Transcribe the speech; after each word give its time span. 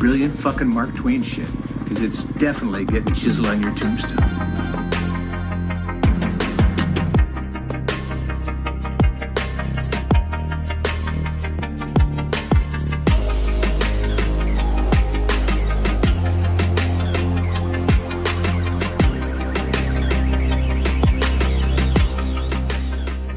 brilliant 0.00 0.32
fucking 0.32 0.66
Mark 0.66 0.94
Twain 0.94 1.22
shit. 1.22 1.46
Because 1.84 2.00
it's 2.00 2.24
definitely 2.24 2.86
getting 2.86 3.12
chiseled 3.12 3.48
on 3.48 3.60
your 3.60 3.74
tombstone. 3.74 4.16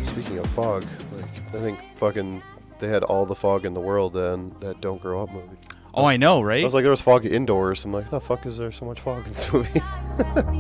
Speaking 0.06 0.40
of 0.40 0.50
fog, 0.52 0.86
like 1.12 1.26
I 1.54 1.58
think 1.58 1.78
fucking 1.96 2.42
they 2.80 2.88
had 2.88 3.04
all 3.04 3.26
the 3.26 3.36
fog 3.36 3.66
in 3.66 3.74
the 3.74 3.82
world 3.82 4.16
in 4.16 4.56
that 4.62 4.80
Don't 4.80 5.02
Grow 5.02 5.24
Up 5.24 5.34
movie. 5.34 5.58
Oh, 5.96 6.06
I 6.06 6.18
know, 6.18 6.42
right? 6.42 6.62
I 6.62 6.64
was 6.64 6.74
like, 6.74 6.84
there 6.84 6.92
was 6.92 7.02
fog 7.02 7.26
indoors. 7.26 7.86
I'm 7.86 7.94
like, 7.94 8.10
the 8.10 8.20
fuck 8.20 8.46
is 8.46 8.58
there 8.58 8.72
so 8.72 8.86
much 8.86 9.00
fog 9.00 9.26
in 9.28 9.30
this 9.34 9.52
movie? 9.54 9.82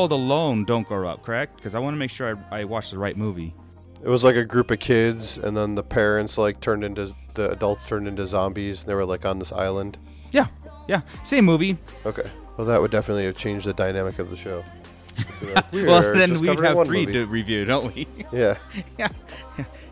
called 0.00 0.12
Alone, 0.12 0.64
Don't 0.64 0.88
Grow 0.88 1.06
Up, 1.08 1.22
correct? 1.22 1.56
Because 1.56 1.74
I 1.74 1.78
want 1.78 1.92
to 1.94 1.98
make 1.98 2.10
sure 2.10 2.38
I, 2.50 2.60
I 2.60 2.64
watched 2.64 2.90
the 2.92 2.98
right 2.98 3.16
movie. 3.16 3.52
it 4.02 4.08
was 4.08 4.24
like 4.24 4.34
a 4.36 4.44
group 4.46 4.70
of 4.70 4.80
kids, 4.80 5.36
and 5.36 5.54
then 5.54 5.74
the 5.74 5.82
parents 5.82 6.38
like 6.38 6.60
turned 6.60 6.82
into 6.84 7.12
the 7.34 7.50
adults 7.50 7.84
turned 7.84 8.08
into 8.08 8.24
zombies, 8.24 8.82
and 8.82 8.88
they 8.90 8.94
were 8.94 9.04
like 9.04 9.26
on 9.26 9.38
this 9.38 9.52
island. 9.52 9.98
Yeah, 10.32 10.46
yeah, 10.88 11.02
same 11.22 11.44
movie. 11.44 11.76
Okay, 12.06 12.30
well 12.56 12.66
that 12.66 12.80
would 12.80 12.90
definitely 12.90 13.26
have 13.26 13.36
changed 13.36 13.66
the 13.66 13.74
dynamic 13.74 14.18
of 14.18 14.30
the 14.30 14.36
show. 14.38 14.64
We 15.72 15.82
well, 15.84 16.00
then 16.14 16.38
we 16.40 16.46
covering 16.46 16.76
have 16.76 16.86
three 16.86 17.00
movie. 17.00 17.12
to 17.12 17.26
review, 17.26 17.64
don't 17.66 17.94
we? 17.94 18.06
Yeah, 18.32 18.56
yeah. 18.98 19.08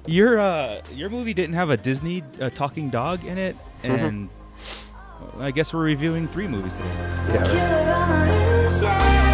Your 0.06 0.38
uh, 0.38 0.80
your 0.94 1.10
movie 1.10 1.34
didn't 1.34 1.54
have 1.56 1.68
a 1.68 1.76
Disney 1.76 2.22
uh, 2.40 2.48
talking 2.48 2.88
dog 2.88 3.22
in 3.26 3.36
it, 3.36 3.56
Mm-hmm. 3.82 4.04
and 4.06 4.28
I 5.38 5.50
guess 5.50 5.74
we're 5.74 5.82
reviewing 5.84 6.28
three 6.28 6.48
movies 6.48 6.72
today. 6.72 6.94
yeah. 7.34 8.62
right. 8.64 9.27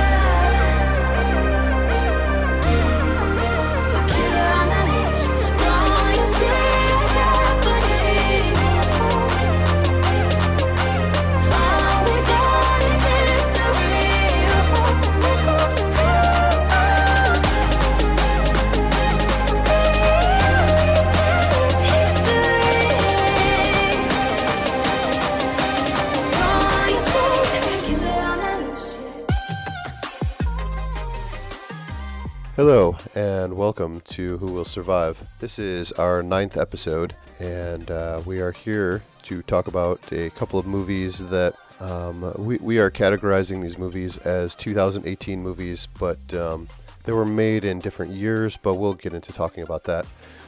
Hello 32.56 32.97
and 33.16 33.56
welcome 33.56 34.01
to 34.03 34.39
Who 34.39 34.47
Will 34.47 34.65
Survive. 34.65 35.27
This 35.41 35.59
is 35.59 35.91
our 35.91 36.22
ninth 36.22 36.56
episode, 36.56 37.16
and 37.41 37.91
uh, 37.91 38.22
we 38.24 38.39
are 38.39 38.53
here 38.53 39.03
to 39.24 39.42
talk 39.42 39.66
about 39.66 40.01
a 40.12 40.30
couple 40.30 40.60
of 40.60 40.65
movies 40.65 41.18
that 41.18 41.56
um, 41.80 42.33
we, 42.36 42.59
we 42.59 42.78
are 42.78 42.92
categorizing 42.92 43.60
these 43.60 43.77
movies 43.77 44.18
as 44.18 44.54
2018 44.54 45.42
movies, 45.42 45.89
but 45.98 46.33
um, 46.33 46.68
they 47.03 47.10
were 47.10 47.24
made 47.24 47.65
in 47.65 47.80
different 47.80 48.12
years, 48.12 48.57
but 48.57 48.74
we'll 48.74 48.95
get 48.95 49.15
into 49.15 49.33
talking 49.33 49.65
about 49.65 49.83
that. 49.84 50.07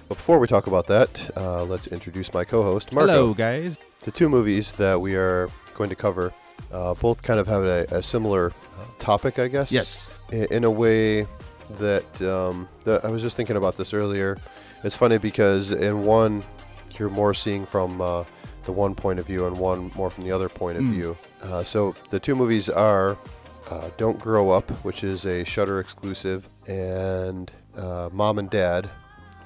But 0.09 0.19
before 0.19 0.38
we 0.38 0.47
talk 0.47 0.69
about 0.69 0.87
that, 0.87 1.29
uh, 1.37 1.64
let's 1.64 1.88
introduce 1.88 2.32
my 2.32 2.44
co 2.44 2.62
host, 2.62 2.93
Marco. 2.93 3.11
Hello, 3.11 3.35
guys. 3.35 3.79
The 4.02 4.12
two 4.12 4.29
movies 4.29 4.70
that 4.73 5.00
we 5.00 5.17
are 5.17 5.50
going 5.75 5.91
to 5.91 5.97
cover 5.97 6.32
uh, 6.70 6.94
both 6.94 7.23
kind 7.23 7.41
of 7.41 7.49
have 7.49 7.64
a, 7.64 7.85
a 7.91 8.00
similar 8.00 8.52
uh, 8.79 8.85
topic, 9.00 9.41
I 9.41 9.49
guess. 9.49 9.73
Yes. 9.73 10.09
In, 10.31 10.44
in 10.52 10.64
a 10.64 10.70
way 10.70 11.26
that, 11.79 12.23
um, 12.23 12.69
that 12.85 13.05
I 13.05 13.09
was 13.11 13.23
just 13.23 13.37
thinking 13.37 13.57
about 13.57 13.77
this 13.77 13.93
earlier. 13.95 14.39
It's 14.85 14.97
funny 14.97 15.19
because 15.19 15.73
in 15.73 16.03
one, 16.03 16.45
you're 16.99 17.11
more 17.11 17.35
seeing 17.35 17.67
from 17.67 18.01
uh, 18.01 18.25
the 18.65 18.73
one 18.73 18.95
point 18.95 19.19
of 19.19 19.27
view, 19.27 19.47
and 19.47 19.57
one 19.59 19.91
more 19.97 20.11
from 20.11 20.25
the 20.25 20.33
other 20.33 20.49
point 20.49 20.79
of 20.79 20.85
Mm. 20.85 20.91
view. 20.91 21.17
Uh, 21.43 21.63
so 21.65 21.95
the 22.11 22.19
two 22.19 22.35
movies 22.35 22.69
are 22.71 23.17
uh, 23.71 23.91
Don't 23.97 24.19
Grow 24.19 24.51
Up, 24.51 24.71
which 24.85 25.03
is 25.05 25.27
a 25.27 25.45
Shudder 25.45 25.81
exclusive, 25.81 26.49
and 26.67 27.51
uh, 27.77 28.09
Mom 28.12 28.39
and 28.39 28.49
Dad, 28.49 28.89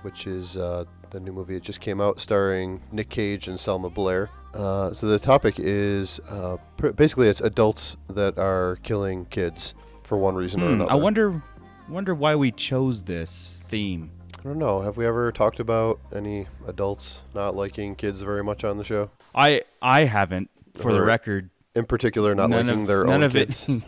which 0.03 0.27
is 0.27 0.57
uh, 0.57 0.85
the 1.11 1.21
new 1.21 1.33
movie 1.33 1.55
that 1.55 1.63
just 1.63 1.81
came 1.81 2.01
out, 2.01 2.21
starring 2.21 2.81
Nick 2.93 3.09
Cage 3.09 3.49
and 3.49 3.59
Selma 3.59 3.91
Blair. 3.91 4.31
Uh, 4.55 4.93
so 4.93 5.07
the 5.07 5.19
topic 5.19 5.55
is 5.59 6.21
uh, 6.29 6.57
pr- 6.77 6.89
basically 6.89 7.29
it's 7.29 7.41
adults 7.41 7.97
that 8.09 8.37
are 8.39 8.77
killing 8.83 9.25
kids 9.27 9.75
for 10.03 10.19
one 10.19 10.35
reason 10.35 10.61
or 10.63 10.67
Hmm, 10.69 10.73
another. 10.75 10.91
I 10.93 10.95
wonder, 10.97 11.43
wonder 11.91 12.15
why 12.15 12.35
we 12.37 12.53
chose 12.53 13.03
this 13.05 13.59
theme. 13.69 14.11
I 14.39 14.43
don't 14.45 14.59
know. 14.59 14.81
Have 14.81 14.97
we 14.97 15.07
ever 15.07 15.31
talked 15.33 15.61
about 15.61 16.01
any 16.15 16.47
adults 16.67 17.23
not 17.35 17.55
liking 17.55 17.95
kids 17.95 18.23
very 18.23 18.43
much 18.43 18.65
on 18.65 18.79
the 18.79 18.85
show? 18.85 19.11
I 19.35 19.63
I 19.83 20.05
haven't, 20.05 20.51
for 20.79 20.93
the 20.93 20.99
Or- 21.01 21.05
record. 21.05 21.51
In 21.75 21.85
particular, 21.85 22.35
not 22.35 22.51
None 22.51 22.67
liking 22.67 22.81
of- 22.83 22.87
their 22.89 23.05
none 23.05 23.15
own 23.17 23.23
of 23.23 23.37
it- 23.37 23.49
kids. 23.49 23.69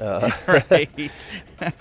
right. 0.46 1.10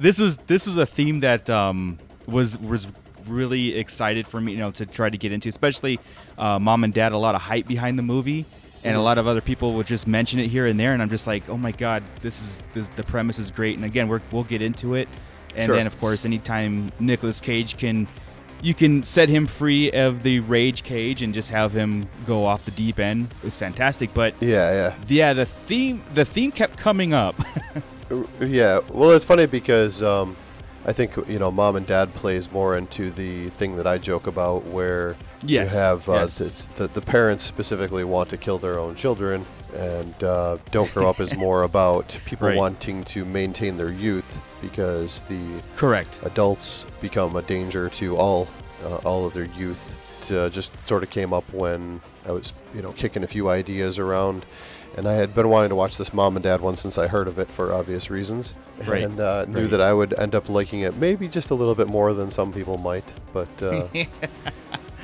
this 0.00 0.18
was 0.18 0.36
this 0.46 0.66
was 0.66 0.76
a 0.78 0.86
theme 0.86 1.20
that 1.20 1.48
um, 1.48 1.98
was 2.26 2.58
was 2.58 2.86
really 3.26 3.76
excited 3.76 4.26
for 4.26 4.40
me, 4.40 4.52
you 4.52 4.58
know, 4.58 4.70
to 4.72 4.86
try 4.86 5.08
to 5.10 5.16
get 5.18 5.30
into. 5.32 5.48
Especially 5.48 6.00
uh, 6.38 6.58
mom 6.58 6.82
and 6.84 6.92
dad, 6.94 7.12
a 7.12 7.18
lot 7.18 7.34
of 7.34 7.40
hype 7.40 7.66
behind 7.68 7.98
the 7.98 8.02
movie, 8.02 8.46
and 8.84 8.96
a 8.96 9.00
lot 9.00 9.18
of 9.18 9.26
other 9.26 9.40
people 9.40 9.74
would 9.74 9.86
just 9.86 10.06
mention 10.06 10.38
it 10.40 10.48
here 10.48 10.66
and 10.66 10.78
there, 10.78 10.92
and 10.92 11.02
I'm 11.02 11.10
just 11.10 11.26
like, 11.26 11.48
oh 11.48 11.56
my 11.56 11.72
god, 11.72 12.02
this 12.20 12.40
is 12.42 12.62
this 12.74 12.88
the 12.90 13.02
premise 13.02 13.38
is 13.38 13.50
great. 13.50 13.76
And 13.76 13.84
again, 13.84 14.08
we're, 14.08 14.20
we'll 14.32 14.44
get 14.44 14.62
into 14.62 14.94
it, 14.94 15.08
and 15.56 15.66
Sure. 15.66 15.76
then 15.76 15.86
of 15.86 15.98
course, 16.00 16.24
anytime 16.24 16.90
Nicolas 17.00 17.40
Cage 17.40 17.76
can. 17.76 18.06
You 18.62 18.74
can 18.74 19.02
set 19.04 19.30
him 19.30 19.46
free 19.46 19.90
of 19.92 20.22
the 20.22 20.40
rage 20.40 20.82
cage 20.84 21.22
and 21.22 21.32
just 21.32 21.48
have 21.48 21.72
him 21.72 22.06
go 22.26 22.44
off 22.44 22.66
the 22.66 22.70
deep 22.72 22.98
end. 23.00 23.32
It 23.38 23.44
was 23.44 23.56
fantastic, 23.56 24.12
but 24.12 24.34
yeah, 24.38 24.70
yeah. 24.70 24.94
yeah, 25.08 25.32
the 25.32 25.46
theme 25.46 26.04
the 26.12 26.26
theme 26.26 26.52
kept 26.52 26.76
coming 26.76 27.14
up. 27.14 27.36
Yeah, 28.40 28.80
well, 28.92 29.12
it's 29.12 29.24
funny 29.24 29.46
because 29.46 30.02
um, 30.02 30.36
I 30.84 30.92
think 30.92 31.16
you 31.28 31.38
know, 31.38 31.50
mom 31.50 31.76
and 31.76 31.86
dad 31.86 32.12
plays 32.14 32.50
more 32.50 32.76
into 32.76 33.10
the 33.10 33.50
thing 33.50 33.76
that 33.76 33.86
I 33.86 33.98
joke 33.98 34.26
about, 34.26 34.64
where 34.64 35.16
Yes, 35.42 35.72
you 35.72 35.78
have 35.80 36.08
uh, 36.08 36.12
yes. 36.14 36.40
it's 36.40 36.66
the 36.66 36.88
the 36.88 37.00
parents 37.00 37.42
specifically 37.44 38.04
want 38.04 38.28
to 38.30 38.36
kill 38.36 38.58
their 38.58 38.78
own 38.78 38.94
children, 38.94 39.46
and 39.74 40.22
uh, 40.24 40.58
don't 40.70 40.92
grow 40.92 41.08
up 41.08 41.18
is 41.20 41.34
more 41.36 41.62
about 41.62 42.18
people 42.26 42.48
Right. 42.48 42.56
wanting 42.56 43.04
to 43.04 43.24
maintain 43.24 43.76
their 43.76 43.90
youth 43.90 44.38
because 44.60 45.22
the 45.22 45.40
Correct. 45.76 46.18
adults 46.24 46.84
become 47.00 47.36
a 47.36 47.42
danger 47.42 47.88
to 47.90 48.16
all 48.16 48.48
uh, 48.84 48.96
all 48.96 49.26
of 49.26 49.32
their 49.32 49.46
youth. 49.56 49.96
It 50.30 50.32
uh, 50.36 50.48
just 50.50 50.70
sort 50.86 51.02
of 51.02 51.08
came 51.10 51.32
up 51.32 51.50
when 51.54 52.02
I 52.28 52.32
was 52.32 52.52
you 52.74 52.82
know 52.82 52.92
kicking 52.92 53.24
a 53.24 53.26
few 53.26 53.48
ideas 53.48 53.98
around, 53.98 54.44
and 54.96 55.06
I 55.06 55.14
had 55.14 55.34
been 55.34 55.48
wanting 55.48 55.70
to 55.70 55.74
watch 55.76 55.96
this 55.96 56.12
mom 56.12 56.36
and 56.36 56.42
dad 56.42 56.60
one 56.60 56.76
since 56.76 56.98
I 56.98 57.06
heard 57.08 57.28
of 57.28 57.38
it 57.38 57.48
for 57.48 57.72
obvious 57.72 58.10
reasons, 58.10 58.54
Right, 58.86 59.02
and 59.04 59.18
uh, 59.18 59.46
knew 59.46 59.66
that 59.68 59.80
I 59.80 59.94
would 59.94 60.12
end 60.20 60.34
up 60.34 60.50
liking 60.50 60.80
it 60.80 60.96
maybe 60.96 61.28
just 61.28 61.48
a 61.50 61.54
little 61.54 61.74
bit 61.74 61.88
more 61.88 62.12
than 62.12 62.30
some 62.30 62.52
people 62.52 62.76
might, 62.76 63.10
but. 63.32 63.48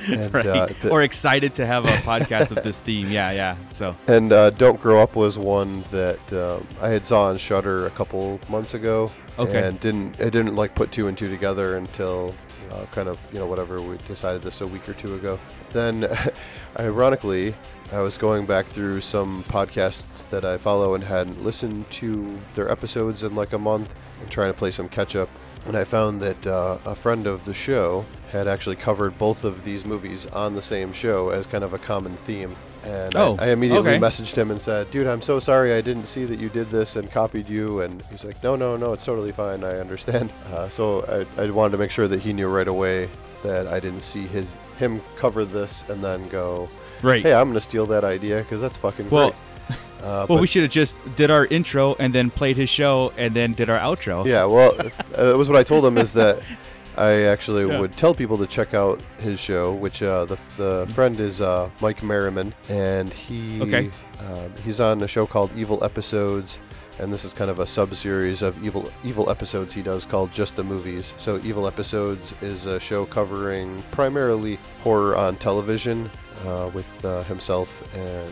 Uh, 0.09 0.13
and, 0.13 0.33
right. 0.33 0.45
uh, 0.85 0.89
or 0.91 1.03
excited 1.03 1.55
to 1.55 1.65
have 1.65 1.85
a 1.85 1.97
podcast 1.97 2.55
of 2.55 2.63
this 2.63 2.79
theme. 2.79 3.09
Yeah, 3.11 3.31
yeah. 3.31 3.55
So 3.71 3.95
and 4.07 4.31
uh, 4.31 4.51
Don't 4.51 4.79
Grow 4.79 5.01
Up 5.01 5.15
was 5.15 5.37
one 5.37 5.83
that 5.91 6.33
um, 6.33 6.67
I 6.81 6.89
had 6.89 7.05
saw 7.05 7.25
on 7.29 7.37
Shudder 7.37 7.85
a 7.87 7.91
couple 7.91 8.39
months 8.49 8.73
ago, 8.73 9.11
Okay. 9.39 9.67
and 9.67 9.79
didn't 9.79 10.19
I 10.21 10.29
didn't 10.29 10.55
like 10.55 10.75
put 10.75 10.91
two 10.91 11.07
and 11.07 11.17
two 11.17 11.29
together 11.29 11.77
until 11.77 12.33
uh, 12.71 12.85
kind 12.91 13.07
of 13.07 13.19
you 13.33 13.39
know 13.39 13.45
whatever 13.45 13.81
we 13.81 13.97
decided 14.07 14.41
this 14.41 14.61
a 14.61 14.67
week 14.67 14.87
or 14.87 14.93
two 14.93 15.15
ago. 15.15 15.39
Then, 15.71 16.07
ironically, 16.79 17.55
I 17.91 17.99
was 17.99 18.17
going 18.17 18.45
back 18.45 18.65
through 18.65 19.01
some 19.01 19.43
podcasts 19.45 20.29
that 20.29 20.43
I 20.45 20.57
follow 20.57 20.95
and 20.95 21.03
hadn't 21.03 21.43
listened 21.43 21.89
to 21.91 22.37
their 22.55 22.69
episodes 22.71 23.23
in 23.23 23.35
like 23.35 23.53
a 23.53 23.57
month, 23.59 23.93
and 24.21 24.29
trying 24.29 24.51
to 24.51 24.57
play 24.57 24.71
some 24.71 24.89
catch 24.89 25.15
up. 25.15 25.29
And 25.67 25.75
I 25.77 25.83
found 25.83 26.21
that 26.21 26.47
uh, 26.47 26.77
a 26.85 26.95
friend 26.95 27.27
of 27.27 27.45
the 27.45 27.53
show 27.53 28.05
had 28.31 28.47
actually 28.47 28.77
covered 28.77 29.17
both 29.17 29.43
of 29.43 29.63
these 29.65 29.85
movies 29.85 30.25
on 30.27 30.55
the 30.55 30.61
same 30.61 30.93
show 30.93 31.29
as 31.29 31.45
kind 31.45 31.63
of 31.63 31.73
a 31.73 31.77
common 31.77 32.13
theme. 32.17 32.55
And 32.83 33.15
I- 33.15 33.19
Oh, 33.21 33.37
I, 33.39 33.49
immediately 33.49 33.91
okay. 33.95 33.99
messaged 33.99 34.35
him 34.37 34.49
and 34.49 34.61
said, 34.61 34.89
"Dude, 34.91 35.07
I'm 35.07 35.21
so 35.21 35.39
sorry. 35.39 35.73
I 35.73 35.81
didn't 35.81 36.05
see 36.07 36.23
that 36.25 36.39
you 36.39 36.47
did 36.47 36.69
this 36.69 36.95
and 36.95 37.11
copied 37.11 37.49
you." 37.49 37.81
And 37.81 38.01
he's 38.09 38.23
like, 38.23 38.41
"No, 38.43 38.55
no, 38.55 38.77
no. 38.77 38.93
It's 38.93 39.03
totally 39.05 39.31
fine. 39.33 39.63
I 39.63 39.79
understand." 39.79 40.31
Uh, 40.53 40.69
so 40.69 41.25
I, 41.37 41.43
I 41.43 41.49
wanted 41.51 41.73
to 41.73 41.77
make 41.77 41.91
sure 41.91 42.07
that 42.07 42.21
he 42.21 42.31
knew 42.31 42.47
right 42.47 42.67
away 42.67 43.09
that 43.43 43.67
I 43.67 43.79
didn't 43.81 44.01
see 44.01 44.21
his 44.27 44.55
him 44.79 45.01
cover 45.17 45.43
this 45.43 45.83
and 45.89 46.01
then 46.03 46.27
go, 46.29 46.69
right. 47.03 47.21
"Hey, 47.21 47.33
I'm 47.33 47.49
gonna 47.49 47.59
steal 47.59 47.85
that 47.87 48.03
idea 48.05 48.37
because 48.39 48.61
that's 48.61 48.77
fucking 48.77 49.09
well, 49.09 49.29
great." 49.31 49.41
Uh, 49.97 50.25
well, 50.29 50.37
but- 50.37 50.41
we 50.41 50.47
should 50.47 50.61
have 50.61 50.71
just 50.71 50.95
did 51.17 51.29
our 51.31 51.45
intro 51.47 51.95
and 51.99 52.13
then 52.13 52.29
played 52.29 52.55
his 52.55 52.69
show 52.69 53.11
and 53.17 53.33
then 53.33 53.53
did 53.53 53.67
our 53.69 53.79
outro. 53.79 54.25
Yeah, 54.25 54.45
well, 54.45 54.73
uh, 55.17 55.31
it 55.33 55.37
was 55.37 55.49
what 55.49 55.57
I 55.57 55.63
told 55.63 55.83
him 55.83 55.97
is 55.97 56.13
that 56.13 56.39
I 56.97 57.23
actually 57.23 57.67
Yeah. 57.67 57.79
would 57.79 57.97
tell 57.97 58.13
people 58.15 58.37
to 58.37 58.47
check 58.47 58.73
out 58.73 59.01
his 59.17 59.39
show, 59.39 59.73
which 59.73 60.01
uh, 60.03 60.25
the 60.25 60.37
the 60.55 60.87
friend 60.93 61.19
is 61.19 61.41
uh, 61.41 61.69
Mike 61.81 62.03
Merriman, 62.03 62.53
and 62.69 63.11
he 63.11 63.59
Okay. 63.61 63.89
um, 64.19 64.53
he's 64.63 64.79
on 64.79 65.01
a 65.01 65.07
show 65.07 65.25
called 65.25 65.49
Evil 65.57 65.83
Episodes, 65.83 66.59
and 66.99 67.11
this 67.11 67.25
is 67.25 67.33
kind 67.33 67.49
of 67.51 67.59
a 67.59 67.67
sub 67.67 67.93
series 67.95 68.41
of 68.43 68.63
evil 68.63 68.89
evil 69.03 69.29
episodes 69.29 69.73
he 69.73 69.81
does 69.81 70.05
called 70.05 70.31
Just 70.31 70.55
the 70.55 70.63
Movies. 70.63 71.15
So 71.17 71.41
Evil 71.43 71.67
Episodes 71.67 72.33
is 72.41 72.65
a 72.67 72.79
show 72.79 73.05
covering 73.07 73.83
primarily 73.91 74.57
horror 74.83 75.17
on 75.17 75.35
television 75.37 76.09
uh, 76.45 76.69
with 76.73 76.85
uh, 77.03 77.23
himself 77.23 77.83
and. 77.95 78.31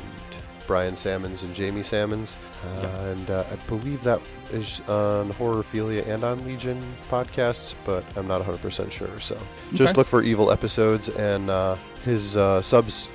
Brian 0.67 0.95
Sammons 0.95 1.43
and 1.43 1.53
Jamie 1.53 1.83
Sammons, 1.83 2.37
uh, 2.63 2.85
and 3.11 3.29
uh, 3.29 3.43
I 3.51 3.55
believe 3.67 4.03
that 4.03 4.19
is 4.51 4.81
on 4.87 5.31
Horrorphilia 5.33 6.07
and 6.07 6.23
on 6.23 6.45
Legion 6.45 6.81
podcasts, 7.09 7.73
but 7.85 8.03
I'm 8.15 8.27
not 8.27 8.41
100% 8.41 8.91
sure. 8.91 9.19
So 9.19 9.37
just 9.73 9.91
Okay. 9.93 9.97
look 9.99 10.07
for 10.07 10.21
evil 10.23 10.51
episodes, 10.51 11.09
and 11.09 11.49
uh, 11.49 11.75
his 12.03 12.35
uh, 12.37 12.61
subs 12.61 13.09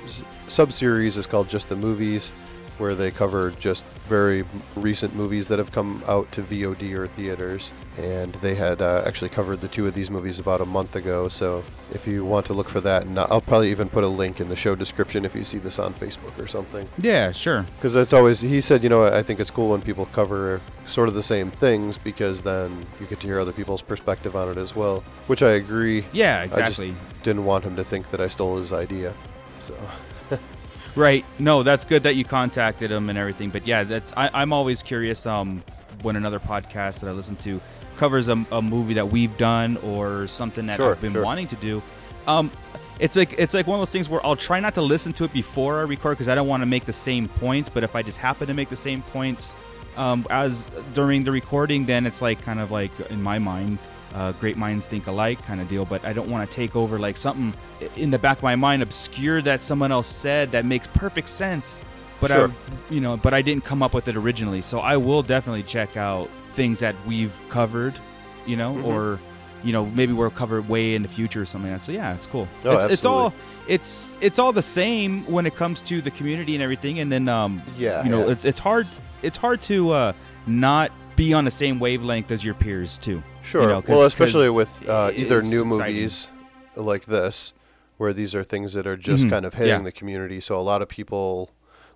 sub 0.47 0.71
series 0.71 1.17
is 1.17 1.25
called 1.27 1.47
Just 1.49 1.69
the 1.69 1.75
Movies, 1.75 2.33
where 2.77 2.95
they 2.95 3.11
cover 3.11 3.51
just 3.51 3.83
very 4.07 4.43
recent 4.75 5.15
movies 5.15 5.47
that 5.47 5.59
have 5.59 5.71
come 5.71 6.03
out 6.07 6.31
to 6.33 6.41
VOD 6.41 6.93
or 6.95 7.07
theaters. 7.07 7.71
And 7.97 8.31
they 8.35 8.55
had 8.55 8.81
uh, 8.81 9.03
actually 9.05 9.29
covered 9.29 9.61
the 9.61 9.67
two 9.67 9.87
of 9.87 9.93
these 9.93 10.09
movies 10.09 10.39
about 10.39 10.61
a 10.61 10.65
month 10.65 10.95
ago. 10.95 11.27
So 11.27 11.63
if 11.93 12.07
you 12.07 12.25
want 12.25 12.45
to 12.47 12.53
look 12.53 12.69
for 12.69 12.81
that, 12.81 13.05
and 13.05 13.19
I'll 13.19 13.41
probably 13.41 13.71
even 13.71 13.89
put 13.89 14.03
a 14.03 14.07
link 14.07 14.39
in 14.39 14.49
the 14.49 14.55
show 14.55 14.75
description 14.75 15.25
if 15.25 15.35
you 15.35 15.43
see 15.43 15.57
this 15.57 15.79
on 15.79 15.93
Facebook 15.93 16.37
or 16.39 16.47
something. 16.47 16.87
Yeah, 16.99 17.31
sure. 17.31 17.65
Because 17.75 17.95
it's 17.95 18.13
always, 18.13 18.41
he 18.41 18.61
said, 18.61 18.83
you 18.83 18.89
know, 18.89 19.05
I 19.05 19.23
think 19.23 19.39
it's 19.39 19.51
cool 19.51 19.71
when 19.71 19.81
people 19.81 20.05
cover 20.07 20.61
sort 20.87 21.07
of 21.07 21.15
the 21.15 21.23
same 21.23 21.51
things 21.51 21.97
because 21.97 22.41
then 22.41 22.85
you 22.99 23.05
get 23.05 23.19
to 23.21 23.27
hear 23.27 23.39
other 23.39 23.53
people's 23.53 23.81
perspective 23.81 24.35
on 24.35 24.49
it 24.49 24.57
as 24.57 24.75
well. 24.75 25.01
Which 25.27 25.43
I 25.43 25.51
agree. 25.51 26.05
Yeah, 26.11 26.41
I 26.41 26.47
just 26.47 26.79
exactly. 26.79 26.95
didn't 27.23 27.45
want 27.45 27.63
him 27.63 27.75
to 27.75 27.83
think 27.83 28.09
that 28.11 28.21
I 28.21 28.27
stole 28.27 28.57
his 28.57 28.73
idea. 28.73 29.13
So, 29.61 29.75
Right. 30.95 31.23
No, 31.39 31.63
that's 31.63 31.85
good 31.85 32.03
that 32.03 32.15
you 32.15 32.25
contacted 32.25 32.91
him 32.91 33.09
and 33.09 33.17
everything. 33.17 33.49
But 33.49 33.65
yeah, 33.65 33.83
that's 33.83 34.13
I, 34.17 34.29
I'm 34.33 34.51
always 34.53 34.81
curious. 34.81 35.25
Um, 35.25 35.63
when 36.01 36.15
another 36.15 36.39
podcast 36.39 37.01
that 37.01 37.07
I 37.07 37.11
listen 37.11 37.35
to 37.37 37.61
covers 37.97 38.27
a, 38.27 38.43
a 38.51 38.61
movie 38.61 38.95
that 38.95 39.07
we've 39.07 39.35
done 39.37 39.77
or 39.77 40.27
something 40.27 40.65
that 40.65 40.77
Sure, 40.77 40.91
I've 40.91 41.01
been 41.01 41.13
sure. 41.13 41.23
wanting 41.23 41.47
to 41.49 41.55
do, 41.57 41.81
um, 42.27 42.49
it's 42.99 43.15
like 43.15 43.35
it's 43.37 43.53
like 43.53 43.67
one 43.67 43.79
of 43.79 43.81
those 43.81 43.91
things 43.91 44.09
where 44.09 44.25
I'll 44.25 44.35
try 44.35 44.59
not 44.59 44.73
to 44.75 44.81
listen 44.81 45.13
to 45.13 45.23
it 45.23 45.33
before 45.33 45.79
I 45.79 45.83
record 45.83 46.17
because 46.17 46.27
I 46.27 46.35
don't 46.35 46.47
want 46.47 46.61
to 46.61 46.67
make 46.67 46.85
the 46.85 46.93
same 46.93 47.27
points. 47.27 47.69
But 47.69 47.83
if 47.83 47.95
I 47.95 48.01
just 48.01 48.17
happen 48.17 48.47
to 48.47 48.53
make 48.53 48.69
the 48.69 48.75
same 48.75 49.01
points 49.03 49.53
um, 49.97 50.25
as 50.29 50.65
during 50.93 51.23
the 51.23 51.31
recording, 51.31 51.85
then 51.85 52.05
it's 52.05 52.21
like 52.21 52.41
kind 52.41 52.59
of 52.59 52.71
like 52.71 52.91
in 53.11 53.21
my 53.21 53.39
mind, 53.39 53.77
uh, 54.13 54.31
great 54.33 54.57
minds 54.57 54.85
think 54.87 55.07
alike 55.07 55.41
kind 55.45 55.61
of 55.61 55.69
deal. 55.69 55.85
But 55.85 56.03
I 56.05 56.13
don't 56.13 56.29
want 56.29 56.49
to 56.49 56.55
take 56.55 56.75
over 56.75 56.99
like 56.99 57.17
something 57.17 57.53
in 57.95 58.11
the 58.11 58.19
back 58.19 58.37
of 58.37 58.43
my 58.43 58.55
mind 58.55 58.83
obscure 58.83 59.41
that 59.43 59.61
someone 59.61 59.91
else 59.91 60.07
said 60.07 60.51
that 60.51 60.65
makes 60.65 60.87
perfect 60.87 61.29
sense. 61.29 61.77
But 62.19 62.31
Sure. 62.31 62.49
I, 62.49 62.93
you 62.93 63.01
know, 63.01 63.17
but 63.17 63.33
I 63.33 63.41
didn't 63.41 63.63
come 63.65 63.81
up 63.81 63.93
with 63.93 64.07
it 64.07 64.15
originally. 64.15 64.61
So 64.61 64.79
I 64.79 64.97
will 64.97 65.23
definitely 65.23 65.63
check 65.63 65.97
out 65.97 66.29
things 66.53 66.79
that 66.79 66.95
we've 67.07 67.33
covered, 67.49 67.93
you 68.45 68.55
know, 68.57 68.75
Mhm. 68.75 68.83
or 68.85 69.19
you 69.63 69.71
know 69.73 69.85
maybe 69.85 70.11
we'll 70.11 70.29
cover 70.31 70.59
way 70.63 70.95
in 70.95 71.03
the 71.03 71.07
future 71.07 71.41
or 71.41 71.45
something 71.45 71.71
like 71.71 71.81
that. 71.81 71.85
So 71.85 71.91
yeah, 71.91 72.13
it's 72.13 72.27
cool. 72.27 72.47
No, 72.63 72.79
it's, 72.79 72.93
it's 72.93 73.05
all 73.05 73.33
it's 73.67 74.11
it's 74.21 74.37
all 74.39 74.51
the 74.51 74.61
same 74.61 75.23
when 75.25 75.45
it 75.45 75.55
comes 75.55 75.81
to 75.81 76.01
the 76.01 76.11
community 76.11 76.53
and 76.55 76.63
everything. 76.63 76.99
And 76.99 77.11
then 77.11 77.27
um, 77.29 77.61
Yeah, 77.77 78.03
you 78.03 78.09
know, 78.09 78.25
yeah. 78.25 78.33
it's 78.33 78.45
it's 78.45 78.59
hard 78.59 78.87
it's 79.23 79.37
hard 79.37 79.61
to 79.63 79.91
uh, 79.91 80.13
not 80.47 80.91
be 81.15 81.33
on 81.33 81.45
the 81.45 81.51
same 81.51 81.79
wavelength 81.79 82.31
as 82.31 82.43
your 82.43 82.53
peers 82.53 82.97
too. 82.97 83.21
sure. 83.43 83.61
You 83.63 83.67
know, 83.67 83.83
well, 83.87 84.03
especially 84.03 84.49
with 84.49 84.87
uh, 84.87 85.11
either 85.15 85.41
new 85.41 85.61
exciting. 85.63 85.95
movies 85.95 86.29
like 86.75 87.05
this, 87.05 87.53
where 87.97 88.13
these 88.13 88.33
are 88.35 88.43
things 88.43 88.73
that 88.73 88.85
are 88.87 88.97
just 88.97 89.25
Mhm, 89.25 89.29
kind 89.29 89.45
of 89.45 89.53
hitting 89.55 89.69
yeah. 89.69 89.81
the 89.83 89.91
community. 89.91 90.39
So 90.39 90.59
a 90.59 90.61
lot 90.61 90.81
of 90.81 90.87
people 90.89 91.51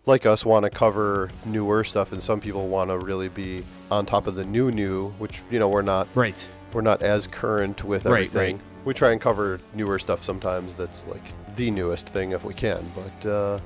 like 0.05 0.25
us 0.25 0.45
want 0.45 0.63
to 0.65 0.69
cover 0.69 1.29
newer 1.45 1.83
stuff, 1.83 2.11
and 2.11 2.21
some 2.21 2.39
people 2.39 2.67
want 2.67 2.89
to 2.91 2.97
really 2.99 3.27
be 3.29 3.63
on 3.89 4.05
top 4.05 4.27
of 4.27 4.35
the 4.35 4.43
new 4.43 4.69
new, 4.71 5.09
which 5.17 5.41
you 5.49 5.57
know 5.59 5.67
we're 5.69 5.81
not. 5.81 6.07
Right. 6.15 6.45
we're 6.73 6.81
not 6.81 7.01
as 7.01 7.25
current 7.25 7.83
with 7.85 8.05
Right, 8.05 8.25
everything. 8.27 8.57
right. 8.57 8.65
We 8.85 8.93
try 8.93 9.11
and 9.13 9.21
cover 9.21 9.59
newer 9.73 9.97
stuff 9.97 10.23
sometimes 10.23 10.73
that's 10.75 11.07
like 11.07 11.23
the 11.55 11.71
newest 11.71 12.07
thing 12.09 12.33
if 12.33 12.43
we 12.43 12.53
can. 12.53 12.83
But 12.95 13.29
uh, 13.29 13.59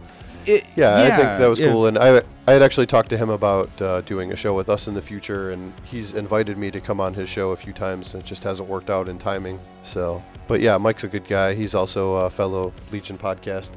it, 0.46 0.66
Yeah, 0.76 0.96
I 0.96 1.10
think 1.10 1.40
that 1.40 1.48
was 1.48 1.60
yeah. 1.60 1.72
cool, 1.72 1.86
and 1.88 1.98
I 1.98 2.22
I 2.48 2.54
had 2.54 2.62
actually 2.64 2.88
talked 2.88 3.10
to 3.10 3.18
him 3.18 3.30
about 3.30 3.70
uh, 3.82 4.02
doing 4.02 4.32
a 4.32 4.36
show 4.36 4.54
with 4.56 4.70
us 4.70 4.88
in 4.88 4.94
the 4.96 5.02
future, 5.02 5.52
and 5.52 5.72
he's 5.84 6.14
invited 6.14 6.58
me 6.58 6.72
to 6.72 6.80
come 6.80 7.00
on 7.00 7.14
his 7.14 7.30
show 7.30 7.52
a 7.52 7.56
few 7.56 7.74
times, 7.74 8.14
and 8.14 8.24
it 8.24 8.26
just 8.26 8.44
hasn't 8.44 8.68
worked 8.68 8.90
out 8.90 9.08
in 9.08 9.20
timing. 9.20 9.60
So, 9.84 10.24
but 10.48 10.60
yeah, 10.60 10.78
Mike's 10.78 11.04
a 11.04 11.08
good 11.08 11.26
guy. 11.28 11.54
He's 11.54 11.76
also 11.76 12.16
a 12.16 12.30
fellow 12.30 12.74
Legion 12.92 13.18
podcast 13.18 13.72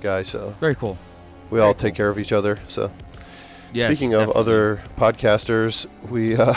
guy, 0.00 0.22
so 0.24 0.50
Very 0.60 0.74
cool. 0.74 0.98
we 1.50 1.60
all 1.60 1.72
take 1.74 1.94
care 1.94 2.10
of 2.10 2.18
each 2.18 2.32
other. 2.32 2.58
So, 2.68 2.90
Yes, 3.72 3.86
speaking 3.86 4.12
of 4.14 4.28
definitely. 4.28 4.40
other 4.40 4.82
podcasters, 4.98 5.86
we 6.10 6.36
uh, 6.36 6.54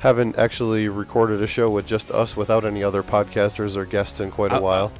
haven't 0.00 0.36
actually 0.38 0.88
recorded 0.88 1.42
a 1.42 1.46
show 1.46 1.68
with 1.70 1.86
just 1.86 2.10
us 2.12 2.36
without 2.36 2.64
any 2.64 2.82
other 2.84 3.02
podcasters 3.02 3.76
or 3.76 3.84
guests 3.84 4.20
in 4.20 4.30
quite 4.30 4.52
a 4.52 4.56
Uh, 4.58 4.60
while. 4.60 4.92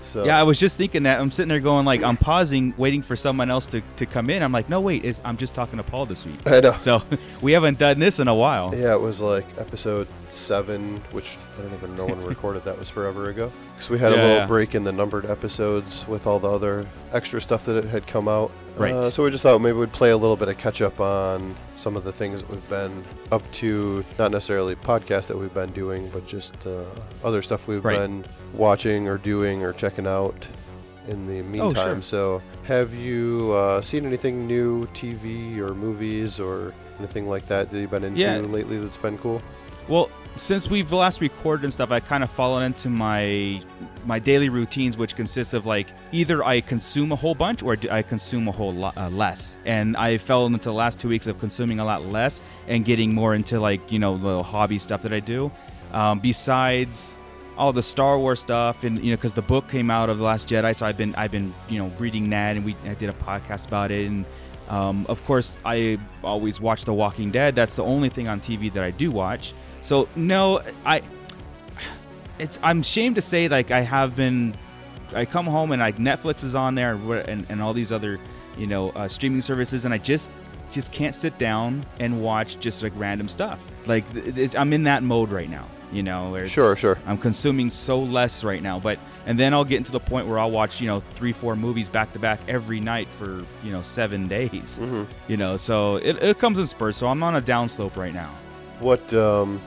So 0.00 0.24
Yeah, 0.24 0.38
I 0.38 0.42
was 0.42 0.58
just 0.58 0.76
thinking 0.76 1.04
that. 1.04 1.20
I'm 1.20 1.30
sitting 1.30 1.48
there 1.48 1.60
going 1.60 1.84
like, 1.84 2.02
I'm 2.02 2.16
pausing, 2.16 2.74
waiting 2.76 3.02
for 3.02 3.16
someone 3.16 3.50
else 3.50 3.66
to, 3.68 3.82
to 3.96 4.06
come 4.06 4.30
in. 4.30 4.42
I'm 4.42 4.52
like, 4.52 4.68
no, 4.68 4.80
wait, 4.80 5.18
I'm 5.24 5.36
just 5.36 5.54
talking 5.54 5.76
to 5.76 5.82
Paul 5.82 6.06
this 6.06 6.24
week. 6.24 6.38
I 6.46 6.60
know. 6.60 6.76
So 6.78 7.02
we 7.42 7.52
haven't 7.52 7.78
done 7.78 7.98
this 7.98 8.20
in 8.20 8.28
a 8.28 8.34
while. 8.34 8.74
Yeah, 8.74 8.94
it 8.94 9.00
was 9.00 9.20
like 9.20 9.46
episode 9.58 10.08
seven, 10.30 10.98
which 11.12 11.36
I 11.58 11.62
don't 11.62 11.74
even 11.74 11.94
know 11.96 12.06
when 12.06 12.20
we 12.20 12.28
recorded. 12.28 12.64
That 12.64 12.78
was 12.78 12.88
forever 12.88 13.30
ago. 13.30 13.52
Because 13.78 13.90
we 13.90 14.00
had 14.00 14.10
a 14.12 14.16
little 14.16 14.36
yeah. 14.38 14.46
break 14.46 14.74
in 14.74 14.82
the 14.82 14.90
numbered 14.90 15.24
episodes 15.24 16.04
with 16.08 16.26
all 16.26 16.40
the 16.40 16.50
other 16.50 16.84
extra 17.12 17.40
stuff 17.40 17.64
that 17.66 17.84
had 17.84 18.08
come 18.08 18.26
out. 18.26 18.50
Right. 18.76 18.92
Uh, 18.92 19.08
so 19.12 19.22
we 19.22 19.30
just 19.30 19.44
thought 19.44 19.60
maybe 19.60 19.76
we'd 19.78 19.92
play 19.92 20.10
a 20.10 20.16
little 20.16 20.34
bit 20.34 20.48
of 20.48 20.58
catch 20.58 20.82
up 20.82 20.98
on 20.98 21.54
some 21.76 21.96
of 21.96 22.02
the 22.02 22.10
things 22.10 22.42
that 22.42 22.50
we've 22.50 22.68
been 22.68 23.04
up 23.30 23.48
to. 23.52 24.04
Not 24.18 24.32
necessarily 24.32 24.74
podcasts 24.74 25.28
that 25.28 25.38
we've 25.38 25.54
been 25.54 25.70
doing, 25.70 26.08
but 26.10 26.26
just 26.26 26.66
uh, 26.66 26.82
other 27.22 27.40
stuff 27.40 27.68
we've 27.68 27.84
Right. 27.84 27.98
been 28.00 28.24
watching 28.52 29.06
or 29.06 29.16
doing 29.16 29.62
or 29.62 29.72
checking 29.72 30.08
out 30.08 30.44
in 31.06 31.24
the 31.26 31.44
meantime. 31.44 31.60
Oh, 31.60 31.64
meantime. 31.66 32.02
So 32.02 32.42
have 32.64 32.92
you 32.92 33.52
uh, 33.52 33.80
seen 33.80 34.04
anything 34.06 34.48
new, 34.48 34.86
TV 34.86 35.58
or 35.58 35.72
movies 35.72 36.40
or 36.40 36.74
anything 36.98 37.28
like 37.28 37.46
that 37.46 37.70
that 37.70 37.78
you've 37.78 37.92
been 37.92 38.02
into 38.02 38.18
Yeah. 38.18 38.38
lately 38.38 38.76
that's 38.78 38.96
been 38.96 39.18
cool? 39.18 39.40
Well, 39.86 40.10
since 40.38 40.68
we've 40.68 40.92
last 40.92 41.20
recorded 41.20 41.64
and 41.64 41.72
stuff, 41.72 41.90
I 41.90 42.00
kind 42.00 42.24
of 42.24 42.30
fallen 42.30 42.64
into 42.64 42.88
my 42.88 43.62
my 44.04 44.18
daily 44.18 44.48
routines, 44.48 44.96
which 44.96 45.16
consists 45.16 45.54
of 45.54 45.66
like 45.66 45.88
either 46.12 46.44
I 46.44 46.60
consume 46.60 47.12
a 47.12 47.16
whole 47.16 47.34
bunch 47.34 47.62
or 47.62 47.76
I 47.90 48.02
consume 48.02 48.48
a 48.48 48.52
whole 48.52 48.72
lot 48.72 48.96
uh, 48.96 49.08
less. 49.10 49.56
And 49.64 49.96
I 49.96 50.18
fell 50.18 50.46
into 50.46 50.58
the 50.64 50.72
last 50.72 50.98
two 50.98 51.08
weeks 51.08 51.26
of 51.26 51.38
consuming 51.38 51.80
a 51.80 51.84
lot 51.84 52.06
less 52.06 52.40
and 52.66 52.84
getting 52.84 53.14
more 53.14 53.34
into 53.34 53.60
like 53.60 53.80
you 53.92 53.98
know 53.98 54.14
little 54.14 54.42
hobby 54.42 54.78
stuff 54.78 55.02
that 55.02 55.12
I 55.12 55.20
do. 55.20 55.50
Um, 55.92 56.20
besides 56.20 57.14
all 57.56 57.72
the 57.72 57.82
Star 57.82 58.18
Wars 58.18 58.40
stuff, 58.40 58.84
and 58.84 58.98
you 59.04 59.10
know, 59.10 59.16
because 59.16 59.32
the 59.32 59.42
book 59.42 59.68
came 59.68 59.90
out 59.90 60.08
of 60.08 60.18
the 60.18 60.24
Last 60.24 60.48
Jedi, 60.48 60.74
so 60.74 60.86
I've 60.86 60.96
been 60.96 61.14
I've 61.16 61.32
been 61.32 61.52
you 61.68 61.78
know 61.78 61.90
reading 61.98 62.30
that, 62.30 62.56
and 62.56 62.64
we 62.64 62.76
I 62.84 62.94
did 62.94 63.08
a 63.10 63.14
podcast 63.14 63.66
about 63.66 63.90
it, 63.90 64.06
and 64.06 64.24
um, 64.68 65.06
of 65.08 65.24
course 65.26 65.58
I 65.64 65.98
always 66.22 66.60
watch 66.60 66.84
The 66.84 66.94
Walking 66.94 67.30
Dead. 67.30 67.54
That's 67.54 67.74
the 67.74 67.84
only 67.84 68.08
thing 68.08 68.28
on 68.28 68.40
TV 68.40 68.72
that 68.72 68.84
I 68.84 68.90
do 68.90 69.10
watch. 69.10 69.52
So 69.82 70.08
no, 70.16 70.62
I 70.84 71.02
it's 72.38 72.58
I'm 72.62 72.80
ashamed 72.80 73.16
to 73.16 73.22
say 73.22 73.48
like 73.48 73.70
I 73.70 73.80
have 73.80 74.14
been 74.16 74.54
I 75.14 75.24
come 75.24 75.46
home 75.46 75.72
and 75.72 75.80
like 75.80 75.96
Netflix 75.96 76.44
is 76.44 76.54
on 76.54 76.74
there 76.74 76.92
and 76.92 77.10
and, 77.28 77.46
and 77.48 77.62
all 77.62 77.72
these 77.72 77.90
other 77.92 78.18
you 78.56 78.66
know 78.66 78.90
uh, 78.90 79.08
streaming 79.08 79.40
services 79.40 79.84
and 79.84 79.94
I 79.94 79.98
just 79.98 80.30
just 80.70 80.92
can't 80.92 81.14
sit 81.14 81.38
down 81.38 81.84
and 81.98 82.22
watch 82.22 82.60
just 82.60 82.82
like 82.82 82.92
random 82.96 83.28
stuff 83.28 83.58
like 83.86 84.04
it's, 84.14 84.54
I'm 84.54 84.72
in 84.74 84.82
that 84.84 85.02
mode 85.02 85.30
right 85.30 85.48
now 85.48 85.64
you 85.90 86.02
know 86.02 86.38
Sure, 86.46 86.76
sure. 86.76 86.98
I'm 87.06 87.16
consuming 87.16 87.70
so 87.70 87.98
less 87.98 88.44
right 88.44 88.62
now 88.62 88.78
but 88.78 88.98
and 89.26 89.38
then 89.40 89.54
I'll 89.54 89.64
get 89.64 89.78
into 89.78 89.92
the 89.92 90.00
point 90.00 90.26
where 90.26 90.38
I'll 90.38 90.50
watch 90.50 90.80
you 90.80 90.86
know 90.86 91.00
three 91.14 91.32
four 91.32 91.56
movies 91.56 91.88
back 91.88 92.12
to 92.12 92.18
back 92.18 92.38
every 92.46 92.80
night 92.80 93.08
for 93.08 93.42
you 93.64 93.72
know 93.72 93.80
seven 93.82 94.28
days 94.28 94.78
Mm-hmm. 94.80 95.04
you 95.30 95.38
know 95.38 95.56
so 95.56 95.96
it, 95.96 96.22
it 96.22 96.38
comes 96.38 96.58
in 96.58 96.66
spurts 96.66 96.98
so 96.98 97.06
I'm 97.08 97.22
on 97.22 97.34
a 97.36 97.40
downslope 97.40 97.96
right 97.96 98.12
now 98.12 98.30
What, 98.80 99.12
um, 99.14 99.60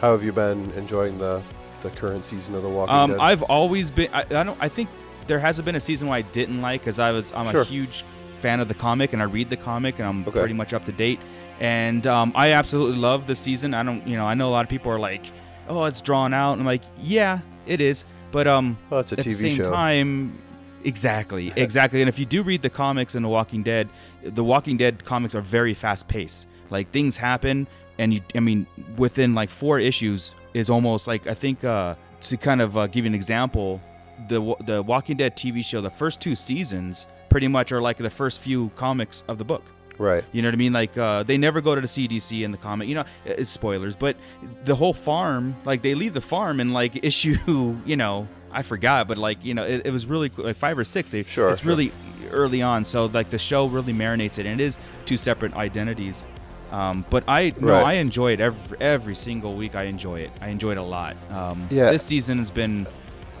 how 0.00 0.12
have 0.12 0.24
you 0.24 0.32
been 0.32 0.70
enjoying 0.72 1.18
the 1.18 1.42
the 1.82 1.90
current 1.90 2.24
season 2.24 2.54
of 2.54 2.62
The 2.62 2.68
Walking 2.68 2.94
Um, 2.94 3.10
Dead? 3.12 3.20
I've 3.20 3.42
always 3.42 3.90
been. 3.90 4.08
I, 4.12 4.20
I 4.22 4.42
don't. 4.44 4.56
I 4.60 4.68
think 4.68 4.88
there 5.26 5.38
hasn't 5.38 5.64
been 5.66 5.74
a 5.74 5.80
season 5.80 6.08
where 6.08 6.16
I 6.18 6.22
didn't 6.22 6.60
like 6.62 6.80
because 6.82 6.98
I 6.98 7.10
was. 7.12 7.32
I'm 7.32 7.50
Sure. 7.50 7.62
a 7.62 7.64
huge 7.64 8.04
fan 8.40 8.60
of 8.60 8.68
the 8.68 8.74
comic 8.74 9.12
and 9.12 9.20
I 9.22 9.26
read 9.26 9.50
the 9.50 9.56
comic 9.56 9.98
and 9.98 10.08
I'm 10.08 10.22
Okay. 10.26 10.38
pretty 10.40 10.54
much 10.54 10.72
up 10.72 10.84
to 10.86 10.92
date. 10.92 11.20
And 11.60 12.06
um, 12.08 12.32
I 12.34 12.52
absolutely 12.52 12.98
love 12.98 13.26
the 13.26 13.36
season. 13.36 13.74
I 13.74 13.82
don't. 13.82 14.06
You 14.06 14.16
know, 14.16 14.26
I 14.26 14.34
know 14.34 14.48
a 14.48 14.50
lot 14.50 14.64
of 14.64 14.70
people 14.70 14.90
are 14.92 14.98
like, 14.98 15.26
"Oh, 15.68 15.84
it's 15.84 16.00
drawn 16.00 16.32
out." 16.32 16.52
And 16.52 16.62
I'm 16.62 16.66
like, 16.66 16.82
"Yeah, 17.00 17.40
it 17.66 17.80
is." 17.80 18.04
But 18.30 18.46
um, 18.46 18.78
Well, 18.88 19.00
it's 19.00 19.12
a 19.12 19.18
at 19.18 19.24
TV 19.24 19.26
the 19.26 19.34
same 19.50 19.56
show. 19.56 19.70
time, 19.70 20.38
exactly, 20.84 21.52
exactly. 21.56 22.00
and 22.00 22.08
if 22.08 22.18
you 22.18 22.24
do 22.24 22.42
read 22.42 22.62
the 22.62 22.70
comics 22.70 23.14
in 23.14 23.22
The 23.22 23.28
Walking 23.28 23.62
Dead, 23.62 23.90
The 24.24 24.42
Walking 24.42 24.78
Dead 24.78 25.04
comics 25.04 25.34
are 25.34 25.42
very 25.42 25.74
fast 25.74 26.08
paced. 26.08 26.46
Like 26.70 26.90
things 26.92 27.18
happen, 27.18 27.66
and 28.02 28.14
you, 28.14 28.20
I 28.34 28.40
mean, 28.40 28.66
within 28.96 29.34
like 29.34 29.48
four 29.48 29.78
issues 29.78 30.34
is 30.54 30.68
almost 30.68 31.06
like 31.06 31.26
I 31.26 31.34
think 31.34 31.62
uh, 31.62 31.94
to 32.22 32.36
kind 32.36 32.60
of 32.60 32.76
uh, 32.76 32.88
give 32.88 33.04
you 33.04 33.10
an 33.10 33.14
example, 33.14 33.80
the 34.28 34.54
the 34.64 34.82
Walking 34.82 35.16
Dead 35.16 35.36
TV 35.36 35.64
show, 35.64 35.80
the 35.80 35.90
first 35.90 36.20
two 36.20 36.34
seasons 36.34 37.06
pretty 37.28 37.48
much 37.48 37.70
are 37.70 37.80
like 37.80 37.98
the 37.98 38.10
first 38.10 38.40
few 38.40 38.70
comics 38.74 39.22
of 39.28 39.38
the 39.38 39.44
book. 39.44 39.62
right. 39.98 40.24
You 40.32 40.42
know 40.42 40.48
what 40.48 40.54
I 40.54 40.58
mean? 40.58 40.72
Like 40.72 40.98
uh, 40.98 41.22
they 41.22 41.38
never 41.38 41.60
go 41.60 41.74
to 41.76 41.80
the 41.80 41.86
CDC 41.86 42.42
in 42.42 42.50
the 42.50 42.58
comic. 42.58 42.88
You 42.88 42.96
know, 42.96 43.04
it's 43.24 43.50
spoilers, 43.50 43.94
but 43.94 44.16
the 44.64 44.74
whole 44.74 44.92
farm, 44.92 45.54
like 45.64 45.82
they 45.82 45.94
leave 45.94 46.12
the 46.12 46.20
farm 46.20 46.58
in 46.58 46.72
like 46.72 47.04
issue, 47.04 47.76
you 47.86 47.96
know, 47.96 48.26
I 48.50 48.62
forgot, 48.62 49.06
but 49.06 49.16
like 49.16 49.44
you 49.44 49.54
know, 49.54 49.64
it, 49.64 49.82
it 49.86 49.90
was 49.90 50.06
really 50.06 50.30
like 50.36 50.56
five 50.56 50.76
or 50.76 50.84
six. 50.84 51.12
They, 51.12 51.22
Sure, 51.22 51.50
it's 51.50 51.64
really 51.64 51.92
early 52.32 52.62
on, 52.62 52.84
so 52.84 53.06
like 53.06 53.30
the 53.30 53.38
show 53.38 53.66
really 53.66 53.92
marinates 53.92 54.38
it, 54.38 54.46
and 54.46 54.60
it 54.60 54.64
is 54.64 54.78
two 55.06 55.16
separate 55.16 55.54
identities. 55.54 56.26
Um, 56.72 57.04
but 57.10 57.22
I 57.28 57.52
no, 57.60 57.68
Right. 57.68 57.84
I 57.86 57.92
enjoy 57.94 58.32
it 58.32 58.40
every 58.40 58.78
every 58.80 59.14
single 59.14 59.54
week. 59.54 59.74
I 59.76 59.84
enjoy 59.84 60.20
it. 60.20 60.30
I 60.40 60.48
enjoy 60.48 60.72
it 60.72 60.78
a 60.78 60.82
lot. 60.82 61.16
Um, 61.30 61.66
Yeah. 61.70 61.90
This 61.92 62.02
season 62.02 62.38
has 62.38 62.50
been. 62.50 62.86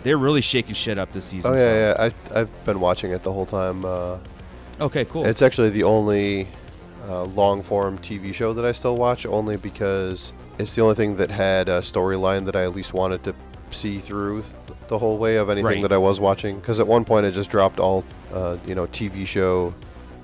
They're 0.02 0.18
really 0.18 0.40
shaking 0.42 0.74
shit 0.74 0.98
up 0.98 1.12
this 1.12 1.24
season. 1.26 1.50
Oh 1.50 1.54
so- 1.54 1.58
yeah, 1.58 1.94
yeah. 1.98 2.10
I 2.34 2.40
I've 2.40 2.64
been 2.64 2.78
watching 2.80 3.10
it 3.12 3.22
the 3.22 3.32
whole 3.32 3.46
time. 3.46 3.84
Uh, 3.84 4.18
Okay, 4.80 5.04
cool. 5.04 5.24
It's 5.26 5.42
actually 5.42 5.70
the 5.70 5.84
only 5.84 6.48
uh, 7.08 7.22
long 7.24 7.62
form 7.62 7.98
TV 7.98 8.34
show 8.34 8.52
that 8.54 8.64
I 8.64 8.72
still 8.72 8.96
watch, 8.96 9.24
only 9.26 9.56
because 9.56 10.32
it's 10.58 10.74
the 10.74 10.82
only 10.82 10.94
thing 10.96 11.16
that 11.16 11.30
had 11.30 11.68
a 11.68 11.80
storyline 11.80 12.46
that 12.46 12.56
I 12.56 12.64
at 12.64 12.74
least 12.74 12.92
wanted 12.92 13.22
to 13.24 13.34
see 13.70 13.98
through 13.98 14.44
the 14.88 14.98
whole 14.98 15.18
way 15.18 15.36
of 15.36 15.48
anything 15.50 15.64
Right. 15.66 15.82
that 15.82 15.92
I 15.92 15.98
was 15.98 16.18
watching. 16.18 16.56
Because 16.56 16.80
at 16.80 16.86
one 16.86 17.04
point 17.04 17.24
I 17.26 17.30
just 17.30 17.48
dropped 17.50 17.78
all, 17.78 18.02
uh, 18.34 18.56
you 18.66 18.74
know, 18.74 18.86
TV 18.88 19.24
show 19.26 19.72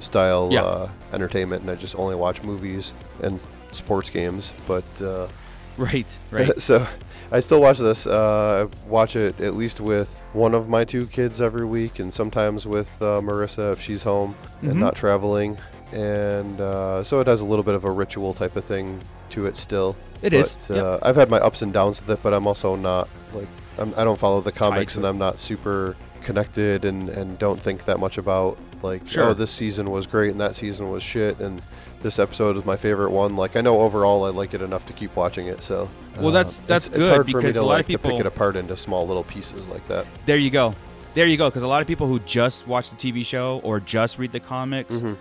style 0.01 0.49
Yeah. 0.53 0.63
uh, 0.63 0.89
entertainment, 1.13 1.63
and 1.63 1.71
I 1.71 1.75
just 1.75 1.97
only 1.99 2.15
watch 2.15 2.43
movies 2.43 2.95
and 3.23 3.41
sports 3.73 4.11
games. 4.11 4.55
But 4.67 4.85
uh, 5.01 5.29
right, 5.77 6.07
right. 6.31 6.61
so 6.69 6.87
I 7.31 7.41
still 7.41 7.61
watch 7.61 7.79
this. 7.79 8.07
Uh, 8.07 8.67
I 8.69 8.89
watch 8.89 9.17
it 9.17 9.41
at 9.41 9.55
least 9.55 9.81
with 9.81 10.23
one 10.33 10.55
of 10.55 10.69
my 10.69 10.85
two 10.85 11.07
kids 11.07 11.41
every 11.41 11.67
week, 11.67 11.99
and 11.99 12.13
sometimes 12.13 12.67
with 12.67 12.91
uh, 13.03 13.21
Marissa 13.21 13.73
if 13.73 13.81
she's 13.81 14.03
home 14.05 14.35
Mhm. 14.63 14.71
and 14.71 14.81
not 14.81 14.95
traveling. 14.97 15.59
And 15.93 16.61
uh, 16.61 17.03
so 17.03 17.21
it 17.21 17.27
has 17.27 17.41
a 17.41 17.47
little 17.47 17.63
bit 17.63 17.75
of 17.75 17.85
a 17.85 17.91
ritual 17.91 18.35
type 18.35 18.57
of 18.57 18.65
thing 18.65 19.01
to 19.31 19.47
it 19.47 19.57
still. 19.57 19.97
It 20.23 20.35
It 20.35 20.41
is, 20.41 20.69
yep. 20.69 20.85
Uh, 20.85 20.99
I've 21.03 21.17
had 21.17 21.31
my 21.31 21.39
ups 21.39 21.63
and 21.63 21.73
downs 21.73 22.01
with 22.03 22.11
it, 22.19 22.23
but 22.23 22.35
I'm 22.35 22.47
also 22.47 22.77
not 22.77 23.09
like 23.33 23.47
I'm, 23.79 23.95
I 23.97 24.05
don't 24.05 24.19
follow 24.19 24.41
the 24.43 24.53
comics, 24.53 24.97
and. 24.97 25.07
I'm 25.07 25.17
not 25.17 25.39
super 25.41 25.97
connected, 26.21 26.85
and, 26.85 27.09
and 27.09 27.39
don't 27.39 27.59
think 27.61 27.85
that 27.87 27.99
much 28.01 28.19
about 28.19 28.59
like 28.83 29.07
Sure. 29.09 29.25
oh 29.31 29.35
this 29.35 29.51
season 29.51 29.91
was 29.91 30.07
great 30.07 30.31
and 30.31 30.41
that 30.41 30.57
season 30.57 30.91
was 30.91 31.03
shit 31.03 31.39
and 31.41 31.61
this 32.03 32.19
episode 32.19 32.57
is 32.57 32.65
my 32.65 32.77
favorite 32.77 33.11
one. 33.11 33.37
Like 33.37 33.57
I 33.57 33.61
know 33.61 33.81
overall 33.81 34.25
I 34.25 34.31
like 34.31 34.55
it 34.55 34.63
enough 34.63 34.87
to 34.87 34.93
keep 34.93 35.17
watching 35.17 35.47
it. 35.49 35.63
So 35.63 35.89
Well, 36.17 36.29
uh, 36.29 36.31
that's- 36.31 36.61
that's 36.67 36.87
it's, 36.87 36.97
it's 36.97 37.07
good 37.07 37.13
hard 37.15 37.31
for 37.31 37.37
me 37.39 37.43
because 37.43 37.55
to 37.57 37.61
a 37.61 37.63
lot 37.63 37.73
of 37.73 37.79
like 37.79 37.87
to 37.87 37.93
people- 37.93 38.11
pick 38.13 38.21
it 38.21 38.27
apart 38.27 38.57
into 38.57 38.77
small 38.77 39.07
little 39.07 39.25
pieces 39.25 39.69
like 39.69 39.87
that. 39.89 40.07
There 40.27 40.37
you 40.37 40.51
go. 40.51 40.75
There 41.15 41.27
you 41.27 41.37
go. 41.37 41.49
Because 41.51 41.63
a 41.63 41.67
lot 41.67 41.81
of 41.83 41.89
people 41.89 42.07
who 42.07 42.21
just 42.21 42.67
watch 42.69 42.91
the 42.91 42.97
TV 42.97 43.25
show 43.27 43.61
or 43.65 43.81
just 43.81 44.19
read 44.19 44.31
the 44.31 44.39
comics, 44.41 44.95
Mm-hmm. 44.97 45.15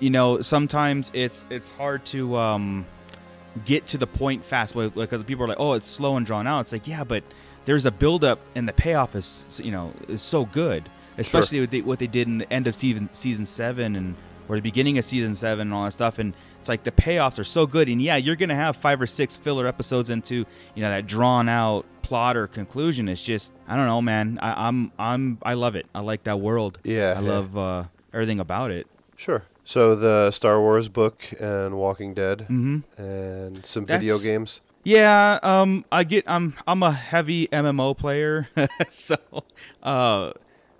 you 0.00 0.10
know, 0.10 0.40
sometimes 0.40 1.10
it's 1.14 1.46
it's 1.50 1.68
hard 1.70 2.04
to 2.06 2.36
um, 2.36 2.84
get 3.64 3.86
to 3.88 3.98
the 3.98 4.06
point 4.06 4.44
fast. 4.44 4.74
Because 4.74 5.22
people 5.24 5.44
are 5.44 5.48
like, 5.48 5.60
"Oh, 5.60 5.74
it's 5.74 5.88
slow 5.88 6.16
and 6.16 6.26
drawn 6.26 6.46
out." 6.48 6.60
It's 6.62 6.72
like, 6.72 6.88
yeah, 6.88 7.04
but 7.04 7.22
there's 7.66 7.84
a 7.84 7.90
buildup, 7.92 8.40
and 8.56 8.66
the 8.66 8.72
payoff 8.72 9.14
is 9.14 9.60
you 9.62 9.70
know 9.70 9.92
is 10.08 10.22
so 10.22 10.44
good, 10.46 10.88
especially 11.18 11.60
with 11.60 11.70
the, 11.70 11.82
what 11.82 11.98
they 11.98 12.06
did 12.06 12.26
in 12.28 12.38
the 12.38 12.52
end 12.52 12.66
of 12.66 12.74
season 12.74 13.08
season 13.12 13.46
seven 13.46 13.96
and 13.96 14.14
or 14.48 14.56
the 14.56 14.62
beginning 14.62 14.98
of 14.98 15.04
season 15.04 15.34
seven 15.34 15.68
and 15.68 15.74
all 15.74 15.84
that 15.84 15.92
stuff. 15.92 16.18
And 16.18 16.34
it's 16.60 16.68
like 16.68 16.84
the 16.84 16.90
payoffs 16.92 17.38
are 17.38 17.44
so 17.44 17.66
good. 17.66 17.88
And 17.88 18.00
yeah, 18.02 18.16
you're 18.16 18.36
gonna 18.36 18.54
have 18.54 18.76
five 18.76 19.00
or 19.00 19.06
six 19.06 19.36
filler 19.36 19.66
episodes 19.66 20.10
into 20.10 20.44
you 20.74 20.82
know 20.82 20.90
that 20.90 21.06
drawn 21.06 21.48
out 21.48 21.86
plot 22.02 22.36
or 22.36 22.46
conclusion. 22.46 23.08
It's 23.08 23.22
just 23.22 23.52
I 23.66 23.76
don't 23.76 23.86
know, 23.86 24.02
man. 24.02 24.38
I, 24.42 24.68
I'm 24.68 24.92
I'm 24.98 25.38
I 25.42 25.54
love 25.54 25.76
it. 25.76 25.86
I 25.94 26.00
like 26.00 26.24
that 26.24 26.40
world. 26.40 26.78
Yeah, 26.84 27.14
I 27.16 27.20
yeah. 27.22 27.28
love 27.30 27.56
uh, 27.56 27.84
everything 28.12 28.40
about 28.40 28.70
it. 28.70 28.86
Sure. 29.16 29.44
So 29.66 29.96
the 29.96 30.30
Star 30.30 30.60
Wars 30.60 30.90
book 30.90 31.24
and 31.40 31.78
Walking 31.78 32.12
Dead 32.12 32.40
Mm-hmm. 32.50 33.00
and 33.02 33.64
some 33.64 33.86
video 33.86 34.18
games. 34.18 34.60
Yeah, 34.86 35.38
um, 35.42 35.86
I 35.90 36.04
get 36.04 36.24
I'm 36.26 36.54
I'm 36.66 36.82
a 36.82 36.92
heavy 36.92 37.46
MMO 37.48 37.96
player, 37.96 38.48
so 38.90 39.16
uh, 39.82 40.32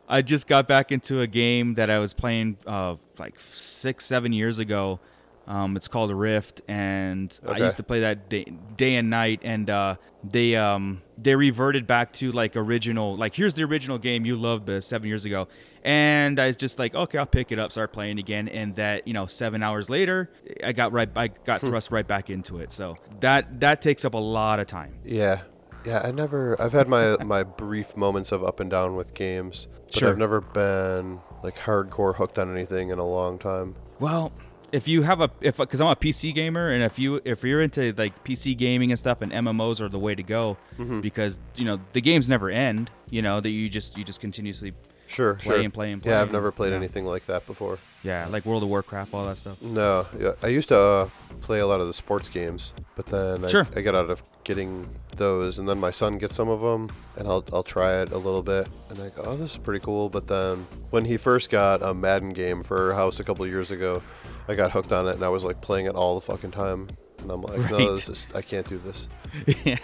I 0.08 0.22
just 0.22 0.46
got 0.46 0.68
back 0.68 0.92
into 0.92 1.20
a 1.20 1.26
game 1.26 1.74
that 1.74 1.90
I 1.90 1.98
was 1.98 2.12
playing 2.12 2.58
uh, 2.66 2.96
like 3.18 3.34
six, 3.40 4.04
seven 4.04 4.32
years 4.32 4.58
ago. 4.58 5.00
Um, 5.46 5.76
it's 5.76 5.88
called 5.88 6.10
Rift, 6.10 6.62
and 6.68 7.38
I 7.46 7.58
used 7.58 7.76
to 7.76 7.82
play 7.82 8.00
that 8.00 8.30
day, 8.30 8.44
day 8.76 8.94
and 8.94 9.10
night. 9.10 9.40
And 9.42 9.68
uh, 9.68 9.96
they 10.22 10.56
um, 10.56 11.02
they 11.18 11.34
reverted 11.34 11.86
back 11.86 12.14
to 12.14 12.32
like 12.32 12.56
original, 12.56 13.14
like 13.16 13.34
here's 13.34 13.52
the 13.52 13.62
original 13.64 13.98
game 13.98 14.24
you 14.24 14.36
loved 14.36 14.70
uh, 14.70 14.80
seven 14.80 15.06
years 15.06 15.26
ago. 15.26 15.48
And 15.82 16.40
I 16.40 16.46
was 16.46 16.56
just 16.56 16.78
like, 16.78 16.94
okay, 16.94 17.18
I'll 17.18 17.26
pick 17.26 17.52
it 17.52 17.58
up, 17.58 17.72
start 17.72 17.92
playing 17.92 18.18
again. 18.18 18.48
And 18.48 18.74
that 18.76 19.06
you 19.06 19.12
know, 19.12 19.26
seven 19.26 19.62
hours 19.62 19.90
later, 19.90 20.30
I 20.64 20.72
got 20.72 20.92
right, 20.92 21.10
I 21.14 21.28
got 21.28 21.60
thrust 21.60 21.90
right 21.90 22.06
back 22.06 22.30
into 22.30 22.60
it. 22.60 22.72
So 22.72 22.96
that 23.20 23.60
that 23.60 23.82
takes 23.82 24.06
up 24.06 24.14
a 24.14 24.18
lot 24.18 24.60
of 24.60 24.66
time. 24.66 24.94
Yeah. 25.04 25.42
Yeah, 25.84 26.00
I 26.04 26.10
never 26.10 26.60
I've 26.60 26.72
had 26.72 26.88
my 26.88 27.16
my 27.24 27.42
brief 27.42 27.96
moments 27.96 28.32
of 28.32 28.42
up 28.42 28.60
and 28.60 28.70
down 28.70 28.96
with 28.96 29.14
games, 29.14 29.68
but 29.86 29.94
Sure. 30.00 30.08
I've 30.10 30.18
never 30.18 30.40
been 30.40 31.20
like 31.42 31.56
hardcore 31.56 32.14
hooked 32.16 32.38
on 32.38 32.52
anything 32.54 32.90
in 32.90 32.98
a 32.98 33.06
long 33.06 33.38
time. 33.38 33.74
Well, 34.00 34.32
if 34.72 34.88
you 34.88 35.02
have 35.02 35.20
a 35.20 35.30
if 35.40 35.58
because 35.58 35.80
I'm 35.80 35.88
a 35.88 35.96
PC 35.96 36.34
gamer, 36.34 36.70
and 36.72 36.82
if 36.82 36.98
you 36.98 37.20
if 37.24 37.44
you're 37.44 37.62
into 37.62 37.92
like 37.96 38.24
PC 38.24 38.56
gaming 38.56 38.90
and 38.90 38.98
stuff, 38.98 39.20
and 39.22 39.30
MMOs 39.30 39.80
are 39.80 39.88
the 39.88 39.98
way 39.98 40.14
to 40.14 40.22
go 40.22 40.56
Mm-hmm. 40.78 41.00
because 41.00 41.38
you 41.54 41.64
know 41.64 41.78
the 41.92 42.00
games 42.00 42.28
never 42.28 42.50
end. 42.50 42.90
You 43.10 43.22
know 43.22 43.40
that 43.40 43.50
you 43.50 43.68
just 43.68 43.96
you 43.98 44.02
just 44.04 44.20
continuously 44.20 44.72
Sure, 45.06 45.34
Play 45.34 45.56
sure. 45.56 45.64
and 45.64 45.72
play 45.74 45.92
and 45.92 46.04
Yeah, 46.04 46.20
I've 46.22 46.32
never 46.32 46.50
played 46.50 46.70
yeah. 46.70 46.76
anything 46.76 47.04
like 47.04 47.26
that 47.26 47.46
before. 47.46 47.78
yeah 48.02 48.26
like 48.28 48.44
World 48.46 48.62
of 48.62 48.68
Warcraft, 48.68 49.12
all 49.14 49.26
that 49.26 49.36
stuff. 49.36 49.60
No, 49.62 50.06
yeah, 50.18 50.32
I 50.42 50.48
used 50.48 50.68
to 50.68 50.78
uh, 50.78 51.08
play 51.40 51.58
a 51.60 51.66
lot 51.66 51.80
of 51.80 51.86
the 51.86 51.92
sports 51.92 52.28
games, 52.28 52.72
but 52.96 53.06
then 53.06 53.44
I, 53.44 53.48
Sure. 53.48 53.66
I 53.76 53.80
got 53.82 53.94
out 53.94 54.10
of 54.10 54.22
getting 54.44 54.88
those, 55.16 55.58
and 55.58 55.68
then 55.68 55.78
my 55.78 55.90
son 55.90 56.18
gets 56.18 56.34
some 56.34 56.48
of 56.48 56.60
them, 56.60 56.90
and 57.16 57.28
I'll 57.28 57.44
I'll 57.52 57.62
try 57.62 58.00
it 58.02 58.12
a 58.12 58.18
little 58.18 58.42
bit, 58.42 58.66
and 58.90 58.98
I 58.98 59.10
go, 59.10 59.22
oh, 59.24 59.36
this 59.36 59.52
is 59.52 59.58
pretty 59.58 59.80
cool. 59.84 60.08
But 60.08 60.26
then 60.26 60.66
when 60.90 61.04
he 61.04 61.16
first 61.16 61.50
got 61.50 61.82
a 61.82 61.92
Madden 61.94 62.30
game 62.30 62.62
for 62.62 62.90
our 62.90 62.96
house 62.96 63.20
a 63.20 63.24
couple 63.24 63.46
years 63.46 63.70
ago, 63.70 64.02
I 64.48 64.54
got 64.54 64.72
hooked 64.72 64.92
on 64.92 65.06
it, 65.08 65.14
and 65.14 65.22
I 65.22 65.28
was 65.28 65.44
like 65.44 65.60
playing 65.60 65.86
it 65.86 65.94
all 65.94 66.14
the 66.14 66.20
fucking 66.22 66.50
time, 66.52 66.88
and 67.20 67.30
I'm 67.30 67.42
like, 67.42 67.58
Right. 67.58 67.70
no, 67.72 67.94
this 67.94 68.08
is 68.08 68.26
I 68.34 68.42
can't 68.42 68.68
do 68.68 68.78
this. 68.78 69.08
yeah, 69.64 69.76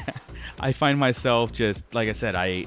I 0.58 0.72
find 0.72 0.98
myself 0.98 1.52
just 1.52 1.84
like 1.94 2.08
I 2.08 2.12
said, 2.12 2.34
I 2.34 2.66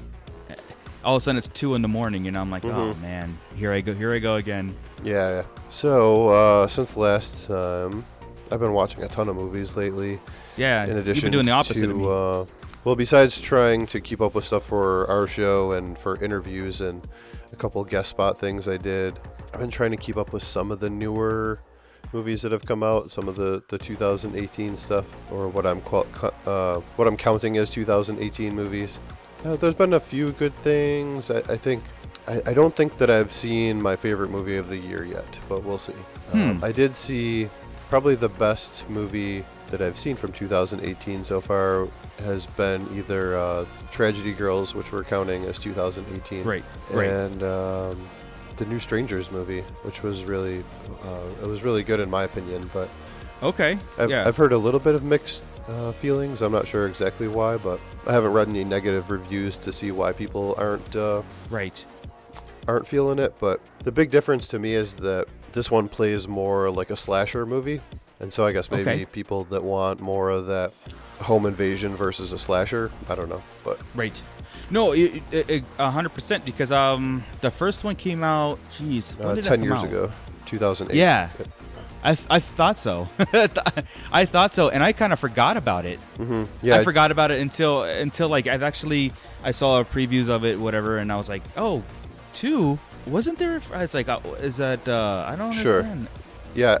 all 1.04 1.16
of 1.16 1.22
a 1.22 1.24
sudden 1.24 1.38
it's 1.38 1.48
two 1.48 1.74
in 1.74 1.82
the 1.82 1.88
morning, 1.88 2.26
and 2.28 2.36
I'm 2.36 2.50
like, 2.50 2.62
Mm-hmm. 2.62 2.78
oh 2.78 2.94
man, 2.94 3.36
here 3.56 3.72
I 3.72 3.80
go, 3.80 3.94
here 3.94 4.12
I 4.14 4.18
go 4.18 4.36
again. 4.36 4.74
Yeah, 5.02 5.28
yeah. 5.30 5.42
So 5.70 6.28
uh, 6.30 6.66
since 6.66 6.96
last 6.96 7.46
time, 7.48 8.04
I've 8.50 8.60
been 8.60 8.72
watching 8.72 9.02
a 9.02 9.08
ton 9.08 9.28
of 9.28 9.36
movies 9.36 9.76
lately. 9.76 10.18
Yeah, 10.56 10.84
in 10.84 10.96
addition 10.98 11.06
you've 11.14 11.22
been 11.22 11.32
doing 11.32 11.46
the 11.46 11.52
opposite 11.52 11.80
to, 11.86 11.90
of 11.90 11.96
me. 11.96 12.04
Uh, 12.06 12.44
well, 12.84 12.96
besides 12.96 13.40
trying 13.40 13.86
to 13.88 14.00
keep 14.00 14.20
up 14.20 14.34
with 14.34 14.44
stuff 14.44 14.64
for 14.66 15.06
our 15.10 15.26
show 15.26 15.72
and 15.72 15.98
for 15.98 16.22
interviews 16.22 16.80
and 16.80 17.06
a 17.52 17.56
couple 17.56 17.82
guest 17.84 18.10
spot 18.10 18.38
things 18.38 18.68
I 18.68 18.76
did, 18.76 19.18
I've 19.52 19.60
been 19.60 19.70
trying 19.70 19.90
to 19.92 19.96
keep 19.96 20.16
up 20.16 20.32
with 20.32 20.42
some 20.42 20.70
of 20.70 20.80
the 20.80 20.90
newer 20.90 21.60
movies 22.12 22.42
that 22.42 22.52
have 22.52 22.64
come 22.64 22.82
out, 22.82 23.10
some 23.10 23.26
of 23.28 23.36
the, 23.36 23.62
the 23.68 23.78
2018 23.78 24.76
stuff, 24.76 25.06
or 25.32 25.48
what 25.48 25.66
I'm 25.66 25.80
qual- 25.80 26.06
uh, 26.46 26.80
what 26.96 27.08
I'm 27.08 27.16
counting 27.16 27.56
as 27.56 27.70
2018 27.70 28.54
movies. 28.54 29.00
There's 29.44 29.74
been 29.74 29.92
a 29.92 30.00
few 30.00 30.32
good 30.32 30.54
things. 30.56 31.30
I, 31.30 31.38
I 31.38 31.56
think 31.56 31.84
I, 32.26 32.40
I 32.46 32.54
don't 32.54 32.74
think 32.74 32.96
that 32.98 33.10
I've 33.10 33.32
seen 33.32 33.80
my 33.82 33.94
favorite 33.96 34.30
movie 34.30 34.56
of 34.56 34.68
the 34.68 34.78
year 34.78 35.04
yet, 35.04 35.38
but 35.48 35.62
we'll 35.62 35.78
see. 35.78 35.92
Um, 36.32 36.56
Hmm. 36.58 36.64
I 36.64 36.72
did 36.72 36.94
see 36.94 37.48
probably 37.90 38.14
the 38.14 38.30
best 38.30 38.88
movie 38.88 39.44
that 39.68 39.80
I've 39.82 39.98
seen 39.98 40.16
from 40.16 40.32
2018 40.32 41.24
so 41.24 41.40
far 41.40 41.86
has 42.20 42.46
been 42.46 42.86
either 42.96 43.36
uh, 43.36 43.66
Tragedy 43.92 44.32
Girls, 44.32 44.74
which 44.74 44.90
we're 44.92 45.04
counting 45.04 45.44
as 45.44 45.58
2018, 45.58 46.44
Right, 46.44 46.64
right. 46.90 47.08
and 47.10 47.42
um, 47.42 48.00
the 48.56 48.64
new 48.66 48.78
Strangers 48.78 49.30
movie, 49.30 49.60
which 49.82 50.02
was 50.02 50.24
really 50.24 50.64
uh, 51.04 51.42
it 51.42 51.46
was 51.46 51.62
really 51.62 51.82
good 51.82 52.00
in 52.00 52.08
my 52.10 52.24
opinion. 52.24 52.70
But 52.72 52.88
Okay, 53.42 53.78
I've, 53.98 54.10
yeah, 54.10 54.26
I've 54.26 54.36
heard 54.36 54.52
a 54.52 54.58
little 54.58 54.80
bit 54.80 54.94
of 54.94 55.02
mixed 55.04 55.42
uh, 55.68 55.92
feelings. 55.92 56.42
I'm 56.42 56.52
not 56.52 56.66
sure 56.66 56.86
exactly 56.86 57.28
why, 57.28 57.56
but 57.56 57.80
I 58.06 58.12
haven't 58.12 58.32
read 58.32 58.48
any 58.48 58.64
negative 58.64 59.10
reviews 59.10 59.56
to 59.56 59.72
see 59.72 59.90
why 59.92 60.12
people 60.12 60.54
aren't 60.58 60.94
uh, 60.96 61.22
right. 61.50 61.84
aren't 62.68 62.86
feeling 62.86 63.18
it. 63.18 63.34
But 63.40 63.60
the 63.84 63.92
big 63.92 64.10
difference 64.10 64.48
to 64.48 64.58
me 64.58 64.74
is 64.74 64.94
that 64.96 65.26
this 65.52 65.70
one 65.70 65.88
plays 65.88 66.26
more 66.28 66.70
like 66.70 66.90
a 66.90 66.96
slasher 66.96 67.46
movie, 67.46 67.80
and 68.20 68.32
so 68.32 68.44
I 68.44 68.52
guess 68.52 68.70
maybe 68.70 68.90
Okay. 68.90 69.04
people 69.06 69.44
that 69.44 69.62
want 69.62 70.00
more 70.00 70.30
of 70.30 70.46
that 70.46 70.72
home 71.20 71.46
invasion 71.46 71.94
versus 71.96 72.32
a 72.32 72.38
slasher. 72.38 72.90
I 73.08 73.14
don't 73.14 73.28
know, 73.28 73.42
but 73.64 73.78
Right. 73.94 74.20
No, 74.70 74.94
a 74.94 75.90
hundred 75.90 76.14
percent 76.14 76.44
because 76.44 76.72
um 76.72 77.22
the 77.42 77.50
first 77.50 77.84
one 77.84 77.96
came 77.96 78.24
out. 78.24 78.58
Jeez, 78.72 79.04
when 79.18 79.38
uh, 79.38 79.42
ten 79.42 79.62
years 79.62 79.80
out? 79.80 79.84
ago, 79.84 80.10
2008. 80.46 80.96
Yeah, 80.96 81.28
I 82.04 82.18
I 82.28 82.38
thought 82.40 82.78
so. 82.78 83.08
I 84.12 84.26
thought 84.26 84.54
so, 84.54 84.68
and 84.68 84.82
I 84.82 84.92
kind 84.92 85.12
of 85.12 85.18
forgot 85.18 85.56
about 85.56 85.84
it. 85.86 85.98
yeah. 86.62 86.76
I 86.76 86.84
forgot 86.84 87.10
about 87.10 87.30
it 87.30 87.40
until 87.40 87.82
until 87.84 88.28
like 88.28 88.46
I've 88.46 88.62
actually 88.62 89.12
I 89.42 89.50
saw 89.52 89.82
previews 89.84 90.28
of 90.28 90.44
it, 90.44 90.58
whatever, 90.58 90.98
and 90.98 91.10
I 91.10 91.16
was 91.16 91.28
like, 91.28 91.42
oh, 91.56 91.82
two. 92.34 92.78
Wasn't 93.06 93.38
there? 93.38 93.60
It's 93.74 93.92
like, 93.94 94.08
uh, 94.08 94.20
is 94.40 94.56
that? 94.56 94.88
Uh, 94.88 95.24
I 95.28 95.36
don't 95.36 95.52
Sure. 95.52 95.82
understand. 95.82 96.08
Yeah, 96.54 96.78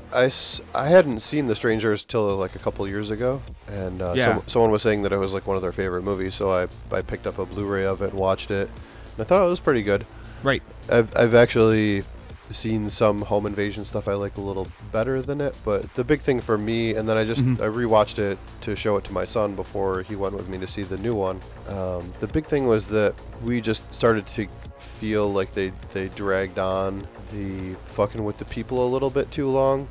I 0.74 0.88
hadn't 0.88 1.20
seen 1.20 1.48
The 1.48 1.54
Strangers 1.56 2.04
till 2.04 2.36
like 2.36 2.54
a 2.54 2.58
couple 2.60 2.86
years 2.88 3.10
ago, 3.10 3.42
and 3.66 4.00
uh, 4.00 4.14
Yeah. 4.16 4.36
some, 4.36 4.42
someone 4.46 4.70
was 4.70 4.82
saying 4.82 5.02
that 5.02 5.12
it 5.12 5.16
was 5.18 5.34
like 5.34 5.46
one 5.46 5.56
of 5.56 5.62
their 5.62 5.72
favorite 5.72 6.02
movies, 6.04 6.34
so 6.34 6.50
I, 6.52 6.68
I 6.94 7.02
picked 7.02 7.26
up 7.26 7.38
a 7.38 7.44
Blu-ray 7.44 7.84
of 7.84 8.00
it 8.00 8.10
and 8.10 8.18
watched 8.18 8.50
it, 8.52 8.68
and 8.68 9.18
I 9.20 9.24
thought 9.24 9.44
it 9.44 9.48
was 9.48 9.58
pretty 9.60 9.82
good. 9.82 10.06
Right. 10.44 10.62
I've 10.88 11.14
I've 11.16 11.34
actually 11.34 12.04
seen 12.50 12.90
some 12.90 13.22
home 13.22 13.46
invasion 13.46 13.84
stuff 13.84 14.06
I 14.08 14.14
like 14.14 14.36
a 14.36 14.40
little 14.40 14.68
better 14.92 15.22
than 15.22 15.40
it, 15.40 15.54
but 15.64 15.92
the 15.94 16.04
big 16.04 16.20
thing 16.20 16.40
for 16.40 16.58
me, 16.58 16.94
and 16.94 17.08
then 17.08 17.16
I 17.16 17.24
just 17.24 17.42
I 17.42 17.66
rewatched 17.68 18.18
it 18.18 18.38
to 18.62 18.76
show 18.76 18.96
it 18.96 19.04
to 19.04 19.12
my 19.12 19.24
son 19.24 19.54
before 19.54 20.02
he 20.02 20.14
went 20.16 20.34
with 20.34 20.48
me 20.48 20.58
to 20.58 20.66
see 20.66 20.82
the 20.82 20.98
new 20.98 21.14
one. 21.14 21.40
Um, 21.68 22.12
the 22.20 22.26
big 22.26 22.44
thing 22.46 22.66
was 22.66 22.86
that 22.88 23.14
we 23.42 23.60
just 23.60 23.92
started 23.92 24.26
to 24.28 24.46
feel 24.78 25.32
like 25.32 25.52
they 25.54 25.72
they 25.92 26.08
dragged 26.08 26.58
on 26.58 27.06
the 27.32 27.74
fucking 27.86 28.22
with 28.24 28.38
the 28.38 28.44
people 28.44 28.86
a 28.86 28.88
little 28.88 29.10
bit 29.10 29.30
too 29.30 29.48
long 29.48 29.88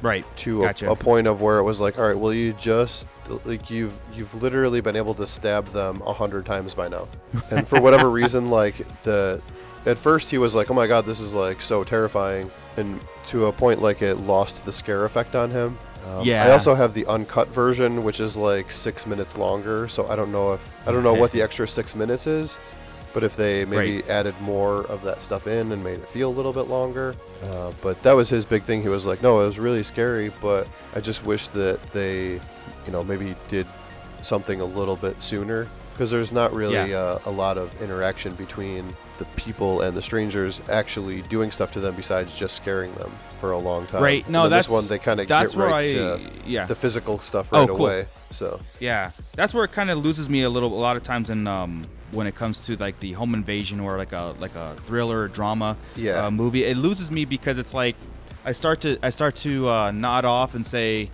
Right. 0.00 0.24
to 0.38 0.60
gotcha. 0.60 0.88
a, 0.88 0.92
a 0.92 0.96
point 0.96 1.26
of 1.26 1.42
where 1.42 1.58
it 1.58 1.64
was 1.64 1.80
like, 1.80 1.98
all 1.98 2.06
right, 2.06 2.16
well, 2.16 2.32
you 2.32 2.52
just 2.52 3.04
like 3.44 3.68
you've 3.68 3.98
you've 4.14 4.32
literally 4.40 4.80
been 4.80 4.94
able 4.94 5.12
to 5.14 5.26
stab 5.26 5.66
them 5.72 6.00
a 6.06 6.12
hundred 6.12 6.46
times 6.46 6.72
by 6.72 6.86
now, 6.86 7.08
and 7.50 7.66
for 7.66 7.80
whatever 7.80 8.08
reason, 8.20 8.48
like 8.48 8.76
the 9.02 9.42
at 9.86 9.98
first 9.98 10.30
he 10.30 10.38
was 10.38 10.54
like, 10.54 10.70
oh 10.70 10.74
my 10.74 10.86
god, 10.86 11.06
this 11.06 11.20
is 11.20 11.34
like 11.34 11.60
so 11.62 11.84
terrifying, 11.84 12.50
and 12.76 13.00
to 13.28 13.46
a 13.46 13.52
point 13.52 13.82
like 13.82 14.02
it 14.02 14.16
lost 14.16 14.64
the 14.64 14.72
scare 14.72 15.04
effect 15.04 15.34
on 15.34 15.50
him. 15.50 15.78
Um, 16.06 16.24
I 16.46 16.50
also 16.52 16.74
have 16.74 16.94
the 16.94 17.04
uncut 17.06 17.48
version, 17.48 18.02
which 18.04 18.20
is 18.20 18.36
like 18.36 18.72
six 18.72 19.06
minutes 19.06 19.36
longer, 19.36 19.88
so 19.88 20.08
I 20.08 20.16
don't 20.16 20.32
know 20.32 20.52
if 20.54 20.88
I 20.88 20.92
don't 20.92 21.02
know 21.02 21.14
what 21.14 21.32
the 21.32 21.42
extra 21.42 21.66
six 21.68 21.94
minutes 21.94 22.26
is. 22.26 22.58
But 23.14 23.24
if 23.24 23.36
they 23.36 23.64
maybe 23.64 23.96
Right. 23.96 24.08
added 24.10 24.34
more 24.40 24.82
of 24.82 25.02
that 25.04 25.22
stuff 25.22 25.46
in 25.46 25.72
and 25.72 25.82
made 25.82 25.98
it 25.98 26.08
feel 26.08 26.28
a 26.28 26.36
little 26.36 26.52
bit 26.52 26.68
longer, 26.68 27.14
uh, 27.42 27.72
but 27.82 28.00
that 28.02 28.12
was 28.12 28.28
his 28.28 28.44
big 28.44 28.62
thing. 28.64 28.82
He 28.82 28.88
was 28.90 29.06
like, 29.06 29.22
"No, 29.22 29.40
it 29.40 29.46
was 29.46 29.58
really 29.58 29.82
scary, 29.82 30.30
but 30.42 30.68
I 30.94 31.00
just 31.00 31.24
wish 31.24 31.48
that 31.48 31.80
they, 31.94 32.32
you 32.34 32.92
know, 32.92 33.02
maybe 33.02 33.34
did 33.48 33.66
something 34.20 34.60
a 34.60 34.64
little 34.64 34.94
bit 34.96 35.22
sooner 35.22 35.66
because 35.98 36.12
there's 36.12 36.30
not 36.30 36.54
really 36.54 36.74
Yeah. 36.90 36.96
uh, 36.98 37.18
a 37.26 37.30
lot 37.30 37.58
of 37.58 37.82
interaction 37.82 38.32
between 38.34 38.94
the 39.18 39.24
people 39.34 39.80
and 39.80 39.96
the 39.96 40.00
strangers 40.02 40.60
actually 40.70 41.22
doing 41.22 41.50
stuff 41.50 41.72
to 41.72 41.80
them 41.80 41.96
besides 41.96 42.38
just 42.38 42.54
scaring 42.54 42.94
them 42.94 43.10
for 43.40 43.50
a 43.50 43.58
long 43.58 43.84
time. 43.88 44.00
Right. 44.04 44.22
And 44.22 44.32
No, 44.32 44.42
then 44.42 44.52
that's 44.52 44.66
this 44.68 44.72
one 44.72 44.86
they 44.86 44.98
kind 45.00 45.18
of 45.18 45.26
that's 45.26 45.52
get 45.54 45.58
where 45.58 45.68
right 45.70 45.86
I 45.88 45.92
to 45.92 46.20
yeah 46.46 46.66
the 46.66 46.76
physical 46.76 47.18
stuff 47.18 47.48
Oh, 47.52 47.60
right 47.60 47.68
cool. 47.68 47.76
away. 47.78 48.06
So 48.30 48.60
yeah 48.78 49.10
that's 49.34 49.52
where 49.52 49.64
it 49.64 49.72
kind 49.72 49.90
of 49.90 49.98
loses 49.98 50.28
me 50.28 50.42
a 50.44 50.50
little 50.50 50.72
a 50.72 50.78
lot 50.78 50.96
of 50.96 51.02
times 51.02 51.30
in 51.30 51.48
um 51.48 51.84
when 52.12 52.28
it 52.28 52.36
comes 52.36 52.64
to 52.66 52.76
like 52.76 53.00
the 53.00 53.12
home 53.14 53.34
invasion 53.34 53.80
or 53.80 53.98
like 53.98 54.12
a 54.12 54.36
like 54.38 54.54
a 54.54 54.76
thriller 54.86 55.22
or 55.22 55.28
drama 55.28 55.76
Yeah. 55.96 56.26
uh, 56.26 56.30
movie 56.30 56.64
it 56.64 56.76
loses 56.76 57.10
me 57.10 57.24
because 57.24 57.58
it's 57.58 57.74
like 57.74 57.96
I 58.44 58.52
start 58.52 58.80
to 58.82 58.98
I 59.02 59.10
start 59.10 59.34
to 59.36 59.68
uh, 59.68 59.90
nod 59.90 60.24
off 60.24 60.54
and 60.54 60.64
say 60.64 61.10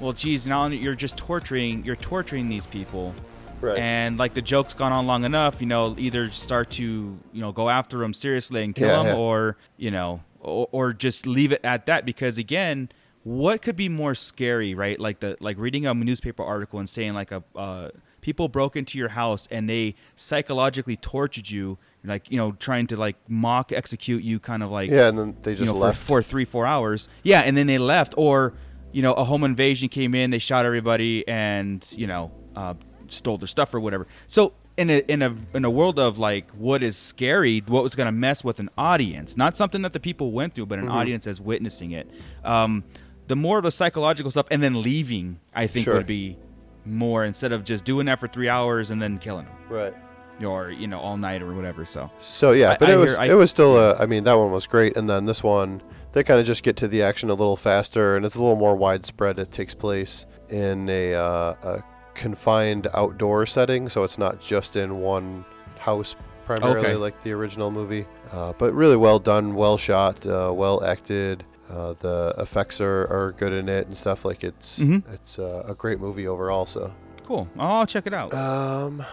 well 0.00 0.12
geez 0.12 0.46
now 0.46 0.66
you're 0.68 0.94
just 0.94 1.16
torturing 1.16 1.84
you're 1.84 1.96
torturing 1.96 2.48
these 2.48 2.66
people 2.66 3.14
right. 3.60 3.78
and 3.78 4.18
like 4.18 4.34
the 4.34 4.42
joke's 4.42 4.74
gone 4.74 4.92
on 4.92 5.06
long 5.06 5.24
enough 5.24 5.60
you 5.60 5.66
know 5.66 5.94
either 5.98 6.30
start 6.30 6.70
to 6.70 7.18
you 7.32 7.40
know 7.40 7.52
go 7.52 7.68
after 7.68 7.98
them 7.98 8.12
seriously 8.14 8.62
and 8.64 8.74
kill 8.74 8.88
Yeah, 8.88 8.96
them 8.96 9.06
yeah. 9.06 9.14
or 9.14 9.56
you 9.76 9.90
know 9.90 10.22
or, 10.40 10.68
or 10.72 10.92
just 10.92 11.26
leave 11.26 11.52
it 11.52 11.60
at 11.64 11.86
that 11.86 12.04
because 12.04 12.38
again 12.38 12.88
what 13.24 13.62
could 13.62 13.76
be 13.76 13.88
more 13.88 14.14
scary 14.14 14.74
right 14.74 14.98
like 14.98 15.20
the 15.20 15.36
like 15.40 15.58
reading 15.58 15.86
a 15.86 15.94
newspaper 15.94 16.42
article 16.42 16.78
and 16.78 16.88
saying 16.88 17.14
like 17.14 17.32
a 17.32 17.42
uh, 17.56 17.90
people 18.20 18.48
broke 18.48 18.76
into 18.76 18.96
your 18.98 19.08
house 19.08 19.46
and 19.50 19.68
they 19.68 19.94
psychologically 20.16 20.96
tortured 20.96 21.50
you 21.50 21.78
like 22.04 22.30
you 22.30 22.36
know 22.36 22.52
trying 22.52 22.86
to 22.86 22.96
like 22.96 23.16
mock 23.28 23.72
execute 23.72 24.22
you 24.22 24.38
kind 24.38 24.62
of 24.62 24.70
like 24.70 24.90
yeah, 24.90 25.08
and 25.08 25.18
then 25.18 25.36
they 25.42 25.50
you 25.52 25.56
just 25.58 25.72
know, 25.72 25.78
left. 25.78 25.98
for, 25.98 26.06
for 26.06 26.22
three, 26.22 26.44
four 26.44 26.66
hours. 26.66 27.08
Yeah, 27.22 27.40
and 27.40 27.56
then 27.56 27.66
they 27.66 27.76
left. 27.78 28.14
Or, 28.16 28.54
you 28.92 29.02
know, 29.02 29.12
a 29.14 29.24
home 29.24 29.44
invasion 29.44 29.88
came 29.88 30.14
in, 30.14 30.30
they 30.30 30.38
shot 30.38 30.64
everybody, 30.64 31.26
and 31.26 31.84
you 31.90 32.06
know, 32.06 32.30
uh, 32.56 32.74
stole 33.12 33.38
their 33.38 33.46
stuff 33.48 33.72
or 33.74 33.80
whatever. 33.80 34.06
So 34.26 34.52
in 34.76 34.90
a 34.90 34.98
in 35.08 35.22
a 35.22 35.34
in 35.54 35.64
a 35.64 35.70
world 35.70 35.98
of 35.98 36.18
like 36.18 36.50
what 36.52 36.82
is 36.82 36.96
scary, 36.96 37.62
what 37.66 37.82
was 37.82 37.94
going 37.94 38.06
to 38.06 38.12
mess 38.12 38.44
with 38.44 38.60
an 38.60 38.70
audience, 38.78 39.36
not 39.36 39.56
something 39.56 39.82
that 39.82 39.92
the 39.92 40.00
people 40.00 40.30
went 40.32 40.54
through, 40.54 40.66
but 40.66 40.78
an 40.78 40.86
Mhm. 40.86 40.92
audience 40.92 41.26
as 41.26 41.40
witnessing 41.40 41.90
it. 41.92 42.08
Um, 42.44 42.84
the 43.26 43.36
more 43.36 43.58
of 43.58 43.64
the 43.64 43.70
psychological 43.70 44.30
stuff, 44.30 44.46
and 44.50 44.62
then 44.62 44.80
leaving, 44.82 45.38
I 45.54 45.66
think 45.66 45.84
Sure. 45.84 45.94
would 45.94 46.06
be 46.06 46.38
more 46.86 47.24
instead 47.24 47.52
of 47.52 47.64
just 47.64 47.84
doing 47.84 48.06
that 48.06 48.18
for 48.20 48.28
three 48.28 48.48
hours 48.48 48.90
and 48.90 49.02
then 49.02 49.18
killing 49.18 49.44
them, 49.44 49.54
Right. 49.68 49.94
or 50.42 50.70
you 50.70 50.86
know 50.86 50.98
all 51.00 51.16
night 51.16 51.42
or 51.42 51.52
whatever. 51.54 51.84
So 51.84 52.10
So 52.20 52.52
yeah, 52.52 52.70
I- 52.72 52.76
but 52.78 52.88
I 52.88 52.92
it 52.92 52.94
hear- 52.94 53.00
was 53.04 53.14
I- 53.16 53.26
it 53.26 53.34
was 53.34 53.50
still 53.50 53.76
uh, 53.76 53.96
I 53.98 54.06
mean 54.06 54.24
that 54.24 54.34
one 54.38 54.50
was 54.52 54.66
great, 54.66 54.96
and 54.96 55.10
then 55.10 55.24
this 55.26 55.42
one 55.42 55.82
they 56.12 56.22
kind 56.24 56.40
of 56.40 56.46
just 56.46 56.62
get 56.62 56.74
to 56.76 56.88
the 56.88 57.02
action 57.02 57.28
a 57.28 57.34
little 57.34 57.56
faster, 57.56 58.16
and 58.16 58.24
it's 58.24 58.34
a 58.34 58.40
little 58.40 58.56
more 58.56 58.74
widespread. 58.74 59.38
It 59.38 59.50
takes 59.52 59.74
place 59.74 60.24
in 60.48 60.88
a, 60.88 61.12
uh, 61.14 61.54
a 61.62 61.82
confined 62.18 62.86
outdoor 62.92 63.46
setting, 63.46 63.88
so 63.88 64.02
it's 64.04 64.18
not 64.18 64.40
just 64.40 64.76
in 64.76 65.00
one 65.00 65.44
house 65.78 66.14
primarily 66.44 66.80
Okay. 66.88 66.94
like 66.96 67.22
the 67.22 67.32
original 67.32 67.70
movie. 67.70 68.06
Uh, 68.32 68.52
but 68.58 68.72
really 68.74 68.96
well 68.96 69.18
done, 69.18 69.54
well 69.54 69.76
shot, 69.78 70.26
uh, 70.26 70.52
well 70.54 70.82
acted. 70.84 71.44
Uh, 71.70 71.94
the 72.00 72.34
effects 72.38 72.80
are, 72.80 73.02
are 73.10 73.34
good 73.38 73.52
in 73.52 73.68
it 73.68 73.86
and 73.86 73.96
stuff. 73.96 74.24
Like 74.24 74.42
it's 74.42 74.78
Mhm. 74.78 75.02
it's 75.12 75.38
uh, 75.38 75.62
a 75.68 75.74
great 75.74 76.00
movie 76.00 76.26
overall. 76.26 76.66
So 76.66 76.92
cool. 77.26 77.46
I'll 77.58 77.86
check 77.86 78.06
it 78.06 78.14
out. 78.14 78.32
um, 78.34 79.04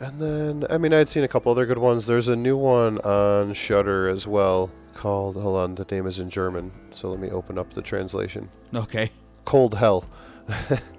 and 0.00 0.20
then 0.20 0.66
I 0.70 0.76
mean 0.78 0.92
I'd 0.92 1.08
seen 1.08 1.24
a 1.24 1.28
couple 1.28 1.50
other 1.52 1.64
good 1.66 1.78
ones. 1.78 2.06
There's 2.06 2.28
a 2.28 2.36
new 2.36 2.56
one 2.58 2.98
on 2.98 3.54
Shudder 3.54 4.08
as 4.08 4.26
well 4.26 4.70
called. 4.94 5.36
Hold 5.36 5.56
on, 5.56 5.74
the 5.76 5.86
name 5.90 6.06
is 6.06 6.18
in 6.18 6.28
German, 6.30 6.72
so 6.90 7.08
let 7.10 7.18
me 7.18 7.30
open 7.30 7.58
up 7.58 7.72
the 7.72 7.82
translation. 7.82 8.48
okay. 8.74 9.10
Cold 9.46 9.74
Hell. 9.76 10.04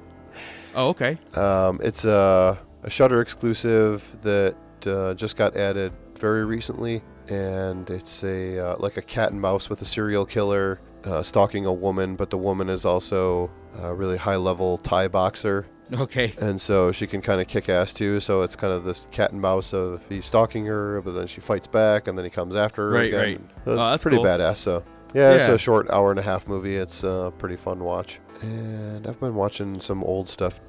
Oh, 0.76 0.90
okay. 0.90 1.18
Um, 1.34 1.80
it's 1.84 2.06
a, 2.06 2.60
a 2.84 2.90
Shudder 2.90 3.22
exclusive 3.22 4.18
that 4.22 4.56
uh, 4.86 5.14
just 5.16 5.38
got 5.38 5.56
added 5.56 5.94
very 6.20 6.46
recently, 6.46 7.02
and 7.30 7.90
it's 7.90 8.24
a 8.24 8.60
uh, 8.60 8.76
like 8.80 8.98
a 8.98 9.02
cat 9.02 9.32
and 9.32 9.42
mouse 9.42 9.70
with 9.70 9.82
a 9.82 9.86
serial 9.86 10.26
killer 10.26 10.80
uh, 11.06 11.24
stalking 11.24 11.66
a 11.66 11.74
woman, 11.74 12.16
but 12.16 12.30
the 12.30 12.38
woman 12.38 12.70
is 12.70 12.86
also 12.86 13.50
a 13.80 13.94
really 13.94 14.18
high 14.18 14.36
level 14.36 14.78
Thai 14.78 15.08
boxer. 15.08 15.66
Okay. 15.94 16.34
and 16.40 16.60
so 16.60 16.92
she 16.92 17.06
can 17.06 17.22
kind 17.22 17.40
of 17.40 17.48
kick 17.48 17.70
ass 17.70 17.94
too. 17.94 18.20
So 18.20 18.42
it's 18.42 18.56
kind 18.56 18.74
of 18.74 18.86
this 18.86 19.08
cat 19.12 19.32
and 19.32 19.40
mouse 19.40 19.72
of 19.72 20.02
he's 20.10 20.26
stalking 20.26 20.66
her, 20.66 21.00
but 21.02 21.12
then 21.12 21.28
she 21.28 21.42
fights 21.42 21.68
back, 21.68 22.08
and 22.08 22.18
then 22.18 22.26
he 22.26 22.32
comes 22.32 22.56
after 22.56 22.90
her 22.90 22.96
Right, 22.98 23.08
again. 23.14 23.20
right. 23.20 23.42
So 23.66 23.72
Oh, 23.74 23.76
that's 23.90 24.02
pretty 24.04 24.18
cool. 24.18 24.26
badass. 24.26 24.58
So 24.58 24.84
yeah, 25.14 25.34
it's 25.34 25.48
a 25.48 25.58
short 25.60 25.90
hour 25.92 26.10
and 26.10 26.20
a 26.20 26.24
half 26.24 26.48
movie. 26.48 26.76
It's 26.76 27.04
a 27.04 27.32
pretty 27.38 27.56
fun 27.56 27.80
watch, 27.84 28.20
and 28.42 29.06
I've 29.08 29.20
been 29.20 29.36
watching 29.36 29.80
some 29.80 30.04
old 30.04 30.28
stuff 30.30 30.60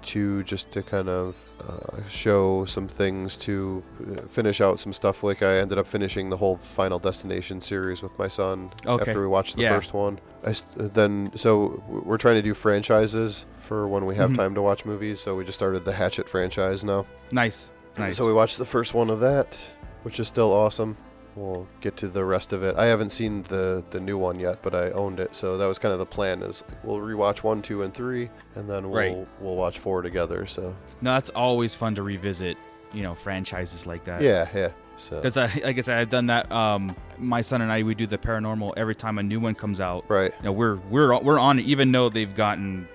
too, 0.00 0.44
just 0.44 0.70
to 0.70 0.82
kind 0.82 1.08
of 1.08 1.34
uh, 1.66 2.06
show 2.08 2.64
some 2.64 2.86
things 2.86 3.36
to 3.36 3.82
uh, 4.16 4.22
finish 4.28 4.60
out 4.60 4.78
some 4.78 4.92
stuff. 4.92 5.24
Like 5.24 5.42
I 5.42 5.56
ended 5.58 5.76
up 5.76 5.86
finishing 5.88 6.30
the 6.30 6.36
whole 6.36 6.56
Final 6.56 6.98
Destination 7.00 7.60
series 7.60 8.00
with 8.02 8.16
my 8.18 8.28
son 8.28 8.70
Okay. 8.86 9.10
after 9.10 9.20
we 9.20 9.26
watched 9.26 9.56
the 9.56 9.62
Yeah. 9.62 9.74
first 9.76 9.92
one. 9.92 10.20
I 10.44 10.52
st- 10.52 10.94
then 10.94 11.32
so 11.34 11.82
we're 11.88 12.16
trying 12.16 12.36
to 12.36 12.42
do 12.42 12.54
franchises 12.54 13.44
for 13.58 13.88
when 13.88 14.06
we 14.06 14.14
have 14.16 14.30
Mhm. 14.30 14.36
time 14.36 14.54
to 14.54 14.62
watch 14.62 14.84
movies. 14.84 15.18
So 15.20 15.34
we 15.34 15.44
just 15.44 15.58
started 15.58 15.84
the 15.84 15.94
Hatchet 15.94 16.28
franchise 16.28 16.84
now. 16.84 17.04
Nice. 17.32 17.70
Nice. 17.98 18.16
So 18.16 18.24
we 18.24 18.32
watched 18.32 18.58
the 18.58 18.64
first 18.64 18.94
one 18.94 19.10
of 19.10 19.18
that, 19.20 19.70
which 20.04 20.20
is 20.20 20.28
still 20.28 20.52
awesome. 20.52 20.96
We'll 21.36 21.68
get 21.80 21.96
to 21.98 22.08
the 22.08 22.24
rest 22.24 22.52
of 22.52 22.62
it. 22.64 22.74
I 22.76 22.86
haven't 22.86 23.10
seen 23.10 23.44
the 23.44 23.84
the 23.90 24.00
new 24.00 24.18
one 24.18 24.40
yet, 24.40 24.60
but 24.62 24.74
I 24.74 24.90
owned 24.90 25.20
it, 25.20 25.36
so 25.36 25.56
that 25.56 25.66
was 25.66 25.78
kind 25.78 25.92
of 25.92 25.98
the 25.98 26.06
plan. 26.06 26.42
Is 26.42 26.64
we'll 26.82 26.98
rewatch 26.98 27.42
one, 27.44 27.62
two, 27.62 27.82
and 27.82 27.94
three, 27.94 28.28
and 28.56 28.68
then 28.68 28.90
we'll 28.90 28.98
Right. 29.00 29.28
we'll 29.40 29.56
watch 29.56 29.78
four 29.78 30.02
together. 30.02 30.46
So 30.46 30.74
no, 31.00 31.12
that's 31.14 31.30
always 31.30 31.74
fun 31.74 31.94
to 31.96 32.02
revisit. 32.02 32.56
You 32.92 33.02
know, 33.02 33.14
franchises 33.14 33.86
like 33.86 34.04
that. 34.06 34.22
yeah, 34.22 34.48
yeah. 34.54 34.70
So 34.96 35.20
Because 35.20 35.36
I, 35.36 35.44
like 35.62 35.76
I 35.76 35.80
said, 35.82 35.98
I've 35.98 36.08
done 36.08 36.26
that. 36.28 36.50
Um, 36.50 36.96
my 37.18 37.42
son 37.42 37.60
and 37.60 37.70
I, 37.70 37.82
we 37.82 37.94
do 37.94 38.06
the 38.06 38.16
paranormal 38.16 38.72
every 38.78 38.94
time 38.94 39.18
a 39.18 39.22
new 39.22 39.38
one 39.40 39.54
comes 39.54 39.78
out. 39.78 40.06
right, 40.08 40.32
You 40.38 40.44
know, 40.46 40.52
we're 40.52 40.76
we're 40.90 41.16
we're 41.20 41.38
on 41.38 41.58
it, 41.58 41.66
even 41.66 41.92
though 41.92 42.08
they've 42.08 42.34
gotten 42.34 42.88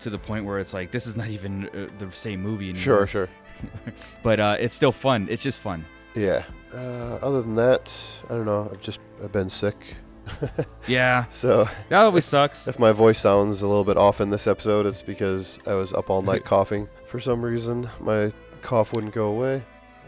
to 0.00 0.10
the 0.10 0.18
point 0.18 0.44
where 0.44 0.58
it's 0.58 0.74
like 0.74 0.90
this 0.90 1.06
is 1.06 1.14
not 1.16 1.28
even 1.28 1.68
uh, 1.68 1.86
the 2.00 2.10
same 2.10 2.42
movie 2.42 2.70
anymore. 2.70 2.82
sure, 2.82 3.06
sure. 3.06 3.28
But 4.24 4.40
uh, 4.40 4.56
it's 4.58 4.74
still 4.74 4.90
fun. 4.92 5.28
It's 5.30 5.42
just 5.42 5.60
fun. 5.60 5.84
Yeah. 6.16 6.42
Uh, 6.74 7.18
other 7.22 7.42
than 7.42 7.54
that, 7.56 7.94
I 8.26 8.34
don't 8.34 8.46
know. 8.46 8.68
I've 8.72 8.80
just 8.80 9.00
I've 9.22 9.32
been 9.32 9.48
sick, 9.48 9.96
Yeah, 10.86 11.26
so 11.28 11.68
that 11.88 12.00
always 12.02 12.24
sucks. 12.24 12.66
if 12.68 12.78
my 12.78 12.92
voice 12.92 13.18
sounds 13.18 13.62
a 13.62 13.68
little 13.68 13.84
bit 13.84 13.96
off 13.96 14.20
in 14.20 14.30
this 14.30 14.46
episode, 14.46 14.86
it's 14.86 15.02
because 15.02 15.58
I 15.66 15.74
was 15.74 15.92
up 15.92 16.08
all 16.10 16.22
night 16.22 16.44
coughing 16.52 16.88
for 17.06 17.20
some 17.20 17.42
reason. 17.42 17.90
My 18.00 18.32
cough 18.62 18.92
wouldn't 18.92 19.12
go 19.14 19.26
away, 19.26 19.62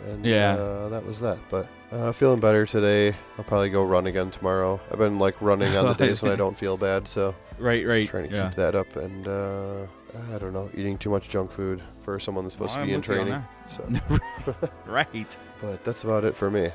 and 0.07 0.25
Yeah. 0.25 0.55
uh, 0.55 0.89
that 0.89 1.05
was 1.05 1.21
that. 1.21 1.39
But 1.51 1.69
uh, 1.93 2.13
feeling 2.13 2.41
better 2.41 2.65
today. 2.67 3.15
I'll 3.39 3.45
probably 3.45 3.69
go 3.71 3.85
run 3.85 4.07
again 4.07 4.31
tomorrow. 4.31 4.81
I've 4.91 4.99
been 4.99 5.19
like 5.19 5.41
running 5.43 5.77
on 5.77 5.87
the 5.87 5.95
days 5.95 6.23
when 6.23 6.33
I 6.33 6.37
don't 6.45 6.59
feel 6.59 6.77
bad, 6.77 7.07
so 7.07 7.35
Right, 7.59 7.87
right. 7.87 8.09
trying 8.09 8.29
to 8.31 8.35
yeah. 8.35 8.49
keep 8.49 8.57
that 8.57 8.75
up. 8.75 8.97
And 8.97 9.29
uh, 9.29 9.87
I 10.35 10.39
don't 10.39 10.53
know, 10.53 10.71
eating 10.75 10.99
too 10.99 11.11
much 11.11 11.29
junk 11.29 11.53
food 11.53 11.83
for 12.01 12.19
someone 12.19 12.45
that's 12.45 12.55
supposed 12.55 12.77
I'm 12.79 12.83
to 12.83 12.87
be 12.87 12.93
in 12.95 12.95
you 12.95 12.97
on 12.97 13.03
training. 13.03 13.45
So. 13.69 14.55
right. 14.87 15.37
But 15.65 15.85
that's 15.85 16.05
about 16.05 16.25
it 16.25 16.37
for 16.37 16.51
me. 16.51 16.71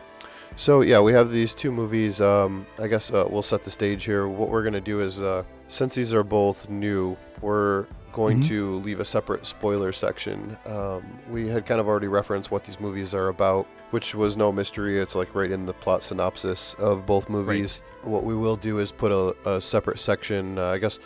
So 0.55 0.81
yeah, 0.81 0.99
we 0.99 1.13
have 1.13 1.31
these 1.31 1.53
two 1.53 1.71
movies. 1.71 2.19
Um, 2.19 2.65
I 2.81 2.87
guess 2.87 3.11
uh, 3.13 3.25
we'll 3.29 3.43
set 3.43 3.63
the 3.63 3.69
stage 3.71 4.05
here. 4.05 4.27
What 4.27 4.49
we're 4.49 4.63
gonna 4.63 4.81
do 4.81 4.99
is, 4.99 5.21
uh, 5.21 5.43
since 5.67 5.95
these 5.95 6.13
are 6.13 6.23
both 6.23 6.67
new, 6.69 7.15
we're 7.41 7.85
going 8.11 8.41
Mhm. 8.41 8.47
to 8.47 8.75
leave 8.77 8.99
a 8.99 9.05
separate 9.05 9.45
spoiler 9.45 9.91
section. 9.91 10.57
Um, 10.65 11.03
we 11.29 11.47
had 11.47 11.65
kind 11.67 11.79
of 11.79 11.87
already 11.87 12.07
referenced 12.07 12.49
what 12.49 12.63
these 12.65 12.79
movies 12.79 13.13
are 13.13 13.27
about, 13.27 13.67
which 13.91 14.15
was 14.15 14.35
no 14.35 14.51
mystery. 14.51 14.99
It's 14.99 15.13
like 15.13 15.35
right 15.35 15.51
in 15.51 15.67
the 15.67 15.73
plot 15.73 16.03
synopsis 16.03 16.75
of 16.79 17.05
both 17.05 17.29
movies. 17.29 17.81
What 18.03 18.23
we 18.23 18.35
will 18.35 18.55
do 18.55 18.79
is 18.79 18.91
put 18.91 19.11
a, 19.11 19.35
a 19.57 19.61
separate 19.61 19.99
section. 19.99 20.57
Uh, 20.57 20.65
I 20.69 20.79
guess 20.79 20.97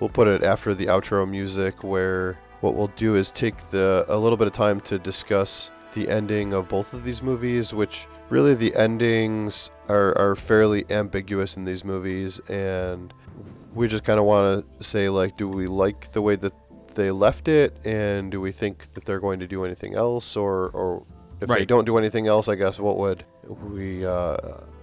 we'll 0.00 0.08
put 0.10 0.26
it 0.28 0.42
after 0.42 0.74
the 0.74 0.86
outro 0.86 1.28
music, 1.28 1.84
where 1.84 2.38
what 2.62 2.74
we'll 2.74 2.90
do 2.96 3.14
is 3.16 3.30
take 3.30 3.68
the 3.70 4.06
a 4.08 4.16
little 4.16 4.38
bit 4.38 4.46
of 4.46 4.54
time 4.54 4.80
to 4.80 4.98
discuss 4.98 5.70
the 5.96 6.10
ending 6.10 6.52
of 6.52 6.68
both 6.68 6.92
of 6.92 7.04
these 7.04 7.22
movies, 7.22 7.72
which 7.72 8.06
really 8.28 8.54
the 8.54 8.76
endings 8.76 9.70
are, 9.88 10.16
are 10.18 10.36
fairly 10.36 10.84
ambiguous 10.90 11.56
in 11.56 11.64
these 11.64 11.84
movies, 11.84 12.38
and 12.48 13.14
we 13.74 13.88
just 13.88 14.04
kind 14.04 14.18
of 14.18 14.26
want 14.26 14.44
to 14.78 14.84
say 14.84 15.08
like, 15.08 15.38
do 15.38 15.48
we 15.48 15.66
like 15.66 16.12
the 16.12 16.20
way 16.20 16.36
that 16.36 16.52
they 16.94 17.10
left 17.10 17.48
it, 17.48 17.74
and 17.84 18.30
do 18.30 18.40
we 18.40 18.52
think 18.52 18.92
that 18.92 19.06
they're 19.06 19.20
going 19.20 19.40
to 19.40 19.46
do 19.46 19.64
anything 19.64 19.94
else, 19.94 20.36
or 20.36 20.68
or 20.68 21.02
if 21.40 21.48
they 21.48 21.64
don't 21.64 21.86
do 21.86 21.96
anything 21.96 22.26
else, 22.26 22.46
I 22.46 22.56
guess 22.56 22.78
what 22.78 22.98
would 22.98 23.24
we 23.46 24.04
uh, 24.04 24.36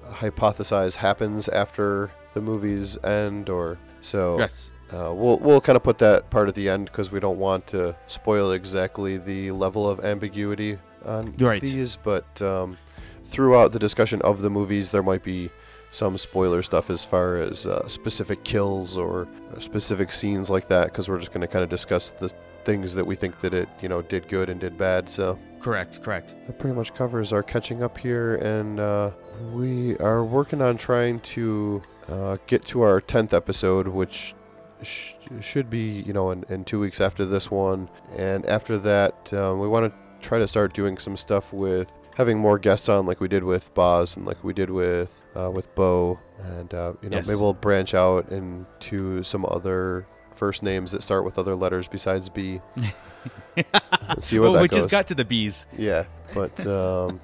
hypothesize 0.09 0.95
happens 0.95 1.47
after 1.47 2.11
the 2.33 2.41
movies 2.41 2.97
end, 3.03 3.49
or 3.49 3.77
so. 4.01 4.39
Yes. 4.39 4.71
Uh, 4.91 5.13
we'll 5.13 5.37
we'll 5.39 5.61
kind 5.61 5.75
of 5.75 5.83
put 5.83 5.99
that 5.99 6.29
part 6.31 6.47
at 6.47 6.55
the 6.55 6.69
end 6.69 6.85
because 6.85 7.11
we 7.11 7.19
don't 7.19 7.39
want 7.39 7.65
to 7.67 7.95
spoil 8.07 8.51
exactly 8.51 9.17
the 9.17 9.51
level 9.51 9.87
of 9.87 10.03
ambiguity 10.03 10.77
on 11.05 11.33
Right. 11.37 11.61
these. 11.61 11.95
But 11.97 12.41
um, 12.41 12.77
throughout 13.23 13.71
the 13.71 13.79
discussion 13.79 14.21
of 14.21 14.41
the 14.41 14.49
movies, 14.49 14.91
there 14.91 15.03
might 15.03 15.23
be 15.23 15.49
some 15.91 16.17
spoiler 16.17 16.63
stuff 16.63 16.89
as 16.89 17.05
far 17.05 17.35
as 17.35 17.67
uh, 17.67 17.87
specific 17.87 18.43
kills 18.43 18.97
or 18.97 19.27
specific 19.59 20.11
scenes 20.11 20.49
like 20.49 20.67
that 20.69 20.85
because 20.85 21.07
we're 21.07 21.19
just 21.19 21.31
going 21.31 21.41
to 21.41 21.47
kind 21.47 21.63
of 21.63 21.69
discuss 21.69 22.09
the 22.09 22.33
things 22.65 22.95
that 22.95 23.05
we 23.05 23.15
think 23.15 23.39
that 23.41 23.53
it 23.53 23.67
you 23.81 23.89
know 23.89 24.01
did 24.01 24.27
good 24.27 24.49
and 24.49 24.59
did 24.59 24.77
bad. 24.77 25.07
So 25.09 25.37
Correct. 25.59 26.01
Correct. 26.01 26.33
that 26.47 26.57
pretty 26.59 26.75
much 26.75 26.93
covers 26.93 27.31
our 27.31 27.43
catching 27.43 27.83
up 27.83 27.97
here, 27.97 28.35
and 28.37 28.79
uh, 28.79 29.11
we 29.53 29.95
are 29.97 30.23
working 30.23 30.61
on 30.61 30.77
trying 30.77 31.19
to 31.21 31.81
uh, 32.09 32.37
get 32.47 32.65
to 32.67 32.81
our 32.81 32.99
tenth 32.99 33.33
episode, 33.33 33.87
which 33.87 34.33
should 34.81 35.69
be 35.69 36.01
you 36.05 36.11
know 36.13 36.31
in, 36.31 36.43
in 36.49 36.63
two 36.65 36.79
weeks 36.79 36.99
after 36.99 37.25
this 37.25 37.49
one, 37.51 37.89
and 38.17 38.45
after 38.45 38.77
that 38.79 39.31
um, 39.33 39.59
we 39.59 39.67
want 39.67 39.85
to 39.91 39.97
try 40.23 40.39
to 40.39 40.47
start 40.47 40.73
doing 40.73 40.97
some 40.97 41.15
stuff 41.17 41.53
with 41.53 41.91
having 42.15 42.37
more 42.39 42.57
guests 42.59 42.89
on, 42.89 43.05
like 43.05 43.19
we 43.19 43.27
did 43.27 43.43
with 43.43 43.73
Boz 43.73 44.15
and 44.17 44.25
like 44.25 44.43
we 44.43 44.53
did 44.53 44.69
with 44.69 45.13
uh, 45.35 45.51
with 45.51 45.73
Bo, 45.75 46.19
and 46.41 46.73
uh, 46.73 46.93
you 47.01 47.09
know 47.09 47.17
Yes. 47.17 47.27
maybe 47.27 47.39
we'll 47.39 47.53
branch 47.53 47.93
out 47.93 48.29
into 48.31 49.23
some 49.23 49.45
other 49.45 50.05
first 50.31 50.63
names 50.63 50.91
that 50.91 51.03
start 51.03 51.25
with 51.25 51.37
other 51.37 51.55
letters 51.55 51.87
besides 51.87 52.29
B. 52.29 52.61
See 54.19 54.39
what 54.39 54.45
well, 54.45 54.53
that 54.53 54.61
we 54.63 54.67
goes. 54.67 54.79
just 54.83 54.89
got 54.89 55.07
to 55.07 55.15
the 55.15 55.25
bees. 55.25 55.65
Yeah, 55.77 56.05
but 56.33 56.65
um, 56.67 57.19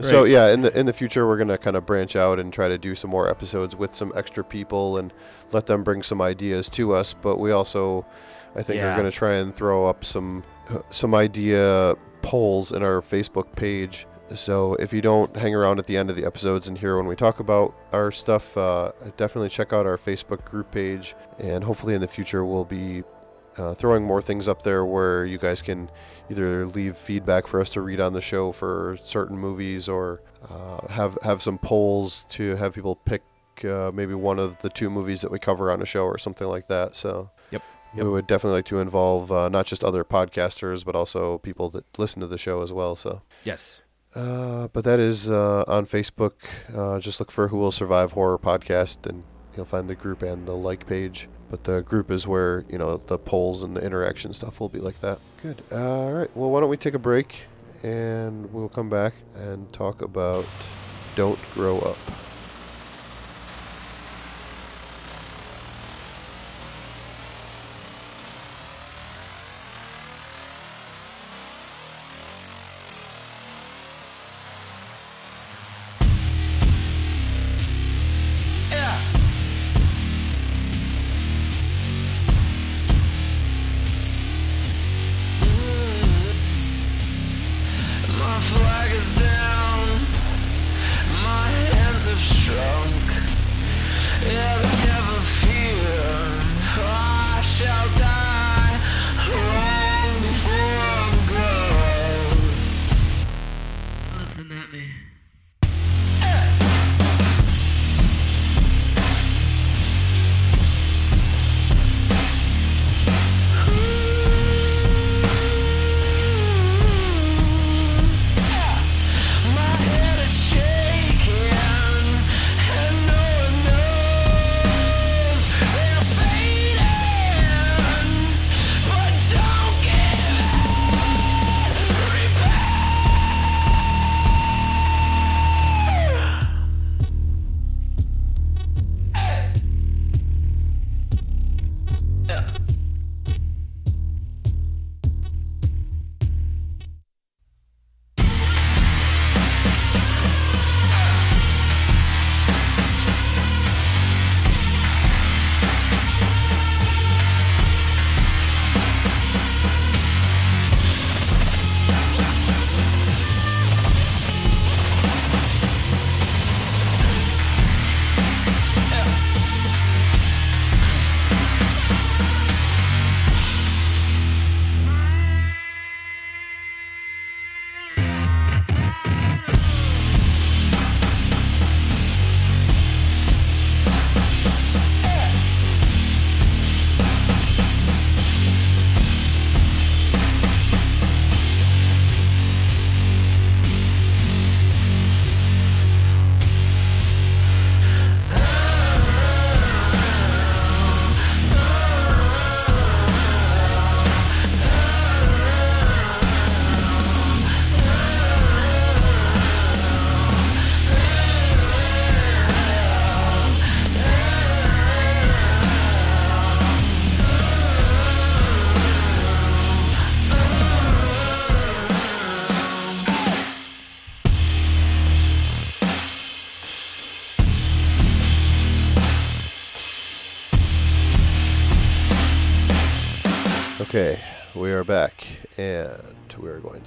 so 0.00 0.24
yeah, 0.24 0.48
in 0.52 0.62
the 0.62 0.78
in 0.78 0.86
the 0.86 0.92
future 0.92 1.26
we're 1.26 1.38
gonna 1.38 1.58
kind 1.58 1.76
of 1.76 1.86
branch 1.86 2.16
out 2.16 2.38
and 2.38 2.52
try 2.52 2.68
to 2.68 2.78
do 2.78 2.94
some 2.94 3.10
more 3.10 3.28
episodes 3.28 3.74
with 3.76 3.94
some 3.94 4.12
extra 4.16 4.44
people 4.44 4.96
and 4.98 5.12
let 5.52 5.66
them 5.66 5.82
bring 5.82 6.02
some 6.02 6.20
ideas 6.22 6.68
to 6.70 6.94
us. 6.94 7.12
But 7.14 7.38
we 7.38 7.50
also, 7.50 8.06
I 8.54 8.62
think, 8.62 8.82
are 8.82 8.96
gonna 8.96 9.10
try 9.10 9.34
and 9.34 9.54
throw 9.54 9.86
up 9.86 10.04
some 10.04 10.44
some 10.90 11.14
idea 11.14 11.96
polls 12.22 12.72
in 12.72 12.82
our 12.82 13.00
Facebook 13.00 13.54
page. 13.56 14.06
So 14.34 14.74
if 14.74 14.92
you 14.92 15.00
don't 15.00 15.36
hang 15.36 15.54
around 15.54 15.80
at 15.80 15.86
the 15.86 15.96
end 15.96 16.08
of 16.08 16.16
the 16.16 16.24
episodes 16.24 16.68
and 16.68 16.78
hear 16.78 16.96
when 16.96 17.06
we 17.06 17.16
talk 17.16 17.40
about 17.40 17.74
our 17.92 18.12
stuff, 18.12 18.56
uh, 18.56 18.92
definitely 19.16 19.48
check 19.48 19.72
out 19.72 19.86
our 19.86 19.96
Facebook 19.96 20.44
group 20.44 20.70
page, 20.70 21.16
and 21.38 21.64
hopefully 21.64 21.94
in 21.94 22.00
the 22.00 22.06
future 22.06 22.44
we'll 22.44 22.64
be 22.64 23.02
uh, 23.56 23.74
throwing 23.74 24.04
more 24.04 24.22
things 24.22 24.48
up 24.48 24.62
there 24.62 24.84
where 24.84 25.26
you 25.26 25.36
guys 25.36 25.62
can 25.62 25.90
either 26.30 26.66
leave 26.66 26.96
feedback 26.96 27.46
for 27.46 27.60
us 27.60 27.70
to 27.70 27.80
read 27.80 28.00
on 28.00 28.12
the 28.12 28.20
show 28.20 28.52
for 28.52 28.96
certain 29.02 29.36
movies 29.36 29.88
or 29.88 30.22
uh, 30.48 30.86
have 30.88 31.18
have 31.22 31.42
some 31.42 31.58
polls 31.58 32.24
to 32.28 32.56
have 32.56 32.74
people 32.74 32.96
pick 32.96 33.22
uh, 33.64 33.90
maybe 33.92 34.14
one 34.14 34.38
of 34.38 34.58
the 34.62 34.70
two 34.70 34.88
movies 34.88 35.20
that 35.20 35.30
we 35.30 35.38
cover 35.38 35.70
on 35.70 35.82
a 35.82 35.84
show 35.84 36.04
or 36.04 36.16
something 36.16 36.46
like 36.46 36.68
that. 36.68 36.96
So 36.96 37.30
Yep. 37.94 38.04
we 38.04 38.10
would 38.10 38.26
definitely 38.26 38.58
like 38.58 38.66
to 38.66 38.78
involve 38.80 39.32
uh, 39.32 39.48
not 39.48 39.66
just 39.66 39.82
other 39.82 40.04
podcasters 40.04 40.84
but 40.84 40.94
also 40.94 41.38
people 41.38 41.70
that 41.70 41.84
listen 41.98 42.20
to 42.20 42.26
the 42.26 42.38
show 42.38 42.62
as 42.62 42.72
well. 42.72 42.94
So. 42.96 43.22
Yes. 43.44 43.80
Uh, 44.14 44.68
but 44.72 44.84
that 44.84 44.98
is 44.98 45.30
uh, 45.30 45.64
on 45.68 45.86
Facebook. 45.86 46.32
Uh, 46.74 46.98
just 46.98 47.20
look 47.20 47.30
for 47.30 47.48
Who 47.48 47.58
Will 47.58 47.70
Survive 47.70 48.12
Horror 48.12 48.38
Podcast, 48.38 49.06
and 49.08 49.22
you'll 49.56 49.64
find 49.64 49.88
the 49.88 49.94
group 49.94 50.22
and 50.22 50.46
the 50.48 50.52
like 50.56 50.86
page. 50.86 51.28
But 51.48 51.64
the 51.64 51.80
group 51.82 52.10
is 52.10 52.26
where 52.26 52.64
you 52.68 52.76
know 52.78 53.00
the 53.06 53.18
polls 53.18 53.62
and 53.62 53.76
the 53.76 53.80
interaction 53.80 54.32
stuff 54.32 54.60
will 54.60 54.68
be 54.68 54.78
like 54.80 55.00
that. 55.00 55.18
Good. 55.42 55.62
all 55.72 56.12
right. 56.12 56.30
Well, 56.36 56.50
why 56.50 56.60
don't 56.60 56.70
we 56.70 56.76
take 56.76 56.94
a 56.94 56.98
break, 56.98 57.46
and 57.82 58.52
we'll 58.52 58.68
come 58.68 58.88
back 58.90 59.14
and 59.36 59.72
talk 59.72 60.02
about 60.02 60.44
Don't 61.14 61.38
Grow 61.54 61.78
Up. 61.78 61.98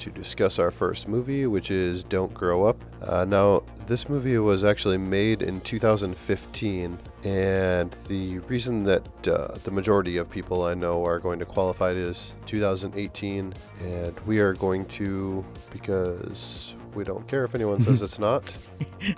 To 0.04 0.12
discuss 0.12 0.60
our 0.60 0.70
first 0.70 1.08
movie, 1.08 1.48
which 1.48 1.72
is 1.72 2.04
Don't 2.04 2.34
Grow 2.34 2.66
Up. 2.66 2.84
Uh, 3.02 3.24
now, 3.24 3.64
this 3.88 4.10
movie 4.10 4.38
was 4.38 4.66
actually 4.66 4.98
made 4.98 5.42
in 5.42 5.62
2015, 5.62 7.00
and 7.24 7.96
the 8.10 8.40
reason 8.40 8.84
that 8.84 9.28
uh, 9.30 9.56
the 9.64 9.72
majority 9.72 10.18
of 10.18 10.30
people 10.30 10.64
I 10.64 10.74
know 10.74 11.06
are 11.06 11.20
going 11.20 11.40
to 11.40 11.46
qualify 11.46 11.92
it 11.92 11.98
is 11.98 12.34
2018, 12.48 13.54
and 13.80 14.20
we 14.26 14.40
are 14.40 14.54
going 14.54 14.86
to, 14.88 15.46
because 15.72 16.76
we 16.96 17.04
don't 17.04 17.28
care 17.28 17.44
if 17.44 17.56
anyone 17.56 17.80
says 17.82 18.02
it's 18.02 18.20
not. 18.20 18.56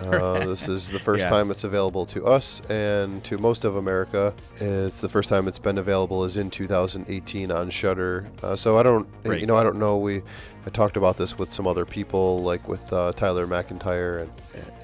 Uh, 0.00 0.44
this 0.46 0.68
is 0.68 0.90
the 0.90 0.98
first 0.98 1.22
Yeah. 1.22 1.30
time 1.30 1.48
it's 1.52 1.62
available 1.62 2.04
to 2.06 2.26
us 2.26 2.60
and 2.68 3.22
to 3.22 3.38
most 3.38 3.64
of 3.64 3.76
America. 3.76 4.34
It's 4.58 5.00
the 5.00 5.08
first 5.08 5.28
time 5.28 5.46
it's 5.46 5.60
been 5.60 5.78
available 5.78 6.24
is 6.24 6.36
in 6.36 6.50
2018 6.50 7.52
on 7.52 7.70
Shudder. 7.70 8.26
Uh, 8.42 8.56
so 8.56 8.78
I 8.78 8.82
don't, 8.82 9.06
Right. 9.24 9.38
you 9.40 9.46
know, 9.46 9.54
I 9.56 9.62
don't 9.62 9.78
know. 9.78 9.96
We 9.96 10.22
I 10.66 10.70
talked 10.70 10.96
about 10.96 11.16
this 11.18 11.38
with 11.38 11.52
some 11.52 11.68
other 11.68 11.84
people, 11.84 12.38
like 12.38 12.66
with 12.66 12.92
uh, 12.92 13.12
Tyler 13.12 13.46
McIntyre 13.46 14.22
and 14.22 14.30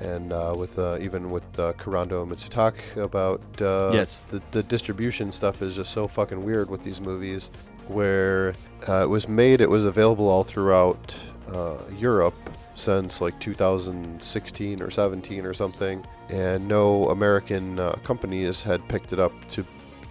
and 0.01 0.33
uh, 0.33 0.55
with 0.57 0.79
uh, 0.79 0.99
even 1.01 1.31
with 1.31 1.43
uh, 1.59 1.73
Kurando 1.73 2.25
Mitsutake 2.25 2.97
about 2.97 3.41
uh, 3.61 3.91
Yes. 3.93 4.21
the 4.31 4.41
the 4.53 4.63
distribution 4.63 5.33
stuff 5.33 5.63
is 5.63 5.75
just 5.75 5.91
so 5.91 6.07
fucking 6.07 6.45
weird 6.45 6.71
with 6.71 6.85
these 6.85 7.01
movies, 7.01 7.51
where 7.89 8.55
uh, 8.89 9.03
it 9.03 9.09
was 9.09 9.27
made, 9.29 9.61
it 9.61 9.69
was 9.71 9.85
available 9.85 10.29
all 10.29 10.45
throughout 10.45 11.17
uh, 11.53 11.79
Europe 11.99 12.35
since 12.75 13.21
like 13.21 13.39
2016 13.41 14.83
or 14.83 14.91
17 14.91 15.45
or 15.45 15.55
something, 15.55 16.05
and 16.29 16.67
no 16.67 17.07
American 17.07 17.79
uh, 17.79 17.93
companies 18.03 18.63
had 18.63 18.87
picked 18.89 19.13
it 19.13 19.19
up 19.19 19.33
to 19.51 19.65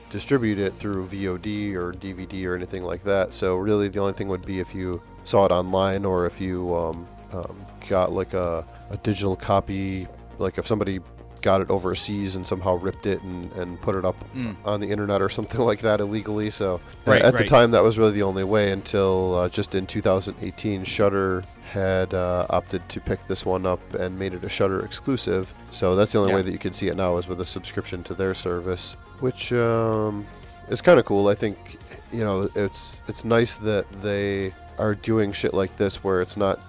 distribute 0.09 0.59
it 0.59 0.73
through 0.75 1.07
VOD 1.07 1.73
or 1.75 1.93
DVD 1.93 2.45
or 2.45 2.55
anything 2.55 2.83
like 2.83 3.03
that. 3.03 3.33
So 3.33 3.55
really, 3.55 3.87
the 3.87 3.99
only 3.99 4.13
thing 4.13 4.27
would 4.27 4.45
be 4.45 4.59
if 4.59 4.75
you 4.75 5.01
saw 5.23 5.45
it 5.45 5.51
online 5.51 6.03
or 6.05 6.25
if 6.25 6.41
you 6.41 6.75
um, 6.75 7.07
um, 7.31 7.65
got 7.87 8.11
like 8.11 8.33
a, 8.33 8.65
a 8.89 8.97
digital 8.97 9.35
copy, 9.35 10.07
like 10.37 10.57
if 10.57 10.67
somebody 10.67 10.99
got 11.41 11.59
it 11.61 11.69
overseas 11.71 12.35
and 12.35 12.45
somehow 12.45 12.75
ripped 12.75 13.07
it 13.07 13.19
and, 13.23 13.51
and 13.53 13.81
put 13.81 13.95
it 13.95 14.05
up 14.05 14.15
Mm. 14.35 14.55
on 14.63 14.79
the 14.79 14.87
internet 14.87 15.21
or 15.23 15.29
something 15.37 15.61
like 15.61 15.79
that 15.79 15.99
illegally. 15.99 16.49
So 16.51 16.75
uh, 17.07 17.11
Right, 17.11 17.21
at 17.23 17.35
the 17.35 17.45
time, 17.45 17.71
that 17.71 17.81
was 17.83 17.97
really 17.97 18.11
the 18.11 18.21
only 18.23 18.43
way 18.43 18.71
until 18.71 19.35
uh, 19.35 19.49
just 19.49 19.73
in 19.73 19.87
2018, 19.87 20.83
Shudder 20.83 21.41
had 21.71 22.13
uh, 22.13 22.45
opted 22.49 22.87
to 22.89 22.99
pick 22.99 23.25
this 23.27 23.45
one 23.45 23.65
up 23.65 23.79
and 23.93 24.19
made 24.19 24.33
it 24.33 24.43
a 24.43 24.49
Shudder 24.49 24.83
exclusive. 24.83 25.53
So 25.71 25.95
that's 25.95 26.11
the 26.11 26.19
only 26.19 26.31
Yeah. 26.31 26.35
way 26.37 26.41
that 26.41 26.51
you 26.51 26.57
can 26.59 26.73
see 26.73 26.87
it 26.89 26.97
now 26.97 27.15
is 27.17 27.27
with 27.29 27.39
a 27.39 27.45
subscription 27.45 28.03
to 28.03 28.13
their 28.13 28.33
service, 28.33 28.97
which 29.21 29.53
um, 29.53 30.25
it's 30.69 30.81
kind 30.81 30.99
of 30.99 31.05
cool. 31.05 31.29
I 31.29 31.35
think 31.35 31.77
you 32.11 32.23
know 32.25 32.49
it's 32.55 33.01
it's 33.07 33.23
nice 33.23 33.55
that 33.57 33.85
they 34.01 34.53
are 34.77 34.93
doing 34.95 35.31
shit 35.31 35.53
like 35.53 35.75
this 35.77 36.03
where 36.03 36.21
it's 36.21 36.35
not 36.35 36.59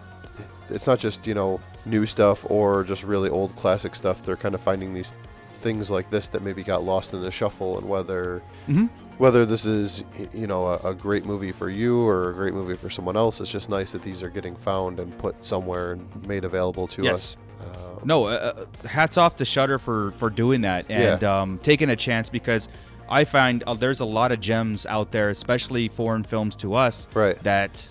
it's 0.71 0.87
not 0.87 0.99
just 1.01 1.27
you 1.27 1.35
know 1.35 1.61
new 1.85 2.07
stuff 2.07 2.49
or 2.49 2.85
just 2.85 3.03
really 3.03 3.29
old 3.29 3.57
classic 3.57 3.97
stuff. 3.97 4.23
They're 4.23 4.37
kind 4.37 4.55
of 4.55 4.61
finding 4.61 4.95
these 4.95 5.15
things 5.63 5.91
like 5.91 6.11
this 6.11 6.29
that 6.29 6.43
maybe 6.43 6.63
got 6.63 6.85
lost 6.85 7.13
in 7.13 7.21
the 7.23 7.31
shuffle, 7.33 7.77
and 7.79 7.89
whether 7.89 8.41
Mhm. 8.69 8.89
Whether 9.19 9.47
this 9.47 9.67
is 9.67 10.03
you 10.33 10.47
know 10.47 10.67
a, 10.67 10.91
a 10.91 10.95
great 10.95 11.25
movie 11.25 11.53
for 11.53 11.69
you 11.71 12.01
or 12.07 12.31
a 12.31 12.35
great 12.35 12.55
movie 12.55 12.75
for 12.75 12.91
someone 12.91 13.17
else, 13.17 13.41
it's 13.41 13.51
just 13.53 13.69
nice 13.69 13.93
that 13.93 14.03
these 14.03 14.23
are 14.23 14.29
getting 14.29 14.57
found 14.57 14.99
and 14.99 15.17
put 15.19 15.45
somewhere 15.45 15.93
and 15.93 16.27
made 16.27 16.45
available 16.45 16.87
to 16.89 17.05
Yes. 17.05 17.15
us. 17.15 17.37
Uh, 17.61 18.01
No, 18.05 18.25
uh, 18.27 18.65
uh, 18.83 18.89
hats 18.89 19.17
off 19.19 19.37
to 19.37 19.45
Shudder 19.45 19.79
for 19.79 20.13
for 20.13 20.29
doing 20.31 20.63
that 20.63 20.91
and 20.91 21.23
um, 21.23 21.59
taking 21.63 21.91
a 21.91 21.97
chance 21.97 22.29
because 22.29 22.69
I 23.09 23.25
find 23.25 23.63
uh, 23.67 23.75
there's 23.75 24.01
a 24.01 24.05
lot 24.05 24.33
of 24.33 24.41
gems 24.41 24.87
out 24.87 25.13
there, 25.13 25.29
especially 25.31 25.89
foreign 25.89 26.25
films 26.25 26.57
to 26.57 26.75
us, 26.75 27.07
Right. 27.15 27.39
That 27.45 27.87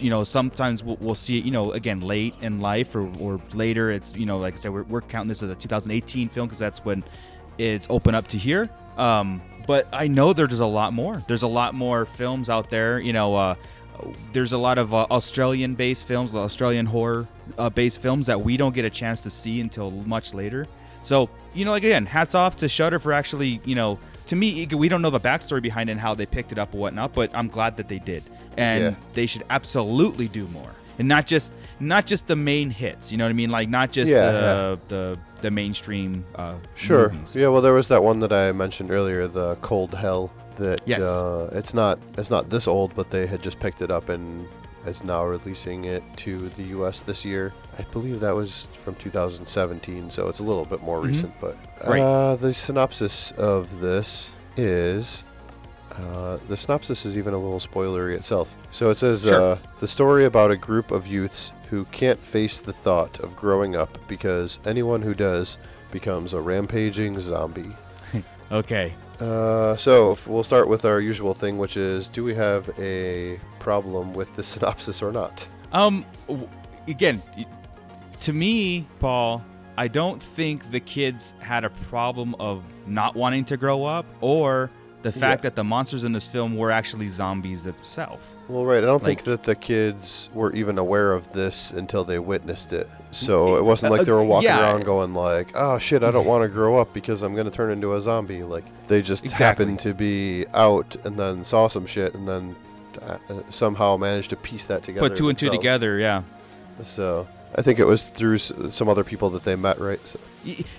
you 0.00 0.10
know 0.10 0.22
sometimes 0.24 0.82
we'll, 0.84 0.98
we'll 1.00 1.14
see 1.14 1.38
it, 1.38 1.44
you 1.44 1.50
know, 1.50 1.72
again 1.72 2.00
late 2.02 2.34
in 2.42 2.60
life 2.60 2.94
or, 2.94 3.10
or 3.18 3.40
later. 3.54 3.90
It's 3.90 4.14
you 4.14 4.26
know, 4.26 4.36
like 4.38 4.54
I 4.56 4.58
said, 4.60 4.72
we're, 4.72 4.82
we're 4.84 5.00
counting 5.00 5.28
this 5.28 5.42
as 5.42 5.50
a 5.50 5.54
2018 5.56 6.28
film 6.28 6.46
because 6.46 6.58
that's 6.60 6.84
when 6.84 7.02
it's 7.58 7.86
open 7.90 8.14
up 8.14 8.28
to 8.28 8.38
here. 8.38 8.68
Um, 8.96 9.40
but 9.66 9.88
I 9.92 10.08
know 10.08 10.32
there's 10.32 10.60
a 10.60 10.66
lot 10.66 10.92
more. 10.92 11.22
There's 11.26 11.42
a 11.42 11.48
lot 11.48 11.74
more 11.74 12.04
films 12.06 12.48
out 12.48 12.70
there. 12.70 12.98
You 13.00 13.12
know, 13.12 13.34
uh, 13.36 13.54
there's 14.32 14.52
a 14.52 14.58
lot 14.58 14.78
of 14.78 14.92
uh, 14.94 15.06
Australian-based 15.10 16.06
films, 16.06 16.34
Australian 16.34 16.86
horror-based 16.86 18.00
films 18.00 18.26
that 18.26 18.40
we 18.40 18.56
don't 18.56 18.74
get 18.74 18.84
a 18.84 18.90
chance 18.90 19.20
to 19.22 19.30
see 19.30 19.60
until 19.60 19.90
much 19.90 20.34
later. 20.34 20.66
So, 21.02 21.28
you 21.54 21.64
know, 21.64 21.72
like 21.72 21.84
again, 21.84 22.06
hats 22.06 22.34
off 22.34 22.56
to 22.58 22.68
Shudder 22.68 22.98
for 22.98 23.12
actually, 23.12 23.60
you 23.64 23.74
know, 23.74 23.98
to 24.28 24.36
me, 24.36 24.66
we 24.66 24.88
don't 24.88 25.02
know 25.02 25.10
the 25.10 25.20
backstory 25.20 25.60
behind 25.62 25.88
it 25.90 25.92
and 25.92 26.00
how 26.00 26.14
they 26.14 26.26
picked 26.26 26.52
it 26.52 26.58
up 26.58 26.72
and 26.72 26.80
whatnot, 26.80 27.12
but 27.12 27.30
I'm 27.34 27.48
glad 27.48 27.76
that 27.78 27.88
they 27.88 27.98
did, 27.98 28.22
and 28.56 28.82
Yeah. 28.82 28.94
they 29.14 29.26
should 29.26 29.42
absolutely 29.50 30.28
do 30.28 30.46
more, 30.48 30.70
and 30.98 31.08
not 31.08 31.26
just 31.26 31.52
not 31.80 32.06
just 32.06 32.28
the 32.28 32.36
main 32.36 32.70
hits. 32.70 33.10
You 33.10 33.18
know 33.18 33.24
what 33.24 33.30
I 33.30 33.32
mean? 33.34 33.50
Like 33.50 33.68
not 33.68 33.90
just 33.90 34.12
Yeah, 34.12 34.30
the, 34.30 34.38
yeah. 34.38 34.76
the 34.88 35.18
the 35.42 35.50
mainstream. 35.50 36.24
Uh, 36.34 36.54
Sure. 36.74 37.10
movies. 37.10 37.36
Yeah. 37.36 37.48
Well, 37.48 37.60
there 37.60 37.74
was 37.74 37.88
that 37.88 38.02
one 38.02 38.20
that 38.20 38.32
I 38.32 38.52
mentioned 38.52 38.90
earlier, 38.90 39.28
the 39.28 39.56
Cold 39.56 39.94
Hell. 39.94 40.30
That 40.56 40.80
Yes. 40.84 41.02
uh, 41.02 41.48
it's 41.52 41.72
not 41.74 41.98
it's 42.18 42.30
not 42.30 42.50
this 42.50 42.66
old, 42.68 42.94
but 42.94 43.10
they 43.10 43.26
had 43.26 43.42
just 43.42 43.58
picked 43.60 43.80
it 43.82 43.90
up 43.90 44.08
and 44.08 44.46
is 44.86 45.02
now 45.04 45.24
releasing 45.24 45.84
it 45.86 46.02
to 46.16 46.48
the 46.50 46.64
U.S. 46.76 47.00
this 47.00 47.24
year. 47.24 47.52
I 47.78 47.82
believe 47.92 48.20
that 48.20 48.34
was 48.34 48.68
from 48.72 48.94
2017, 48.96 50.10
so 50.10 50.28
it's 50.28 50.40
a 50.40 50.42
little 50.42 50.64
bit 50.64 50.82
more 50.82 51.00
Mhm. 51.00 51.06
recent. 51.06 51.32
But 51.40 51.56
Right. 51.86 52.00
uh, 52.00 52.36
the 52.36 52.52
synopsis 52.52 53.30
of 53.38 53.80
this 53.80 54.32
is. 54.56 55.24
Uh, 55.92 56.38
the 56.48 56.56
synopsis 56.56 57.04
is 57.04 57.16
even 57.18 57.34
a 57.34 57.38
little 57.38 57.58
spoilery 57.60 58.14
itself. 58.14 58.54
So 58.70 58.90
it 58.90 58.96
says 58.96 59.22
Sure. 59.22 59.52
uh, 59.52 59.58
the 59.80 59.88
story 59.88 60.24
about 60.24 60.50
a 60.50 60.56
group 60.56 60.90
of 60.90 61.06
youths 61.06 61.52
who 61.70 61.84
can't 61.86 62.18
face 62.18 62.60
the 62.60 62.72
thought 62.72 63.20
of 63.20 63.36
growing 63.36 63.76
up 63.76 63.98
because 64.08 64.58
anyone 64.64 65.02
who 65.02 65.14
does 65.14 65.58
becomes 65.90 66.32
a 66.34 66.40
rampaging 66.40 67.18
zombie. 67.18 67.76
Okay. 68.50 68.92
Uh, 69.18 69.74
so 69.76 70.18
we'll 70.26 70.42
start 70.44 70.68
with 70.68 70.84
our 70.84 71.00
usual 71.00 71.32
thing, 71.32 71.56
which 71.56 71.78
is 71.78 72.06
do 72.08 72.22
we 72.22 72.34
have 72.34 72.68
a 72.78 73.40
problem 73.60 74.12
with 74.12 74.34
the 74.36 74.42
synopsis 74.52 75.00
or 75.02 75.10
not? 75.10 75.48
Um, 75.72 76.04
w- 76.28 76.46
again, 76.86 77.22
to 78.20 78.32
me, 78.34 78.86
Paul, 79.00 79.42
I 79.78 79.88
don't 79.88 80.22
think 80.22 80.70
the 80.70 80.80
kids 80.80 81.32
had 81.38 81.64
a 81.64 81.70
problem 81.70 82.34
of 82.38 82.62
not 82.86 83.16
wanting 83.16 83.46
to 83.46 83.56
grow 83.56 83.86
up 83.86 84.04
or 84.20 84.70
the 85.02 85.12
fact 85.12 85.40
Yeah. 85.40 85.50
that 85.50 85.56
the 85.56 85.64
monsters 85.64 86.04
in 86.04 86.12
this 86.12 86.26
film 86.26 86.56
were 86.56 86.70
actually 86.70 87.08
zombies 87.08 87.64
themselves. 87.64 88.22
Well, 88.48 88.64
right. 88.64 88.78
I 88.82 88.86
don't 88.86 89.02
think 89.02 89.24
that 89.24 89.42
the 89.44 89.54
kids 89.54 90.28
were 90.34 90.52
even 90.52 90.78
aware 90.78 91.12
of 91.12 91.32
this 91.32 91.70
until 91.72 92.04
they 92.04 92.18
witnessed 92.18 92.72
it. 92.72 92.88
So 93.10 93.56
it 93.56 93.64
wasn't 93.64 93.92
Uh, 93.92 93.96
like 93.98 94.06
they 94.06 94.12
were 94.12 94.22
walking 94.22 94.48
yeah. 94.48 94.60
around 94.60 94.84
going 94.84 95.14
like, 95.14 95.52
"Oh 95.54 95.78
shit, 95.78 96.02
I 96.02 96.10
don't 96.10 96.26
want 96.26 96.42
to 96.44 96.48
grow 96.58 96.78
up 96.78 96.92
because 96.92 97.22
I'm 97.22 97.34
going 97.34 97.44
to 97.46 97.50
turn 97.50 97.70
into 97.70 97.94
a 97.94 98.00
zombie." 98.00 98.42
Like 98.42 98.64
they 98.88 99.02
just 99.02 99.24
Exactly. 99.24 99.44
happened 99.44 99.80
to 99.80 99.94
be 99.94 100.46
out 100.54 100.96
and 101.04 101.18
then 101.18 101.44
saw 101.44 101.68
some 101.68 101.86
shit 101.86 102.14
and 102.14 102.26
then 102.28 102.56
uh, 103.06 103.16
somehow 103.50 103.96
managed 103.96 104.30
to 104.30 104.36
piece 104.36 104.64
that 104.66 104.82
together. 104.82 105.08
Put 105.08 105.16
two 105.16 105.28
and 105.28 105.38
two 105.38 105.50
together, 105.50 105.98
yeah. 105.98 106.22
So 106.82 107.26
I 107.56 107.62
think 107.62 107.78
it 107.78 107.86
was 107.86 108.02
through 108.04 108.38
some 108.38 108.88
other 108.88 109.04
people 109.04 109.30
that 109.30 109.44
they 109.44 109.56
met, 109.56 109.78
right? 109.80 110.00
So, 110.06 110.18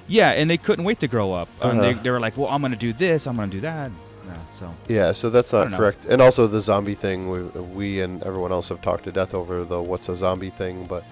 Yeah, 0.07 0.31
and 0.31 0.49
they 0.49 0.57
couldn't 0.57 0.85
wait 0.85 0.99
to 1.01 1.07
grow 1.07 1.33
up. 1.33 1.47
Um, 1.61 1.77
they, 1.77 1.91
Uh-huh. 1.91 1.99
they 2.03 2.09
were 2.09 2.19
like, 2.19 2.35
well, 2.37 2.49
I'm 2.49 2.61
going 2.61 2.71
to 2.73 2.77
do 2.77 2.93
this, 2.93 3.27
I'm 3.27 3.35
going 3.35 3.49
to 3.49 3.57
do 3.57 3.61
that. 3.61 3.91
Yeah, 4.25 4.37
so, 4.59 4.73
yeah, 4.87 5.11
so 5.11 5.29
that's 5.29 5.51
not 5.53 5.71
correct. 5.73 6.05
And 6.05 6.21
also 6.21 6.47
the 6.47 6.61
zombie 6.61 6.95
thing, 6.95 7.29
we, 7.29 7.41
we 7.61 8.01
and 8.01 8.23
everyone 8.23 8.51
else 8.51 8.69
have 8.69 8.81
talked 8.81 9.03
to 9.05 9.11
death 9.11 9.33
over 9.33 9.63
the 9.63 9.81
what's 9.81 10.07
a 10.09 10.15
zombie 10.15 10.49
thing, 10.49 10.85
but 10.85 11.03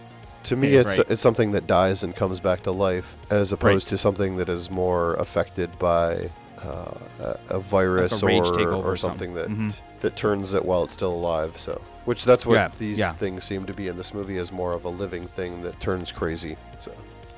to 0.45 0.56
me, 0.56 0.74
Yeah, 0.74 0.82
it's 0.82 0.97
right. 0.97 1.08
it's 1.10 1.21
something 1.21 1.52
that 1.52 1.67
dies 1.67 2.04
and 2.04 2.15
comes 2.15 2.39
back 2.39 2.63
to 2.63 2.71
life, 2.71 3.15
as 3.30 3.52
opposed 3.52 3.89
to 3.89 3.97
something 3.97 4.38
that 4.38 4.50
is 4.50 4.71
more 4.71 5.15
affected 5.15 5.78
by 5.78 6.30
uh, 6.63 6.93
a, 7.19 7.39
a 7.50 7.60
virus 7.60 8.21
rage 8.24 8.45
or, 8.47 8.71
or 8.74 8.91
or 8.91 8.97
something 8.97 9.34
that 9.34 9.47
something. 9.47 9.69
Mhm. 9.71 10.00
that 10.02 10.15
turns 10.15 10.54
it 10.54 10.63
while 10.63 10.84
it's 10.84 10.93
still 10.93 11.13
alive. 11.13 11.60
So, 11.60 11.82
which 12.06 12.24
that's 12.26 12.45
what 12.45 12.56
Yeah, 12.56 12.69
these 12.80 12.97
yeah. 13.00 13.13
things 13.13 13.43
seem 13.43 13.65
to 13.65 13.74
be 13.74 13.88
in 13.88 13.97
this 13.97 14.13
movie 14.13 14.38
is 14.38 14.52
more 14.52 14.74
of 14.74 14.86
a 14.86 14.89
living 14.89 15.26
thing 15.28 15.62
that 15.63 15.80
turns 15.80 16.12
crazy. 16.12 16.58
So, 16.80 16.91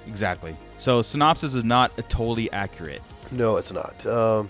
exactly. 0.08 0.56
So, 0.78 1.02
synopsis 1.02 1.54
is 1.56 1.64
not 1.64 1.92
totally 2.10 2.52
accurate. 2.52 3.02
no, 3.32 3.58
it's 3.58 3.72
not. 3.74 4.06
Um, 4.06 4.50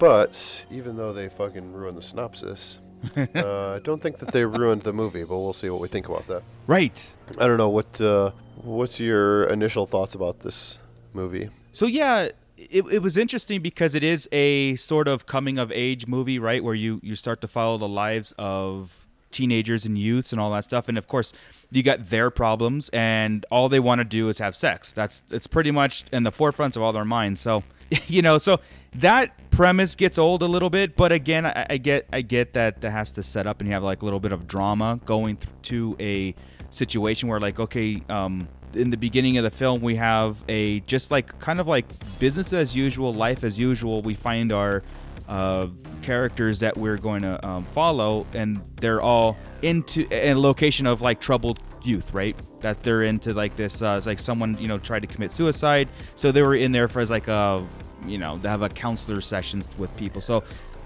but 0.00 0.64
even 0.70 0.96
though 0.96 1.12
they 1.12 1.28
fucking 1.28 1.72
ruined 1.72 1.96
the 1.96 2.02
synopsis. 2.02 2.80
uh, 3.16 3.74
I 3.76 3.78
don't 3.78 4.02
think 4.02 4.18
that 4.18 4.32
they 4.32 4.44
ruined 4.44 4.82
the 4.82 4.92
movie, 4.92 5.24
but 5.24 5.38
we'll 5.38 5.52
see 5.52 5.70
what 5.70 5.80
we 5.80 5.88
think 5.88 6.08
about 6.08 6.26
that. 6.26 6.42
Right. 6.66 7.14
I 7.38 7.46
don't 7.46 7.58
know 7.58 7.68
what 7.68 8.00
uh, 8.00 8.32
what's 8.62 8.98
your 8.98 9.44
initial 9.44 9.86
thoughts 9.86 10.14
about 10.14 10.40
this 10.40 10.80
movie. 11.12 11.50
So 11.72 11.86
yeah, 11.86 12.30
it, 12.56 12.84
it 12.90 13.02
was 13.02 13.16
interesting 13.16 13.62
because 13.62 13.94
it 13.94 14.02
is 14.02 14.28
a 14.32 14.74
sort 14.76 15.06
of 15.06 15.26
coming 15.26 15.58
of 15.58 15.70
age 15.72 16.06
movie, 16.06 16.38
right? 16.38 16.64
Where 16.64 16.74
you 16.74 17.00
you 17.02 17.14
start 17.14 17.40
to 17.42 17.48
follow 17.48 17.78
the 17.78 17.88
lives 17.88 18.34
of 18.38 19.06
teenagers 19.30 19.84
and 19.84 19.96
youths 19.96 20.32
and 20.32 20.40
all 20.40 20.50
that 20.52 20.64
stuff, 20.64 20.88
and 20.88 20.98
of 20.98 21.06
course 21.08 21.32
you 21.70 21.82
got 21.82 22.10
their 22.10 22.30
problems, 22.30 22.90
and 22.92 23.46
all 23.50 23.68
they 23.68 23.80
want 23.80 24.00
to 24.00 24.04
do 24.04 24.28
is 24.28 24.38
have 24.38 24.56
sex. 24.56 24.92
That's 24.92 25.22
it's 25.30 25.46
pretty 25.46 25.70
much 25.70 26.04
in 26.12 26.24
the 26.24 26.32
forefront 26.32 26.76
of 26.76 26.82
all 26.82 26.92
their 26.92 27.04
minds. 27.04 27.40
So 27.40 27.64
you 28.06 28.22
know, 28.22 28.38
so 28.38 28.60
that 28.96 29.50
premise 29.50 29.94
gets 29.94 30.18
old 30.18 30.42
a 30.42 30.46
little 30.46 30.70
bit, 30.70 30.96
but 30.96 31.12
again, 31.12 31.46
I, 31.46 31.66
I 31.70 31.76
get 31.76 32.06
I 32.12 32.22
get 32.22 32.54
that 32.54 32.80
that 32.80 32.90
has 32.90 33.12
to 33.12 33.22
set 33.22 33.46
up 33.46 33.60
and 33.60 33.68
you 33.68 33.74
have 33.74 33.82
like 33.82 34.02
a 34.02 34.04
little 34.04 34.20
bit 34.20 34.32
of 34.32 34.46
drama 34.46 35.00
going 35.04 35.36
th- 35.36 35.48
to 35.62 35.96
a 36.00 36.34
situation 36.70 37.28
where 37.28 37.40
like 37.40 37.58
okay 37.58 38.00
um 38.08 38.48
in 38.74 38.90
the 38.90 38.96
beginning 38.96 39.36
of 39.36 39.42
the 39.42 39.50
film 39.50 39.80
we 39.80 39.96
have 39.96 40.44
a 40.48 40.78
just 40.80 41.10
like 41.10 41.36
kind 41.40 41.58
of 41.58 41.66
like 41.66 41.86
business 42.20 42.52
as 42.52 42.76
usual 42.76 43.12
life 43.12 43.44
as 43.44 43.58
usual. 43.58 44.02
We 44.02 44.14
find 44.14 44.52
our 44.52 44.82
uh, 45.28 45.68
characters 46.02 46.60
that 46.60 46.76
we're 46.76 46.96
going 46.96 47.22
to 47.22 47.46
um, 47.46 47.64
follow 47.66 48.26
and 48.34 48.60
they're 48.76 49.00
all 49.00 49.36
into 49.62 50.06
a 50.10 50.34
location 50.34 50.86
of 50.86 51.02
like 51.02 51.20
troubled 51.20 51.60
youth 51.86 52.12
right? 52.12 52.36
That 52.60 52.82
they're 52.82 53.02
into 53.02 53.32
like 53.32 53.56
this 53.56 53.82
uh, 53.82 53.96
it's 53.98 54.06
like 54.06 54.18
someone 54.18 54.56
you 54.58 54.68
know 54.68 54.78
tried 54.78 55.00
to 55.00 55.06
commit 55.06 55.32
suicide. 55.32 55.88
So 56.14 56.32
they 56.32 56.42
were 56.42 56.54
in 56.54 56.72
there 56.72 56.88
for 56.88 57.00
as 57.00 57.10
like 57.10 57.28
a 57.28 57.66
you 58.06 58.18
know 58.18 58.38
they 58.38 58.48
have 58.48 58.62
a 58.62 58.68
counselor 58.68 59.20
sessions 59.20 59.68
with 59.78 59.94
people. 59.96 60.20
So 60.20 60.44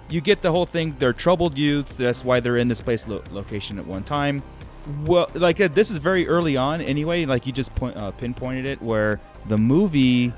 you 0.08 0.20
get 0.20 0.42
the 0.42 0.50
whole 0.50 0.66
thing. 0.66 0.94
They're 0.98 1.12
troubled 1.12 1.56
youths. 1.56 1.96
That's 1.96 2.24
why 2.24 2.40
they're 2.40 2.58
in 2.58 2.68
this 2.68 2.80
place 2.80 3.06
lo- 3.06 3.22
location 3.32 3.78
at 3.78 3.86
one 3.86 4.04
time. 4.04 4.42
Well 5.04 5.30
like 5.34 5.60
uh, 5.60 5.68
this 5.68 5.90
is 5.90 5.98
very 5.98 6.28
early 6.28 6.56
on 6.56 6.80
anyway. 6.80 7.24
Like 7.26 7.46
you 7.46 7.52
just 7.52 7.74
point, 7.74 7.96
uh, 7.96 8.10
pinpointed 8.12 8.66
it 8.66 8.82
where 8.82 9.20
the 9.48 9.58
movie 9.58 10.32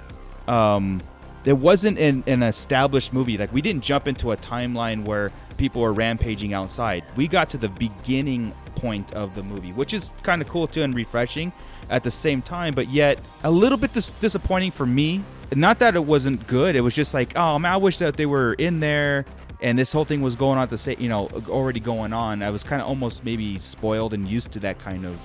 um 0.49 1.01
it 1.45 1.57
wasn't 1.57 1.97
an, 1.99 2.25
an 2.27 2.43
established 2.43 3.13
movie. 3.13 3.39
Like 3.39 3.53
we 3.53 3.63
didn't 3.63 3.83
jump 3.83 4.09
into 4.09 4.33
a 4.33 4.37
timeline 4.37 5.05
where 5.05 5.31
people 5.57 5.83
were 5.83 5.93
rampaging 5.93 6.53
outside 6.55 7.05
we 7.17 7.27
got 7.29 7.49
to 7.51 7.59
the 7.59 7.69
beginning 7.69 8.53
point 8.75 9.13
of 9.15 9.35
the 9.35 9.43
movie 9.43 9.73
which 9.73 9.95
is 9.95 10.13
kind 10.23 10.43
of 10.43 10.49
cool 10.49 10.67
too 10.67 10.83
and 10.83 10.95
refreshing 10.95 11.53
at 11.91 12.03
the 12.05 12.11
same 12.11 12.43
time 12.43 12.75
but 12.75 12.89
yet 12.89 13.19
a 13.45 13.51
little 13.51 13.79
bit 13.79 13.93
dis- 13.93 14.07
disappointing 14.21 14.71
for 14.71 14.87
me 14.87 15.23
not 15.55 15.79
that 15.79 15.95
it 15.95 16.05
wasn't 16.05 16.45
good 16.47 16.77
it 16.77 16.81
was 16.81 16.95
just 16.95 17.15
like 17.15 17.37
oh 17.37 17.59
man 17.59 17.73
i 17.73 17.77
wish 17.77 17.99
that 17.99 18.17
they 18.17 18.27
were 18.27 18.53
in 18.55 18.81
there 18.81 19.25
and 19.63 19.79
this 19.79 19.91
whole 19.93 20.05
thing 20.05 20.21
was 20.21 20.37
going 20.37 20.59
on 20.59 20.65
at 20.65 20.71
the 20.71 20.77
same 20.79 20.99
you 21.01 21.09
know 21.09 21.29
already 21.49 21.81
going 21.81 22.13
on 22.13 22.43
i 22.43 22.51
was 22.51 22.63
kind 22.63 22.83
of 22.83 22.89
almost 22.89 23.25
maybe 23.25 23.59
spoiled 23.59 24.13
and 24.13 24.29
used 24.29 24.53
to 24.53 24.59
that 24.59 24.79
kind 24.79 25.07
of 25.07 25.17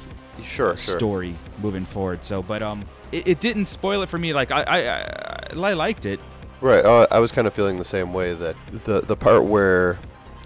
Sure, 0.46 0.76
sure. 0.78 0.98
story 0.98 1.36
moving 1.62 1.86
forward 1.86 2.24
so 2.24 2.42
but 2.42 2.64
um 2.64 2.82
it, 3.12 3.28
it 3.28 3.40
didn't 3.42 3.66
spoil 3.68 4.02
it 4.02 4.10
for 4.10 4.18
me 4.18 4.34
like 4.34 4.50
i 4.50 4.64
i, 4.64 4.80
I, 4.88 5.70
I 5.70 5.74
liked 5.74 6.06
it 6.06 6.20
Right. 6.62 6.86
Uh, 6.86 7.08
I 7.10 7.18
was 7.18 7.32
kind 7.32 7.48
of 7.48 7.56
feeling 7.56 7.78
the 7.78 7.84
same 7.84 8.14
way 8.14 8.36
that 8.36 8.56
the 8.86 9.02
the 9.02 9.16
part 9.16 9.46
where 9.46 9.98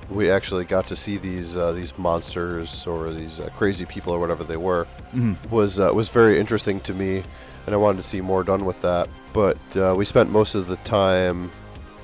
we 0.10 0.30
actually 0.30 0.66
got 0.66 0.88
to 0.88 0.96
see 0.96 1.18
these 1.18 1.58
uh, 1.58 1.72
these 1.72 1.98
monsters 1.98 2.86
or 2.88 3.12
these 3.12 3.40
uh, 3.40 3.50
crazy 3.58 3.86
people 3.86 4.14
or 4.14 4.20
whatever 4.20 4.44
they 4.44 4.58
were 4.58 4.86
Mhm. 5.14 5.36
was 5.52 5.80
uh, 5.80 5.92
was 5.94 6.10
very 6.10 6.40
interesting 6.40 6.80
to 6.82 6.94
me, 6.94 7.24
and 7.66 7.74
I 7.74 7.78
wanted 7.78 7.98
to 7.98 8.08
see 8.08 8.22
more 8.22 8.44
done 8.44 8.66
with 8.66 8.82
that. 8.82 9.08
But 9.34 9.58
uh, 9.76 9.94
we 9.98 10.06
spent 10.06 10.30
most 10.32 10.56
of 10.56 10.68
the 10.68 10.76
time 10.78 11.52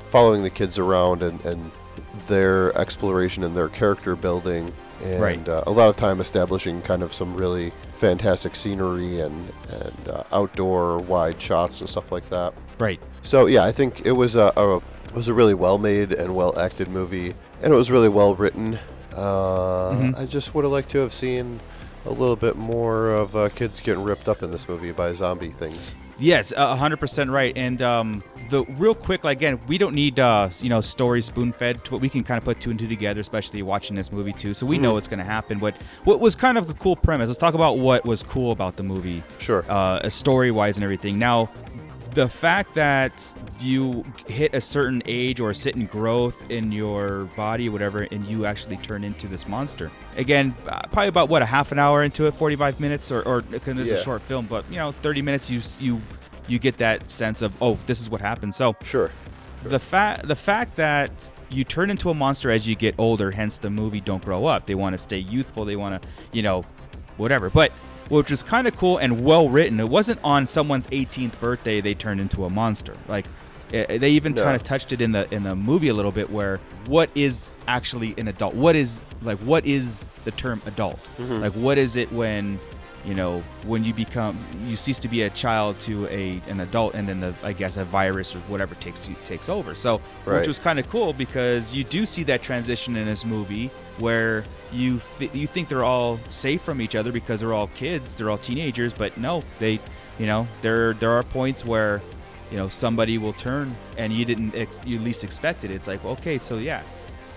following 0.10 0.44
the 0.44 0.50
kids 0.50 0.78
around 0.78 1.22
and, 1.24 1.44
and 1.46 1.72
their 2.28 2.78
exploration 2.78 3.44
and 3.44 3.56
their 3.56 3.70
character 3.70 4.16
building, 4.16 4.72
and 5.04 5.22
Right. 5.22 5.48
uh, 5.50 5.64
a 5.68 5.72
lot 5.72 5.90
of 5.90 5.96
time 5.96 6.20
establishing 6.20 6.82
kind 6.82 7.02
of 7.04 7.14
some 7.14 7.36
really 7.36 7.72
fantastic 7.98 8.56
scenery 8.56 9.20
and 9.20 9.48
and 9.70 10.10
uh, 10.10 10.24
outdoor 10.32 10.98
wide 11.00 11.40
shots 11.42 11.82
and 11.82 11.90
stuff 11.90 12.12
like 12.12 12.28
that. 12.30 12.54
Right. 12.80 13.00
So 13.22 13.46
yeah, 13.46 13.64
I 13.64 13.72
think 13.72 14.02
it 14.06 14.14
was 14.14 14.36
a, 14.36 14.52
a 14.58 14.78
it 14.78 15.14
was 15.16 15.28
a 15.28 15.34
really 15.34 15.54
well 15.54 15.78
made 15.78 16.12
and 16.14 16.36
well 16.36 16.58
acted 16.58 16.88
movie, 16.88 17.34
and 17.64 17.74
it 17.74 17.76
was 17.76 17.90
really 17.92 18.10
well 18.10 18.36
written. 18.36 18.80
Uh, 19.16 19.92
Mhm. 19.92 20.18
I 20.20 20.26
just 20.26 20.54
would 20.56 20.64
have 20.64 20.72
liked 20.72 20.90
to 20.92 21.00
have 21.00 21.14
seen 21.14 21.60
a 22.06 22.10
little 22.10 22.36
bit 22.36 22.56
more 22.56 23.12
of 23.12 23.36
uh, 23.36 23.50
kids 23.50 23.80
getting 23.80 24.04
ripped 24.04 24.28
up 24.28 24.42
in 24.42 24.52
this 24.52 24.68
movie 24.68 24.92
by 24.92 25.14
zombie 25.14 25.50
things. 25.50 25.94
Yes, 26.18 26.54
a 26.56 26.76
hundred 26.76 27.00
percent 27.00 27.32
right. 27.32 27.52
And 27.58 27.82
um, 27.82 28.24
the 28.52 28.64
real 28.78 28.94
quick, 28.94 29.24
like 29.24 29.38
again, 29.38 29.60
we 29.68 29.78
don't 29.80 29.96
need 29.96 30.20
uh, 30.20 30.50
you 30.60 30.70
know 30.70 30.80
story 30.80 31.22
spoon 31.22 31.52
fed. 31.52 31.84
To, 31.86 31.98
we 31.98 32.10
can 32.10 32.24
kind 32.24 32.38
of 32.38 32.44
put 32.44 32.60
two 32.60 32.70
and 32.70 32.80
two 32.80 32.88
together, 32.88 33.20
especially 33.22 33.64
watching 33.64 33.96
this 33.96 34.12
movie 34.12 34.34
too. 34.34 34.54
So 34.54 34.66
we 34.68 34.78
know 34.78 34.94
what's 34.94 35.08
going 35.08 35.18
to 35.20 35.26
happen. 35.26 35.58
But 35.58 35.76
what 36.04 36.20
was 36.20 36.36
kind 36.36 36.60
of 36.60 36.70
a 36.70 36.74
cool 36.76 36.96
premise? 36.96 37.28
Let's 37.28 37.40
talk 37.40 37.56
about 37.56 37.80
what 37.80 38.06
was 38.06 38.22
cool 38.22 38.52
about 38.52 38.76
the 38.78 38.84
movie. 38.84 39.24
Sure. 39.40 39.66
Uh, 39.68 40.08
story 40.10 40.52
wise 40.52 40.78
and 40.78 40.84
everything. 40.84 41.18
Now, 41.18 41.50
the 42.14 42.30
fact 42.30 42.76
that 42.76 43.14
you 43.64 44.04
hit 44.28 44.54
a 44.54 44.62
certain 44.62 45.02
age 45.06 45.40
or 45.40 45.50
a 45.52 45.56
certain 45.56 45.86
growth 45.86 46.36
in 46.50 46.72
your 46.72 47.26
body, 47.36 47.70
whatever, 47.70 48.08
and 48.12 48.26
you 48.26 48.46
actually 48.46 48.78
turn 48.78 49.04
into 49.04 49.28
this 49.28 49.48
monster. 49.48 49.92
Again, 50.18 50.56
uh, 50.68 50.82
probably 50.92 51.08
about 51.08 51.30
what 51.30 51.42
a 51.42 51.46
half 51.46 51.72
an 51.72 51.80
hour 51.80 52.04
into 52.04 52.28
it, 52.28 52.34
45 52.34 52.80
minutes, 52.80 53.12
or, 53.12 53.22
or 53.24 53.42
because 53.42 53.78
it's 53.78 53.90
Yeah. 53.90 53.98
a 53.98 54.04
short 54.04 54.22
film, 54.22 54.46
but 54.48 54.66
you 54.70 54.78
know, 54.78 54.92
30 54.92 55.22
minutes, 55.22 55.50
you 55.50 55.62
you 55.80 56.02
you 56.48 56.60
get 56.60 56.78
that 56.80 57.10
sense 57.10 57.42
of 57.42 57.54
oh, 57.62 57.78
this 57.88 58.02
is 58.02 58.10
what 58.10 58.20
happened. 58.22 58.54
So 58.56 58.76
Sure. 58.84 59.12
the 59.64 59.80
fact 59.80 60.28
the 60.28 60.36
fact 60.36 60.76
that 60.78 61.12
you 61.50 61.64
turn 61.64 61.90
into 61.90 62.10
a 62.10 62.14
monster 62.14 62.50
as 62.52 62.68
you 62.68 62.76
get 62.76 62.96
older, 62.98 63.30
hence 63.32 63.58
the 63.58 63.70
movie 63.70 64.00
Don't 64.02 64.24
Grow 64.24 64.46
Up. 64.46 64.66
They 64.66 64.76
want 64.76 64.94
to 64.94 64.98
stay 64.98 65.18
youthful. 65.18 65.66
They 65.66 65.76
want 65.76 66.02
to, 66.02 66.08
you 66.32 66.42
know, 66.44 66.64
whatever. 67.18 67.50
But 67.50 67.72
which 68.10 68.30
was 68.32 68.42
kind 68.44 68.68
of 68.68 68.76
cool 68.76 68.98
and 68.98 69.22
well 69.24 69.48
written. 69.50 69.80
It 69.80 69.88
wasn't 69.88 70.20
on 70.24 70.48
someone's 70.48 70.88
18th 70.88 71.40
birthday 71.40 71.80
they 71.80 71.94
turned 71.94 72.20
into 72.20 72.44
a 72.46 72.50
monster. 72.50 72.94
Like 73.08 73.26
eh, 73.74 73.98
they 73.98 74.10
even 74.12 74.34
No. 74.34 74.44
kind 74.44 74.56
of 74.56 74.64
touched 74.64 74.92
it 74.94 75.02
in 75.02 75.12
the 75.12 75.32
in 75.34 75.44
the 75.44 75.56
movie 75.56 75.88
a 75.90 75.94
little 75.94 76.12
bit 76.12 76.30
where 76.30 76.60
what 76.88 77.10
is 77.16 77.54
actually 77.68 78.14
an 78.18 78.28
adult? 78.28 78.54
What 78.56 78.76
is 78.76 79.02
like 79.22 79.38
what 79.40 79.66
is 79.66 80.08
the 80.26 80.32
term 80.32 80.62
adult? 80.66 81.00
Like 81.20 81.54
what 81.54 81.78
is 81.78 81.96
it 81.96 82.12
when 82.12 82.60
you 83.06 83.16
know 83.16 83.42
when 83.66 83.84
you 83.84 83.94
become 83.96 84.38
you 84.68 84.76
cease 84.76 85.00
to 85.00 85.08
be 85.08 85.24
a 85.24 85.30
child 85.32 85.80
to 85.82 86.06
a 86.10 86.40
an 86.48 86.60
adult 86.60 86.94
and 86.94 87.08
then 87.08 87.20
the 87.20 87.34
I 87.44 87.52
guess 87.54 87.78
a 87.78 87.84
virus 87.86 88.36
or 88.36 88.40
whatever 88.42 88.76
takes 88.76 89.08
you 89.10 89.16
takes 89.26 89.50
over. 89.50 89.74
So 89.74 90.00
Right. 90.26 90.38
which 90.40 90.48
was 90.48 90.60
kind 90.60 90.78
of 90.80 90.88
cool 90.90 91.12
because 91.14 91.76
you 91.76 91.84
do 91.84 92.06
see 92.06 92.24
that 92.26 92.44
transition 92.44 92.96
in 92.96 93.06
this 93.08 93.26
movie 93.26 93.72
where 93.98 94.44
you 94.72 95.02
th- 95.18 95.34
you 95.34 95.48
think 95.48 95.68
they're 95.68 95.84
all 95.84 96.20
safe 96.30 96.62
from 96.62 96.80
each 96.82 96.96
other 96.96 97.12
because 97.12 97.40
they're 97.40 97.54
all 97.54 97.68
kids, 97.76 98.16
they're 98.16 98.30
all 98.30 98.38
teenagers, 98.38 98.94
but 98.94 99.18
no, 99.18 99.44
they 99.60 99.80
you 100.20 100.28
know 100.28 100.48
there 100.62 100.94
there 100.94 101.10
are 101.12 101.24
points 101.24 101.66
where 101.66 102.02
you 102.52 102.58
know 102.58 102.68
somebody 102.68 103.18
will 103.18 103.34
turn 103.34 103.76
and 103.98 104.12
you 104.14 104.26
didn't 104.26 104.54
ex- 104.56 104.80
you 104.86 105.00
least 105.00 105.24
expect 105.24 105.64
it. 105.64 105.72
It's 105.72 105.88
like 105.88 106.04
okay, 106.04 106.38
so 106.38 106.58
yeah, 106.58 106.84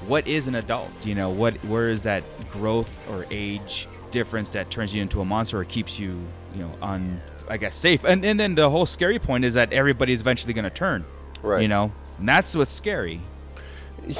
what 0.06 0.26
is 0.26 0.48
an 0.48 0.56
adult? 0.56 0.90
You 1.04 1.14
know 1.14 1.30
what 1.30 1.54
where 1.64 1.88
is 1.88 2.02
that 2.02 2.22
growth 2.50 2.92
or 3.10 3.26
age 3.30 3.88
difference 4.10 4.50
that 4.50 4.70
turns 4.70 4.94
you 4.94 5.02
into 5.02 5.20
a 5.20 5.24
monster 5.24 5.58
or 5.60 5.64
keeps 5.64 5.98
you 5.98 6.20
you 6.54 6.62
know 6.62 6.70
on 6.82 7.20
I 7.48 7.56
guess 7.56 7.74
safe. 7.74 8.04
And 8.04 8.24
and 8.24 8.38
then 8.38 8.54
the 8.54 8.68
whole 8.68 8.86
scary 8.86 9.18
point 9.18 9.44
is 9.44 9.54
that 9.54 9.72
everybody's 9.72 10.20
eventually 10.20 10.52
going 10.52 10.64
to 10.64 10.70
turn. 10.70 11.04
Right. 11.42 11.62
You 11.62 11.68
know, 11.68 11.92
and 12.18 12.28
that's 12.28 12.54
what's 12.54 12.72
scary. 12.72 13.20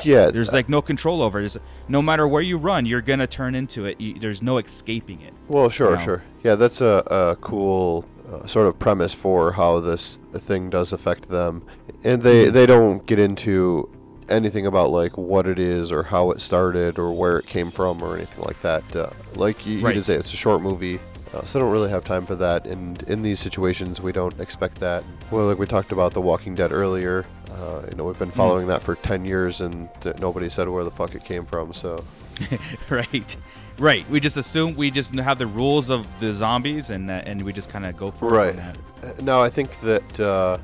Yeah. 0.02 0.30
There's 0.30 0.52
like 0.52 0.68
no 0.68 0.82
control 0.82 1.22
over 1.22 1.40
it. 1.40 1.56
No 1.88 2.02
matter 2.02 2.26
where 2.28 2.42
you 2.42 2.56
run, 2.56 2.86
you're 2.86 3.02
gonna 3.02 3.26
turn 3.26 3.54
into 3.54 3.84
it. 3.84 4.00
You, 4.00 4.18
there's 4.18 4.42
no 4.42 4.58
escaping 4.58 5.20
it. 5.20 5.34
Well, 5.48 5.68
sure, 5.68 5.90
you 5.90 5.96
know. 5.96 6.02
sure. 6.02 6.22
Yeah, 6.42 6.54
that's 6.54 6.80
a, 6.80 7.02
a 7.10 7.36
cool 7.40 8.06
uh, 8.42 8.46
sort 8.46 8.66
of 8.66 8.78
premise 8.78 9.14
for 9.14 9.52
how 9.52 9.80
this 9.80 10.20
thing 10.36 10.70
does 10.70 10.92
affect 10.92 11.28
them, 11.28 11.62
and 12.02 12.22
they 12.22 12.44
Mm-hmm. 12.46 12.54
they 12.54 12.66
don't 12.66 13.06
get 13.06 13.18
into 13.18 13.88
anything 14.28 14.66
about 14.66 14.90
like 14.90 15.16
what 15.18 15.46
it 15.46 15.58
is 15.58 15.92
or 15.92 16.04
how 16.04 16.30
it 16.30 16.40
started 16.40 16.98
or 16.98 17.12
where 17.12 17.38
it 17.38 17.46
came 17.46 17.70
from 17.70 18.02
or 18.02 18.16
anything 18.16 18.42
like 18.44 18.60
that. 18.62 18.96
Uh, 18.96 19.10
like 19.34 19.66
you, 19.66 19.78
you 19.78 19.92
did 19.92 20.04
say, 20.04 20.14
it's 20.14 20.32
a 20.32 20.36
short 20.36 20.62
movie. 20.62 20.98
Uh, 21.34 21.44
so 21.44 21.58
I 21.58 21.62
don't 21.62 21.72
really 21.72 21.90
have 21.90 22.04
time 22.04 22.24
for 22.26 22.36
that, 22.36 22.64
and 22.64 23.02
in 23.04 23.22
these 23.22 23.40
situations, 23.40 24.00
we 24.00 24.12
don't 24.12 24.38
expect 24.38 24.76
that. 24.76 25.02
Well, 25.32 25.46
like 25.48 25.58
we 25.58 25.66
talked 25.66 25.90
about 25.90 26.14
The 26.14 26.20
Walking 26.20 26.54
Dead 26.54 26.70
earlier, 26.70 27.26
uh, 27.50 27.82
you 27.90 27.96
know, 27.96 28.04
we've 28.04 28.18
been 28.20 28.30
following 28.30 28.68
that 28.68 28.82
for 28.82 28.94
ten 28.94 29.24
years, 29.24 29.60
and 29.60 29.88
th- 30.00 30.18
nobody 30.18 30.48
said 30.48 30.68
where 30.68 30.84
the 30.84 30.92
fuck 30.92 31.14
it 31.16 31.24
came 31.24 31.44
from. 31.44 31.74
So 31.74 32.04
right, 32.88 33.36
right. 33.78 34.08
We 34.10 34.20
just 34.20 34.36
assume 34.36 34.74
we 34.76 34.90
just 34.90 35.14
have 35.14 35.38
the 35.38 35.46
rules 35.46 35.90
of 35.90 36.06
the 36.20 36.32
zombies, 36.32 36.90
and 36.90 37.10
uh, 37.10 37.22
and 37.26 37.42
we 37.42 37.52
just 37.52 37.68
kind 37.70 37.86
of 37.86 37.96
go 37.96 38.10
for 38.10 38.26
it. 38.26 38.36
Right. 38.36 38.50
on 38.50 38.56
that. 38.56 38.76
Uh, 39.18 39.22
No, 39.22 39.42
I 39.42 39.50
think 39.50 39.80
that 39.80 40.20
uh, 40.20 40.58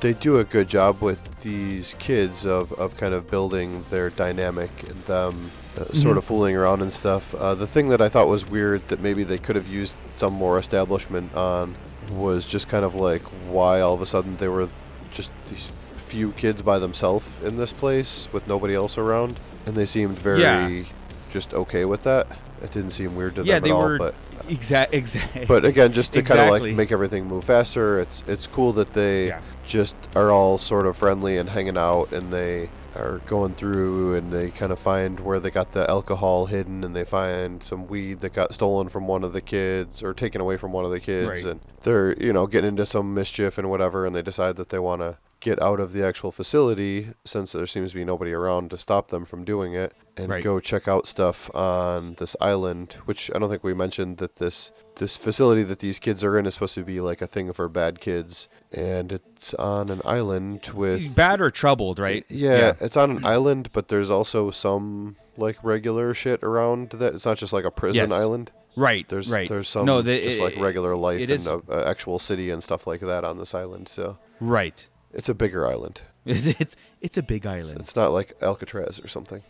they 0.00 0.12
do 0.14 0.38
a 0.38 0.44
good 0.44 0.68
job 0.68 1.00
with 1.02 1.20
these 1.42 1.94
kids 1.98 2.44
of, 2.46 2.72
of 2.72 2.96
kind 2.96 3.14
of 3.14 3.30
building 3.30 3.84
their 3.90 4.10
dynamic 4.10 4.70
and 4.88 5.02
them 5.04 5.50
uh, 5.78 5.84
sort 5.92 6.16
of 6.16 6.24
fooling 6.24 6.56
around 6.56 6.80
and 6.82 6.92
stuff. 6.92 7.34
Uh, 7.34 7.54
the 7.54 7.66
thing 7.66 7.88
that 7.90 8.00
I 8.00 8.08
thought 8.08 8.28
was 8.28 8.46
weird 8.46 8.88
that 8.88 9.00
maybe 9.00 9.24
they 9.24 9.38
could 9.38 9.56
have 9.56 9.68
used 9.68 9.96
some 10.16 10.32
more 10.32 10.58
establishment 10.58 11.34
on 11.34 11.74
was 12.12 12.46
just 12.46 12.68
kind 12.68 12.84
of 12.84 12.94
like 12.94 13.22
why 13.50 13.80
all 13.80 13.94
of 13.94 14.02
a 14.02 14.06
sudden 14.06 14.36
they 14.36 14.48
were 14.48 14.68
just 15.12 15.32
these 15.50 15.70
few 15.98 16.32
kids 16.32 16.62
by 16.62 16.78
themselves 16.78 17.26
in 17.44 17.56
this 17.56 17.72
place 17.72 18.28
with 18.32 18.46
nobody 18.46 18.74
else 18.74 18.96
around, 18.98 19.38
and 19.66 19.74
they 19.74 19.86
seemed 19.86 20.16
very 20.18 20.42
Yeah. 20.42 20.84
just 21.32 21.52
okay 21.54 21.84
with 21.84 22.02
that. 22.04 22.26
It 22.64 22.72
didn't 22.72 22.90
seem 22.90 23.14
weird 23.14 23.34
to 23.36 23.44
Yeah, 23.44 23.58
them 23.60 23.70
at 23.70 23.74
all, 23.74 23.98
but 23.98 24.14
exactly, 24.48 24.98
exactly. 24.98 25.44
but 25.46 25.64
again, 25.64 25.92
just 25.92 26.12
to 26.14 26.22
kind 26.22 26.40
of 26.40 26.48
like 26.50 26.74
make 26.74 26.90
everything 26.90 27.26
move 27.26 27.44
faster, 27.44 28.00
it's 28.00 28.22
it's 28.26 28.46
cool 28.46 28.72
that 28.74 28.92
they 28.94 29.28
Yeah. 29.28 29.40
just 29.66 29.96
are 30.16 30.30
all 30.32 30.58
sort 30.58 30.86
of 30.86 30.96
friendly 30.96 31.36
and 31.36 31.50
hanging 31.50 31.76
out, 31.78 32.12
and 32.12 32.32
they 32.32 32.70
are 32.96 33.18
going 33.26 33.52
through 33.54 34.14
and 34.14 34.32
they 34.32 34.50
kind 34.50 34.70
of 34.70 34.78
find 34.78 35.18
where 35.18 35.40
they 35.40 35.50
got 35.50 35.72
the 35.72 35.88
alcohol 35.90 36.46
hidden, 36.46 36.84
and 36.84 36.94
they 36.94 37.04
find 37.04 37.62
some 37.62 37.86
weed 37.88 38.20
that 38.20 38.32
got 38.32 38.54
stolen 38.54 38.88
from 38.88 39.06
one 39.08 39.24
of 39.24 39.32
the 39.32 39.40
kids 39.40 40.02
or 40.02 40.14
taken 40.14 40.40
away 40.40 40.56
from 40.56 40.72
one 40.72 40.84
of 40.84 40.90
the 40.92 41.00
kids, 41.00 41.44
Right. 41.44 41.52
and 41.52 41.60
they're 41.82 42.14
you 42.14 42.32
know 42.32 42.46
getting 42.46 42.68
into 42.68 42.86
some 42.86 43.12
mischief 43.12 43.58
and 43.58 43.68
whatever, 43.68 44.06
and 44.06 44.14
they 44.14 44.22
decide 44.22 44.56
that 44.56 44.68
they 44.68 44.78
want 44.78 45.02
to 45.02 45.16
get 45.44 45.60
out 45.62 45.78
of 45.78 45.92
the 45.92 46.02
actual 46.04 46.32
facility 46.32 47.08
since 47.24 47.52
there 47.52 47.66
seems 47.66 47.90
to 47.90 47.96
be 47.96 48.04
nobody 48.04 48.32
around 48.32 48.70
to 48.70 48.76
stop 48.76 49.08
them 49.08 49.24
from 49.24 49.44
doing 49.44 49.74
it 49.74 49.92
and 50.16 50.28
Right. 50.30 50.42
go 50.42 50.58
check 50.58 50.88
out 50.88 51.06
stuff 51.06 51.50
on 51.54 52.14
this 52.18 52.34
island 52.40 52.94
which 53.04 53.30
i 53.34 53.38
don't 53.38 53.50
think 53.50 53.62
we 53.62 53.74
mentioned 53.74 54.16
that 54.18 54.36
this 54.36 54.72
this 54.96 55.16
facility 55.16 55.62
that 55.64 55.80
these 55.80 55.98
kids 55.98 56.24
are 56.24 56.38
in 56.38 56.46
is 56.46 56.54
supposed 56.54 56.74
to 56.76 56.84
be 56.84 57.00
like 57.00 57.20
a 57.20 57.26
thing 57.26 57.52
for 57.52 57.68
bad 57.68 58.00
kids 58.00 58.48
and 58.72 59.12
it's 59.12 59.52
on 59.54 59.90
an 59.90 60.00
island 60.04 60.70
with 60.74 61.14
bad 61.14 61.40
or 61.40 61.50
troubled, 61.50 61.98
right? 61.98 62.24
yeah, 62.28 62.72
it's 62.80 62.96
on 62.96 63.10
an 63.10 63.24
island 63.24 63.68
but 63.72 63.88
there's 63.88 64.10
also 64.10 64.50
some 64.50 65.16
like 65.36 65.58
regular 65.62 66.14
shit 66.14 66.42
around 66.42 66.90
that 66.90 67.14
it's 67.14 67.26
not 67.26 67.36
just 67.36 67.52
like 67.52 67.64
a 67.64 67.70
prison 67.70 68.08
Yes. 68.08 68.12
island 68.22 68.50
Right. 68.76 69.08
there's 69.08 69.30
right. 69.30 69.48
there's 69.48 69.68
some 69.68 69.84
no, 69.86 70.00
the, 70.02 70.20
just 70.22 70.40
it- 70.40 70.42
like 70.42 70.56
regular 70.56 70.96
life 70.96 71.20
it 71.20 71.30
and 71.30 71.40
is- 71.40 71.46
a, 71.46 71.60
a 71.68 71.86
uh, 71.86 71.90
actual 71.90 72.18
city 72.18 72.50
and 72.50 72.62
stuff 72.62 72.86
like 72.86 73.00
that 73.00 73.22
on 73.24 73.36
this 73.38 73.54
island 73.54 73.88
so 73.88 74.16
Right. 74.40 74.86
It's 75.14 75.28
a 75.30 75.34
bigger 75.34 75.66
island 75.66 76.02
It's 76.26 76.46
it's, 76.46 76.76
it's 77.00 77.16
a 77.18 77.22
big 77.22 77.46
island. 77.46 77.80
it's 77.80 77.96
not 77.96 78.12
like 78.12 78.34
alcatraz 78.42 78.98
or 79.00 79.08
something 79.08 79.42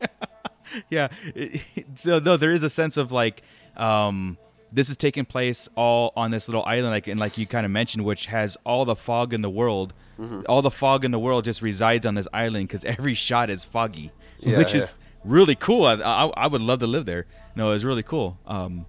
yeah. 0.90 1.08
it- 1.34 1.60
so 1.94 2.18
no, 2.18 2.36
there 2.36 2.52
is 2.52 2.62
a 2.62 2.70
sense 2.70 2.96
of 2.96 3.12
like, 3.12 3.42
um, 3.76 4.36
this 4.72 4.90
is 4.90 4.96
taking 4.96 5.24
place 5.24 5.68
all 5.76 6.12
on 6.16 6.30
this 6.32 6.48
little 6.48 6.64
island, 6.64 6.90
like 6.90 7.06
and 7.06 7.20
like 7.20 7.38
you 7.38 7.46
kind 7.46 7.64
of 7.64 7.70
mentioned, 7.72 8.04
which 8.04 8.26
has 8.26 8.56
all 8.64 8.84
the 8.84 8.96
fog 8.96 9.32
in 9.32 9.42
the 9.42 9.50
world. 9.50 9.94
Mm-hmm. 10.18 10.42
All 10.48 10.62
the 10.62 10.70
fog 10.72 11.04
in 11.04 11.10
the 11.12 11.18
world 11.18 11.44
just 11.44 11.62
resides 11.62 12.04
on 12.06 12.14
this 12.14 12.26
island 12.32 12.68
because 12.68 12.84
every 12.84 13.14
shot 13.14 13.48
is 13.50 13.64
foggy, 13.64 14.10
Yeah, 14.40 14.58
which 14.58 14.72
yeah. 14.74 14.80
is 14.80 14.96
really 15.24 15.54
cool. 15.54 15.84
I, 15.86 15.94
I, 15.94 16.26
I 16.26 16.46
would 16.48 16.62
love 16.62 16.80
to 16.80 16.86
live 16.88 17.06
there. 17.06 17.26
No, 17.54 17.70
it's 17.72 17.84
really 17.84 18.02
cool. 18.02 18.38
Um, 18.46 18.86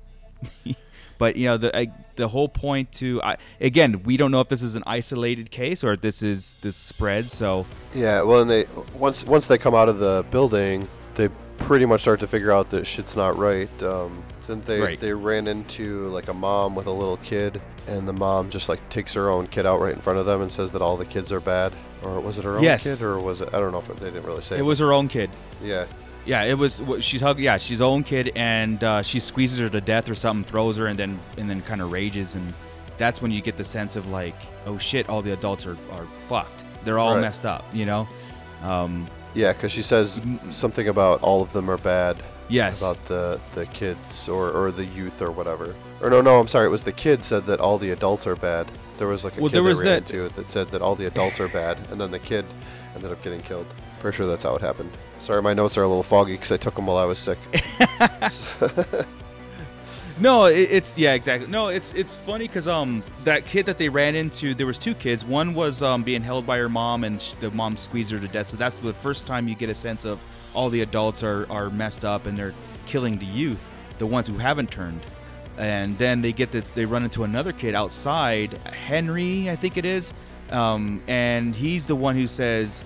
but 1.18 1.36
you 1.36 1.46
know 1.48 1.58
the 1.58 1.76
I, 1.78 1.88
the 2.18 2.28
whole 2.28 2.50
point 2.50 2.92
to 2.94 3.22
I, 3.24 3.38
again, 3.62 4.04
we 4.04 4.18
don't 4.18 4.32
know 4.32 4.42
if 4.42 4.50
this 4.50 4.62
is 4.62 4.76
an 4.76 4.84
isolated 4.86 5.50
case 5.52 5.84
or 5.84 5.94
if 5.94 6.02
this 6.02 6.22
is 6.22 6.56
this 6.62 6.76
spread. 6.76 7.32
So 7.32 7.66
Yeah, 7.96 8.22
well, 8.24 8.42
and 8.42 8.50
they 8.50 8.66
once 8.98 9.26
once 9.26 9.48
they 9.48 9.58
come 9.58 9.74
out 9.74 9.88
of 9.90 10.00
the 10.00 10.26
building, 10.32 10.88
they 11.16 11.30
pretty 11.58 11.86
much 11.86 12.02
start 12.02 12.20
to 12.20 12.28
figure 12.28 12.52
out 12.52 12.70
that 12.72 12.86
shit's 12.86 13.16
not 13.16 13.38
right. 13.38 13.70
Um, 13.84 14.24
then 14.48 14.62
they 14.66 14.80
Right. 14.80 15.00
they 15.00 15.14
ran 15.14 15.48
into 15.48 16.04
like 16.10 16.28
a 16.28 16.34
mom 16.34 16.76
with 16.76 16.86
a 16.88 16.92
little 16.92 17.18
kid, 17.18 17.62
and 17.88 18.08
the 18.08 18.14
mom 18.14 18.50
just 18.50 18.70
like 18.70 18.88
takes 18.90 19.14
her 19.14 19.30
own 19.30 19.48
kid 19.48 19.66
out 19.66 19.80
right 19.82 19.94
in 19.94 20.00
front 20.02 20.20
of 20.20 20.26
them 20.26 20.42
and 20.42 20.52
says 20.52 20.72
that 20.74 20.82
all 20.82 20.98
the 20.98 21.06
kids 21.06 21.32
are 21.32 21.40
bad. 21.42 21.72
Or 22.04 22.20
was 22.20 22.38
it 22.38 22.46
her 22.46 22.58
own 22.58 22.64
Yes. 22.64 22.84
kid, 22.84 23.02
or 23.02 23.18
was 23.20 23.42
it? 23.42 23.50
I 23.54 23.60
don't 23.60 23.72
know 23.72 23.80
if 23.80 23.90
it, 23.90 23.98
they 23.98 24.12
didn't 24.12 24.26
really 24.26 24.44
say. 24.44 24.58
it 24.58 24.62
was 24.62 24.78
her 24.80 24.94
own 24.94 25.08
kid. 25.08 25.30
Yeah, 25.64 25.86
Yeah, 26.28 26.44
it 26.44 26.58
was. 26.58 26.82
She's 27.00 27.22
hug. 27.22 27.40
Yeah, 27.40 27.58
she's 27.58 27.82
own 27.82 28.04
kid, 28.04 28.34
and 28.36 28.84
uh, 28.84 29.02
she 29.02 29.20
squeezes 29.20 29.58
her 29.60 29.70
to 29.70 29.82
death 29.82 30.10
or 30.10 30.16
something, 30.16 30.44
throws 30.44 30.78
her, 30.78 30.88
and 30.88 31.00
then 31.00 31.18
and 31.38 31.50
then 31.50 31.62
kind 31.62 31.82
of 31.82 31.92
rages, 31.92 32.36
and 32.36 32.54
that's 32.98 33.22
when 33.22 33.32
you 33.32 33.42
get 33.42 33.56
the 33.58 33.64
sense 33.64 33.96
of 33.96 34.10
like, 34.10 34.36
oh 34.66 34.78
shit, 34.78 35.08
all 35.10 35.22
the 35.22 35.32
adults 35.32 35.66
are, 35.66 35.78
are 35.94 36.06
fucked. 36.28 36.52
They're 36.84 37.00
all 37.00 37.14
Right. 37.16 37.22
messed 37.22 37.46
up, 37.46 37.64
you 37.74 37.86
know. 37.86 38.08
Um, 38.64 39.08
Yeah, 39.36 39.54
because 39.54 39.72
she 39.72 39.82
says 39.82 40.20
something 40.50 40.88
about 40.88 41.22
all 41.22 41.42
of 41.42 41.54
them 41.54 41.70
are 41.72 41.78
bad. 41.78 42.22
Yes. 42.50 42.80
About 42.82 43.04
the 43.08 43.40
the 43.56 43.66
kids 43.66 44.28
or 44.28 44.52
or 44.52 44.72
the 44.72 44.86
youth 44.86 45.22
or 45.22 45.32
whatever. 45.32 45.76
Or 46.02 46.10
no, 46.10 46.22
no, 46.22 46.40
I'm 46.40 46.48
sorry. 46.48 46.66
It 46.68 46.72
was 46.72 46.84
the 46.84 46.92
kid 46.94 47.24
said 47.24 47.46
that 47.46 47.60
all 47.62 47.78
the 47.78 47.92
adults 47.92 48.26
are 48.28 48.36
bad. 48.36 48.68
There 48.98 49.08
was 49.08 49.24
like 49.24 49.38
a 49.38 49.42
Well, 49.42 49.50
kid 49.50 49.56
there 49.58 49.64
they 49.64 49.70
was 49.70 49.80
ran 49.80 50.04
that- 50.04 50.12
into 50.12 50.30
that 50.36 50.50
said 50.50 50.68
that 50.70 50.82
all 50.82 50.96
the 50.96 51.06
adults 51.08 51.40
are 51.40 51.48
bad, 51.48 51.78
and 51.92 52.00
then 52.02 52.12
the 52.12 52.20
kid 52.20 52.46
ended 52.96 53.12
up 53.12 53.22
getting 53.24 53.42
killed. 53.42 53.66
Pretty 54.00 54.16
sure 54.16 54.28
that's 54.28 54.44
how 54.44 54.56
it 54.56 54.62
happened. 54.62 54.92
Sorry, 55.22 55.42
my 55.42 55.54
notes 55.54 55.78
are 55.78 55.84
a 55.84 55.88
little 55.88 56.04
foggy 56.04 56.34
because 56.34 56.52
I 56.52 56.58
took 56.58 56.76
them 56.76 56.88
while 56.88 56.98
I 56.98 57.06
was 57.06 57.20
sick. 57.20 57.40
No, 60.20 60.46
it, 60.46 60.70
it's 60.72 60.98
yeah, 60.98 61.14
exactly. 61.14 61.48
No, 61.48 61.68
it's 61.68 61.94
it's 61.94 62.16
funny 62.16 62.48
because 62.48 62.68
um 62.68 63.04
that 63.24 63.46
kid 63.46 63.68
that 63.68 63.78
they 63.78 63.88
ran 63.88 64.16
into, 64.16 64.56
there 64.56 64.66
was 64.66 64.80
two 64.80 64.96
kids. 64.96 65.24
One 65.24 65.54
was 65.54 65.84
um 65.84 66.04
being 66.04 66.22
held 66.24 66.46
by 66.46 66.58
her 66.58 66.70
mom, 66.70 67.04
and 67.04 67.20
the 67.40 67.52
mom 67.52 67.78
squeezed 67.78 68.12
her 68.12 68.20
to 68.20 68.28
death. 68.28 68.48
So 68.48 68.58
that's 68.58 68.80
the 68.80 68.94
first 68.94 69.28
time 69.28 69.48
you 69.48 69.56
get 69.56 69.70
a 69.70 69.76
sense 69.76 70.06
of 70.06 70.20
all 70.56 70.70
the 70.70 70.82
adults 70.82 71.22
are 71.24 71.46
are 71.52 71.70
messed 71.70 72.04
up 72.04 72.26
and 72.26 72.36
they're 72.38 72.54
killing 72.88 73.20
the 73.20 73.26
youth, 73.26 73.70
the 74.00 74.08
ones 74.08 74.28
who 74.28 74.38
haven't 74.38 74.72
turned. 74.72 75.02
And 75.58 75.98
then 75.98 76.22
they 76.22 76.32
get 76.32 76.52
that 76.52 76.74
they 76.74 76.86
run 76.86 77.04
into 77.04 77.24
another 77.24 77.52
kid 77.52 77.76
outside, 77.76 78.54
Henry, 78.66 79.50
I 79.50 79.56
think 79.56 79.78
it 79.78 79.86
is, 79.86 80.14
um, 80.52 81.02
and 81.08 81.56
he's 81.56 81.86
the 81.86 81.96
one 81.96 82.16
who 82.16 82.28
says 82.28 82.84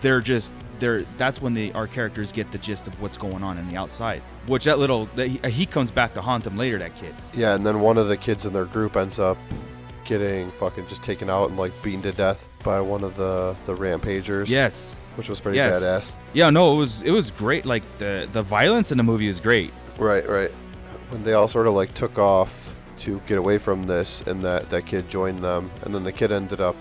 they're 0.00 0.20
just 0.20 0.52
they're 0.78 1.02
that's 1.18 1.42
when 1.42 1.52
the 1.54 1.72
our 1.72 1.86
characters 1.86 2.32
get 2.32 2.50
the 2.52 2.58
gist 2.58 2.86
of 2.86 3.00
what's 3.02 3.16
going 3.18 3.42
on 3.42 3.58
in 3.58 3.68
the 3.68 3.76
outside 3.76 4.20
which 4.46 4.64
that 4.64 4.78
little 4.78 5.06
that 5.16 5.26
he, 5.28 5.38
he 5.50 5.66
comes 5.66 5.90
back 5.90 6.14
to 6.14 6.20
haunt 6.22 6.44
them 6.44 6.56
later 6.56 6.78
that 6.78 6.94
kid 6.96 7.14
yeah, 7.34 7.54
and 7.54 7.64
then 7.66 7.80
one 7.80 7.98
of 7.98 8.08
the 8.08 8.16
kids 8.16 8.46
in 8.46 8.52
their 8.52 8.64
group 8.64 8.96
ends 8.96 9.18
up 9.18 9.36
getting 10.04 10.50
fucking 10.52 10.86
just 10.88 11.02
taken 11.02 11.28
out 11.30 11.48
and 11.50 11.58
like 11.58 11.72
beaten 11.82 12.02
to 12.02 12.12
death 12.12 12.46
by 12.64 12.80
one 12.80 13.04
of 13.04 13.16
the 13.16 13.54
the 13.66 13.74
rampagers. 13.74 14.50
yes 14.50 14.94
which 15.16 15.28
was 15.28 15.38
pretty 15.40 15.56
yes 15.56 15.82
badass. 15.82 16.16
yeah 16.32 16.50
no 16.50 16.72
it 16.74 16.76
was 16.78 17.02
it 17.02 17.10
was 17.10 17.30
great 17.30 17.66
like 17.66 17.82
the 17.98 18.26
the 18.32 18.42
violence 18.42 18.90
in 18.90 18.96
the 18.98 19.04
movie 19.04 19.28
is 19.28 19.40
great 19.40 19.72
Right, 19.98 20.26
right. 20.26 20.50
When 21.10 21.22
they 21.24 21.34
all 21.34 21.46
sort 21.46 21.66
of 21.66 21.74
like 21.74 21.92
took 21.94 22.18
off 22.18 22.74
to 23.00 23.20
get 23.26 23.36
away 23.36 23.58
from 23.58 23.82
this, 23.82 24.22
and 24.22 24.40
that 24.42 24.70
that 24.70 24.86
kid 24.86 25.10
joined 25.10 25.40
them, 25.40 25.70
and 25.82 25.94
then 25.94 26.04
the 26.04 26.12
kid 26.12 26.32
ended 26.32 26.62
up 26.62 26.74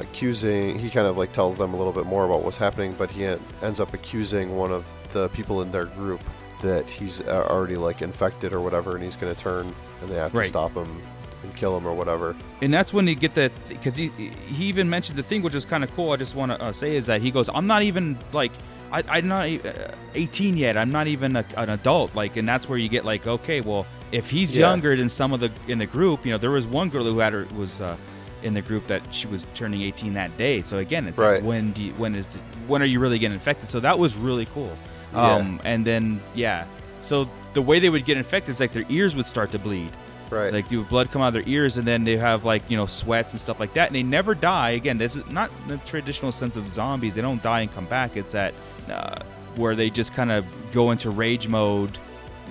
accusing. 0.00 0.78
He 0.78 0.90
kind 0.90 1.06
of 1.06 1.16
like 1.16 1.32
tells 1.32 1.58
them 1.58 1.74
a 1.74 1.76
little 1.76 1.92
bit 1.92 2.06
more 2.06 2.24
about 2.24 2.42
what's 2.42 2.56
happening, 2.56 2.94
but 2.98 3.10
he 3.10 3.24
ends 3.24 3.80
up 3.80 3.94
accusing 3.94 4.56
one 4.56 4.72
of 4.72 4.84
the 5.12 5.28
people 5.30 5.62
in 5.62 5.70
their 5.72 5.86
group 5.86 6.20
that 6.62 6.86
he's 6.86 7.20
uh, 7.22 7.46
already 7.48 7.76
like 7.76 8.02
infected 8.02 8.52
or 8.52 8.60
whatever, 8.60 8.94
and 8.94 9.04
he's 9.04 9.16
going 9.16 9.34
to 9.34 9.40
turn, 9.40 9.72
and 10.00 10.10
they 10.10 10.16
have 10.16 10.34
Right. 10.34 10.42
to 10.44 10.48
stop 10.48 10.72
him 10.74 11.00
and 11.42 11.56
kill 11.56 11.74
him 11.76 11.86
or 11.86 11.94
whatever. 11.94 12.36
and 12.60 12.70
that's 12.72 12.92
when 12.92 13.06
you 13.06 13.14
get 13.14 13.34
the 13.34 13.50
because 13.68 13.96
he 13.96 14.08
he 14.08 14.64
even 14.66 14.90
mentions 14.90 15.16
the 15.16 15.22
thing 15.22 15.40
which 15.40 15.54
is 15.54 15.64
kind 15.64 15.82
of 15.82 15.90
cool 15.96 16.10
i 16.12 16.16
just 16.16 16.34
want 16.34 16.52
to 16.52 16.62
uh, 16.62 16.70
say 16.70 16.96
is 16.96 17.06
that 17.06 17.22
he 17.22 17.30
goes 17.30 17.48
i'm 17.54 17.66
not 17.66 17.82
even 17.82 18.14
like 18.34 18.52
I, 18.92 19.02
i'm 19.08 19.26
not 19.26 19.48
uh, 19.64 19.72
18 20.14 20.58
yet 20.58 20.76
i'm 20.76 20.90
not 20.90 21.06
even 21.06 21.36
a, 21.36 21.44
an 21.56 21.70
adult 21.70 22.14
like 22.14 22.36
and 22.36 22.46
that's 22.46 22.68
where 22.68 22.76
you 22.76 22.90
get 22.90 23.06
like 23.06 23.26
okay 23.26 23.62
well 23.62 23.86
if 24.12 24.28
he's 24.28 24.54
Yeah. 24.54 24.68
younger 24.68 24.94
than 24.94 25.08
some 25.08 25.32
of 25.32 25.40
the 25.40 25.50
in 25.66 25.78
the 25.78 25.86
group 25.86 26.26
you 26.26 26.32
know 26.32 26.36
there 26.36 26.50
was 26.50 26.66
one 26.66 26.90
girl 26.90 27.04
who 27.04 27.18
had 27.20 27.32
her 27.32 27.46
was 27.56 27.80
uh 27.80 27.96
in 28.42 28.54
the 28.54 28.62
group 28.62 28.86
that 28.86 29.02
she 29.14 29.26
was 29.26 29.46
turning 29.54 29.82
18 29.82 30.14
that 30.14 30.36
day. 30.36 30.62
So 30.62 30.78
again 30.78 31.06
it's 31.06 31.18
Right. 31.18 31.34
like 31.36 31.44
when 31.44 31.72
do 31.72 31.82
you, 31.82 31.92
when 31.94 32.16
is 32.16 32.36
when 32.66 32.82
are 32.82 32.86
you 32.86 33.00
really 33.00 33.18
getting 33.18 33.34
infected? 33.34 33.70
So 33.70 33.80
that 33.80 33.98
was 33.98 34.16
really 34.16 34.46
cool. 34.46 34.76
Yeah. 35.12 35.34
um 35.36 35.60
and 35.64 35.84
then 35.84 36.20
yeah. 36.34 36.64
So 37.02 37.28
the 37.54 37.62
way 37.62 37.78
they 37.80 37.88
would 37.90 38.04
get 38.04 38.16
infected 38.16 38.54
is 38.54 38.60
like 38.60 38.72
their 38.72 38.84
ears 38.88 39.14
would 39.16 39.26
start 39.26 39.50
to 39.52 39.58
bleed. 39.58 39.90
Right. 40.30 40.52
like 40.52 40.68
do 40.68 40.84
blood 40.84 41.10
come 41.10 41.22
out 41.22 41.28
of 41.28 41.34
their 41.34 41.48
ears 41.48 41.76
and 41.76 41.84
then 41.84 42.04
they 42.04 42.16
have 42.16 42.44
like 42.44 42.62
you 42.70 42.76
know 42.76 42.86
sweats 42.86 43.32
and 43.32 43.40
stuff 43.40 43.58
like 43.58 43.74
that 43.74 43.88
and 43.88 43.96
they 43.96 44.02
never 44.04 44.34
die. 44.34 44.70
Again 44.70 44.96
this 44.98 45.16
is 45.16 45.28
not 45.30 45.50
the 45.66 45.76
traditional 45.78 46.30
sense 46.32 46.56
of 46.56 46.70
zombies. 46.70 47.14
They 47.14 47.22
don't 47.22 47.42
die 47.42 47.62
and 47.62 47.74
come 47.74 47.86
back. 47.86 48.16
It's 48.16 48.32
that 48.32 48.54
uh, 48.88 49.16
where 49.56 49.74
they 49.74 49.90
just 49.90 50.14
kind 50.14 50.30
of 50.30 50.44
go 50.72 50.92
into 50.92 51.10
rage 51.10 51.48
mode 51.48 51.96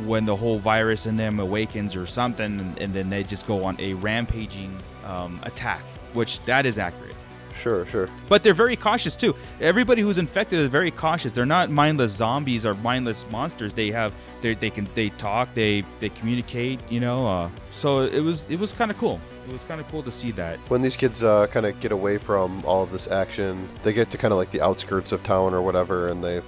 when 0.05 0.25
the 0.25 0.35
whole 0.35 0.59
virus 0.59 1.05
in 1.05 1.15
them 1.17 1.39
awakens 1.39 1.95
or 1.95 2.05
something 2.07 2.59
and, 2.59 2.77
and 2.79 2.93
then 2.93 3.09
they 3.09 3.23
just 3.23 3.47
go 3.47 3.63
on 3.65 3.75
a 3.79 3.93
rampaging 3.95 4.73
um, 5.09 5.39
attack 5.43 5.81
which 6.13 6.31
that 6.45 6.65
is 6.65 6.77
accurate 6.77 7.15
sure, 7.53 7.85
sure. 7.85 8.09
but 8.27 8.41
they're 8.43 8.53
very 8.53 8.75
cautious 8.75 9.15
too. 9.15 9.35
Everybody 9.59 10.01
who's 10.01 10.17
infected 10.17 10.59
is 10.59 10.69
very 10.69 10.91
cautious. 10.91 11.33
They're 11.33 11.45
not 11.45 11.69
mindless 11.69 12.13
zombies 12.13 12.65
or 12.65 12.73
mindless 12.75 13.25
monsters. 13.31 13.73
They 13.73 13.91
have 13.91 14.13
they 14.41 14.53
they 14.53 14.69
can 14.69 14.87
they 14.95 15.09
talk, 15.09 15.53
they 15.53 15.83
they 15.99 16.09
communicate, 16.09 16.79
you 16.89 16.99
know. 16.99 17.27
Uh, 17.27 17.49
so 17.73 18.01
it 18.01 18.21
was 18.21 18.45
it 18.49 18.59
was 18.59 18.71
kind 18.71 18.91
of 18.91 18.97
cool. 18.97 19.19
It 19.47 19.51
was 19.53 19.61
kind 19.63 19.81
of 19.81 19.87
cool 19.89 20.03
to 20.03 20.11
see 20.11 20.31
that. 20.31 20.57
When 20.69 20.81
these 20.81 20.95
kids 20.95 21.23
uh, 21.23 21.47
kind 21.47 21.65
of 21.65 21.79
get 21.81 21.91
away 21.91 22.17
from 22.17 22.63
all 22.65 22.81
of 22.83 22.91
this 22.91 23.07
action, 23.07 23.67
they 23.83 23.93
get 23.93 24.09
to 24.11 24.17
kind 24.17 24.31
of 24.31 24.37
like 24.37 24.51
the 24.51 24.61
outskirts 24.61 25.11
of 25.11 25.23
town 25.23 25.53
or 25.53 25.61
whatever, 25.61 26.07
and 26.07 26.23
they 26.23 26.41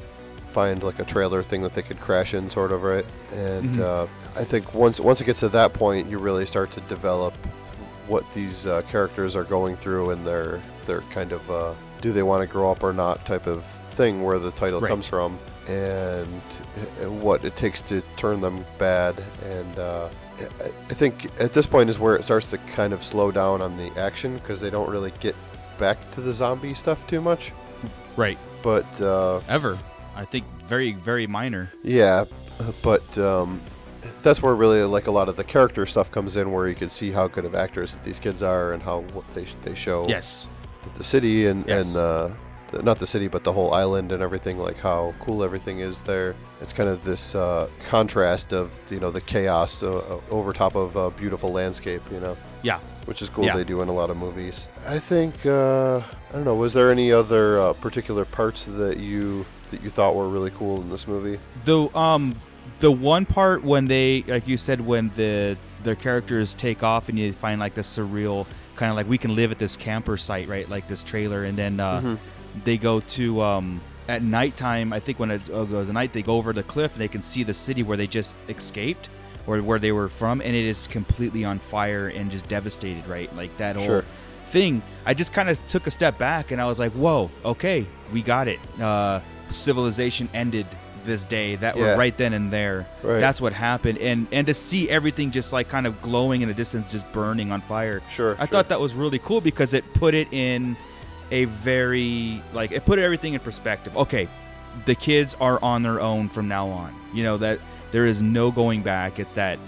find 0.47 0.81
like 0.83 0.99
a 0.99 1.05
trailer 1.05 1.43
thing 1.43 1.61
that 1.63 1.73
they 1.73 1.81
could 1.81 1.99
crash 1.99 2.33
in, 2.33 2.49
sort 2.49 2.71
of, 2.71 2.83
right? 2.83 3.05
And 3.33 3.69
Mhm. 3.77 3.81
uh, 3.81 4.07
I 4.39 4.43
think 4.45 4.73
once 4.73 4.99
once 4.99 5.19
it 5.19 5.25
gets 5.25 5.39
to 5.41 5.49
that 5.49 5.73
point, 5.73 6.09
you 6.09 6.19
really 6.19 6.45
start 6.45 6.71
to 6.73 6.81
develop 6.81 7.33
what 8.07 8.23
these 8.33 8.65
uh, 8.67 8.81
characters 8.89 9.35
are 9.35 9.43
going 9.43 9.75
through 9.77 10.11
and 10.11 10.25
their 10.25 10.59
their 10.85 11.01
kind 11.13 11.31
of 11.31 11.49
uh, 11.51 11.73
do 12.01 12.11
they 12.11 12.23
want 12.23 12.41
to 12.41 12.47
grow 12.47 12.71
up 12.71 12.83
or 12.83 12.93
not 12.93 13.25
type 13.25 13.47
of 13.47 13.63
thing, 13.91 14.23
where 14.23 14.39
the 14.39 14.51
title 14.51 14.79
Right. 14.81 14.89
comes 14.89 15.05
from, 15.07 15.37
and 15.67 16.41
uh, 17.03 17.11
what 17.11 17.43
it 17.43 17.55
takes 17.55 17.81
to 17.81 18.01
turn 18.17 18.41
them 18.41 18.63
bad 18.79 19.15
and. 19.45 19.79
Uh, 19.79 20.07
I- 20.07 20.71
I 20.89 20.93
think 20.95 21.29
at 21.39 21.53
this 21.53 21.67
point 21.67 21.89
is 21.91 21.99
where 21.99 22.15
it 22.15 22.23
starts 22.23 22.49
to 22.49 22.57
kind 22.57 22.93
of 22.93 23.03
slow 23.03 23.29
down 23.31 23.61
on 23.61 23.77
the 23.77 23.91
action 23.99 24.37
because 24.37 24.59
they 24.59 24.71
don't 24.71 24.89
really 24.89 25.13
get 25.19 25.35
back 25.79 25.97
to 26.15 26.21
the 26.21 26.33
zombie 26.33 26.73
stuff 26.73 27.05
too 27.07 27.21
much. 27.21 27.51
Right. 28.17 28.39
But 28.63 28.87
uh, 28.99 29.41
Ever. 29.47 29.77
I 30.15 30.25
think 30.25 30.45
very 30.67 30.93
very 30.93 31.27
minor. 31.27 31.71
yeah, 31.83 32.25
but 32.81 33.17
um, 33.19 33.61
that's 34.23 34.41
where 34.41 34.53
really 34.55 34.83
like 34.83 35.07
a 35.07 35.11
lot 35.11 35.27
of 35.29 35.35
the 35.35 35.43
character 35.43 35.85
stuff 35.85 36.11
comes 36.11 36.35
in, 36.37 36.51
where 36.51 36.67
you 36.67 36.75
can 36.75 36.89
see 36.89 37.11
how 37.11 37.27
good 37.27 37.45
of 37.45 37.55
actors 37.55 37.97
these 38.03 38.19
kids 38.19 38.41
are 38.43 38.73
and 38.73 38.83
how 38.83 39.01
what 39.13 39.27
they 39.33 39.45
they 39.63 39.75
show 39.75 40.07
Yes. 40.07 40.47
the 40.97 41.03
city 41.03 41.45
and 41.47 41.65
Yes. 41.67 41.87
and 41.87 41.97
uh, 41.97 42.29
the, 42.71 42.81
not 42.83 42.99
the 42.99 43.07
city 43.07 43.27
but 43.27 43.43
the 43.43 43.51
whole 43.53 43.73
island 43.73 44.11
and 44.11 44.21
everything 44.23 44.57
like 44.57 44.79
how 44.79 45.13
cool 45.19 45.43
everything 45.43 45.79
is 45.79 45.99
there 46.01 46.35
it's 46.61 46.71
kind 46.73 46.89
of 46.89 47.03
this 47.03 47.35
uh, 47.35 47.67
contrast 47.89 48.53
of 48.53 48.79
you 48.89 48.99
know 48.99 49.11
the 49.11 49.21
chaos 49.21 49.83
uh, 49.83 49.89
uh, 49.97 50.19
over 50.33 50.53
top 50.53 50.75
of 50.75 50.95
a 50.95 51.09
beautiful 51.11 51.51
landscape 51.51 52.01
you 52.11 52.19
know 52.19 52.37
Yeah. 52.63 52.79
which 53.05 53.21
is 53.21 53.29
cool 53.29 53.45
Yeah. 53.45 53.57
they 53.57 53.63
do 53.65 53.81
in 53.81 53.89
a 53.89 53.93
lot 53.93 54.09
of 54.09 54.17
movies 54.17 54.67
i 54.87 54.99
think 54.99 55.45
uh, 55.45 55.97
i 56.29 56.31
don't 56.33 56.45
know 56.45 56.55
was 56.55 56.73
there 56.73 56.91
any 56.91 57.11
other 57.11 57.59
uh, 57.59 57.73
particular 57.73 58.23
parts 58.25 58.63
that 58.65 58.97
you 58.97 59.45
that 59.71 59.81
you 59.83 59.89
thought 59.89 60.15
were 60.15 60.29
really 60.29 60.51
cool 60.51 60.79
in 60.81 60.89
this 60.89 61.07
movie 61.07 61.39
The 61.65 61.89
um 61.97 62.35
the 62.81 62.91
one 62.91 63.25
part 63.25 63.63
when 63.63 63.85
they 63.85 64.23
like 64.27 64.47
you 64.47 64.57
said 64.57 64.81
when 64.81 65.11
the 65.15 65.55
their 65.83 65.95
characters 65.95 66.53
take 66.55 66.83
off 66.83 67.09
and 67.09 67.17
you 67.17 67.31
find 67.33 67.59
like 67.59 67.73
the 67.75 67.81
surreal 67.81 68.45
kind 68.75 68.89
of 68.91 68.95
like 68.95 69.07
we 69.07 69.17
can 69.17 69.35
live 69.35 69.51
at 69.51 69.57
this 69.59 69.77
camper 69.77 70.17
site 70.17 70.47
right? 70.47 70.69
Like 70.69 70.87
this 70.87 71.01
trailer. 71.03 71.43
And 71.45 71.57
then 71.57 71.79
uh, 71.79 72.01
Mhm. 72.01 72.17
they 72.65 72.77
go 72.77 72.99
to 72.99 73.41
um 73.41 73.81
at 74.09 74.21
nighttime 74.23 74.91
I 74.93 74.99
think 74.99 75.19
when 75.19 75.31
it 75.31 75.41
uh, 75.51 75.63
goes 75.63 75.87
at 75.89 75.93
night 75.93 76.11
they 76.13 76.21
go 76.21 76.35
over 76.37 76.51
the 76.53 76.63
cliff 76.63 76.91
and 76.93 77.01
they 77.01 77.07
can 77.07 77.23
see 77.23 77.43
the 77.43 77.53
city 77.53 77.81
where 77.83 77.97
they 77.97 78.07
just 78.07 78.35
escaped 78.49 79.09
or 79.47 79.59
where 79.61 79.79
they 79.79 79.91
were 79.91 80.07
from. 80.09 80.41
And 80.41 80.55
it 80.55 80.65
is 80.65 80.87
completely 80.87 81.45
on 81.45 81.57
fire 81.59 82.07
and 82.07 82.29
just 82.31 82.47
devastated 82.47 83.07
right? 83.07 83.33
Like 83.35 83.55
that 83.57 83.75
whole 83.75 83.85
Sure. 83.85 84.05
thing. 84.49 84.81
I 85.05 85.13
just 85.13 85.33
kind 85.33 85.49
of 85.49 85.59
took 85.69 85.87
a 85.87 85.91
step 85.91 86.17
back 86.17 86.51
and 86.51 86.59
I 86.61 86.65
was 86.65 86.79
like 86.79 86.91
whoa 86.93 87.29
okay 87.45 87.85
we 88.11 88.21
got 88.21 88.47
it. 88.47 88.59
Uh 88.79 89.19
civilization 89.51 90.29
ended 90.33 90.65
this 91.05 91.25
day 91.25 91.55
that 91.57 91.75
Yeah. 91.77 91.81
were 91.91 91.97
right 91.97 92.15
then 92.15 92.33
and 92.33 92.51
there. 92.51 92.85
Right. 93.03 93.19
that's 93.19 93.41
what 93.41 93.53
happened. 93.53 93.97
And 93.99 94.27
and 94.31 94.47
to 94.47 94.53
see 94.53 94.89
everything 94.89 95.31
just 95.31 95.53
like 95.53 95.69
kind 95.69 95.87
of 95.87 96.01
glowing 96.01 96.41
in 96.41 96.47
the 96.47 96.53
distance 96.53 96.91
just 96.91 97.11
burning 97.13 97.51
on 97.51 97.61
fire. 97.61 98.01
Sure, 98.09 98.33
i 98.33 98.39
sure. 98.39 98.47
thought 98.47 98.69
that 98.69 98.79
was 98.79 98.93
really 98.93 99.19
cool 99.19 99.41
because 99.41 99.73
it 99.73 99.83
put 99.93 100.13
it 100.13 100.31
in 100.31 100.75
a 101.31 101.45
very 101.45 102.41
like 102.53 102.71
it 102.71 102.85
put 102.85 102.99
everything 102.99 103.33
in 103.33 103.39
perspective. 103.39 103.95
Okay 103.97 104.27
the 104.85 104.95
kids 104.95 105.35
are 105.39 105.59
on 105.63 105.83
their 105.83 105.99
own 105.99 106.29
from 106.29 106.47
now 106.47 106.67
on. 106.67 106.93
You 107.13 107.23
know 107.23 107.37
that 107.37 107.59
there 107.91 108.05
is 108.05 108.21
no 108.21 108.51
going 108.51 108.81
back. 108.81 109.19
It's 109.19 109.35
that 109.35 109.59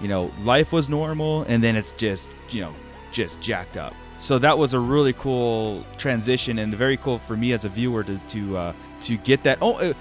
you 0.00 0.08
know 0.08 0.30
life 0.42 0.72
was 0.72 0.88
normal 0.88 1.42
and 1.42 1.62
then 1.62 1.76
it's 1.76 1.92
just 1.92 2.28
you 2.50 2.60
know 2.60 2.74
just 3.10 3.40
jacked 3.40 3.76
up. 3.76 3.94
So 4.18 4.38
that 4.38 4.56
was 4.56 4.72
a 4.72 4.78
really 4.78 5.14
cool 5.14 5.84
transition 5.98 6.58
and 6.60 6.72
very 6.74 6.96
cool 6.96 7.18
for 7.18 7.36
me 7.36 7.52
as 7.52 7.64
a 7.64 7.68
viewer 7.68 8.04
to 8.04 8.18
to 8.18 8.56
uh, 8.56 8.72
to 9.02 9.16
get 9.18 9.42
that. 9.44 9.58
Oh 9.60 9.94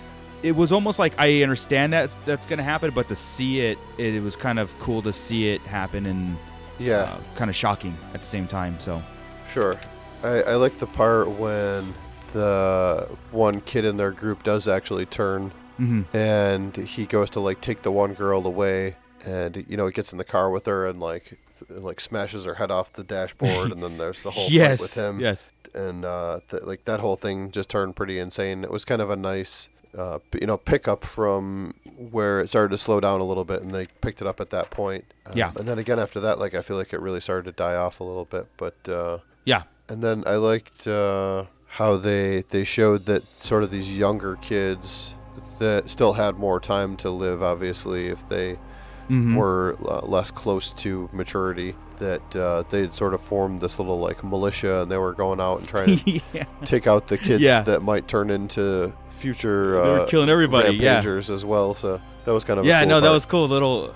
it, 0.43 0.47
it 0.49 0.55
was 0.55 0.71
almost 0.71 0.99
like 0.99 1.13
I 1.17 1.43
understand 1.43 1.93
that 1.93 2.09
that's 2.25 2.45
going 2.45 2.57
to 2.57 2.63
happen 2.63 2.91
but 2.91 3.07
to 3.09 3.15
see 3.15 3.61
it, 3.61 3.77
it 3.97 4.21
was 4.23 4.35
kind 4.35 4.59
of 4.59 4.77
cool 4.79 5.01
to 5.03 5.13
see 5.13 5.49
it 5.49 5.61
happen 5.61 6.05
and 6.05 6.37
Yeah. 6.79 6.95
uh, 6.97 7.17
kind 7.35 7.49
of 7.49 7.55
shocking 7.55 7.95
at 8.13 8.21
the 8.21 8.27
same 8.27 8.47
time 8.47 8.79
so 8.79 9.01
Sure. 9.51 9.75
I, 10.23 10.41
I 10.43 10.55
like 10.55 10.77
the 10.79 10.87
part 10.87 11.29
when 11.29 11.93
the 12.33 13.07
one 13.31 13.61
kid 13.61 13.85
in 13.85 13.97
their 13.97 14.11
group 14.11 14.43
does 14.43 14.67
actually 14.67 15.05
turn 15.05 15.51
Mhm. 15.79 16.05
and 16.13 16.75
he 16.87 17.05
goes 17.05 17.29
to 17.31 17.39
like 17.39 17.59
take 17.61 17.81
the 17.81 17.91
one 17.91 18.13
girl 18.13 18.45
away 18.45 18.95
and 19.25 19.65
you 19.67 19.77
know 19.77 19.87
he 19.87 19.91
gets 19.93 20.11
in 20.11 20.17
the 20.19 20.23
car 20.23 20.49
with 20.51 20.65
her 20.67 20.85
and 20.87 20.99
like 20.99 21.37
th- 21.67 21.81
like 21.81 21.99
smashes 21.99 22.45
her 22.45 22.55
head 22.55 22.69
off 22.71 22.93
the 22.93 23.03
dashboard 23.03 23.71
and 23.71 23.81
then 23.81 23.97
there's 23.97 24.21
the 24.21 24.31
whole 24.31 24.47
Yes, 24.49 24.79
fight 24.79 24.83
with 24.83 24.93
him 24.95 25.19
yes. 25.19 25.49
and 25.73 26.05
uh, 26.05 26.39
th- 26.49 26.63
like 26.63 26.85
that 26.85 26.99
whole 26.99 27.15
thing 27.15 27.49
just 27.51 27.69
turned 27.69 27.95
pretty 27.95 28.19
insane. 28.19 28.63
It 28.63 28.69
was 28.71 28.85
kind 28.85 29.01
of 29.01 29.09
a 29.09 29.15
nice, 29.15 29.69
uh, 29.97 30.19
you 30.39 30.47
know, 30.47 30.57
pickup 30.57 31.03
from 31.05 31.73
where 31.97 32.39
it 32.41 32.49
started 32.49 32.69
to 32.69 32.77
slow 32.77 32.99
down 32.99 33.19
a 33.19 33.23
little 33.23 33.45
bit, 33.45 33.61
and 33.61 33.71
they 33.71 33.87
picked 34.01 34.21
it 34.21 34.27
up 34.27 34.39
at 34.39 34.49
that 34.51 34.69
point. 34.69 35.05
Um, 35.25 35.33
Yeah. 35.35 35.51
and 35.57 35.67
then 35.67 35.77
again 35.79 35.99
after 35.99 36.19
that, 36.21 36.39
like 36.39 36.53
I 36.53 36.61
feel 36.61 36.77
like 36.77 36.93
it 36.93 36.99
really 37.01 37.19
started 37.19 37.45
to 37.45 37.51
die 37.51 37.75
off 37.75 37.99
a 37.99 38.03
little 38.03 38.25
bit, 38.25 38.47
but. 38.57 38.75
Uh, 38.87 39.19
Yeah. 39.45 39.63
and 39.89 40.01
then 40.03 40.23
I 40.25 40.35
liked 40.35 40.87
uh, 40.87 41.45
how 41.77 41.97
they 41.97 42.43
they 42.49 42.63
showed 42.63 43.05
that 43.05 43.23
sort 43.23 43.63
of 43.63 43.71
these 43.71 43.97
younger 43.97 44.35
kids 44.37 45.15
that 45.59 45.89
still 45.89 46.13
had 46.13 46.35
more 46.37 46.59
time 46.59 46.95
to 46.97 47.09
live. 47.09 47.41
Obviously, 47.43 48.07
if 48.07 48.27
they 48.29 48.57
Mhm. 49.09 49.35
were 49.35 49.77
uh, 49.85 50.01
less 50.05 50.31
close 50.31 50.71
to 50.73 51.09
maturity, 51.11 51.75
that 51.99 52.35
uh, 52.35 52.63
they 52.69 52.81
had 52.81 52.93
sort 52.93 53.13
of 53.13 53.21
formed 53.21 53.59
this 53.61 53.77
little 53.77 53.99
like 53.99 54.23
militia, 54.23 54.81
and 54.83 54.91
they 54.91 54.97
were 54.97 55.13
going 55.13 55.39
out 55.41 55.59
and 55.59 55.67
trying 55.67 55.97
to 55.99 56.11
yeah. 56.33 56.45
take 56.65 56.87
out 56.87 57.07
the 57.07 57.17
kids 57.17 57.41
Yeah. 57.43 57.61
that 57.63 57.81
might 57.83 58.07
turn 58.07 58.29
into 58.29 58.93
future. 59.21 59.81
They 59.81 59.89
were 59.89 59.99
uh, 60.01 60.05
killing 60.07 60.29
everybody, 60.29 60.75
yeah. 60.75 60.95
rampagers 60.95 61.29
as 61.29 61.45
well. 61.45 61.73
So 61.73 62.01
that 62.25 62.31
was 62.31 62.43
kind 62.43 62.59
of 62.59 62.65
yeah, 62.65 62.81
cool 62.81 62.89
no, 62.89 63.01
that 63.01 63.11
was 63.11 63.25
cool. 63.25 63.47
Little, 63.47 63.95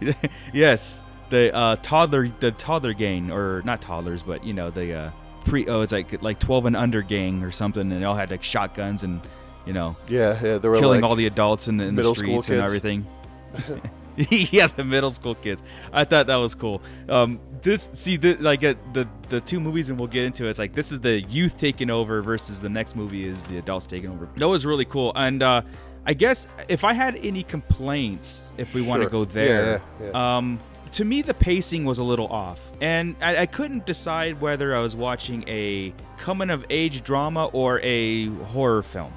yes, 0.52 1.00
the 1.30 1.54
uh, 1.54 1.76
toddler, 1.76 2.28
the 2.40 2.50
toddler 2.52 2.92
gang, 2.92 3.30
or 3.30 3.62
not 3.62 3.80
toddlers, 3.80 4.22
but 4.22 4.44
you 4.44 4.52
know 4.52 4.70
the 4.70 4.94
uh, 4.94 5.10
pre. 5.44 5.66
Oh, 5.66 5.82
it's 5.82 5.92
like 5.92 6.22
like 6.22 6.38
twelve 6.38 6.66
and 6.66 6.76
under 6.76 7.02
gang 7.02 7.42
or 7.42 7.50
something, 7.50 7.92
and 7.92 8.02
they 8.02 8.04
all 8.04 8.16
had 8.16 8.30
like 8.30 8.42
shotguns 8.42 9.04
and 9.04 9.20
you 9.66 9.72
know 9.72 9.96
yeah, 10.08 10.38
yeah. 10.42 10.58
They 10.58 10.68
were 10.68 10.78
killing 10.78 11.02
like, 11.02 11.08
all 11.08 11.16
the 11.16 11.26
adults 11.26 11.68
in, 11.68 11.76
the- 11.76 11.84
in 11.84 11.94
the 11.94 12.14
streets 12.14 12.48
and 12.48 12.60
everything. 12.60 13.06
yeah, 14.30 14.66
the 14.68 14.84
middle 14.84 15.10
school 15.10 15.34
kids. 15.34 15.62
I 15.92 16.04
thought 16.04 16.26
that 16.26 16.36
was 16.36 16.54
cool. 16.54 16.82
Um, 17.08 17.40
this 17.62 17.88
see 17.92 18.16
the 18.16 18.34
like 18.36 18.64
uh, 18.64 18.74
the 18.92 19.06
the 19.28 19.40
two 19.40 19.60
movies, 19.60 19.88
and 19.90 19.98
we'll 19.98 20.08
get 20.08 20.24
into 20.24 20.46
it. 20.46 20.50
It's 20.50 20.58
like 20.58 20.74
this 20.74 20.92
is 20.92 21.00
the 21.00 21.20
youth 21.22 21.56
taking 21.56 21.90
over 21.90 22.22
versus 22.22 22.60
the 22.60 22.68
next 22.68 22.96
movie 22.96 23.24
is 23.26 23.42
the 23.44 23.58
adults 23.58 23.86
taking 23.86 24.10
over. 24.10 24.28
That 24.36 24.48
was 24.48 24.64
really 24.66 24.84
cool, 24.84 25.12
and 25.14 25.42
uh, 25.42 25.62
I 26.06 26.14
guess 26.14 26.46
if 26.68 26.84
I 26.84 26.92
had 26.92 27.16
any 27.16 27.42
complaints, 27.42 28.40
if 28.58 28.74
we 28.74 28.82
want 28.82 29.00
to 29.02 29.10
Sure. 29.10 29.10
go 29.10 29.20
Yeah, 29.20 29.32
there, 29.34 29.82
yeah, 30.00 30.06
yeah. 30.12 30.36
um, 30.38 30.58
to 30.92 31.04
me 31.04 31.22
the 31.22 31.34
pacing 31.34 31.84
was 31.84 31.98
a 31.98 32.02
little 32.02 32.26
off, 32.28 32.60
and 32.80 33.14
I, 33.20 33.38
I 33.42 33.46
couldn't 33.46 33.86
decide 33.86 34.40
whether 34.40 34.74
I 34.74 34.80
was 34.80 34.96
watching 34.96 35.44
a 35.48 35.92
coming 36.18 36.50
of 36.50 36.64
age 36.70 37.04
drama 37.04 37.46
or 37.46 37.80
a 37.82 38.26
horror 38.26 38.82
film 38.82 39.12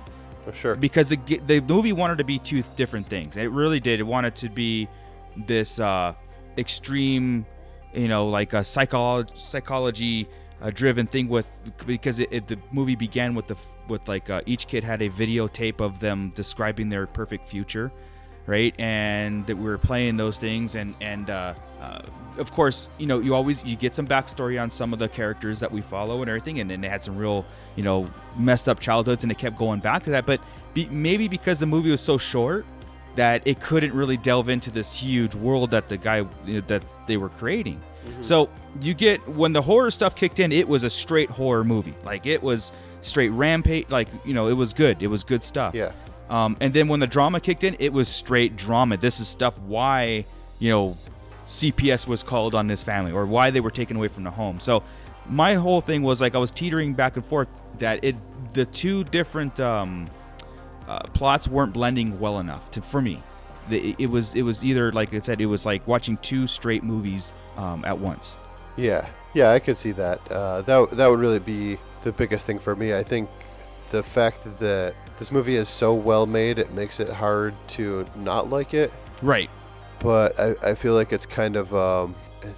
Oh, 0.47 0.51
sure. 0.51 0.75
because 0.75 1.09
the, 1.09 1.17
the 1.45 1.61
movie 1.61 1.93
wanted 1.93 2.17
to 2.17 2.23
be 2.23 2.39
two 2.39 2.63
different 2.75 3.07
things. 3.07 3.37
It 3.37 3.51
really 3.51 3.79
did. 3.79 3.99
It 3.99 4.03
wanted 4.03 4.35
to 4.37 4.49
be 4.49 4.87
this 5.35 5.79
uh, 5.79 6.13
extreme, 6.57 7.45
you 7.93 8.07
know, 8.07 8.27
like 8.27 8.53
a 8.53 8.63
psychology 8.63 9.33
psychology 9.37 10.27
uh, 10.61 10.69
driven 10.69 11.07
thing 11.07 11.27
with 11.27 11.47
because 11.85 12.19
it, 12.19 12.29
it, 12.31 12.47
the 12.47 12.57
movie 12.71 12.95
began 12.95 13.35
with 13.35 13.47
the 13.47 13.55
with 13.87 14.07
like 14.07 14.29
uh, 14.29 14.41
each 14.45 14.67
kid 14.67 14.83
had 14.83 15.01
a 15.01 15.09
videotape 15.09 15.81
of 15.81 15.99
them 15.99 16.31
describing 16.35 16.89
their 16.89 17.07
perfect 17.07 17.47
future, 17.47 17.91
right? 18.45 18.73
And 18.79 19.45
that 19.47 19.57
we 19.57 19.63
were 19.63 19.77
playing 19.77 20.17
those 20.17 20.37
things 20.37 20.75
and 20.75 20.93
and 21.01 21.29
uh, 21.83 22.01
of 22.37 22.51
course, 22.51 22.89
you 22.97 23.05
know, 23.05 23.19
you 23.19 23.35
always 23.35 23.63
you 23.63 23.75
get 23.75 23.93
some 23.93 24.07
backstory 24.07 24.59
on 24.61 24.71
some 24.71 24.93
of 24.93 24.99
the 24.99 25.09
characters 25.09 25.59
that 25.59 25.71
we 25.71 25.81
follow 25.81 26.21
and 26.21 26.29
everything, 26.29 26.59
and 26.59 26.69
then 26.69 26.81
they 26.81 26.89
had 26.89 27.03
some 27.03 27.17
real, 27.17 27.45
you 27.75 27.83
know, 27.83 28.07
messed 28.37 28.69
up 28.69 28.79
childhoods, 28.79 29.23
and 29.23 29.31
it 29.31 29.37
kept 29.37 29.57
going 29.57 29.79
back 29.79 30.03
to 30.03 30.11
that. 30.11 30.25
But 30.25 30.41
be, 30.73 30.87
maybe 30.87 31.27
because 31.27 31.59
the 31.59 31.65
movie 31.65 31.91
was 31.91 32.01
so 32.01 32.17
short 32.17 32.65
that 33.15 33.45
it 33.45 33.59
couldn't 33.59 33.93
really 33.93 34.17
delve 34.17 34.49
into 34.49 34.71
this 34.71 34.95
huge 34.95 35.35
world 35.35 35.71
that 35.71 35.89
the 35.89 35.97
guy 35.97 36.25
you 36.45 36.55
know, 36.55 36.61
that 36.61 36.83
they 37.05 37.17
were 37.17 37.29
creating. 37.29 37.81
So 38.21 38.49
you 38.81 38.93
get 38.93 39.25
when 39.29 39.53
the 39.53 39.61
horror 39.61 39.91
stuff 39.91 40.15
kicked 40.15 40.39
in, 40.39 40.51
it 40.51 40.67
was 40.67 40.83
a 40.83 40.89
straight 40.89 41.29
horror 41.29 41.63
movie. 41.63 41.95
Like 42.03 42.25
it 42.25 42.41
was 42.41 42.71
straight 43.01 43.29
rampage. 43.29 43.89
Like 43.89 44.07
you 44.25 44.33
know, 44.33 44.47
it 44.47 44.53
was 44.53 44.73
good. 44.73 45.01
It 45.01 45.07
was 45.07 45.23
good 45.23 45.43
stuff. 45.43 45.75
Yeah. 45.75 45.91
Um, 46.29 46.57
and 46.61 46.73
then 46.73 46.87
when 46.87 46.99
the 46.99 47.07
drama 47.07 47.39
kicked 47.39 47.63
in, 47.63 47.75
it 47.79 47.93
was 47.93 48.07
straight 48.07 48.55
drama. 48.55 48.97
This 48.97 49.19
is 49.19 49.27
stuff 49.27 49.57
why 49.59 50.25
you 50.59 50.69
know 50.69 50.97
CPS 51.47 52.07
was 52.07 52.23
called 52.23 52.55
on 52.55 52.67
this 52.67 52.83
family 52.83 53.11
or 53.11 53.25
why 53.25 53.51
they 53.51 53.59
were 53.59 53.71
taken 53.71 53.97
away 53.97 54.07
from 54.07 54.23
the 54.23 54.31
home. 54.31 54.59
So 54.59 54.83
my 55.27 55.55
whole 55.55 55.81
thing 55.81 56.03
was 56.03 56.21
like 56.21 56.35
I 56.35 56.37
was 56.37 56.51
teetering 56.51 56.93
back 56.93 57.15
and 57.15 57.25
forth 57.25 57.47
that 57.79 58.03
it 58.03 58.15
the 58.53 58.65
two 58.65 59.03
different 59.05 59.59
um, 59.59 60.05
uh, 60.87 60.99
plots 61.13 61.47
weren't 61.47 61.73
blending 61.73 62.19
well 62.19 62.39
enough 62.39 62.69
to 62.71 62.81
for 62.81 63.01
me. 63.01 63.21
The, 63.69 63.95
it 63.97 64.09
was 64.09 64.35
it 64.35 64.41
was 64.41 64.63
either 64.63 64.91
like 64.91 65.13
I 65.13 65.19
said 65.19 65.39
it 65.39 65.45
was 65.45 65.65
like 65.65 65.87
watching 65.87 66.17
two 66.17 66.47
straight 66.47 66.83
movies 66.83 67.33
um, 67.57 67.85
at 67.85 67.97
once. 67.97 68.37
Yeah, 68.75 69.07
yeah, 69.33 69.51
I 69.51 69.59
could 69.59 69.77
see 69.77 69.91
that. 69.93 70.19
Uh, 70.31 70.61
that 70.63 70.91
that 70.97 71.07
would 71.07 71.19
really 71.19 71.39
be 71.39 71.77
the 72.03 72.11
biggest 72.11 72.45
thing 72.45 72.59
for 72.59 72.75
me. 72.75 72.93
I 72.93 73.03
think 73.03 73.29
the 73.91 74.03
fact 74.03 74.43
that 74.59 74.95
this 75.19 75.31
movie 75.31 75.55
is 75.55 75.69
so 75.69 75.93
well 75.93 76.25
made, 76.25 76.59
it 76.59 76.73
makes 76.73 76.99
it 76.99 77.07
hard 77.07 77.53
to 77.69 78.05
not 78.15 78.49
like 78.49 78.73
it. 78.73 78.91
Right. 79.21 79.49
But 80.03 80.39
I, 80.39 80.55
I 80.71 80.75
feel 80.75 80.93
like 80.93 81.13
it's 81.13 81.25
kind 81.25 81.55
of 81.55 81.73
um, 81.73 82.15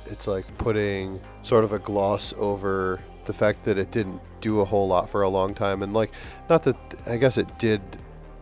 it's 0.07 0.27
like 0.27 0.45
putting 0.57 1.21
sort 1.43 1.63
of 1.63 1.71
a 1.71 1.79
gloss 1.79 2.33
over 2.37 2.99
the 3.25 3.33
fact 3.33 3.63
that 3.65 3.77
it 3.77 3.91
didn't 3.91 4.19
do 4.41 4.59
a 4.61 4.65
whole 4.65 4.87
lot 4.87 5.09
for 5.09 5.21
a 5.21 5.29
long 5.29 5.53
time, 5.53 5.81
and 5.83 5.93
like 5.93 6.11
not 6.49 6.63
that 6.63 6.75
I 7.05 7.17
guess 7.17 7.37
it 7.37 7.57
did, 7.59 7.81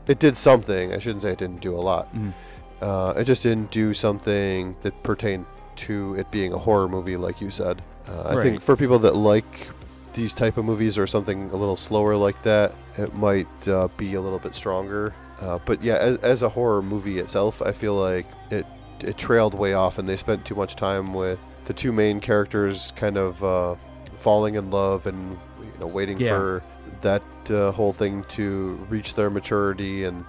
it 0.07 0.19
did 0.19 0.37
something. 0.37 0.93
I 0.93 0.99
shouldn't 0.99 1.21
say 1.21 1.31
it 1.31 1.37
didn't 1.37 1.61
do 1.61 1.75
a 1.75 1.81
lot. 1.81 2.13
Mhm. 2.15 2.33
Uh, 2.81 3.13
it 3.17 3.25
just 3.25 3.43
didn't 3.43 3.71
do 3.71 3.93
something 3.93 4.75
that 4.81 5.03
pertained 5.03 5.45
to 5.75 6.15
it 6.15 6.29
being 6.31 6.51
a 6.53 6.57
horror 6.57 6.87
movie, 6.89 7.15
like 7.17 7.39
you 7.41 7.49
said. 7.49 7.81
Uh, 8.07 8.35
I 8.37 8.43
think 8.43 8.61
for 8.61 8.75
people 8.75 8.99
that 8.99 9.15
like 9.15 9.69
these 10.13 10.33
type 10.33 10.57
of 10.57 10.65
movies 10.65 10.97
or 10.97 11.07
something 11.07 11.49
a 11.51 11.55
little 11.55 11.77
slower 11.77 12.15
like 12.15 12.41
that, 12.43 12.73
it 12.97 13.13
might 13.15 13.67
uh, 13.67 13.87
be 13.97 14.13
a 14.15 14.21
little 14.21 14.39
bit 14.39 14.53
stronger. 14.53 15.13
Uh, 15.41 15.59
but 15.65 15.81
yeah, 15.81 15.95
as, 15.95 16.17
as 16.17 16.41
a 16.41 16.49
horror 16.49 16.81
movie 16.81 17.19
itself, 17.19 17.61
I 17.61 17.71
feel 17.71 17.95
like 17.95 18.25
it 18.51 18.65
it 19.01 19.17
trailed 19.17 19.53
way 19.53 19.73
off, 19.73 19.97
and 19.97 20.07
they 20.07 20.17
spent 20.17 20.45
too 20.45 20.55
much 20.55 20.75
time 20.75 21.13
with 21.13 21.39
the 21.65 21.73
two 21.73 21.91
main 21.91 22.19
characters 22.19 22.91
kind 22.95 23.17
of 23.17 23.43
uh, 23.43 23.75
falling 24.17 24.55
in 24.55 24.69
love 24.71 25.07
and 25.07 25.37
you 25.59 25.71
know 25.79 25.87
waiting 25.87 26.19
Yeah. 26.19 26.37
for 26.37 26.63
that 27.01 27.23
uh, 27.51 27.71
whole 27.71 27.93
thing 27.93 28.23
to 28.29 28.75
reach 28.89 29.15
their 29.15 29.29
maturity 29.29 30.03
and 30.05 30.23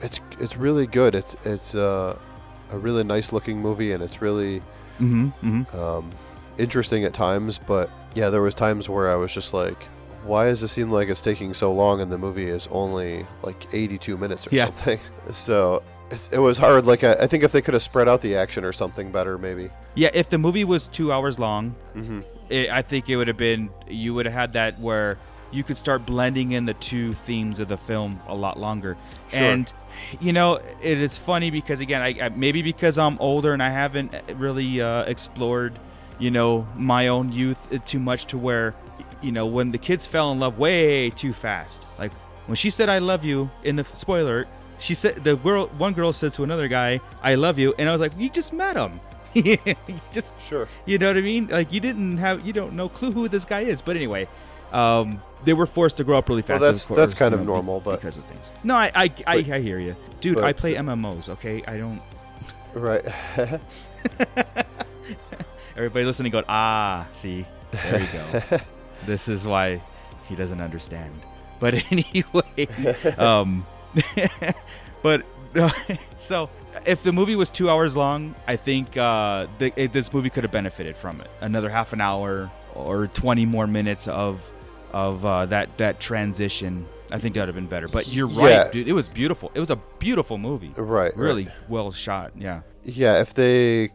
it's 0.00 0.20
it's 0.38 0.56
really 0.56 0.86
good. 0.86 1.14
It's 1.14 1.34
it's 1.44 1.74
uh, 1.74 2.16
a 2.70 2.78
really 2.78 3.02
nice 3.04 3.32
looking 3.32 3.58
movie, 3.60 3.92
and 3.92 4.02
it's 4.02 4.20
really 4.22 4.60
Mm-hmm. 5.00 5.28
mm-hmm. 5.60 5.78
um, 5.80 6.10
interesting 6.58 7.04
at 7.04 7.14
times. 7.14 7.58
But 7.58 7.88
yeah, 8.14 8.30
there 8.30 8.42
was 8.42 8.54
times 8.54 8.88
where 8.88 9.08
I 9.10 9.14
was 9.16 9.32
just 9.32 9.52
like, 9.54 9.84
why 10.24 10.46
does 10.46 10.62
it 10.62 10.68
seem 10.68 10.90
like 10.90 11.08
it's 11.08 11.20
taking 11.20 11.54
so 11.54 11.72
long, 11.72 12.00
and 12.00 12.10
the 12.12 12.18
movie 12.18 12.48
is 12.48 12.66
only 12.70 13.26
like 13.42 13.66
82 13.72 14.16
minutes 14.16 14.46
or 14.46 14.50
Yeah. 14.54 14.66
something? 14.66 15.00
So 15.30 15.82
it's, 16.10 16.28
it 16.28 16.38
was 16.38 16.58
hard. 16.58 16.84
Like 16.86 17.04
I, 17.04 17.12
I 17.14 17.26
think 17.26 17.44
if 17.44 17.52
they 17.52 17.62
could 17.62 17.74
have 17.74 17.82
spread 17.82 18.08
out 18.08 18.22
the 18.22 18.36
action 18.36 18.64
or 18.64 18.72
something 18.72 19.10
better, 19.12 19.38
maybe. 19.38 19.70
Yeah, 19.94 20.10
if 20.14 20.28
the 20.30 20.38
movie 20.38 20.64
was 20.64 20.88
two 20.88 21.12
hours 21.12 21.38
long, 21.38 21.74
Mm-hmm. 21.94 22.20
it, 22.48 22.70
I 22.70 22.82
think 22.82 23.08
it 23.08 23.16
would 23.16 23.28
have 23.28 23.36
been 23.36 23.70
you 23.88 24.14
would 24.14 24.26
have 24.26 24.34
had 24.34 24.52
that 24.54 24.78
where 24.80 25.18
you 25.50 25.64
could 25.64 25.76
start 25.76 26.04
blending 26.06 26.52
in 26.52 26.66
the 26.66 26.74
two 26.74 27.12
themes 27.12 27.58
of 27.58 27.68
the 27.68 27.76
film 27.78 28.20
a 28.28 28.34
lot 28.34 28.58
longer. 28.58 28.96
Sure. 29.30 29.40
And 29.40 29.72
you 30.20 30.32
know, 30.32 30.60
it 30.82 30.98
is 30.98 31.16
funny 31.18 31.50
because 31.50 31.80
again, 31.80 32.02
I, 32.02 32.14
I 32.22 32.28
maybe 32.28 32.62
because 32.62 32.98
I'm 32.98 33.18
older 33.18 33.52
and 33.52 33.62
I 33.62 33.70
haven't 33.70 34.14
really 34.34 34.80
uh, 34.80 35.02
explored, 35.04 35.78
you 36.18 36.30
know, 36.30 36.68
my 36.76 37.08
own 37.08 37.32
youth 37.32 37.58
uh, 37.72 37.78
too 37.84 37.98
much 37.98 38.26
to 38.26 38.38
where, 38.38 38.74
you 39.22 39.32
know, 39.32 39.46
when 39.46 39.72
the 39.72 39.78
kids 39.78 40.06
fell 40.06 40.30
in 40.32 40.38
love 40.38 40.58
way 40.58 41.10
too 41.10 41.32
fast. 41.32 41.84
Like 41.98 42.12
when 42.46 42.54
she 42.56 42.70
said 42.70 42.88
"I 42.88 42.98
love 42.98 43.24
you" 43.24 43.50
in 43.64 43.76
the 43.76 43.84
spoiler, 43.94 44.46
she 44.78 44.94
said 44.94 45.24
the 45.24 45.36
girl, 45.36 45.66
one 45.78 45.92
girl 45.92 46.12
said 46.12 46.32
to 46.34 46.44
another 46.44 46.68
guy, 46.68 47.00
"I 47.22 47.34
love 47.34 47.58
you," 47.58 47.74
and 47.78 47.88
I 47.88 47.92
was 47.92 48.00
like, 48.00 48.12
"You 48.16 48.28
just 48.30 48.52
met 48.52 48.76
him." 48.76 49.00
you 49.34 49.58
just 50.12 50.32
Sure. 50.40 50.66
you 50.86 50.96
know 50.98 51.08
what 51.08 51.16
I 51.16 51.20
mean? 51.20 51.48
Like 51.48 51.72
you 51.72 51.80
didn't 51.80 52.16
have 52.18 52.46
you 52.46 52.52
don't 52.52 52.72
know 52.74 52.88
clue 52.88 53.12
who 53.12 53.28
this 53.28 53.44
guy 53.44 53.60
is. 53.60 53.82
But 53.82 53.96
anyway, 53.96 54.26
um, 54.72 55.20
they 55.44 55.52
were 55.52 55.66
forced 55.66 55.96
to 55.98 56.04
grow 56.04 56.16
up 56.18 56.28
really 56.28 56.42
Well, 56.48 56.58
fast. 56.58 56.62
that's- 56.62 56.90
of 56.90 56.96
that's 56.96 57.14
kind 57.14 57.32
you 57.32 57.38
of 57.40 57.46
know, 57.46 57.52
be- 57.52 57.56
normal, 57.66 57.80
but- 57.80 58.00
because 58.00 58.16
of 58.16 58.24
things. 58.24 58.46
No, 58.64 58.74
I 58.74 58.90
I, 58.94 59.10
I, 59.26 59.42
But- 59.42 59.50
I 59.52 59.60
hear 59.60 59.78
you, 59.78 59.94
dude. 60.20 60.38
I 60.38 60.52
play 60.52 60.74
MMOs. 60.74 61.28
Okay, 61.28 61.62
I 61.66 61.76
don't. 61.76 62.00
Right. 62.74 63.04
Everybody 65.76 66.04
listening, 66.04 66.32
go 66.32 66.42
ah, 66.48 67.06
see, 67.10 67.44
there 67.70 68.00
you 68.00 68.08
go. 68.12 68.58
this 69.06 69.28
is 69.28 69.46
why 69.46 69.80
he 70.28 70.34
doesn't 70.34 70.60
understand. 70.60 71.14
But 71.60 71.74
anyway, 71.92 72.66
um, 73.16 73.64
but 75.02 75.22
so 76.18 76.48
if 76.86 77.02
the 77.02 77.12
movie 77.12 77.36
was 77.36 77.50
two 77.50 77.70
hours 77.70 77.96
long, 77.96 78.34
I 78.46 78.56
think 78.56 78.96
uh, 78.96 79.46
th- 79.58 79.72
it, 79.76 79.92
this 79.92 80.12
movie 80.12 80.30
could 80.30 80.44
have 80.44 80.52
benefited 80.52 80.96
from 80.96 81.20
it. 81.20 81.30
Another 81.40 81.68
half 81.70 81.92
an 81.92 82.00
hour 82.00 82.50
or 82.74 83.06
twenty 83.08 83.46
more 83.46 83.66
minutes 83.66 84.06
of 84.08 84.50
of 84.92 85.24
uh, 85.26 85.46
that 85.46 85.76
that 85.78 86.00
transition. 86.00 86.86
I 87.10 87.18
think 87.18 87.34
that 87.34 87.40
would 87.42 87.48
have 87.48 87.54
been 87.54 87.66
better. 87.66 87.88
But 87.88 88.08
you're 88.08 88.26
right, 88.28 88.50
Yeah. 88.50 88.70
dude. 88.70 88.86
It 88.86 88.92
was 88.92 89.08
beautiful. 89.08 89.50
It 89.54 89.60
was 89.60 89.70
a 89.70 89.76
beautiful 89.98 90.36
movie. 90.36 90.72
Right, 90.76 91.16
Really 91.16 91.44
right. 91.46 91.54
well 91.68 91.90
shot. 91.90 92.32
Yeah. 92.36 92.60
Yeah, 92.84 93.20
if 93.20 93.32
they 93.34 93.90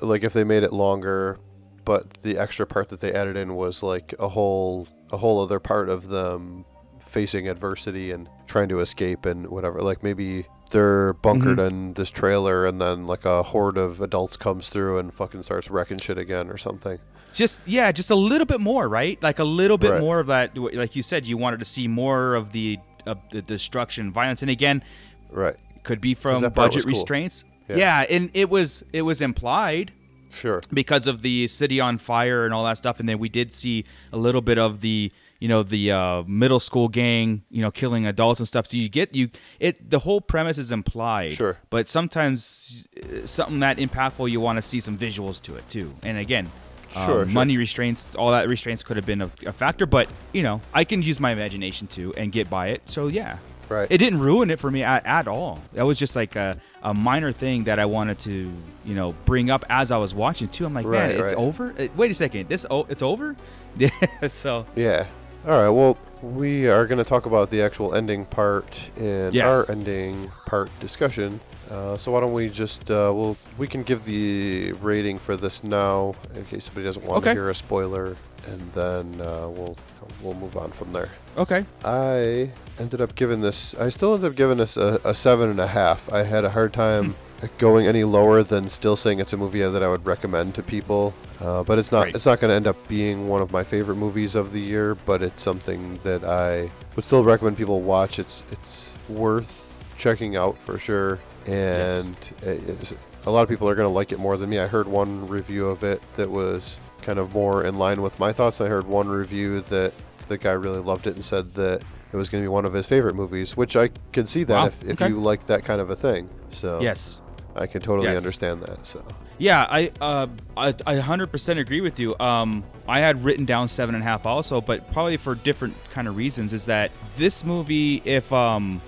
like 0.00 0.22
if 0.24 0.32
they 0.32 0.44
made 0.44 0.62
it 0.62 0.72
longer, 0.72 1.38
but 1.84 2.22
the 2.22 2.38
extra 2.38 2.66
part 2.66 2.88
that 2.90 3.00
they 3.00 3.12
added 3.12 3.36
in 3.36 3.54
was 3.56 3.82
like 3.82 4.14
a 4.20 4.28
whole 4.28 4.86
a 5.10 5.16
whole 5.16 5.40
other 5.42 5.58
part 5.58 5.88
of 5.88 6.08
them 6.08 6.64
facing 7.02 7.48
adversity 7.48 8.10
and 8.10 8.28
trying 8.46 8.68
to 8.68 8.80
escape 8.80 9.26
and 9.26 9.48
whatever. 9.48 9.80
Like 9.82 10.02
maybe 10.02 10.46
they're 10.70 11.12
bunkered 11.14 11.58
Mhm. 11.58 11.68
in 11.68 11.92
this 11.94 12.10
trailer 12.10 12.66
and 12.66 12.80
then 12.80 13.06
like 13.06 13.24
a 13.24 13.42
horde 13.42 13.76
of 13.76 14.00
adults 14.00 14.36
comes 14.36 14.68
through 14.70 14.98
and 14.98 15.12
fucking 15.12 15.42
starts 15.42 15.70
wrecking 15.70 15.98
shit 15.98 16.16
again 16.18 16.48
or 16.48 16.56
something. 16.56 16.98
just 17.34 17.60
yeah, 17.66 17.90
just 17.90 18.10
a 18.10 18.14
little 18.14 18.44
bit 18.44 18.60
more, 18.60 18.86
right? 18.90 19.22
Like 19.22 19.38
a 19.38 19.44
little 19.44 19.78
bit 19.78 19.92
Right. 19.92 20.00
more 20.00 20.20
of 20.20 20.26
that. 20.26 20.56
Like 20.56 20.94
you 20.96 21.02
said, 21.02 21.26
you 21.26 21.38
wanted 21.38 21.60
to 21.60 21.64
see 21.64 21.88
more 21.88 22.34
of 22.34 22.52
the 22.52 22.78
of 23.06 23.18
the 23.30 23.40
destruction, 23.42 24.12
violence, 24.12 24.42
and 24.42 24.50
again, 24.50 24.82
Right. 25.30 25.56
could 25.82 26.00
be 26.00 26.12
from 26.14 26.40
budget 26.50 26.82
cool. 26.84 26.90
restraints. 26.92 27.44
Yeah. 27.70 27.76
Yeah. 27.76 28.00
and 28.10 28.30
it 28.34 28.50
was 28.50 28.84
it 28.92 29.02
was 29.02 29.20
implied 29.22 29.92
Sure. 30.30 30.60
because 30.74 31.06
of 31.06 31.22
the 31.22 31.48
city 31.48 31.80
on 31.80 31.96
fire 31.98 32.44
and 32.44 32.52
all 32.54 32.64
that 32.64 32.76
stuff, 32.78 33.00
and 33.00 33.08
then 33.08 33.18
we 33.18 33.28
did 33.30 33.52
see 33.54 33.84
a 34.12 34.18
little 34.18 34.40
bit 34.42 34.58
of 34.58 34.80
the 34.82 35.10
you 35.42 35.48
know 35.48 35.62
the 35.64 35.90
uh, 35.90 36.22
middle 36.42 36.60
school 36.60 36.88
gang 36.88 37.42
you 37.50 37.62
know 37.62 37.70
killing 37.72 38.06
adults 38.06 38.38
and 38.40 38.46
stuff. 38.46 38.64
So 38.68 38.76
you 38.76 38.88
get 38.88 39.14
you 39.14 39.28
it 39.58 39.90
the 39.90 39.98
whole 39.98 40.20
premise 40.20 40.56
is 40.56 40.70
implied. 40.70 41.32
Sure. 41.32 41.56
but 41.68 41.88
sometimes 41.88 42.86
uh, 42.96 43.26
something 43.26 43.58
that 43.60 43.78
impactful 43.78 44.30
you 44.30 44.40
want 44.40 44.56
to 44.58 44.62
see 44.62 44.80
some 44.80 44.96
visuals 44.96 45.42
to 45.42 45.56
it 45.56 45.68
too. 45.68 45.88
And 46.04 46.16
again. 46.16 46.46
um, 46.94 47.06
Sure, 47.06 47.06
sure. 47.06 47.24
money 47.26 47.56
restraints, 47.56 48.06
all 48.16 48.30
that 48.32 48.48
restraints 48.48 48.82
could 48.82 48.96
have 48.98 49.06
been 49.06 49.22
a, 49.22 49.30
a 49.46 49.52
factor, 49.52 49.86
but 49.86 50.06
you 50.32 50.42
know, 50.42 50.60
I 50.74 50.84
can 50.84 51.02
use 51.02 51.18
my 51.18 51.32
imagination 51.32 51.86
too 51.88 52.12
and 52.16 52.30
get 52.30 52.48
by 52.48 52.68
it. 52.68 52.82
So 52.86 53.08
yeah, 53.08 53.38
Right. 53.68 53.88
It 53.90 53.98
didn't 53.98 54.20
ruin 54.20 54.50
it 54.50 54.58
for 54.60 54.70
me 54.70 54.82
at, 54.82 55.04
at 55.06 55.26
all. 55.26 55.62
That 55.72 55.84
was 55.86 55.98
just 55.98 56.14
like 56.14 56.36
a, 56.36 56.60
a 56.82 56.92
minor 56.92 57.32
thing 57.32 57.64
that 57.64 57.78
I 57.78 57.86
wanted 57.86 58.18
to, 58.20 58.52
you 58.84 58.94
know, 58.94 59.12
bring 59.24 59.48
up 59.50 59.64
as 59.70 59.90
I 59.90 59.96
was 59.96 60.12
watching 60.14 60.48
too. 60.48 60.66
I'm 60.66 60.74
like, 60.74 60.84
Right, 60.86 61.08
man, 61.08 61.10
it's 61.12 61.34
right. 61.34 61.46
over. 61.46 61.74
Uh, 61.78 61.88
Wait 61.96 62.10
a 62.10 62.14
second, 62.14 62.48
this 62.48 62.66
oh, 62.70 62.86
it's 62.88 63.02
over. 63.02 63.34
Yeah. 63.78 63.88
so 64.28 64.66
Yeah. 64.76 65.06
All 65.46 65.50
right. 65.60 65.68
Well, 65.70 65.98
we 66.22 66.68
are 66.68 66.86
going 66.86 66.98
to 66.98 67.04
talk 67.04 67.26
about 67.26 67.50
the 67.50 67.62
actual 67.62 67.94
ending 67.94 68.26
part 68.26 68.90
in 68.96 69.30
Yes. 69.32 69.44
our 69.46 69.70
ending 69.70 70.30
part 70.46 70.70
discussion. 70.78 71.40
Uh, 71.70 71.96
so 71.96 72.12
why 72.12 72.20
don't 72.20 72.32
we 72.32 72.48
just 72.48 72.90
uh, 72.90 73.10
we'll 73.14 73.36
we 73.56 73.66
can 73.66 73.82
give 73.82 74.04
the 74.04 74.72
rating 74.74 75.18
for 75.18 75.36
this 75.36 75.64
now 75.64 76.14
in 76.34 76.44
case 76.44 76.64
somebody 76.66 76.84
doesn't 76.84 77.04
want 77.04 77.24
to 77.24 77.32
hear 77.32 77.48
a 77.48 77.54
spoiler, 77.54 78.14
and 78.46 78.72
then 78.74 79.20
uh, 79.20 79.48
we'll 79.48 79.76
we'll 80.22 80.34
move 80.34 80.56
on 80.56 80.70
from 80.70 80.92
there. 80.92 81.08
okay, 81.38 81.64
I 81.84 82.50
ended 82.78 83.00
up 83.00 83.14
giving 83.14 83.40
this. 83.40 83.74
I 83.76 83.88
still 83.88 84.14
ended 84.14 84.30
up 84.32 84.36
giving 84.36 84.58
this 84.58 84.76
a, 84.76 85.00
a 85.04 85.14
seven 85.14 85.48
and 85.48 85.58
a 85.60 85.68
half. 85.68 86.12
I 86.12 86.24
had 86.24 86.44
a 86.44 86.50
hard 86.50 86.72
time 86.74 87.14
going 87.58 87.86
any 87.86 88.04
lower 88.04 88.42
than 88.42 88.68
still 88.68 88.96
saying 88.96 89.18
it's 89.20 89.32
a 89.32 89.36
movie 89.36 89.62
that 89.62 89.82
I 89.82 89.88
would 89.88 90.06
recommend 90.06 90.54
to 90.56 90.62
people. 90.62 91.14
Uh, 91.40 91.62
but 91.62 91.78
it's 91.78 91.90
not. 91.90 92.04
Right. 92.04 92.14
It's 92.14 92.26
not 92.26 92.40
going 92.40 92.50
to 92.50 92.54
end 92.54 92.66
up 92.66 92.88
being 92.88 93.28
one 93.28 93.42
of 93.42 93.52
my 93.52 93.64
favorite 93.64 93.96
movies 93.96 94.34
of 94.34 94.52
the 94.52 94.60
year. 94.60 94.94
But 94.94 95.22
it's 95.22 95.42
something 95.42 95.98
that 96.02 96.24
I 96.24 96.70
would 96.96 97.04
still 97.04 97.24
recommend 97.24 97.56
people 97.56 97.80
watch. 97.80 98.18
It's 98.18 98.42
it's 98.52 98.92
worth 99.08 99.50
checking 99.98 100.36
out 100.36 100.56
for 100.58 100.78
sure. 100.78 101.18
And 101.46 102.16
is, 102.42 102.94
a 103.26 103.30
lot 103.30 103.42
of 103.42 103.48
people 103.48 103.68
are 103.68 103.74
going 103.74 103.88
to 103.88 103.92
like 103.92 104.12
it 104.12 104.18
more 104.18 104.36
than 104.36 104.50
me. 104.50 104.58
I 104.58 104.66
heard 104.66 104.86
one 104.86 105.26
review 105.26 105.68
of 105.68 105.82
it 105.84 106.00
that 106.16 106.30
was 106.30 106.76
kind 107.02 107.18
of 107.18 107.34
more 107.34 107.64
in 107.64 107.78
line 107.78 108.02
with 108.02 108.18
my 108.18 108.32
thoughts. 108.32 108.60
I 108.60 108.68
heard 108.68 108.86
one 108.86 109.08
review 109.08 109.60
that 109.62 109.92
the 110.28 110.38
guy 110.38 110.52
really 110.52 110.80
loved 110.80 111.06
it 111.06 111.14
and 111.14 111.24
said 111.24 111.54
that 111.54 111.82
it 112.12 112.16
was 112.16 112.28
going 112.28 112.42
to 112.42 112.44
be 112.44 112.48
one 112.48 112.64
of 112.64 112.74
his 112.74 112.86
favorite 112.86 113.14
movies, 113.14 113.56
which 113.56 113.76
I 113.76 113.90
can 114.12 114.26
see 114.26 114.44
that 114.44 114.54
Wow, 114.54 114.66
if, 114.66 114.84
if 114.84 115.02
okay. 115.02 115.08
you 115.08 115.18
like 115.18 115.46
that 115.46 115.64
kind 115.64 115.80
of 115.80 115.90
a 115.90 115.96
thing. 115.96 116.28
So 116.50 116.80
yes, 116.80 117.20
I 117.54 117.66
can 117.66 117.80
totally 117.82 118.08
Yes. 118.08 118.16
understand 118.18 118.62
that. 118.62 118.86
So 118.86 119.04
yeah, 119.38 119.66
I 119.68 119.90
uh, 120.00 120.26
I, 120.56 120.68
I 120.86 120.94
100% 120.96 121.58
agree 121.58 121.80
with 121.80 121.98
you. 121.98 122.14
Um, 122.18 122.64
I 122.88 123.00
had 123.00 123.22
written 123.24 123.44
down 123.44 123.68
seven 123.68 123.94
and 123.94 124.02
a 124.02 124.06
half 124.06 124.26
also, 124.26 124.60
but 124.60 124.90
probably 124.92 125.16
for 125.16 125.34
different 125.34 125.74
kind 125.92 126.08
of 126.08 126.16
reasons. 126.16 126.52
Is 126.52 126.66
that 126.66 126.90
this 127.16 127.44
movie, 127.44 128.00
if 128.04 128.32
um, 128.32 128.80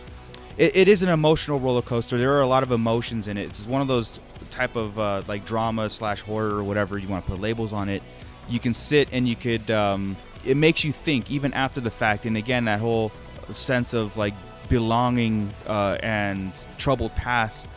it, 0.56 0.74
it 0.76 0.88
is 0.88 1.02
an 1.02 1.08
emotional 1.08 1.58
roller 1.58 1.82
coaster. 1.82 2.16
There 2.18 2.32
are 2.32 2.40
a 2.42 2.46
lot 2.46 2.62
of 2.62 2.70
emotions 2.72 3.28
in 3.28 3.36
it. 3.36 3.44
It's 3.46 3.66
one 3.66 3.82
of 3.82 3.88
those 3.88 4.20
type 4.50 4.76
of 4.76 4.98
uh, 4.98 5.22
like 5.26 5.44
drama 5.44 5.90
slash 5.90 6.20
horror 6.20 6.54
or 6.54 6.62
whatever 6.64 6.96
you 6.98 7.08
want 7.08 7.24
to 7.26 7.32
put 7.32 7.40
labels 7.40 7.72
on 7.72 7.88
it. 7.88 8.02
You 8.48 8.60
can 8.60 8.74
sit 8.74 9.08
and 9.12 9.26
you 9.28 9.36
could. 9.36 9.70
Um, 9.70 10.16
it 10.46 10.56
makes 10.56 10.84
you 10.84 10.92
think 10.92 11.30
even 11.30 11.52
after 11.54 11.80
the 11.80 11.90
fact. 11.90 12.26
And 12.26 12.36
again, 12.36 12.66
that 12.66 12.78
whole 12.78 13.10
sense 13.54 13.92
of 13.94 14.16
like 14.16 14.34
belonging 14.68 15.50
uh, 15.66 15.96
and 16.02 16.52
troubled 16.78 17.14
past, 17.16 17.68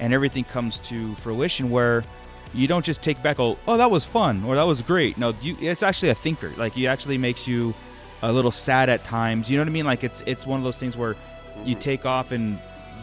and 0.00 0.12
everything 0.12 0.44
comes 0.44 0.78
to 0.80 1.14
fruition 1.16 1.70
where 1.70 2.04
you 2.54 2.66
don't 2.66 2.84
just 2.84 3.02
take 3.02 3.22
back 3.22 3.40
oh 3.40 3.58
oh 3.66 3.76
that 3.76 3.90
was 3.90 4.04
fun 4.04 4.44
or 4.44 4.54
that 4.54 4.64
was 4.64 4.80
great. 4.82 5.18
No 5.18 5.34
you 5.42 5.56
it's 5.60 5.82
actually 5.82 6.10
a 6.10 6.14
thinker. 6.14 6.52
Like 6.56 6.76
it 6.76 6.86
actually 6.86 7.18
makes 7.18 7.46
you 7.46 7.74
a 8.22 8.32
little 8.32 8.52
sad 8.52 8.88
at 8.88 9.04
times. 9.04 9.50
You 9.50 9.56
know 9.56 9.62
what 9.62 9.68
i 9.68 9.72
mean? 9.72 9.84
Like 9.84 10.04
it's 10.04 10.22
it's 10.26 10.46
one 10.46 10.58
of 10.58 10.64
those 10.64 10.78
things 10.78 10.96
where 10.96 11.16
you 11.64 11.74
mm-hmm. 11.74 11.80
take 11.80 12.06
off 12.06 12.32
and 12.32 12.58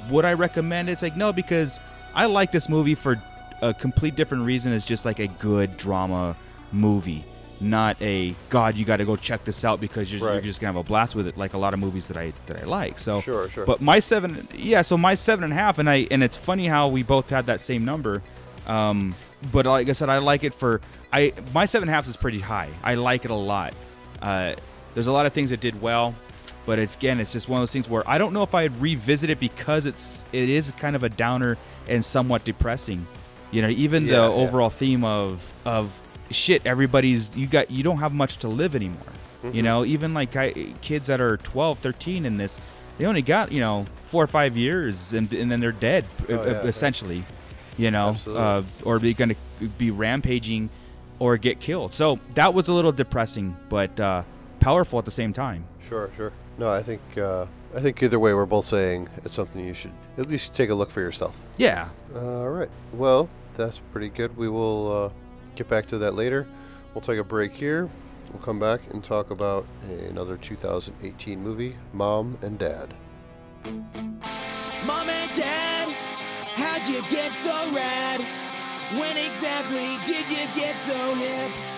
would 0.10 0.26
i 0.26 0.34
recommend 0.34 0.90
it? 0.90 0.94
It's 0.94 1.02
like 1.02 1.18
no 1.18 1.34
because 1.34 1.80
i 2.14 2.26
like 2.26 2.52
this 2.52 2.70
movie 2.70 2.96
for 2.96 3.22
a 3.62 3.74
complete 3.74 4.16
different 4.16 4.46
reason. 4.46 4.74
It's 4.74 4.86
just 4.86 5.06
like 5.06 5.20
a 5.20 5.28
good 5.28 5.78
drama 5.78 6.36
movie 6.72 7.24
not 7.62 7.96
a 8.02 8.36
god 8.50 8.78
you 8.78 8.84
got 8.84 8.98
to 8.98 9.06
go 9.06 9.16
check 9.16 9.44
this 9.46 9.64
out 9.64 9.80
because 9.80 10.12
you're, 10.12 10.32
you're 10.34 10.42
just 10.42 10.60
gonna 10.60 10.74
have 10.74 10.80
a 10.80 10.84
blast 10.84 11.16
with 11.16 11.28
it 11.28 11.38
like 11.38 11.54
a 11.54 11.58
lot 11.58 11.74
of 11.74 11.80
movies 11.80 12.08
that 12.08 12.18
i 12.18 12.34
that 12.48 12.60
i 12.62 12.64
like. 12.66 13.00
So 13.00 13.22
Sure, 13.22 13.48
sure. 13.50 13.66
but 13.66 13.80
my 13.82 14.00
seven 14.00 14.48
yeah 14.54 14.82
so 14.82 14.98
my 14.98 15.16
seven 15.16 15.44
and 15.44 15.54
a 15.54 15.56
half 15.56 15.80
and 15.80 15.90
i 15.90 16.08
and 16.12 16.24
it's 16.24 16.36
funny 16.36 16.68
how 16.68 16.88
we 16.90 17.04
both 17.04 17.30
had 17.30 17.46
that 17.46 17.62
same 17.62 17.86
number 17.86 18.22
um 18.68 19.16
but 19.52 19.66
like 19.66 19.88
i 19.90 19.94
said 19.94 20.10
i 20.10 20.18
like 20.18 20.44
it 20.44 20.54
for 20.54 20.82
i 21.12 21.32
my 21.54 21.66
seven 21.66 21.88
and 21.88 21.94
a 21.94 21.96
half 21.96 22.08
is 22.08 22.18
pretty 22.18 22.40
high. 22.40 22.70
I 22.84 22.96
like 22.96 23.26
it 23.26 23.32
a 23.32 23.36
lot. 23.36 23.74
Uh 24.22 24.56
there's 24.94 25.08
a 25.08 25.12
lot 25.12 25.26
of 25.26 25.34
things 25.34 25.50
that 25.52 25.60
did 25.62 25.82
well 25.82 26.14
but 26.66 26.80
it's 26.80 26.96
again 26.96 27.20
it's 27.20 27.34
just 27.34 27.50
one 27.50 27.58
of 27.58 27.62
those 27.62 27.72
things 27.74 27.90
where 27.90 28.08
i 28.10 28.18
don't 28.18 28.32
know 28.32 28.44
if 28.44 28.56
i'd 28.56 28.72
revisit 28.82 29.30
it 29.30 29.38
because 29.40 29.86
it's 29.86 30.24
it 30.32 30.50
is 30.50 30.72
kind 30.78 30.96
of 30.96 31.04
a 31.04 31.10
downer 31.10 31.58
and 31.90 32.04
somewhat 32.06 32.46
depressing. 32.46 33.06
You 33.52 33.62
know 33.62 33.68
even 33.70 34.06
Yeah, 34.06 34.12
the 34.12 34.18
yeah. 34.30 34.44
overall 34.44 34.70
theme 34.70 35.04
of 35.04 35.44
of 35.66 35.92
shit 36.32 36.66
everybody's 36.66 37.36
you 37.36 37.46
got 37.48 37.70
you 37.72 37.84
don't 37.84 37.98
have 38.00 38.14
much 38.14 38.38
to 38.38 38.48
live 38.48 38.76
anymore 38.76 39.02
Mm-hmm. 39.44 39.56
you 39.58 39.62
know 39.62 39.84
even 39.84 40.14
like 40.14 40.38
I, 40.38 40.54
kids 40.80 41.08
that 41.08 41.20
are 41.20 41.36
12 41.36 41.80
13 41.80 42.26
in 42.26 42.38
this 42.38 42.58
they 42.98 43.06
only 43.06 43.22
got 43.22 43.52
you 43.52 43.60
know 43.60 43.84
four 44.06 44.24
or 44.24 44.28
five 44.28 44.56
years 44.56 45.12
and, 45.12 45.32
and 45.34 45.52
then 45.52 45.60
they're 45.60 45.74
dead 45.74 46.06
Oh, 46.30 46.34
uh, 46.34 46.44
yeah, 46.46 46.52
yeah. 46.52 46.62
essentially 46.62 47.26
you 47.78 47.92
know 47.92 48.16
uh, 48.30 48.64
or 48.86 49.00
they're 49.00 49.12
gonna 49.12 49.36
be 49.78 49.92
rampaging 49.92 50.70
or 51.20 51.36
get 51.36 51.60
killed 51.60 51.94
so 51.94 52.20
that 52.36 52.54
was 52.54 52.70
a 52.70 52.74
little 52.74 52.94
depressing 52.94 53.58
but 53.68 54.00
uh, 54.00 54.24
powerful 54.62 54.98
at 54.98 55.04
the 55.04 55.12
same 55.12 55.34
time 55.34 55.66
sure, 55.90 56.10
sure. 56.16 56.32
No, 56.58 56.72
I 56.72 56.82
think 56.82 57.02
uh, 57.18 57.46
I 57.76 57.82
think 57.82 58.02
either 58.02 58.20
way, 58.20 58.34
we're 58.34 58.46
both 58.46 58.66
saying 58.66 59.10
it's 59.26 59.34
something 59.34 59.66
you 59.66 59.74
should 59.74 59.92
at 60.18 60.30
least 60.30 60.54
take 60.56 60.70
a 60.70 60.74
look 60.76 60.90
for 60.90 61.02
yourself. 61.02 61.36
yeah 61.58 61.90
All 62.16 62.48
right. 62.48 62.70
Well, 62.94 63.28
that's 63.58 63.80
pretty 63.92 64.08
good. 64.10 64.38
We 64.38 64.48
will 64.48 65.12
uh, 65.12 65.23
get 65.56 65.70
back 65.70 65.86
to 65.88 65.98
that 66.00 66.16
later. 66.16 66.48
We'll 66.94 67.02
take 67.02 67.20
a 67.20 67.24
break 67.24 67.54
here. 67.54 67.90
We'll 68.32 68.42
come 68.42 68.60
back 68.60 68.82
and 68.92 69.04
talk 69.04 69.32
about 69.32 69.66
another 70.10 70.38
2018 70.38 71.42
movie, 71.42 71.76
Mom 71.92 72.38
and 72.42 72.58
Dad. 72.58 72.94
Mom 73.64 75.10
and 75.10 75.36
Dad, 75.36 75.90
how'd 76.56 76.88
you 76.88 77.02
get 77.10 77.32
so 77.32 77.52
rad? 77.74 78.22
When 79.00 79.18
exactly 79.18 79.98
did 80.06 80.30
you 80.30 80.48
get 80.54 80.76
so 80.76 81.16
hip? 81.16 81.73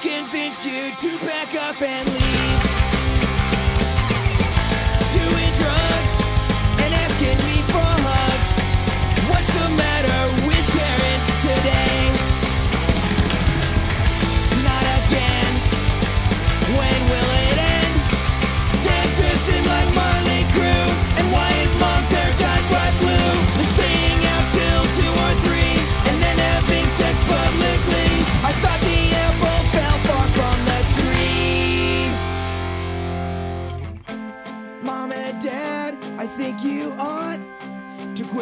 Convinced 0.00 0.64
you 0.64 0.94
to 0.96 1.18
pack 1.18 1.54
up 1.54 1.80
and 1.82 2.08
leave? 2.08 2.67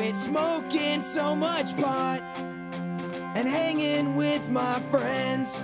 Quit 0.07 0.16
smoking 0.16 1.00
so 1.00 1.34
much 1.34 1.76
pot 1.76 2.20
and 3.34 3.48
hanging 3.48 4.14
with 4.14 4.48
my 4.48 4.78
friends. 4.88 5.59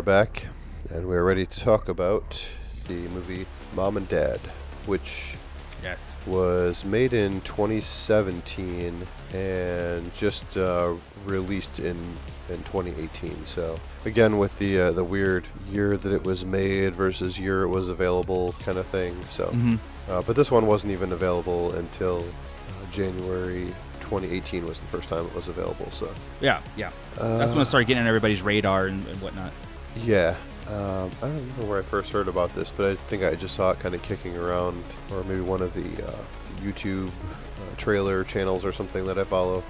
Are 0.00 0.02
back, 0.02 0.46
and 0.88 1.06
we 1.06 1.14
are 1.14 1.22
ready 1.24 1.44
to 1.44 1.60
talk 1.60 1.86
about 1.86 2.48
the 2.88 2.94
movie 3.08 3.44
Mom 3.74 3.98
and 3.98 4.08
Dad, 4.08 4.38
which 4.86 5.34
Yes. 5.82 5.98
was 6.26 6.86
made 6.86 7.12
in 7.12 7.42
2017 7.42 9.06
and 9.34 10.14
just 10.14 10.56
uh, 10.56 10.94
released 11.26 11.80
in 11.80 11.98
in 12.48 12.62
2018. 12.64 13.44
So 13.44 13.78
again, 14.06 14.38
with 14.38 14.58
the 14.58 14.80
uh, 14.80 14.92
the 14.92 15.04
weird 15.04 15.44
year 15.70 15.98
that 15.98 16.12
it 16.12 16.24
was 16.24 16.46
made 16.46 16.94
versus 16.94 17.38
year 17.38 17.64
it 17.64 17.68
was 17.68 17.90
available 17.90 18.54
kind 18.64 18.78
of 18.78 18.86
thing. 18.86 19.14
So, 19.28 19.48
Mhm. 19.48 19.78
uh, 20.08 20.22
but 20.22 20.34
this 20.34 20.50
one 20.50 20.66
wasn't 20.66 20.92
even 20.92 21.12
available 21.12 21.72
until 21.74 22.20
uh, 22.20 22.90
January 22.90 23.66
2018 24.00 24.66
was 24.66 24.80
the 24.80 24.86
first 24.86 25.10
time 25.10 25.26
it 25.26 25.34
was 25.34 25.48
available. 25.48 25.90
So 25.90 26.08
Yeah, 26.40 26.60
yeah. 26.74 26.90
That's 27.18 27.52
when 27.52 27.60
I 27.60 27.64
started 27.64 27.86
getting 27.86 28.02
on 28.02 28.08
everybody's 28.08 28.40
radar 28.40 28.86
and, 28.86 29.06
and 29.06 29.20
whatnot. 29.20 29.52
Yeah. 29.96 30.36
Um, 30.68 31.10
I 31.18 31.26
don't 31.26 31.36
remember 31.36 31.64
where 31.64 31.78
I 31.80 31.82
first 31.82 32.12
heard 32.12 32.28
about 32.28 32.54
this, 32.54 32.70
but 32.70 32.86
I 32.86 32.94
think 32.94 33.24
I 33.24 33.34
just 33.34 33.56
saw 33.56 33.72
it 33.72 33.80
kind 33.80 33.94
of 33.94 34.02
kicking 34.02 34.36
around, 34.36 34.84
or 35.10 35.24
maybe 35.24 35.40
one 35.40 35.62
of 35.62 35.74
the 35.74 36.06
uh, 36.06 36.12
YouTube 36.62 37.08
uh, 37.08 37.76
trailer 37.76 38.22
channels 38.22 38.64
or 38.64 38.72
something 38.72 39.04
that 39.06 39.18
I 39.18 39.24
follow, 39.24 39.64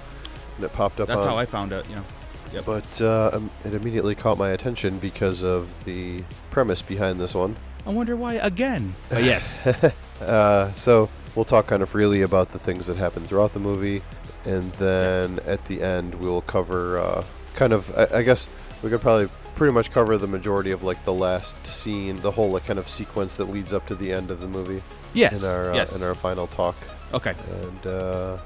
and 0.55 0.65
it 0.65 0.71
popped 0.73 0.99
up 0.99 1.07
That's 1.07 1.21
on. 1.21 1.27
how 1.27 1.37
I 1.37 1.45
found 1.45 1.73
out. 1.73 1.89
You 1.89 1.97
know. 1.97 2.05
Yep. 2.53 2.65
But 2.65 3.01
uh, 3.01 3.31
um, 3.33 3.49
it 3.63 3.73
immediately 3.73 4.13
caught 4.13 4.37
my 4.37 4.49
attention 4.49 4.99
because 4.99 5.41
of 5.43 5.85
the 5.85 6.21
premise 6.51 6.81
behind 6.81 7.19
this 7.19 7.33
one. 7.33 7.55
I 7.85 7.89
wonder 7.89 8.15
why 8.15 8.33
again. 8.35 8.93
But 9.09 9.23
yes. 9.23 9.61
Uh, 10.21 10.71
so 10.73 11.09
we'll 11.35 11.43
talk 11.43 11.65
kind 11.65 11.81
of 11.81 11.89
freely 11.89 12.21
about 12.21 12.51
the 12.51 12.59
things 12.59 12.85
that 12.85 12.95
happen 12.95 13.25
throughout 13.25 13.53
the 13.53 13.59
movie, 13.59 14.03
and 14.45 14.71
then 14.73 15.39
at 15.47 15.65
the 15.65 15.81
end 15.81 16.13
we'll 16.13 16.41
cover 16.41 16.99
uh, 16.99 17.23
kind 17.55 17.73
of. 17.73 17.91
I, 17.97 18.19
I 18.19 18.21
guess 18.21 18.47
we 18.83 18.91
could 18.91 19.01
probably 19.01 19.27
pretty 19.61 19.73
much 19.75 19.91
cover 19.91 20.17
the 20.17 20.25
majority 20.25 20.71
of 20.71 20.81
like 20.81 21.05
the 21.05 21.13
last 21.13 21.55
scene, 21.67 22.17
the 22.21 22.31
whole 22.31 22.49
like 22.49 22.65
kind 22.65 22.79
of 22.79 22.89
sequence 22.89 23.35
that 23.35 23.45
leads 23.45 23.73
up 23.73 23.85
to 23.85 23.93
the 23.93 24.11
end 24.11 24.31
of 24.31 24.39
the 24.39 24.47
movie. 24.47 24.81
Yes, 25.13 25.43
In 25.43 25.47
our 25.47 25.69
uh, 25.71 25.75
yes. 25.75 25.95
in 25.95 26.01
our 26.01 26.15
final 26.15 26.47
talk, 26.47 26.75
okay. 27.13 27.35
and 27.61 27.85
uh, 27.85 28.37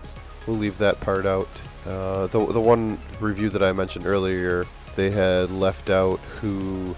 we'll 0.45 0.57
leave 0.57 0.77
that 0.79 0.99
part 0.99 1.25
out. 1.25 1.47
Uh, 1.85 2.27
the 2.27 2.45
the 2.47 2.59
one 2.59 2.99
review 3.21 3.49
that 3.51 3.63
I 3.63 3.71
mentioned 3.71 4.05
earlier, 4.05 4.65
they 4.97 5.09
had 5.09 5.51
left 5.51 5.89
out 5.89 6.19
who 6.41 6.97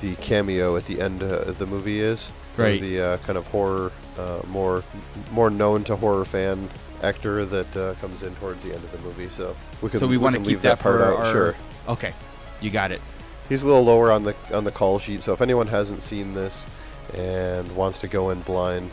the 0.00 0.14
cameo 0.14 0.74
at 0.78 0.86
the 0.86 0.98
end 1.02 1.22
uh, 1.22 1.26
of 1.50 1.58
the 1.58 1.66
movie 1.66 2.00
is. 2.00 2.32
Right. 2.56 2.80
The 2.80 3.00
uh, 3.02 3.16
kind 3.18 3.36
of 3.36 3.46
horror, 3.48 3.92
uh, 4.18 4.40
more 4.48 4.82
more 5.30 5.50
known 5.50 5.84
to 5.84 5.96
horror 5.96 6.24
fan 6.24 6.70
actor 7.02 7.44
that 7.44 7.76
uh, 7.76 7.92
comes 8.00 8.22
in 8.22 8.34
towards 8.36 8.64
the 8.64 8.72
end 8.72 8.82
of 8.82 8.92
the 8.92 8.98
movie. 9.06 9.28
So 9.28 9.54
we 9.82 9.90
can 9.90 10.00
So 10.00 10.06
we 10.06 10.16
want 10.16 10.36
to 10.36 10.40
keep 10.40 10.48
leave 10.48 10.62
that, 10.62 10.78
part 10.78 11.00
for 11.00 11.04
out. 11.04 11.16
our. 11.18 11.30
Sure. 11.30 11.56
Okay. 11.86 12.14
You 12.62 12.70
got 12.70 12.92
it. 12.92 13.02
He's 13.48 13.62
a 13.62 13.66
little 13.66 13.84
lower 13.84 14.10
on 14.10 14.24
the 14.24 14.34
on 14.52 14.64
the 14.64 14.70
call 14.72 14.98
sheet. 14.98 15.22
So 15.22 15.32
if 15.32 15.40
anyone 15.40 15.68
hasn't 15.68 16.02
seen 16.02 16.34
this 16.34 16.66
and 17.14 17.74
wants 17.76 17.98
to 18.00 18.08
go 18.08 18.30
in 18.30 18.40
blind, 18.42 18.90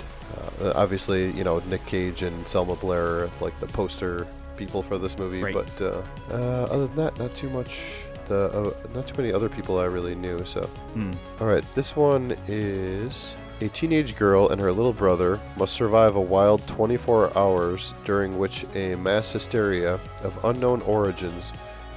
uh, 0.61 0.73
obviously 0.75 1.31
you 1.31 1.43
know 1.43 1.59
Nick 1.69 1.85
Cage 1.85 2.23
and 2.23 2.47
Selma 2.47 2.75
Blair 2.75 3.03
are 3.23 3.29
like 3.41 3.59
the 3.59 3.67
poster 3.67 4.27
people 4.57 4.81
for 4.83 4.97
this 4.97 5.17
movie. 5.17 5.41
Right. 5.43 5.53
But 5.53 5.81
uh, 5.81 6.01
uh, 6.29 6.33
other 6.69 6.87
than 6.87 6.95
that, 6.97 7.19
not 7.19 7.33
too 7.35 7.49
much. 7.49 8.03
The 8.27 8.45
uh, 8.57 8.73
not 8.95 9.07
too 9.07 9.21
many 9.21 9.33
other 9.33 9.49
people 9.49 9.79
I 9.79 9.85
really 9.85 10.15
knew. 10.15 10.45
So 10.45 10.61
Hmm. 10.93 11.11
all 11.41 11.47
right, 11.47 11.63
this 11.75 11.95
one 11.95 12.35
is. 12.47 13.35
A 13.61 13.69
teenage 13.69 14.15
girl 14.17 14.49
and 14.49 14.59
her 14.59 14.71
little 14.73 14.91
brother 14.91 15.39
must 15.57 15.73
survive 15.73 16.15
a 16.17 16.19
wild 16.21 16.67
24 16.67 17.37
hours 17.37 17.93
during 18.03 18.37
which 18.37 18.65
a 18.75 18.95
mass 18.95 19.31
hysteria 19.31 19.99
of 20.23 20.37
unknown 20.43 20.81
origins 20.81 21.53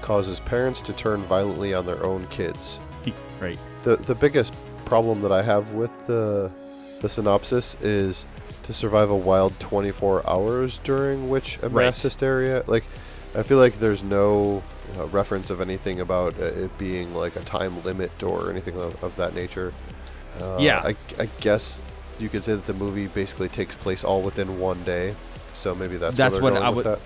causes 0.06 0.38
parents 0.40 0.80
to 0.82 0.92
turn 0.92 1.20
violently 1.24 1.74
on 1.74 1.84
their 1.84 2.02
own 2.04 2.26
kids. 2.28 2.80
right. 3.40 3.58
The 3.82 3.96
the 3.96 4.14
biggest 4.14 4.54
problem 4.84 5.20
that 5.22 5.32
I 5.32 5.42
have 5.42 5.72
with 5.72 5.90
the 6.06 6.50
the 7.00 7.08
synopsis 7.08 7.74
is 7.82 8.24
to 8.62 8.72
survive 8.72 9.10
a 9.10 9.16
wild 9.16 9.58
24 9.60 10.28
hours 10.30 10.78
during 10.84 11.28
which 11.28 11.58
a 11.62 11.68
Right. 11.68 11.86
mass 11.86 12.00
hysteria 12.02 12.64
like 12.66 12.84
I 13.34 13.42
feel 13.42 13.58
like 13.58 13.78
there's 13.80 14.02
no 14.02 14.62
uh, 14.98 15.06
reference 15.08 15.50
of 15.50 15.60
anything 15.60 16.00
about 16.00 16.38
uh, 16.40 16.44
it 16.44 16.78
being 16.78 17.14
like 17.14 17.36
a 17.36 17.40
time 17.42 17.82
limit 17.84 18.22
or 18.22 18.50
anything 18.50 18.76
of, 18.80 19.02
of 19.04 19.14
that 19.16 19.34
nature. 19.34 19.74
Uh, 20.40 20.56
Yeah. 20.58 20.80
I, 20.82 20.96
I 21.18 21.26
guess 21.40 21.82
you 22.18 22.28
could 22.30 22.44
say 22.44 22.54
that 22.54 22.66
the 22.66 22.72
movie 22.74 23.08
basically 23.08 23.48
takes 23.48 23.74
place 23.74 24.04
all 24.04 24.22
within 24.22 24.58
one 24.58 24.82
day. 24.84 25.14
So 25.54 25.74
maybe 25.74 25.96
that's, 25.98 26.16
That's 26.16 26.40
what 26.40 26.56
I 26.56 26.70
would- 26.70 26.98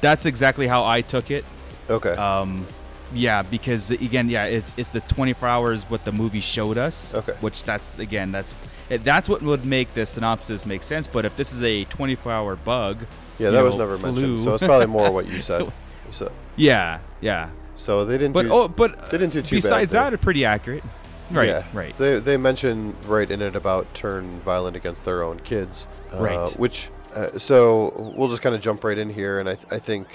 That's 0.00 0.26
exactly 0.26 0.68
how 0.68 0.84
I 0.84 1.00
took 1.00 1.30
it. 1.32 1.44
Okay. 1.90 2.10
Um, 2.10 2.66
yeah, 3.14 3.42
because 3.42 3.90
again, 3.90 4.28
yeah, 4.30 4.46
it's 4.46 4.76
it's 4.78 4.88
the 4.88 5.00
24 5.00 5.48
hours 5.48 5.82
what 5.84 6.04
the 6.04 6.12
movie 6.12 6.40
showed 6.40 6.78
us. 6.78 7.14
Okay. 7.14 7.32
Which 7.40 7.62
that's 7.64 7.98
again 7.98 8.32
that's 8.32 8.54
that's 8.88 9.28
what 9.28 9.42
would 9.42 9.64
make 9.64 9.92
the 9.94 10.04
synopsis 10.06 10.66
make 10.66 10.82
sense. 10.82 11.06
But 11.06 11.24
if 11.24 11.36
this 11.36 11.52
is 11.52 11.62
a 11.62 11.84
24 11.84 12.32
hour 12.32 12.56
bug, 12.56 13.04
yeah, 13.38 13.50
that 13.50 13.62
was 13.62 13.76
never 13.76 13.98
flu- 13.98 14.12
mentioned. 14.12 14.40
So 14.40 14.54
it's 14.54 14.62
probably 14.64 14.86
more 14.86 15.10
what 15.10 15.26
you 15.28 15.40
said. 15.50 15.70
So, 16.10 16.30
yeah, 16.56 17.00
yeah. 17.20 17.50
so 17.74 18.04
they 18.04 18.18
didn't 18.18 18.32
But 18.32 18.42
do 18.42 18.52
oh, 18.52 18.68
but 18.68 19.10
they 19.10 19.18
didn't 19.18 19.32
do 19.32 19.42
too 19.42 19.56
bad 19.56 19.62
besides 19.62 19.92
there. 19.92 20.02
that, 20.02 20.14
it's 20.14 20.22
pretty 20.22 20.44
accurate. 20.44 20.82
Right, 21.30 21.48
Yeah, 21.48 21.64
right. 21.72 21.96
They 21.98 22.18
they 22.18 22.36
mention 22.36 22.94
right 23.06 23.30
in 23.30 23.40
it 23.42 23.54
about 23.56 23.92
turn 23.94 24.40
violent 24.40 24.76
against 24.76 25.04
their 25.04 25.22
own 25.22 25.40
kids, 25.40 25.86
uh, 26.12 26.18
Right. 26.18 26.58
Which, 26.58 26.90
uh, 27.16 27.38
so 27.38 28.12
we'll 28.16 28.28
just 28.28 28.42
kind 28.42 28.54
of 28.54 28.60
jump 28.60 28.84
right 28.84 28.98
in 28.98 29.08
here, 29.10 29.40
and 29.40 29.48
I 29.48 29.54
th- 29.54 29.66
I 29.72 29.78
think 29.78 30.06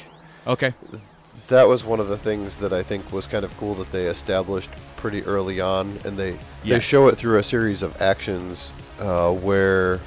Okay. 0.48 0.74
That 1.50 1.68
was 1.68 1.84
one 1.84 2.00
of 2.00 2.08
the 2.08 2.18
things 2.18 2.58
that 2.58 2.72
I 2.74 2.84
think 2.84 3.12
was 3.12 3.28
kind 3.28 3.44
of 3.44 3.56
cool 3.58 3.76
that 3.76 3.92
they 3.92 4.06
established 4.06 4.70
pretty 4.98 5.24
early 5.24 5.60
on, 5.62 5.98
and 6.06 6.18
they 6.18 6.38
they 6.64 6.80
show 6.80 7.08
it 7.08 7.16
through 7.18 7.38
a 7.38 7.44
series 7.44 7.84
of 7.84 8.00
actions 8.02 8.74
uh, 9.00 9.32
where 9.34 10.00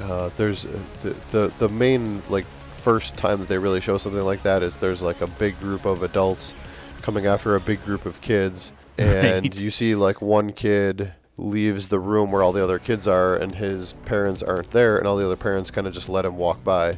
uh, 0.00 0.30
there's 0.36 0.66
uh, 0.66 0.78
the, 1.02 1.10
the 1.30 1.52
the 1.58 1.68
main 1.68 2.22
like 2.28 2.44
first 2.44 3.16
time 3.16 3.40
that 3.40 3.48
they 3.48 3.58
really 3.58 3.80
show 3.80 3.98
something 3.98 4.22
like 4.22 4.42
that 4.44 4.62
is 4.62 4.76
there's 4.76 5.02
like 5.02 5.20
a 5.20 5.26
big 5.26 5.58
group 5.60 5.84
of 5.84 6.02
adults 6.02 6.54
coming 7.02 7.26
after 7.26 7.54
a 7.56 7.60
big 7.60 7.82
group 7.84 8.06
of 8.06 8.20
kids, 8.20 8.72
and 8.98 9.44
Right. 9.44 9.60
you 9.60 9.70
see 9.70 9.94
like 9.94 10.20
one 10.22 10.52
kid 10.52 11.12
leaves 11.36 11.86
the 11.88 12.00
room 12.00 12.32
where 12.32 12.42
all 12.42 12.50
the 12.52 12.62
other 12.62 12.80
kids 12.80 13.06
are 13.06 13.36
and 13.36 13.54
his 13.54 13.92
parents 14.04 14.42
aren't 14.42 14.72
there 14.72 14.98
and 14.98 15.06
all 15.06 15.16
the 15.16 15.24
other 15.24 15.36
parents 15.36 15.70
kind 15.70 15.86
of 15.86 15.94
just 15.94 16.08
let 16.08 16.24
him 16.24 16.36
walk 16.36 16.64
by 16.64 16.96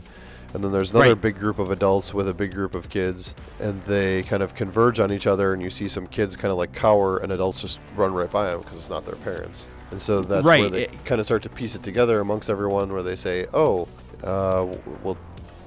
and 0.54 0.64
then 0.64 0.72
there's 0.72 0.90
another 0.90 1.10
Right. 1.10 1.20
big 1.20 1.38
group 1.38 1.58
of 1.58 1.70
adults 1.70 2.12
with 2.12 2.28
a 2.28 2.34
big 2.34 2.52
group 2.54 2.74
of 2.74 2.88
kids 2.88 3.34
and 3.60 3.80
they 3.82 4.22
kind 4.22 4.42
of 4.42 4.54
converge 4.54 4.98
on 5.00 5.12
each 5.12 5.26
other 5.26 5.52
and 5.52 5.62
you 5.62 5.70
see 5.70 5.86
some 5.88 6.06
kids 6.06 6.36
kind 6.36 6.50
of 6.52 6.58
like 6.58 6.72
cower 6.72 7.18
and 7.18 7.30
adults 7.32 7.60
just 7.60 7.78
run 7.96 8.12
right 8.12 8.30
by 8.30 8.50
them 8.50 8.60
because 8.60 8.76
it's 8.78 8.90
not 8.90 9.04
their 9.06 9.16
parents 9.16 9.68
and 9.90 10.00
so 10.00 10.22
that's 10.22 10.44
where 10.44 10.68
they 10.68 10.84
it- 10.84 11.04
kind 11.04 11.20
of 11.20 11.26
start 11.26 11.42
to 11.42 11.48
piece 11.48 11.74
it 11.74 11.82
together 11.82 12.20
amongst 12.20 12.50
everyone 12.50 12.92
where 12.92 13.02
they 13.02 13.16
say 13.16 13.46
oh 13.54 13.86
uh, 14.24 14.66
well 15.02 15.16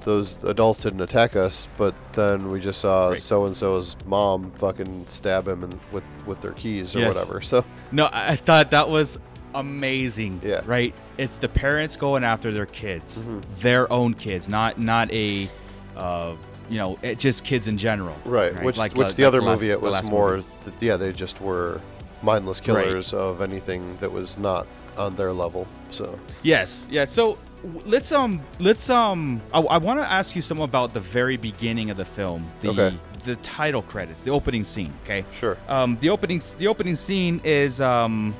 those 0.02 0.38
adults 0.44 0.82
didn't 0.82 1.00
attack 1.00 1.34
us 1.34 1.66
but 1.78 1.94
then 2.12 2.50
we 2.50 2.60
just 2.60 2.78
saw 2.80 3.08
Right. 3.08 3.20
so 3.20 3.46
and 3.46 3.56
so's 3.56 3.96
mom 4.06 4.50
fucking 4.56 5.06
stab 5.08 5.48
him 5.48 5.64
and 5.64 5.80
with 5.92 6.04
with 6.26 6.42
their 6.42 6.52
keys 6.52 6.94
or 6.94 6.98
Yes. 7.00 7.14
whatever 7.14 7.40
so 7.40 7.64
No, 7.90 8.10
I 8.12 8.36
thought 8.36 8.70
that 8.72 8.90
was 8.90 9.18
amazing. 9.54 10.40
Yeah. 10.44 10.56
Mm-hmm. 10.60 10.70
Right. 10.70 10.94
It's 11.18 11.38
the 11.38 11.48
parents 11.48 11.96
going 11.96 12.24
after 12.24 12.50
their 12.52 12.66
kids, 12.66 13.18
their 13.60 13.90
own 13.92 14.14
kids, 14.14 14.48
not 14.48 14.78
not 14.78 15.10
a, 15.12 15.48
uh, 15.96 16.34
you 16.70 16.78
know, 16.78 16.98
it, 17.02 17.18
just 17.18 17.44
kids 17.44 17.66
in 17.68 17.78
general. 17.78 18.16
Right. 18.24 18.60
Which 18.62 18.76
Like 18.78 18.94
which 18.94 19.08
the- 19.10 19.14
the, 19.14 19.24
other 19.24 19.40
last- 19.40 19.60
movie 19.60 19.70
it 19.70 19.80
was 19.80 20.02
more. 20.10 20.42
th- 20.64 20.76
yeah, 20.80 20.96
they 20.96 21.12
just 21.12 21.40
were 21.40 21.80
mindless 22.22 22.60
Right. 22.66 22.84
killers 22.84 23.12
of 23.14 23.40
anything 23.42 23.96
that 24.00 24.10
was 24.10 24.38
not 24.38 24.66
on 24.96 25.14
their 25.16 25.32
level. 25.32 25.66
So 25.90 26.18
Yes, 26.42 26.86
yeah. 26.90 27.04
So 27.04 27.38
let's 27.86 28.12
um 28.12 28.40
let's 28.58 28.88
um 28.90 29.40
I, 29.52 29.60
I 29.60 29.78
want 29.78 30.00
to 30.00 30.10
ask 30.10 30.34
you 30.36 30.42
some 30.42 30.60
about 30.60 30.94
the 30.94 31.00
very 31.00 31.36
beginning 31.36 31.90
of 31.90 31.96
the 31.96 32.04
film, 32.04 32.46
the 32.62 32.68
Okay. 32.70 32.96
the 33.24 33.36
title 33.36 33.82
credits, 33.82 34.22
the 34.24 34.30
opening 34.30 34.64
scene. 34.64 34.92
Okay. 35.04 35.24
sure. 35.38 35.56
Um, 35.68 35.96
the 36.00 36.10
opening 36.10 36.40
the 36.58 36.66
opening 36.68 36.96
scene 36.96 37.40
is 37.44 37.80
um 37.80 38.34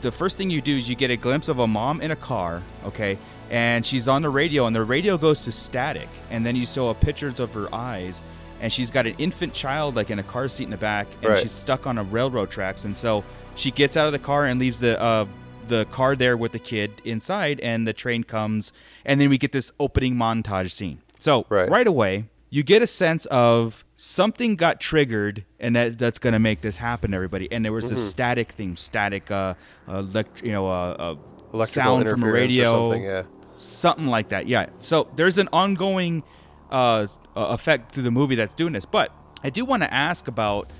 the 0.00 0.12
first 0.12 0.36
thing 0.38 0.50
you 0.50 0.60
do 0.60 0.76
is 0.76 0.88
you 0.88 0.96
get 0.96 1.10
a 1.10 1.16
glimpse 1.16 1.48
of 1.48 1.58
a 1.58 1.66
mom 1.66 2.00
in 2.00 2.10
a 2.10 2.16
car. 2.16 2.62
Okay. 2.84 3.18
And 3.50 3.84
she's 3.86 4.08
on 4.08 4.22
the 4.22 4.28
radio, 4.28 4.66
and 4.66 4.76
the 4.76 4.84
radio 4.84 5.16
goes 5.16 5.42
to 5.44 5.52
static, 5.52 6.08
and 6.30 6.44
then 6.44 6.54
you 6.54 6.66
saw 6.66 6.92
pictures 6.92 7.40
of 7.40 7.54
her 7.54 7.74
eyes, 7.74 8.20
and 8.60 8.70
she's 8.70 8.90
got 8.90 9.06
an 9.06 9.14
infant 9.16 9.54
child 9.54 9.96
like 9.96 10.10
in 10.10 10.18
a 10.18 10.22
car 10.22 10.48
seat 10.48 10.64
in 10.64 10.70
the 10.70 10.76
back, 10.76 11.06
and 11.22 11.30
Right. 11.30 11.40
she's 11.40 11.52
stuck 11.52 11.86
on 11.86 11.96
a 11.96 12.02
railroad 12.02 12.50
tracks, 12.50 12.84
and 12.84 12.94
so 12.94 13.24
she 13.54 13.70
gets 13.70 13.96
out 13.96 14.04
of 14.06 14.12
the 14.12 14.18
car 14.18 14.44
and 14.44 14.60
leaves 14.60 14.80
the 14.80 15.00
uh, 15.00 15.24
the 15.66 15.84
car 15.86 16.14
there 16.16 16.36
with 16.36 16.52
the 16.52 16.58
kid 16.58 16.90
inside, 17.04 17.58
and 17.60 17.86
the 17.88 17.92
train 17.94 18.22
comes, 18.22 18.70
and 19.06 19.18
then 19.18 19.30
we 19.30 19.38
get 19.38 19.52
this 19.52 19.72
opening 19.80 20.14
montage 20.14 20.70
scene. 20.72 20.98
So 21.18 21.46
Right. 21.48 21.70
right 21.70 21.86
away, 21.86 22.24
you 22.50 22.62
get 22.62 22.82
a 22.82 22.86
sense 22.86 23.26
of 23.26 23.84
something 23.96 24.56
got 24.56 24.80
triggered, 24.80 25.44
and 25.60 25.76
that 25.76 25.98
that's 25.98 26.18
gonna 26.18 26.38
make 26.38 26.60
this 26.60 26.76
happen, 26.78 27.10
to 27.10 27.14
everybody. 27.16 27.50
And 27.52 27.64
there 27.64 27.72
was 27.72 27.84
Mm-hmm. 27.86 27.94
this 27.94 28.08
static 28.10 28.52
theme, 28.52 28.76
static, 28.76 29.30
uh, 29.30 29.54
uh 29.88 29.98
elect- 29.98 30.42
you 30.42 30.52
know, 30.52 30.66
uh, 30.68 30.70
uh 30.98 31.14
Electrical 31.52 31.66
sound 31.94 32.08
from 32.08 32.24
a 32.24 32.30
radio, 32.32 32.64
or 32.70 32.92
something. 32.92 33.04
Yeah. 33.04 33.22
something 33.56 34.06
like 34.06 34.28
that. 34.28 34.46
Yeah. 34.46 34.66
So 34.80 35.08
there's 35.16 35.38
an 35.38 35.48
ongoing 35.52 36.22
uh, 36.70 37.06
uh, 37.34 37.40
effect 37.46 37.94
to 37.94 38.02
the 38.02 38.10
movie 38.10 38.34
that's 38.34 38.54
doing 38.54 38.74
this. 38.74 38.84
But 38.84 39.10
I 39.42 39.48
do 39.50 39.64
want 39.64 39.82
to 39.82 39.92
ask 39.92 40.28
about 40.28 40.70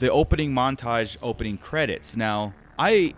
the 0.00 0.10
opening 0.10 0.52
montage, 0.52 1.16
opening 1.22 1.56
credits. 1.56 2.14
Now, 2.16 2.52
I 2.78 3.14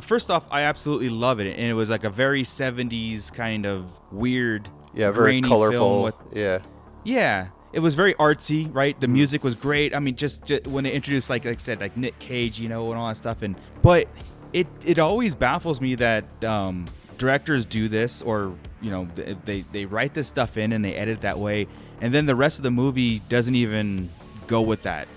first 0.00 0.30
off, 0.30 0.46
I 0.50 0.62
absolutely 0.62 1.08
love 1.08 1.40
it, 1.40 1.48
and 1.58 1.66
it 1.66 1.74
was 1.74 1.90
like 1.90 2.04
a 2.04 2.10
very 2.10 2.44
'70s 2.44 3.32
kind 3.32 3.66
of 3.66 3.90
weird, 4.12 4.68
Yeah. 4.94 5.10
Very 5.10 5.40
colorful. 5.42 6.04
with- 6.04 6.14
yeah. 6.32 6.60
Yeah, 7.04 7.48
it 7.72 7.80
was 7.80 7.94
very 7.94 8.14
artsy, 8.14 8.72
right? 8.74 8.98
The 9.00 9.08
music 9.08 9.44
was 9.44 9.54
great. 9.54 9.94
I 9.94 9.98
mean, 9.98 10.16
just, 10.16 10.44
just 10.46 10.66
when 10.66 10.84
they 10.84 10.92
introduced, 10.92 11.28
like, 11.30 11.44
like 11.44 11.58
I 11.58 11.60
said, 11.60 11.80
like 11.80 11.96
Nick 11.96 12.18
Cage, 12.18 12.58
you 12.58 12.68
know, 12.68 12.90
and 12.90 12.98
all 12.98 13.08
that 13.08 13.16
stuff. 13.16 13.42
And 13.42 13.56
but 13.82 14.08
it 14.52 14.66
it 14.84 14.98
always 14.98 15.34
baffles 15.34 15.80
me 15.80 15.96
that 15.96 16.44
um, 16.44 16.86
directors 17.18 17.64
do 17.64 17.88
this, 17.88 18.22
or 18.22 18.54
you 18.80 18.90
know, 18.90 19.06
they 19.44 19.60
they 19.72 19.84
write 19.84 20.14
this 20.14 20.28
stuff 20.28 20.56
in 20.56 20.72
and 20.72 20.84
they 20.84 20.94
edit 20.94 21.20
that 21.22 21.38
way, 21.38 21.66
and 22.00 22.14
then 22.14 22.26
the 22.26 22.36
rest 22.36 22.58
of 22.58 22.62
the 22.62 22.70
movie 22.70 23.18
doesn't 23.28 23.54
even 23.54 24.08
go 24.46 24.62
with 24.62 24.82
that. 24.82 25.08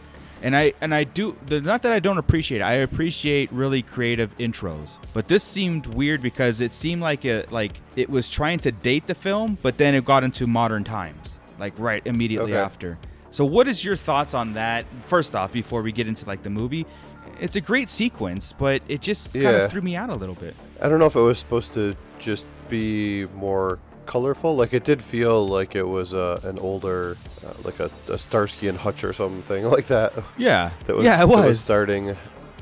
And 0.42 0.56
I 0.56 0.74
and 0.82 0.94
I 0.94 1.04
do 1.04 1.36
not 1.50 1.84
that 1.84 1.92
I 1.92 2.00
don't 2.00 2.18
appreciate. 2.18 2.62
It, 2.62 2.64
I 2.64 2.74
appreciate 2.74 3.52
really 3.52 3.82
creative 3.82 4.36
intros, 4.38 4.88
but 5.14 5.28
this 5.28 5.44
seemed 5.44 5.88
weird 5.88 6.22
because 6.22 6.62
it 6.62 6.74
seemed 6.74 7.02
like 7.02 7.26
it 7.26 7.52
like 7.52 7.74
it 7.96 8.10
was 8.10 8.30
trying 8.30 8.60
to 8.60 8.72
date 8.72 9.08
the 9.08 9.16
film, 9.16 9.58
but 9.62 9.78
then 9.78 9.96
it 9.96 10.06
got 10.06 10.24
into 10.24 10.46
modern 10.46 10.84
times, 10.84 11.37
like 11.60 11.74
right 11.78 12.02
immediately 12.06 12.54
Okay. 12.54 12.62
after. 12.62 12.98
So 13.32 13.46
what 13.46 13.68
is 13.68 13.84
your 13.84 13.96
thoughts 13.96 14.34
on 14.34 14.54
that? 14.54 14.86
First 15.06 15.36
off, 15.36 15.52
before 15.52 15.82
we 15.82 15.92
get 15.92 16.08
into 16.08 16.26
like 16.26 16.44
the 16.44 16.50
movie, 16.50 16.86
it's 17.40 17.56
a 17.56 17.62
great 17.62 17.90
sequence, 17.90 18.54
but 18.58 18.82
it 18.88 19.02
just 19.02 19.34
kind 19.34 19.46
of 19.46 19.72
threw 19.72 19.82
me 19.82 19.96
out 19.96 20.10
a 20.10 20.16
little 20.16 20.36
bit. 20.36 20.56
I 20.82 20.88
don't 20.90 21.00
know 21.00 21.06
if 21.06 21.16
it 21.16 21.22
was 21.22 21.38
supposed 21.38 21.74
to 21.74 21.94
just 22.20 22.46
be 22.70 23.26
more 23.36 23.80
colorful. 24.06 24.56
Like 24.56 24.74
it 24.74 24.84
did 24.86 25.04
feel 25.04 25.46
like 25.48 25.76
it 25.76 25.84
was 25.88 26.14
uh, 26.14 26.40
an 26.44 26.58
older, 26.60 27.18
uh, 27.46 27.54
like 27.64 27.80
a, 27.80 27.92
a 28.10 28.18
Starsky 28.18 28.68
and 28.70 28.78
Hutch 28.78 29.04
or 29.04 29.14
something 29.14 29.66
like 29.70 29.88
that. 29.88 30.14
Yeah, 30.38 30.72
That 30.86 30.96
was 30.96 31.06
yeah, 31.06 31.22
it 31.22 31.28
was 31.28 31.46
was. 31.46 31.60
starting. 31.60 32.16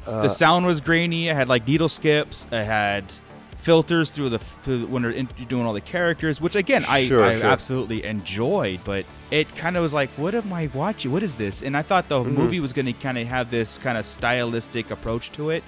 Uh, 0.06 0.22
the 0.24 0.28
sound 0.30 0.66
was 0.66 0.82
grainy. 0.82 1.30
It 1.30 1.36
had 1.36 1.48
like 1.48 1.68
needle 1.68 1.90
skips. 1.90 2.46
It 2.52 2.66
had 2.66 3.06
filters 3.70 4.12
through 4.12 4.30
the 4.30 4.38
through 4.38 4.86
when 4.86 5.02
they're 5.02 5.10
in, 5.12 5.28
doing 5.48 5.66
all 5.66 5.74
the 5.74 5.82
characters, 5.82 6.40
which 6.40 6.56
again 6.56 6.86
I, 6.88 7.08
Sure, 7.08 7.24
I 7.26 7.36
sure. 7.36 7.46
absolutely 7.48 8.06
enjoyed. 8.06 8.80
But 8.86 9.06
it 9.32 9.54
kind 9.56 9.76
of 9.76 9.82
was 9.82 9.92
like, 9.92 10.10
what 10.12 10.36
am 10.36 10.54
I 10.54 10.70
watching? 10.76 11.12
What 11.12 11.24
is 11.24 11.34
this? 11.36 11.64
And 11.64 11.76
I 11.76 11.82
thought 11.82 12.08
the 12.08 12.20
Mm-hmm. 12.20 12.36
movie 12.36 12.60
was 12.60 12.74
going 12.74 12.86
to 12.86 12.94
kind 12.94 13.18
of 13.18 13.26
have 13.28 13.50
this 13.50 13.80
kind 13.80 13.98
of 13.98 14.06
stylistic 14.06 14.92
approach 14.92 15.32
to 15.32 15.50
it, 15.50 15.64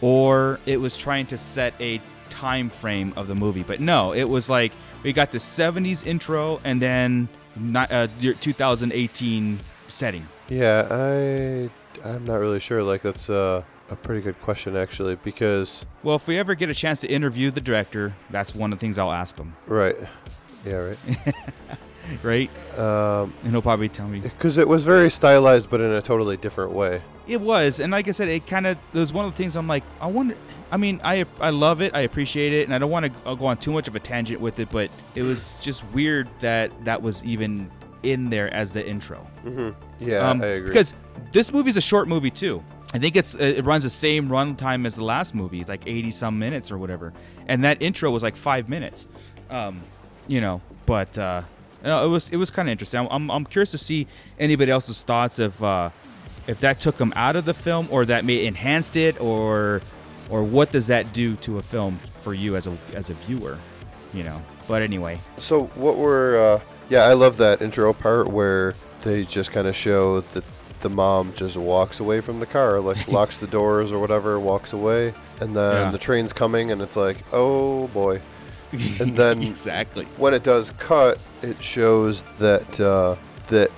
or 0.00 0.60
it 0.64 0.80
was 0.80 0.96
trying 0.96 1.26
to 1.26 1.36
set 1.36 1.74
a 1.80 2.00
time 2.30 2.70
frame 2.70 3.12
of 3.16 3.26
the 3.26 3.34
movie. 3.34 3.64
But 3.64 3.80
no, 3.80 4.14
it 4.14 4.28
was 4.28 4.48
like 4.48 4.70
we 5.02 5.12
got 5.12 5.32
the 5.32 5.38
'70s 5.38 6.06
intro 6.06 6.60
and 6.62 6.80
then 6.80 7.28
not, 7.56 7.90
uh, 7.90 8.06
2018 8.30 9.58
setting. 9.88 10.24
Yeah, 10.48 10.86
I 10.88 11.68
I'm 12.08 12.24
not 12.24 12.36
really 12.36 12.60
sure. 12.60 12.84
Like 12.84 13.02
that's 13.02 13.28
uh, 13.28 13.64
a 13.90 13.96
pretty 13.96 14.20
good 14.20 14.40
question 14.40 14.76
actually 14.76 15.16
because 15.16 15.84
Well, 16.02 16.16
if 16.16 16.26
we 16.26 16.38
ever 16.38 16.54
get 16.54 16.68
a 16.70 16.74
chance 16.74 17.00
to 17.00 17.08
interview 17.08 17.50
the 17.50 17.60
director, 17.60 18.14
that's 18.30 18.54
one 18.54 18.72
of 18.72 18.78
the 18.78 18.80
things 18.80 18.98
I'll 18.98 19.12
ask 19.12 19.36
him. 19.38 19.54
right, 19.66 19.96
yeah, 20.64 20.74
right. 20.74 20.98
right? 22.22 22.50
Um, 22.78 23.32
And 23.42 23.52
he'll 23.52 23.62
probably 23.62 23.88
tell 23.88 24.08
me 24.08 24.20
because 24.20 24.58
it 24.58 24.68
was 24.68 24.84
very 24.84 25.10
stylized, 25.10 25.70
but 25.70 25.80
in 25.80 25.90
a 25.90 26.02
totally 26.02 26.36
different 26.36 26.72
way. 26.72 27.02
it 27.26 27.40
was. 27.40 27.80
And 27.80 27.92
like 27.92 28.08
I 28.08 28.12
said, 28.12 28.28
it 28.28 28.46
kind 28.46 28.66
of 28.66 28.78
it 28.92 28.98
was 28.98 29.12
one 29.12 29.24
of 29.24 29.32
the 29.32 29.36
things 29.36 29.56
I'm 29.56 29.68
like, 29.68 29.84
I 30.00 30.06
wonder. 30.06 30.34
I 30.72 30.76
mean, 30.76 31.00
I 31.02 31.24
I 31.40 31.50
love 31.50 31.80
it, 31.82 31.94
I 31.96 32.00
appreciate 32.02 32.52
it, 32.52 32.64
and 32.66 32.74
I 32.74 32.78
don't 32.78 32.90
want 32.90 33.06
to 33.06 33.36
go 33.36 33.46
on 33.46 33.56
too 33.56 33.72
much 33.72 33.88
of 33.88 33.96
a 33.96 34.00
tangent 34.00 34.40
with 34.40 34.58
it, 34.60 34.70
but 34.70 34.88
it 35.16 35.22
was 35.22 35.58
just 35.60 35.84
weird 35.92 36.28
that 36.40 36.70
that 36.84 37.02
was 37.02 37.24
even 37.24 37.70
in 38.04 38.30
there 38.30 38.52
as 38.54 38.72
the 38.72 38.86
intro. 38.86 39.26
Yeah, 39.98 40.30
Um, 40.30 40.40
I 40.42 40.46
agree. 40.46 40.68
Because 40.70 40.94
this 41.32 41.52
movie's 41.52 41.76
a 41.76 41.80
short 41.80 42.08
movie 42.08 42.30
too. 42.30 42.62
I 42.92 42.98
think 42.98 43.16
it's 43.16 43.34
it 43.34 43.64
runs 43.64 43.84
the 43.84 43.90
same 43.90 44.28
runtime 44.28 44.86
as 44.86 44.96
the 44.96 45.04
last 45.04 45.34
movie, 45.34 45.64
like 45.64 45.82
80 45.86 46.10
some 46.10 46.38
minutes 46.38 46.70
or 46.70 46.78
whatever. 46.78 47.12
And 47.46 47.64
that 47.64 47.80
intro 47.80 48.10
was 48.10 48.22
like 48.22 48.36
five 48.36 48.68
minutes. 48.68 49.06
Um, 49.48 49.82
you 50.26 50.40
know, 50.40 50.60
but 50.86 51.16
uh, 51.16 51.42
it 51.84 52.08
was 52.08 52.28
it 52.30 52.36
was 52.36 52.50
kind 52.50 52.68
of 52.68 52.72
interesting. 52.72 53.06
I'm, 53.10 53.30
I'm 53.30 53.44
curious 53.44 53.70
to 53.72 53.78
see 53.78 54.06
anybody 54.38 54.70
else's 54.70 55.02
thoughts 55.02 55.38
if 55.38 55.62
uh, 55.62 55.90
if 56.46 56.60
that 56.60 56.80
took 56.80 56.96
them 56.96 57.12
out 57.16 57.36
of 57.36 57.44
the 57.44 57.54
film 57.54 57.88
or 57.90 58.04
that 58.06 58.24
may 58.24 58.44
enhanced 58.44 58.96
it 58.96 59.20
or 59.20 59.80
or 60.28 60.42
what 60.42 60.72
does 60.72 60.86
that 60.88 61.12
do 61.12 61.36
to 61.36 61.58
a 61.58 61.62
film 61.62 61.98
for 62.22 62.34
you 62.34 62.56
as 62.56 62.66
a 62.66 62.76
as 62.94 63.10
a 63.10 63.14
viewer, 63.14 63.56
you 64.12 64.22
know. 64.22 64.42
But 64.68 64.82
anyway, 64.82 65.18
So 65.38 65.64
what 65.74 65.96
were 65.96 66.36
uh, 66.36 66.60
yeah, 66.88 67.04
I 67.04 67.12
love 67.12 67.36
that 67.38 67.62
intro 67.62 67.92
part 67.92 68.28
where 68.28 68.74
they 69.02 69.24
just 69.24 69.52
kind 69.52 69.66
of 69.66 69.74
show 69.74 70.20
that 70.20 70.44
the 70.80 70.88
mom 70.90 71.32
just 71.36 71.56
walks 71.56 72.00
away 72.00 72.20
from 72.20 72.40
the 72.40 72.46
car, 72.46 72.80
like 72.80 73.06
locks 73.18 73.38
the 73.38 73.46
doors 73.46 73.92
or 73.92 73.98
whatever, 73.98 74.38
walks 74.40 74.72
away, 74.72 75.12
and 75.40 75.54
then 75.56 75.86
Yeah. 75.86 75.90
the 75.90 75.98
train's 75.98 76.32
coming, 76.32 76.70
and 76.70 76.80
it's 76.82 76.96
like, 76.96 77.18
oh 77.32 77.88
boy. 77.88 78.20
And 78.72 79.16
then 79.16 79.42
exactly. 79.54 80.04
when 80.16 80.32
it 80.34 80.42
does 80.42 80.72
cut, 80.78 81.18
it 81.42 81.62
shows 81.62 82.22
that 82.38 82.78
uh, 82.80 83.16
that 83.48 83.70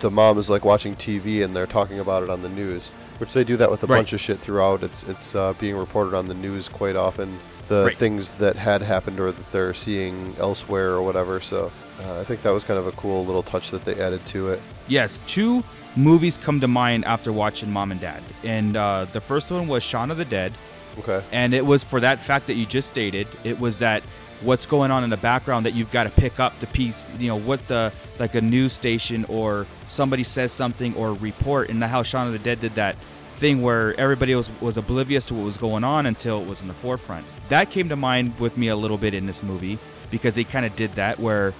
the 0.00 0.10
mom 0.10 0.38
is 0.38 0.48
like 0.48 0.64
watching 0.64 0.94
TV 0.96 1.44
and 1.44 1.54
they're 1.54 1.66
talking 1.66 1.98
about 1.98 2.22
it 2.22 2.30
on 2.30 2.40
the 2.42 2.48
news, 2.48 2.92
which 3.18 3.32
they 3.34 3.44
do 3.44 3.56
that 3.58 3.70
with 3.70 3.82
a 3.82 3.86
Right. 3.86 3.98
bunch 3.98 4.12
of 4.12 4.20
shit 4.20 4.38
throughout. 4.38 4.82
It's 4.82 5.02
it's 5.04 5.34
uh, 5.34 5.52
being 5.60 5.76
reported 5.76 6.14
on 6.14 6.28
the 6.28 6.34
news 6.34 6.68
quite 6.68 6.96
often. 6.96 7.38
The 7.68 7.84
Right. 7.86 7.96
things 7.96 8.30
that 8.38 8.56
had 8.56 8.80
happened 8.80 9.20
or 9.20 9.30
that 9.30 9.52
they're 9.52 9.74
seeing 9.74 10.34
elsewhere 10.40 10.92
or 10.92 11.02
whatever. 11.02 11.38
So 11.40 11.70
uh, 12.02 12.18
I 12.20 12.24
think 12.24 12.40
that 12.42 12.50
was 12.50 12.64
kind 12.64 12.78
of 12.78 12.86
a 12.86 12.92
cool 12.92 13.26
little 13.26 13.42
touch 13.42 13.70
that 13.72 13.84
they 13.84 14.00
added 14.00 14.24
to 14.28 14.48
it. 14.48 14.62
Yes, 14.86 15.20
two 15.26 15.62
movies 15.98 16.38
come 16.38 16.60
to 16.60 16.68
mind 16.68 17.04
after 17.04 17.32
watching 17.32 17.70
Mom 17.70 17.90
and 17.90 18.00
Dad, 18.00 18.22
and 18.44 18.76
uh, 18.76 19.06
the 19.12 19.20
first 19.20 19.50
one 19.50 19.66
was 19.68 19.82
Shaun 19.82 20.10
of 20.10 20.16
the 20.16 20.24
Dead, 20.24 20.52
Okay. 21.00 21.22
and 21.32 21.52
it 21.52 21.66
was 21.66 21.82
for 21.84 22.00
that 22.00 22.18
fact 22.20 22.46
that 22.46 22.54
you 22.54 22.64
just 22.64 22.88
stated. 22.88 23.26
It 23.44 23.58
was 23.58 23.78
that 23.78 24.02
what's 24.42 24.66
going 24.66 24.90
on 24.92 25.02
in 25.04 25.10
the 25.10 25.16
background 25.16 25.66
that 25.66 25.74
you've 25.74 25.90
got 25.90 26.04
to 26.04 26.10
pick 26.10 26.38
up 26.38 26.58
the 26.60 26.66
piece. 26.68 27.04
You 27.18 27.28
know 27.28 27.36
what 27.38 27.66
the 27.68 27.92
like 28.18 28.34
a 28.34 28.40
news 28.40 28.72
station 28.72 29.24
or 29.28 29.66
somebody 29.88 30.22
says 30.24 30.52
something 30.52 30.94
or 30.94 31.14
report, 31.14 31.68
and 31.68 31.82
the 31.82 31.88
how 31.88 32.02
Shaun 32.02 32.26
of 32.26 32.32
the 32.32 32.38
Dead 32.38 32.60
did 32.60 32.74
that 32.76 32.96
thing 33.36 33.62
where 33.62 33.98
everybody 34.00 34.34
was 34.34 34.48
was 34.60 34.76
oblivious 34.76 35.26
to 35.26 35.34
what 35.34 35.44
was 35.44 35.56
going 35.56 35.84
on 35.84 36.06
until 36.06 36.40
it 36.42 36.48
was 36.48 36.60
in 36.62 36.68
the 36.68 36.74
forefront. 36.74 37.26
That 37.48 37.70
came 37.70 37.88
to 37.88 37.96
mind 37.96 38.38
with 38.38 38.56
me 38.56 38.68
a 38.68 38.76
little 38.76 38.98
bit 38.98 39.14
in 39.14 39.26
this 39.26 39.42
movie 39.42 39.78
because 40.10 40.34
they 40.36 40.44
kind 40.44 40.64
of 40.66 40.74
did 40.76 40.92
that 40.94 41.18
where 41.18 41.52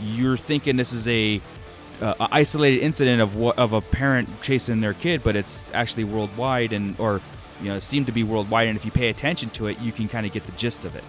you're 0.00 0.36
thinking 0.36 0.76
this 0.76 0.92
is 0.92 1.06
a 1.08 1.40
uh, 2.00 2.28
isolated 2.32 2.80
incident 2.80 3.20
of 3.20 3.36
what 3.36 3.58
of 3.58 3.72
a 3.72 3.80
parent 3.80 4.28
chasing 4.42 4.80
their 4.80 4.94
kid, 4.94 5.22
but 5.22 5.36
it's 5.36 5.64
actually 5.72 6.04
worldwide 6.04 6.72
and 6.72 6.98
or 6.98 7.20
you 7.60 7.68
know 7.68 7.78
seemed 7.78 8.06
to 8.06 8.12
be 8.12 8.22
worldwide. 8.22 8.68
And 8.68 8.76
if 8.76 8.84
you 8.84 8.90
pay 8.90 9.08
attention 9.08 9.50
to 9.50 9.66
it, 9.68 9.78
you 9.80 9.92
can 9.92 10.08
kind 10.08 10.26
of 10.26 10.32
get 10.32 10.44
the 10.44 10.52
gist 10.52 10.84
of 10.84 10.96
it. 10.96 11.04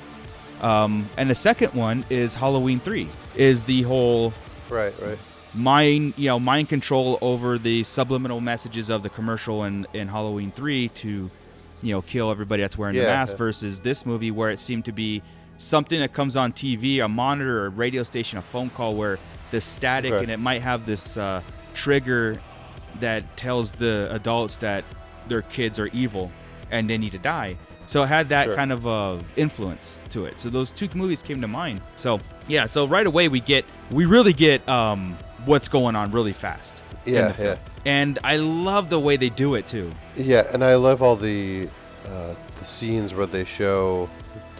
Um, 0.61 1.09
and 1.17 1.29
the 1.29 1.35
second 1.35 1.73
one 1.73 2.05
is 2.09 2.33
Halloween 2.33 2.79
Three, 2.79 3.09
is 3.35 3.63
the 3.63 3.83
whole 3.83 4.33
Right. 4.69 4.93
Right. 4.99 5.17
mind 5.53 6.15
you 6.17 6.27
know 6.27 6.39
mind 6.39 6.69
control 6.69 7.17
over 7.21 7.57
the 7.57 7.83
subliminal 7.83 8.41
messages 8.41 8.89
of 8.89 9.03
the 9.03 9.09
commercial 9.09 9.63
in, 9.65 9.85
in 9.93 10.07
Halloween 10.07 10.51
3 10.51 10.89
to 10.89 11.29
you 11.81 11.91
know 11.93 12.01
kill 12.01 12.31
everybody 12.31 12.61
that's 12.61 12.77
wearing 12.77 12.95
the 12.95 13.03
mask 13.03 13.33
yeah. 13.33 13.37
versus 13.37 13.79
this 13.81 14.05
movie 14.05 14.31
where 14.31 14.49
it 14.49 14.59
seemed 14.59 14.85
to 14.85 14.91
be 14.91 15.21
something 15.57 15.99
that 15.99 16.13
comes 16.13 16.35
on 16.35 16.51
TV, 16.53 17.03
a 17.03 17.07
monitor, 17.07 17.65
a 17.65 17.69
radio 17.69 18.03
station, 18.03 18.37
a 18.37 18.41
phone 18.41 18.69
call 18.69 18.95
where 18.95 19.17
the 19.51 19.61
static 19.61 20.11
Okay. 20.11 20.23
and 20.23 20.31
it 20.31 20.39
might 20.39 20.61
have 20.61 20.85
this 20.85 21.17
uh, 21.17 21.41
trigger 21.73 22.39
that 22.99 23.37
tells 23.37 23.73
the 23.73 24.07
adults 24.13 24.57
that 24.59 24.83
their 25.27 25.41
kids 25.43 25.79
are 25.79 25.87
evil 25.87 26.31
and 26.71 26.89
they 26.89 26.97
need 26.97 27.11
to 27.11 27.17
die. 27.19 27.57
So 27.87 28.03
it 28.03 28.07
had 28.07 28.29
that 28.29 28.45
Sure. 28.45 28.55
kind 28.55 28.71
of 28.71 28.87
uh, 28.87 29.17
influence 29.35 29.97
to 30.09 30.25
it. 30.25 30.39
So 30.39 30.49
those 30.49 30.71
two 30.71 30.89
movies 30.95 31.21
came 31.21 31.39
to 31.41 31.47
mind. 31.47 31.81
So 31.97 32.19
yeah, 32.47 32.65
so 32.65 32.85
right 32.87 33.05
away 33.05 33.27
we 33.27 33.39
get 33.39 33.63
we 33.91 34.05
really 34.05 34.33
get 34.33 34.67
um, 34.67 35.15
what's 35.45 35.67
going 35.67 35.95
on 35.95 36.11
really 36.11 36.33
fast. 36.33 36.81
Yeah, 37.05 37.33
yeah. 37.39 37.57
And 37.85 38.17
I 38.23 38.37
love 38.37 38.89
the 38.89 38.99
way 38.99 39.15
they 39.17 39.29
do 39.29 39.53
it 39.53 39.67
too. 39.67 39.91
Yeah, 40.17 40.47
and 40.51 40.63
I 40.63 40.75
love 40.75 41.03
all 41.03 41.15
the 41.15 41.69
uh, 42.07 42.33
the 42.57 42.65
scenes 42.65 43.13
where 43.13 43.27
they 43.27 43.45
show 43.45 44.09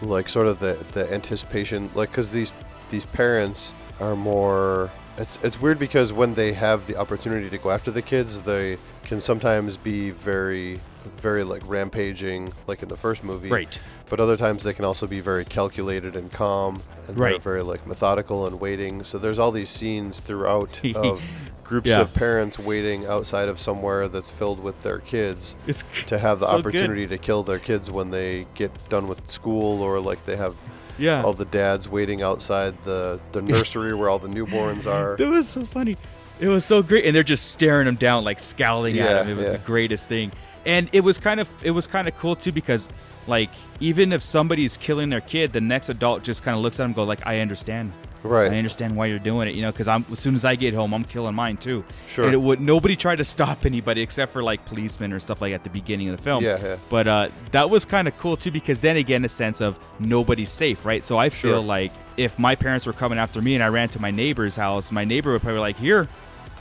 like 0.02 0.28
sort 0.28 0.46
of 0.46 0.58
the 0.60 0.78
the 0.92 1.12
anticipation, 1.12 1.90
like 1.94 2.10
because 2.10 2.30
these 2.30 2.52
these 2.90 3.04
parents 3.04 3.74
are 4.00 4.16
more. 4.16 4.90
It's 5.18 5.38
it's 5.42 5.58
weird 5.60 5.78
because 5.78 6.12
when 6.12 6.34
they 6.34 6.52
have 6.52 6.86
the 6.86 6.96
opportunity 6.96 7.48
to 7.48 7.56
go 7.58 7.70
after 7.70 7.90
the 7.90 8.02
kids, 8.02 8.42
they 8.42 8.76
can 9.04 9.20
sometimes 9.20 9.76
be 9.78 10.10
very 10.10 10.78
very 11.18 11.42
like 11.44 11.62
rampaging, 11.66 12.52
like 12.66 12.82
in 12.82 12.88
the 12.88 12.96
first 12.96 13.24
movie. 13.24 13.48
Right. 13.48 13.78
But 14.10 14.20
other 14.20 14.36
times 14.36 14.62
they 14.64 14.72
can 14.74 14.84
also 14.84 15.06
be 15.06 15.20
very 15.20 15.44
calculated 15.44 16.16
and 16.16 16.30
calm, 16.30 16.80
and 17.08 17.18
Right. 17.18 17.40
very 17.40 17.62
like 17.62 17.86
methodical 17.86 18.46
and 18.46 18.60
waiting. 18.60 19.04
So 19.04 19.16
there's 19.18 19.38
all 19.38 19.52
these 19.52 19.70
scenes 19.70 20.20
throughout 20.20 20.80
of 20.94 21.22
groups 21.66 21.88
Yeah. 21.90 22.00
of 22.00 22.14
parents 22.14 22.58
waiting 22.58 23.06
outside 23.06 23.48
of 23.48 23.58
somewhere 23.58 24.08
that's 24.08 24.30
filled 24.30 24.62
with 24.62 24.80
their 24.82 24.98
kids 24.98 25.56
It's 25.66 25.82
to 26.06 26.18
have 26.18 26.40
the 26.40 26.46
so 26.46 26.52
good. 26.52 26.60
opportunity 26.60 27.06
to 27.06 27.18
kill 27.18 27.42
their 27.42 27.58
kids 27.58 27.90
when 27.90 28.10
they 28.10 28.46
get 28.54 28.70
done 28.88 29.08
with 29.08 29.28
school 29.30 29.82
or 29.82 29.98
like 30.00 30.24
they 30.26 30.36
have 30.36 30.54
Yeah. 30.98 31.22
all 31.22 31.32
the 31.32 31.44
dads 31.44 31.88
waiting 31.88 32.22
outside 32.22 32.74
the, 32.84 33.18
the 33.32 33.42
nursery 33.42 33.94
where 33.94 34.08
all 34.08 34.18
the 34.18 34.28
newborns 34.28 34.86
are. 34.96 35.16
That 35.16 35.28
was 35.28 35.48
so 35.48 35.62
funny. 35.62 35.96
It 36.38 36.48
was 36.48 36.64
so 36.64 36.82
great, 36.82 37.04
and 37.06 37.16
they're 37.16 37.22
just 37.22 37.50
staring 37.50 37.86
him 37.88 37.96
down, 37.96 38.22
like 38.24 38.40
scowling 38.40 38.94
Yeah, 38.94 39.06
at 39.06 39.26
him. 39.26 39.32
It 39.32 39.36
was 39.38 39.46
yeah. 39.46 39.52
the 39.54 39.58
greatest 39.64 40.06
thing, 40.08 40.32
and 40.66 40.88
it 40.92 41.00
was 41.00 41.16
kind 41.18 41.40
of 41.40 41.48
it 41.62 41.70
was 41.70 41.86
kind 41.86 42.06
of 42.06 42.14
cool 42.18 42.36
too 42.36 42.52
because, 42.52 42.88
like, 43.26 43.48
even 43.80 44.12
if 44.12 44.22
somebody's 44.22 44.76
killing 44.76 45.08
their 45.08 45.22
kid, 45.22 45.54
the 45.54 45.62
next 45.62 45.88
adult 45.88 46.22
just 46.22 46.42
kind 46.42 46.54
of 46.54 46.62
looks 46.62 46.78
at 46.78 46.82
him, 46.84 46.88
and 46.90 46.94
go 46.94 47.04
like, 47.04 47.26
"I 47.26 47.40
understand, 47.40 47.92
Right. 48.22 48.50
I 48.50 48.56
understand 48.58 48.96
why 48.96 49.06
you're 49.06 49.18
doing 49.18 49.46
it, 49.48 49.54
you 49.54 49.62
know, 49.62 49.70
because 49.70 49.86
I'm 49.88 50.04
as 50.10 50.18
soon 50.18 50.34
as 50.34 50.44
I 50.44 50.56
get 50.56 50.74
home, 50.74 50.92
I'm 50.92 51.04
killing 51.04 51.34
mine 51.34 51.56
too." 51.58 51.84
Sure. 52.08 52.24
And 52.24 52.34
it 52.34 52.38
would 52.38 52.60
nobody 52.60 52.96
tried 52.96 53.16
to 53.16 53.24
stop 53.24 53.64
anybody 53.64 54.00
except 54.02 54.32
for 54.32 54.42
like 54.42 54.64
policemen 54.66 55.12
or 55.12 55.20
stuff 55.20 55.40
like 55.40 55.52
at 55.54 55.62
the 55.64 55.70
beginning 55.70 56.08
of 56.08 56.16
the 56.16 56.22
film. 56.22 56.42
Yeah, 56.42 56.58
yeah. 56.62 56.76
But 56.90 57.06
uh, 57.06 57.28
that 57.52 57.70
was 57.70 57.84
kind 57.84 58.08
of 58.08 58.16
cool 58.18 58.36
too 58.36 58.50
because 58.50 58.80
then 58.80 58.96
again, 58.96 59.24
a 59.24 59.28
sense 59.28 59.60
of 59.60 59.78
nobody's 60.00 60.50
safe, 60.50 60.84
right? 60.84 61.04
So 61.04 61.18
I 61.18 61.30
feel 61.30 61.52
Sure. 61.52 61.60
like 61.60 61.92
if 62.16 62.38
my 62.38 62.54
parents 62.54 62.86
were 62.86 62.92
coming 62.92 63.18
after 63.18 63.40
me 63.40 63.54
and 63.54 63.62
I 63.62 63.68
ran 63.68 63.88
to 63.90 64.00
my 64.00 64.10
neighbor's 64.10 64.56
house, 64.56 64.90
my 64.90 65.04
neighbor 65.04 65.32
would 65.32 65.42
probably 65.42 65.58
be 65.58 65.60
like, 65.60 65.76
"Here, 65.78 66.08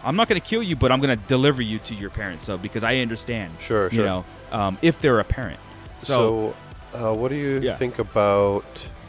I'm 0.04 0.16
not 0.16 0.28
going 0.28 0.40
to 0.40 0.48
kill 0.48 0.62
you, 0.62 0.76
but 0.76 0.92
I'm 0.92 1.00
going 1.02 1.18
to 1.18 1.24
deliver 1.28 1.62
you 1.62 1.80
to 1.80 1.96
your 1.96 2.10
parents." 2.12 2.46
So 2.46 2.58
because 2.58 2.84
I 2.84 2.98
understand, 2.98 3.54
Sure, 3.60 3.86
you 3.86 3.98
sure. 3.98 4.06
know, 4.06 4.26
um, 4.52 4.78
if 4.82 5.02
they're 5.02 5.20
a 5.20 5.24
parent. 5.24 5.60
So, 6.04 6.54
So, 6.94 7.10
uh, 7.12 7.14
what 7.16 7.30
do 7.30 7.36
you 7.36 7.60
Yeah. 7.62 7.76
think 7.78 7.98
about 8.00 8.66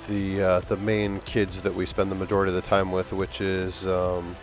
the 0.09 0.43
uh, 0.43 0.61
the 0.61 0.77
main 0.77 1.21
kids 1.21 1.61
that 1.63 1.75
we 1.75 1.87
spend 1.87 2.11
the 2.11 2.15
majority 2.17 2.51
of 2.51 2.57
the 2.63 2.69
time 2.69 2.93
with, 2.93 3.13
which 3.13 3.41
is 3.41 3.87
um, 3.87 4.37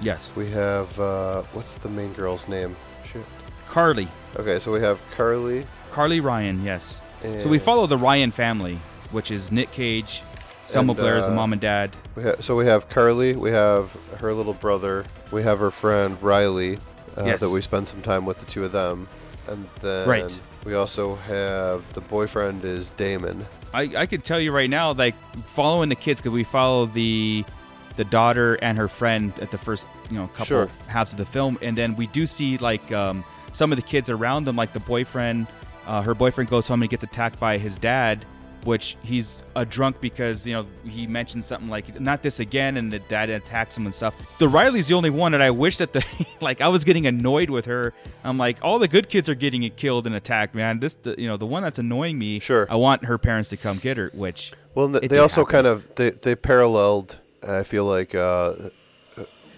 yes, 0.00 0.30
we 0.36 0.50
have 0.50 0.98
uh, 1.00 1.42
what's 1.52 1.74
the 1.74 1.88
main 1.88 2.12
girl's 2.12 2.48
name? 2.48 2.76
Shit. 3.04 3.22
Carly, 3.68 4.08
Okay, 4.36 4.58
so 4.58 4.72
we 4.72 4.80
have 4.80 5.00
Carly. 5.16 5.64
Carly 5.92 6.20
Ryan, 6.20 6.64
yes. 6.64 7.00
So 7.22 7.48
we 7.48 7.58
follow 7.58 7.86
the 7.86 7.98
Ryan 7.98 8.30
family, 8.30 8.78
which 9.10 9.30
is 9.30 9.52
Nick 9.52 9.70
Cage, 9.72 10.22
Selma 10.64 10.92
And, 10.92 11.00
Blair 11.00 11.18
is 11.18 11.26
the 11.26 11.32
uh, 11.32 11.34
mom 11.34 11.52
and 11.52 11.60
dad. 11.60 11.94
We 12.16 12.22
ha- 12.22 12.36
so 12.40 12.56
we 12.56 12.64
have 12.66 12.88
Carly, 12.88 13.34
we 13.36 13.50
have 13.50 13.92
her 14.20 14.32
little 14.32 14.54
brother, 14.54 15.04
we 15.30 15.42
have 15.42 15.58
her 15.58 15.70
friend 15.70 16.16
Riley, 16.22 16.78
uh, 17.18 17.24
Yes. 17.26 17.40
that 17.40 17.50
we 17.50 17.60
spend 17.60 17.86
some 17.88 18.00
time 18.02 18.24
with 18.24 18.38
the 18.40 18.46
two 18.46 18.64
of 18.64 18.72
them, 18.72 19.06
and 19.48 19.68
then 19.82 20.08
Right. 20.08 20.40
we 20.64 20.74
also 20.74 21.16
have 21.16 21.92
the 21.92 22.00
boyfriend 22.00 22.64
is 22.64 22.90
Damon. 22.90 23.46
I, 23.72 23.82
I 23.96 24.06
could 24.06 24.24
tell 24.24 24.40
you 24.40 24.52
right 24.52 24.68
now, 24.70 24.92
like 24.92 25.14
following 25.46 25.88
the 25.88 25.94
kids, 25.94 26.20
because 26.20 26.32
we 26.32 26.44
follow 26.44 26.86
the 26.86 27.44
the 27.96 28.04
daughter 28.04 28.54
and 28.62 28.78
her 28.78 28.88
friend 28.88 29.32
at 29.40 29.50
the 29.50 29.58
first 29.58 29.88
you 30.10 30.16
know 30.16 30.26
couple 30.28 30.46
Sure. 30.46 30.68
halves 30.88 31.12
of 31.12 31.18
the 31.18 31.26
film, 31.26 31.58
and 31.62 31.76
then 31.76 31.96
we 31.96 32.06
do 32.08 32.26
see 32.26 32.58
like 32.58 32.90
um, 32.92 33.24
some 33.52 33.72
of 33.72 33.76
the 33.76 33.82
kids 33.82 34.08
around 34.10 34.44
them, 34.44 34.56
like 34.56 34.72
the 34.72 34.80
boyfriend. 34.80 35.46
Uh, 35.86 36.02
her 36.02 36.14
boyfriend 36.14 36.48
goes 36.50 36.68
home 36.68 36.82
and 36.82 36.90
gets 36.90 37.02
attacked 37.04 37.38
by 37.40 37.58
his 37.58 37.76
dad, 37.78 38.24
which 38.64 38.96
he's 39.02 39.42
a 39.56 39.64
drunk 39.64 40.00
because 40.00 40.46
you 40.46 40.52
know 40.54 40.66
he 40.88 41.06
mentions 41.06 41.46
something 41.46 41.68
like 41.68 42.00
"not 42.00 42.22
this 42.22 42.40
again," 42.40 42.76
and 42.76 42.90
the 42.92 42.98
dad 42.98 43.30
attacks 43.30 43.76
him 43.76 43.86
and 43.86 43.94
stuff. 43.94 44.38
The 44.38 44.48
Riley's 44.48 44.88
the 44.88 44.94
only 44.94 45.10
one 45.10 45.32
that 45.32 45.42
I 45.42 45.50
wish 45.50 45.78
that 45.78 45.92
the 45.92 46.04
like 46.40 46.60
I 46.60 46.68
was 46.68 46.84
getting 46.84 47.06
annoyed 47.06 47.50
with 47.50 47.64
her. 47.66 47.92
I'm 48.24 48.36
like, 48.38 48.58
all 48.62 48.78
the 48.78 48.88
good 48.88 49.08
kids 49.08 49.28
are 49.28 49.34
getting 49.34 49.68
killed 49.76 50.06
and 50.06 50.14
attacked, 50.14 50.54
man. 50.54 50.80
This 50.80 50.94
the, 50.94 51.14
you 51.18 51.26
know 51.28 51.36
the 51.36 51.46
one 51.46 51.62
that's 51.62 51.78
annoying 51.78 52.18
me. 52.18 52.38
Sure. 52.40 52.66
I 52.70 52.76
want 52.76 53.04
her 53.06 53.18
parents 53.18 53.48
to 53.50 53.56
come 53.56 53.78
get 53.78 53.96
her, 53.96 54.10
which 54.14 54.52
Well, 54.74 54.88
they 54.88 55.18
also 55.18 55.42
happen. 55.42 55.52
kind 55.52 55.66
of 55.66 55.94
they 55.94 56.10
they 56.10 56.34
paralleled. 56.34 57.20
I 57.42 57.62
feel 57.62 57.86
like 57.86 58.14
uh, 58.14 58.54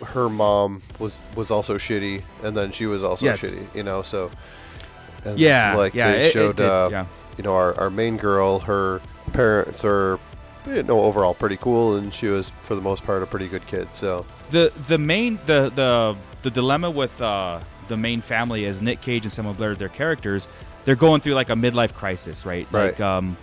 her 0.05 0.29
mom 0.29 0.83
was 0.99 1.21
was 1.37 1.51
also 1.51 1.77
shitty, 1.77 2.23
and 2.45 2.57
then 2.57 2.71
she 2.73 2.87
was 2.87 3.03
also 3.05 3.27
Yes. 3.27 3.41
shitty. 3.41 3.75
You 3.75 3.83
know, 3.83 4.03
so 4.03 4.31
and 5.25 5.39
Yeah, 5.39 5.75
like 5.77 5.95
yeah, 5.95 6.13
they 6.13 6.23
it- 6.25 6.27
it 6.27 6.33
showed. 6.33 6.57
did, 6.57 6.67
uh, 6.67 6.89
yeah. 6.91 7.07
You 7.37 7.45
know, 7.45 7.55
our 7.55 7.79
our 7.79 7.91
main 7.91 8.17
girl, 8.17 8.61
her 8.61 9.01
parents 9.33 9.85
are, 9.85 10.19
you 10.67 10.83
know, 10.83 11.01
overall 11.01 11.35
pretty 11.35 11.57
cool, 11.57 11.97
and 11.97 12.13
she 12.13 12.27
was 12.27 12.51
for 12.51 12.75
the 12.75 12.83
most 12.83 13.05
part 13.05 13.23
a 13.23 13.27
pretty 13.27 13.49
good 13.49 13.67
kid. 13.67 13.95
So 13.95 14.25
the 14.51 14.73
the 14.89 14.99
main 14.99 15.39
the 15.47 15.71
the 15.75 16.17
the 16.43 16.51
dilemma 16.51 16.91
with 16.91 17.21
uh, 17.21 17.61
the 17.89 17.97
main 17.97 18.21
family 18.21 18.65
is 18.65 18.83
Nick 18.83 19.01
Cage 19.01 19.25
and 19.25 19.33
Selma 19.33 19.55
Blair, 19.55 19.75
their 19.75 19.89
characters, 19.89 20.49
they're 20.85 20.97
going 20.97 21.21
through 21.21 21.35
like 21.35 21.51
a 21.51 21.55
midlife 21.55 21.95
crisis, 21.95 22.45
right? 22.45 22.67
Right. 22.71 22.87
Like 22.87 23.01
um, 23.01 23.37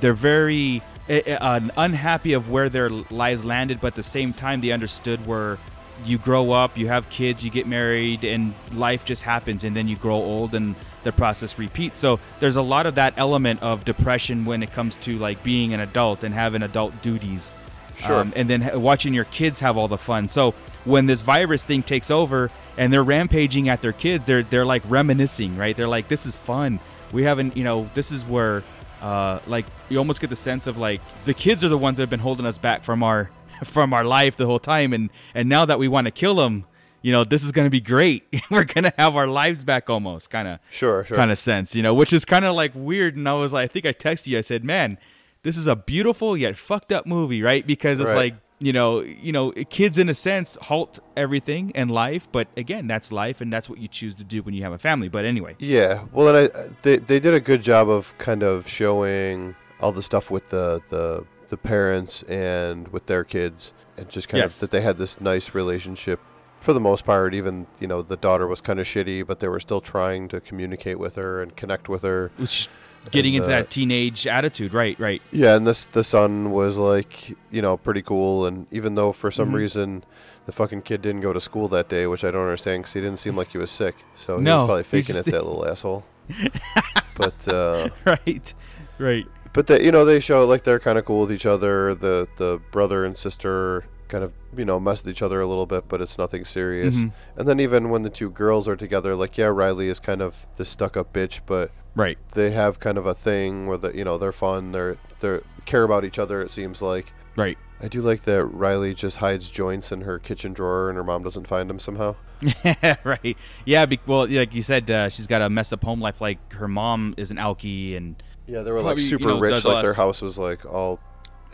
they're 0.00 0.14
very 0.14 0.82
uh, 1.08 1.20
uh, 1.30 1.60
unhappy 1.76 2.32
of 2.32 2.50
where 2.50 2.68
their 2.68 2.90
lives 2.90 3.44
landed, 3.44 3.80
but 3.80 3.88
at 3.88 3.94
the 3.94 4.02
same 4.02 4.32
time 4.32 4.60
they 4.60 4.72
understood 4.72 5.26
where 5.26 5.58
you 6.04 6.18
grow 6.18 6.52
up, 6.52 6.78
you 6.78 6.86
have 6.88 7.08
kids, 7.10 7.44
you 7.44 7.50
get 7.50 7.66
married, 7.66 8.24
and 8.24 8.54
life 8.72 9.04
just 9.04 9.22
happens, 9.22 9.64
and 9.64 9.74
then 9.74 9.88
you 9.88 9.96
grow 9.96 10.14
old, 10.14 10.54
and 10.54 10.76
the 11.08 11.12
process 11.12 11.58
repeats. 11.58 11.98
So 11.98 12.20
there's 12.38 12.56
a 12.56 12.62
lot 12.62 12.86
of 12.86 12.94
that 12.96 13.14
element 13.16 13.62
of 13.62 13.84
depression 13.84 14.44
when 14.44 14.62
it 14.62 14.72
comes 14.72 14.96
to 14.98 15.14
like 15.18 15.42
being 15.42 15.72
an 15.74 15.80
adult 15.80 16.22
and 16.22 16.34
having 16.34 16.62
adult 16.62 17.00
duties. 17.02 17.50
Sure. 17.98 18.16
Um, 18.16 18.32
and 18.36 18.48
then 18.48 18.60
ha- 18.60 18.78
watching 18.78 19.14
your 19.14 19.24
kids 19.24 19.60
have 19.60 19.76
all 19.76 19.88
the 19.88 19.98
fun. 19.98 20.28
So 20.28 20.52
when 20.84 21.06
this 21.06 21.22
virus 21.22 21.64
thing 21.64 21.82
takes 21.82 22.10
over 22.10 22.50
and 22.76 22.92
they're 22.92 23.02
rampaging 23.02 23.68
at 23.68 23.82
their 23.82 23.92
kids, 23.92 24.24
they're 24.24 24.42
they're 24.42 24.66
like 24.66 24.82
reminiscing, 24.88 25.56
right? 25.56 25.76
They're 25.76 25.88
like, 25.88 26.08
"This 26.08 26.26
is 26.26 26.36
fun. 26.36 26.78
We 27.12 27.22
haven't, 27.24 27.56
you 27.56 27.64
know, 27.64 27.90
this 27.94 28.12
is 28.12 28.24
where, 28.24 28.62
uh, 29.00 29.40
like, 29.46 29.64
you 29.88 29.98
almost 29.98 30.20
get 30.20 30.30
the 30.30 30.36
sense 30.36 30.66
of 30.66 30.76
like 30.78 31.00
the 31.24 31.34
kids 31.34 31.64
are 31.64 31.68
the 31.68 31.78
ones 31.78 31.96
that 31.96 32.02
have 32.02 32.10
been 32.10 32.20
holding 32.20 32.46
us 32.46 32.58
back 32.58 32.84
from 32.84 33.02
our 33.02 33.30
from 33.64 33.92
our 33.92 34.04
life 34.04 34.36
the 34.36 34.46
whole 34.46 34.60
time, 34.60 34.92
and 34.92 35.10
and 35.34 35.48
now 35.48 35.64
that 35.64 35.78
we 35.78 35.88
want 35.88 36.04
to 36.04 36.12
kill 36.12 36.36
them, 36.36 36.64
you 37.02 37.12
know, 37.12 37.24
this 37.24 37.44
is 37.44 37.52
gonna 37.52 37.70
be 37.70 37.80
great. 37.80 38.24
We're 38.50 38.64
gonna 38.64 38.92
have 38.98 39.14
our 39.16 39.26
lives 39.26 39.64
back 39.64 39.88
almost, 39.90 40.30
kind 40.30 40.48
of, 40.48 40.58
Sure, 40.70 41.04
sure. 41.04 41.16
kind 41.16 41.30
of 41.30 41.38
sense, 41.38 41.74
you 41.74 41.82
know, 41.82 41.94
which 41.94 42.12
is 42.12 42.24
kind 42.24 42.44
of 42.44 42.54
like 42.54 42.72
weird. 42.74 43.16
And 43.16 43.28
I 43.28 43.34
was 43.34 43.52
like, 43.52 43.70
I 43.70 43.72
think 43.72 43.86
I 43.86 43.92
texted 43.92 44.28
you. 44.28 44.38
I 44.38 44.42
said, 44.42 44.64
man, 44.64 44.98
this 45.42 45.56
is 45.56 45.66
a 45.66 45.76
beautiful 45.76 46.36
yet 46.36 46.56
fucked 46.56 46.92
up 46.92 47.06
movie, 47.06 47.42
right? 47.42 47.66
Because 47.66 48.00
it's 48.00 48.08
Right. 48.10 48.16
like 48.16 48.34
you 48.60 48.72
know, 48.72 48.98
you 49.02 49.30
know, 49.30 49.52
kids 49.70 49.98
in 49.98 50.08
a 50.08 50.14
sense 50.14 50.58
halt 50.62 50.98
everything 51.16 51.70
in 51.76 51.88
life, 51.88 52.26
but 52.32 52.48
again, 52.56 52.88
that's 52.88 53.12
life, 53.12 53.40
and 53.40 53.52
that's 53.52 53.70
what 53.70 53.78
you 53.78 53.86
choose 53.86 54.16
to 54.16 54.24
do 54.24 54.42
when 54.42 54.52
you 54.52 54.64
have 54.64 54.72
a 54.72 54.78
family. 54.78 55.08
But 55.08 55.24
anyway, 55.24 55.54
Yeah, 55.60 56.06
well, 56.12 56.34
and 56.34 56.50
I 56.52 56.68
they 56.82 56.96
they 56.96 57.20
did 57.20 57.34
a 57.34 57.38
good 57.40 57.62
job 57.62 57.88
of 57.88 58.18
kind 58.18 58.42
of 58.42 58.66
showing 58.68 59.54
all 59.80 59.92
the 59.92 60.02
stuff 60.02 60.28
with 60.28 60.50
the 60.50 60.82
the 60.88 61.24
the 61.50 61.56
parents 61.56 62.24
and 62.24 62.88
with 62.88 63.06
their 63.06 63.22
kids, 63.22 63.72
and 63.96 64.08
just 64.08 64.28
kind 64.28 64.42
Yes. 64.42 64.56
of 64.56 64.60
that 64.62 64.76
they 64.76 64.80
had 64.82 64.98
this 64.98 65.20
nice 65.20 65.54
relationship 65.54 66.18
for 66.60 66.72
the 66.72 66.80
most 66.80 67.04
part. 67.04 67.34
Even 67.34 67.66
you 67.80 67.86
know 67.86 68.02
the 68.02 68.16
daughter 68.16 68.46
was 68.46 68.60
kind 68.60 68.80
of 68.80 68.86
shitty, 68.86 69.26
but 69.26 69.40
they 69.40 69.48
were 69.48 69.60
still 69.60 69.80
trying 69.80 70.28
to 70.28 70.40
communicate 70.40 70.98
with 70.98 71.16
her 71.16 71.42
and 71.42 71.56
connect 71.56 71.88
with 71.88 72.02
her. 72.02 72.30
which 72.36 72.68
getting 73.10 73.36
And, 73.36 73.44
into 73.44 73.54
uh, 73.56 73.60
that 73.60 73.70
teenage 73.70 74.26
attitude, 74.26 74.74
right? 74.74 74.98
Right. 75.00 75.22
Yeah, 75.32 75.54
and 75.56 75.66
this 75.66 75.84
the 75.86 76.04
son 76.04 76.50
was 76.50 76.78
like 76.78 77.34
you 77.50 77.62
know 77.62 77.76
pretty 77.76 78.02
cool, 78.02 78.44
and 78.46 78.66
even 78.70 78.94
though 78.94 79.12
for 79.12 79.30
some 79.30 79.50
Mhm. 79.50 79.54
reason. 79.54 80.04
The 80.46 80.52
fucking 80.52 80.80
kid 80.80 81.02
didn't 81.02 81.20
go 81.20 81.34
to 81.34 81.40
school 81.40 81.68
that 81.68 81.90
day, 81.90 82.06
which 82.06 82.24
I 82.24 82.30
don't 82.30 82.40
understand 82.40 82.80
because 82.82 82.94
he 82.94 83.02
didn't 83.02 83.18
seem 83.18 83.36
like 83.36 83.48
he 83.52 83.58
was 83.58 83.70
sick. 83.70 83.96
So 84.14 84.38
he 84.38 84.44
was 84.44 84.62
probably 84.62 84.82
faking 84.82 85.14
it, 85.16 85.26
that 85.26 85.32
little 85.44 85.68
asshole. 85.68 86.06
but 87.16 87.46
uh, 87.48 87.90
right. 88.06 88.54
Right. 88.98 89.26
But 89.52 89.66
they, 89.66 89.84
you 89.84 89.92
know, 89.92 90.06
they 90.06 90.20
show 90.20 90.46
like 90.46 90.64
they're 90.64 90.78
kind 90.78 90.96
of 90.98 91.04
cool 91.04 91.20
with 91.20 91.32
each 91.32 91.44
other. 91.44 91.94
The 91.94 92.28
the 92.36 92.62
brother 92.70 93.04
and 93.04 93.14
sister 93.14 93.84
kind 94.08 94.24
of 94.24 94.32
you 94.56 94.64
know 94.64 94.78
mess 94.80 95.02
with 95.04 95.10
each 95.10 95.22
other 95.22 95.40
a 95.40 95.46
little 95.46 95.66
bit, 95.66 95.84
but 95.88 96.00
it's 96.00 96.18
nothing 96.18 96.44
serious. 96.44 96.98
Mhm. 97.04 97.12
And 97.36 97.48
then 97.48 97.60
even 97.60 97.90
when 97.90 98.02
the 98.02 98.10
two 98.10 98.30
girls 98.30 98.66
are 98.68 98.76
together, 98.76 99.14
like 99.14 99.36
yeah, 99.38 99.46
Riley 99.46 99.88
is 99.88 100.00
kind 100.00 100.22
of 100.22 100.46
this 100.56 100.68
stuck-up 100.70 101.12
bitch, 101.12 101.40
but 101.46 101.70
Right. 101.94 102.18
they 102.32 102.50
have 102.52 102.78
kind 102.80 102.96
of 102.98 103.06
a 103.06 103.14
thing 103.14 103.66
where 103.66 103.78
the 103.78 103.90
you 103.96 104.04
know 104.04 104.18
they're 104.18 104.32
fun, 104.32 104.72
they're 104.72 104.96
they 105.20 105.40
care 105.66 105.82
about 105.82 106.04
each 106.04 106.18
other. 106.18 106.40
It 106.40 106.50
seems 106.50 106.80
like. 106.82 107.12
Right. 107.36 107.58
I 107.80 107.86
do 107.86 108.00
like 108.02 108.24
that 108.24 108.44
Riley 108.46 108.92
just 108.94 109.18
hides 109.18 109.48
joints 109.50 109.92
in 109.92 110.00
her 110.00 110.18
kitchen 110.18 110.52
drawer 110.52 110.88
and 110.88 110.96
her 110.96 111.04
mom 111.04 111.22
doesn't 111.22 111.46
find 111.46 111.70
them 111.70 111.78
somehow. 111.78 112.16
right. 113.04 113.36
Yeah. 113.64 113.86
Be, 113.86 114.00
well, 114.06 114.26
like 114.28 114.52
you 114.54 114.62
said, 114.62 114.90
uh, 114.90 115.08
she's 115.08 115.26
got 115.28 115.42
a 115.42 115.48
messed 115.50 115.72
up 115.72 115.84
home 115.84 116.00
life. 116.00 116.20
Like 116.20 116.52
her 116.54 116.66
mom 116.68 117.14
is 117.16 117.30
an 117.30 117.36
alkie, 117.36 117.96
and 117.96 118.20
Yeah, 118.46 118.62
they 118.62 118.72
were 118.72 118.78
Probably, 118.78 118.94
like 118.94 118.98
you 119.02 119.06
super 119.08 119.28
know, 119.28 119.38
rich. 119.40 119.64
Like 119.64 119.84
their 119.84 119.94
house 119.94 120.20
was 120.22 120.38
like 120.38 120.64
all, 120.64 120.98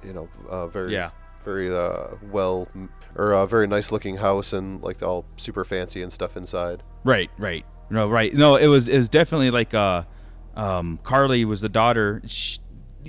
you 0.03 0.13
know, 0.15 0.29
uh, 0.49 0.67
very 0.69 0.93
Yeah. 0.93 1.11
Very 1.45 1.75
uh, 1.75 2.09
well 2.31 2.69
or 3.17 3.33
a 3.33 3.47
very 3.47 3.67
nice 3.67 3.93
looking 3.93 4.17
house 4.17 4.53
and 4.53 4.83
like 4.83 5.03
all 5.03 5.25
super 5.37 5.65
fancy 5.65 6.03
and 6.03 6.13
stuff 6.13 6.37
inside. 6.37 6.83
Right, 7.05 7.31
right. 7.39 7.65
No, 7.91 8.09
right. 8.09 8.35
No, 8.35 8.57
it 8.57 8.67
was 8.67 8.89
it 8.89 8.97
was 8.97 9.09
definitely 9.09 9.51
like 9.51 9.75
uh 9.75 10.03
um 10.57 10.99
Carly 11.03 11.45
was 11.45 11.61
the 11.61 11.69
daughter 11.69 12.23
sh- 12.27 12.59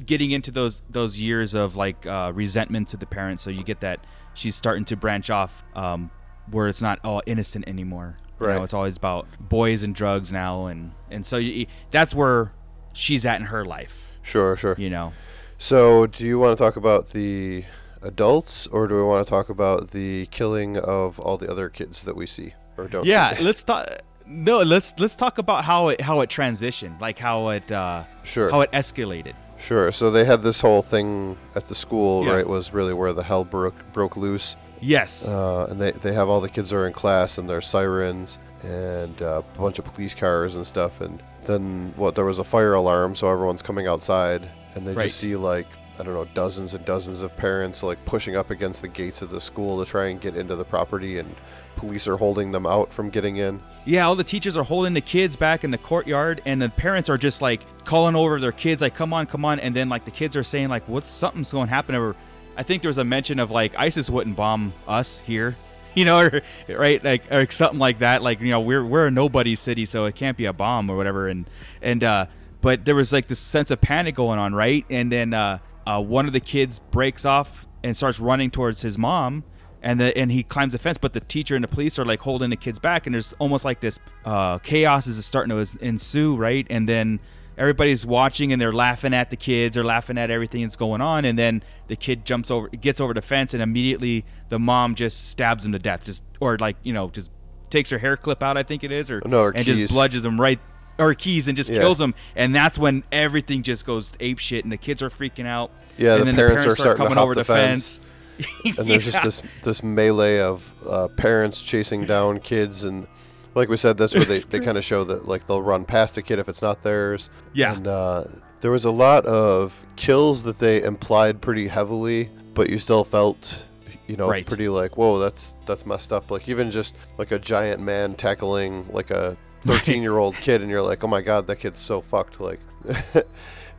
getting 0.05 0.31
into 0.31 0.51
those 0.51 0.81
those 0.89 1.19
years 1.19 1.53
of 1.53 1.75
like 1.75 2.05
uh 2.05 2.31
resentment 2.35 2.89
to 2.89 2.97
the 2.97 3.05
parents 3.05 3.41
so 3.43 3.49
you 3.49 3.63
get 3.63 3.79
that 3.81 4.05
she's 4.33 4.55
starting 4.55 4.83
to 4.85 4.95
branch 4.97 5.29
off 5.29 5.63
um 5.75 6.11
where 6.51 6.67
it's 6.67 6.81
not 6.81 6.99
all 7.03 7.21
innocent 7.25 7.67
anymore. 7.67 8.17
You 8.39 8.47
Right. 8.47 8.55
know, 8.57 8.63
it's 8.63 8.73
always 8.73 8.97
about 8.97 9.27
boys 9.39 9.81
and 9.83 9.95
drugs 9.95 10.31
now 10.33 10.65
and 10.67 10.91
and 11.09 11.25
so 11.25 11.37
you, 11.37 11.67
that's 11.91 12.13
where 12.13 12.51
she's 12.93 13.25
at 13.25 13.39
in 13.39 13.47
her 13.47 13.63
life, 13.63 14.05
Sure, 14.21 14.55
sure. 14.57 14.75
you 14.77 14.89
know. 14.89 15.13
So, 15.57 16.05
do 16.07 16.25
you 16.25 16.37
want 16.37 16.57
to 16.57 16.61
talk 16.61 16.75
about 16.75 17.11
the 17.11 17.63
adults, 18.05 18.67
or 18.67 18.87
do 18.87 18.95
we 18.95 19.03
want 19.03 19.25
to 19.25 19.29
talk 19.29 19.49
about 19.49 19.91
the 19.91 20.27
killing 20.31 20.77
of 20.77 21.19
all 21.19 21.37
the 21.37 21.49
other 21.49 21.69
kids 21.69 22.03
that 22.03 22.15
we 22.15 22.25
see 22.25 22.53
or 22.77 22.87
don't? 22.87 23.05
Yeah, 23.05 23.35
see? 23.35 23.43
let's 23.43 23.63
talk 23.63 23.87
no, 24.27 24.59
let's 24.63 24.93
let's 24.97 25.15
talk 25.15 25.37
about 25.37 25.63
how 25.65 25.89
it 25.89 26.01
how 26.01 26.21
it 26.21 26.29
transitioned, 26.29 26.99
like 26.99 27.19
how 27.19 27.49
it 27.49 27.71
uh 27.71 28.03
Sure. 28.23 28.49
how 28.49 28.61
it 28.61 28.71
escalated. 28.71 29.33
Sure. 29.57 29.91
So 29.91 30.11
they 30.11 30.25
had 30.25 30.43
this 30.43 30.61
whole 30.61 30.81
thing 30.81 31.37
at 31.55 31.67
the 31.67 31.75
school, 31.75 32.25
Yeah. 32.25 32.33
right? 32.35 32.47
Was 32.47 32.73
really 32.73 32.93
where 32.93 33.13
the 33.13 33.23
hell 33.23 33.43
broke 33.45 33.75
broke 33.93 34.17
loose. 34.17 34.55
Yes. 34.81 35.27
Uh, 35.27 35.67
and 35.69 35.79
they, 35.81 35.91
they 35.91 36.13
have 36.13 36.27
all 36.27 36.41
the 36.41 36.49
kids 36.49 36.73
are 36.73 36.85
in 36.85 36.93
class 36.93 37.37
and 37.37 37.49
there's 37.49 37.65
sirens 37.65 38.37
and 38.63 39.19
uh, 39.21 39.41
a 39.55 39.57
bunch 39.57 39.79
of 39.79 39.85
police 39.85 40.13
cars 40.13 40.55
and 40.55 40.67
stuff. 40.67 41.01
And 41.01 41.23
then 41.43 41.93
what? 41.95 42.13
There 42.15 42.25
was 42.25 42.39
a 42.39 42.43
fire 42.43 42.73
alarm, 42.73 43.15
so 43.15 43.31
everyone's 43.31 43.61
coming 43.61 43.87
outside 43.87 44.47
and 44.75 44.85
they 44.85 44.93
Right. 44.93 45.03
just 45.05 45.17
see 45.19 45.35
like 45.37 45.67
I 45.99 46.03
don't 46.03 46.13
know 46.13 46.25
dozens 46.33 46.73
and 46.73 46.83
dozens 46.85 47.21
of 47.21 47.35
parents 47.37 47.83
like 47.83 48.03
pushing 48.05 48.35
up 48.35 48.49
against 48.49 48.81
the 48.81 48.87
gates 48.87 49.21
of 49.21 49.29
the 49.29 49.39
school 49.39 49.83
to 49.83 49.89
try 49.89 50.07
and 50.07 50.19
get 50.19 50.35
into 50.35 50.55
the 50.55 50.65
property, 50.65 51.19
and 51.19 51.33
police 51.75 52.07
are 52.07 52.17
holding 52.17 52.51
them 52.51 52.65
out 52.65 52.91
from 52.91 53.09
getting 53.09 53.37
in. 53.37 53.61
Yeah, 53.85 54.05
all 54.05 54.15
the 54.15 54.23
teachers 54.23 54.57
are 54.57 54.63
holding 54.63 54.93
the 54.93 55.01
kids 55.01 55.35
back 55.35 55.63
in 55.63 55.71
the 55.71 55.77
courtyard, 55.77 56.41
and 56.45 56.61
the 56.61 56.69
parents 56.69 57.09
are 57.09 57.17
just 57.17 57.41
like 57.41 57.61
calling 57.85 58.15
over 58.15 58.39
their 58.39 58.51
kids, 58.51 58.81
like, 58.81 58.95
"Come 58.95 59.13
on, 59.13 59.25
come 59.25 59.45
on!" 59.45 59.59
And 59.59 59.75
then 59.75 59.89
like 59.89 60.05
the 60.05 60.11
kids 60.11 60.35
are 60.35 60.43
saying, 60.43 60.69
like, 60.69 60.87
"What's 60.89 61.09
something's 61.09 61.51
going 61.51 61.67
to 61.67 61.73
happen?" 61.73 61.95
Or 61.95 62.15
I 62.57 62.63
think 62.63 62.81
there 62.81 62.89
was 62.89 62.97
a 62.97 63.03
mention 63.03 63.39
of 63.39 63.51
like 63.51 63.73
ISIS 63.77 64.09
wouldn't 64.09 64.35
bomb 64.35 64.73
us 64.87 65.19
here, 65.19 65.55
you 65.95 66.05
know, 66.05 66.19
or, 66.19 66.41
right, 66.67 67.03
like 67.03 67.31
or 67.31 67.49
something 67.49 67.79
like 67.79 67.99
that. 67.99 68.21
Like 68.21 68.41
you 68.41 68.49
know, 68.49 68.61
we're 68.61 68.85
we're 68.85 69.07
a 69.07 69.11
nobody 69.11 69.55
city, 69.55 69.85
so 69.85 70.05
it 70.05 70.15
can't 70.15 70.37
be 70.37 70.45
a 70.45 70.53
bomb 70.53 70.89
or 70.89 70.97
whatever. 70.97 71.27
And 71.29 71.49
and 71.81 72.03
uh, 72.03 72.25
but 72.61 72.85
there 72.85 72.95
was 72.95 73.13
like 73.13 73.27
this 73.27 73.39
sense 73.39 73.69
of 73.71 73.79
panic 73.79 74.15
going 74.15 74.39
on, 74.39 74.55
right? 74.55 74.85
And 74.89 75.11
then 75.11 75.33
uh, 75.33 75.59
uh, 75.85 76.01
one 76.01 76.27
of 76.27 76.33
the 76.33 76.39
kids 76.39 76.79
breaks 76.91 77.25
off 77.25 77.67
and 77.83 77.95
starts 77.95 78.19
running 78.19 78.51
towards 78.51 78.81
his 78.81 78.97
mom 78.97 79.43
and 79.81 79.99
the, 79.99 80.17
and 80.17 80.31
he 80.31 80.41
climbs 80.41 80.73
the 80.73 80.79
fence, 80.79 80.97
but 80.97 81.13
the 81.13 81.19
teacher 81.19 81.53
and 81.53 81.63
the 81.63 81.67
police 81.67 81.99
are 81.99 82.05
like 82.05 82.19
holding 82.19 82.49
the 82.49 82.55
kids 82.55 82.79
back, 82.79 83.05
and 83.05 83.13
there's 83.13 83.33
almost 83.33 83.63
like 83.63 83.79
this 83.81 83.99
uh, 84.25 84.57
chaos 84.59 85.05
is 85.05 85.23
starting 85.23 85.55
to 85.55 85.77
ensue, 85.85 86.35
right? 86.35 86.65
And 86.71 86.89
then 86.89 87.19
everybody's 87.55 88.03
watching 88.05 88.51
and 88.51 88.59
they're 88.59 88.73
laughing 88.73 89.13
at 89.13 89.29
the 89.29 89.35
kids, 89.35 89.75
they're 89.75 89.83
laughing 89.83 90.17
at 90.17 90.31
everything 90.31 90.63
that's 90.63 90.75
going 90.75 91.01
on, 91.01 91.23
and 91.23 91.37
then 91.37 91.61
the 91.87 91.95
kid 91.95 92.25
jumps 92.25 92.49
over, 92.49 92.67
gets 92.69 92.99
over 92.99 93.13
the 93.13 93.21
fence, 93.21 93.53
and 93.53 93.61
immediately 93.61 94.25
the 94.49 94.57
mom 94.57 94.95
just 94.95 95.29
stabs 95.29 95.63
him 95.63 95.71
to 95.71 95.79
death, 95.79 96.03
just 96.03 96.23
or 96.39 96.57
like 96.57 96.77
you 96.81 96.91
know 96.91 97.09
just 97.11 97.29
takes 97.69 97.91
her 97.91 97.99
hair 97.99 98.17
clip 98.17 98.41
out, 98.41 98.57
I 98.57 98.63
think 98.63 98.83
it 98.83 98.91
is, 98.91 99.11
or 99.11 99.21
No, 99.23 99.45
and 99.47 99.65
keys. 99.65 99.77
just 99.77 99.93
bludgeons 99.93 100.25
him 100.25 100.41
right. 100.41 100.59
Or 100.97 101.13
keys 101.13 101.47
and 101.47 101.57
just 101.57 101.69
Yeah. 101.69 101.79
kills 101.79 101.99
him, 101.99 102.13
and 102.35 102.55
that's 102.55 102.77
when 102.79 103.03
everything 103.11 103.63
just 103.63 103.85
goes 103.85 104.13
ape 104.19 104.39
shit, 104.39 104.63
and 104.63 104.71
the 104.71 104.77
kids 104.77 105.01
are 105.01 105.09
freaking 105.09 105.45
out. 105.45 105.71
Yeah, 105.97 106.13
and 106.13 106.21
the 106.21 106.25
then 106.27 106.35
parents 106.35 106.61
are 106.65 106.75
start 106.75 106.77
starting 106.79 107.01
to 107.01 107.07
coming 107.09 107.17
over 107.17 107.33
the 107.33 107.41
the 107.41 107.45
fence. 107.45 107.99
fence. 108.37 108.77
and 108.79 108.87
there's 108.87 109.05
just 109.05 109.23
this 109.23 109.41
this 109.63 109.83
melee 109.83 110.39
of 110.39 110.71
uh, 110.87 111.07
parents 111.09 111.61
chasing 111.61 112.05
down 112.07 112.39
kids 112.39 112.83
and 112.83 113.07
like 113.53 113.69
we 113.69 113.77
said 113.77 113.97
that's 113.97 114.13
where 114.13 114.25
they, 114.25 114.39
they 114.39 114.59
kind 114.59 114.77
of 114.77 114.83
show 114.83 115.05
that 115.05 115.25
like 115.25 115.47
they'll 115.47 115.61
run 115.61 115.85
past 115.85 116.17
a 116.17 116.21
kid 116.21 116.37
if 116.37 116.49
it's 116.49 116.61
not 116.61 116.83
theirs 116.83 117.29
Yeah. 117.53 117.75
and 117.75 117.87
uh, 117.87 118.25
there 118.59 118.71
was 118.71 118.83
a 118.83 118.91
lot 118.91 119.25
of 119.25 119.85
kills 119.95 120.43
that 120.43 120.59
they 120.59 120.83
implied 120.83 121.39
pretty 121.39 121.69
heavily 121.69 122.29
but 122.53 122.69
you 122.69 122.77
still 122.77 123.05
felt 123.05 123.67
you 124.05 124.17
know 124.17 124.27
Right. 124.29 124.45
pretty 124.45 124.67
like 124.67 124.97
whoa 124.97 125.17
that's 125.17 125.55
that's 125.65 125.85
messed 125.85 126.11
up 126.11 126.29
like 126.29 126.49
even 126.49 126.71
just 126.71 126.93
like 127.17 127.31
a 127.31 127.39
giant 127.39 127.79
man 127.81 128.15
tackling 128.15 128.85
like 128.91 129.11
a 129.11 129.37
13 129.65 130.01
year 130.01 130.17
old 130.17 130.35
kid 130.35 130.61
and 130.61 130.69
you're 130.69 130.81
like 130.81 131.03
oh 131.03 131.07
my 131.07 131.21
god 131.21 131.47
that 131.47 131.57
kid's 131.57 131.79
so 131.79 132.01
fucked 132.01 132.39
like 132.39 132.59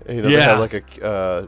you 0.09 0.23
know 0.23 0.29
they 0.29 0.41
had 0.41 0.59
like 0.59 0.75
a 1.01 1.05
uh, 1.05 1.43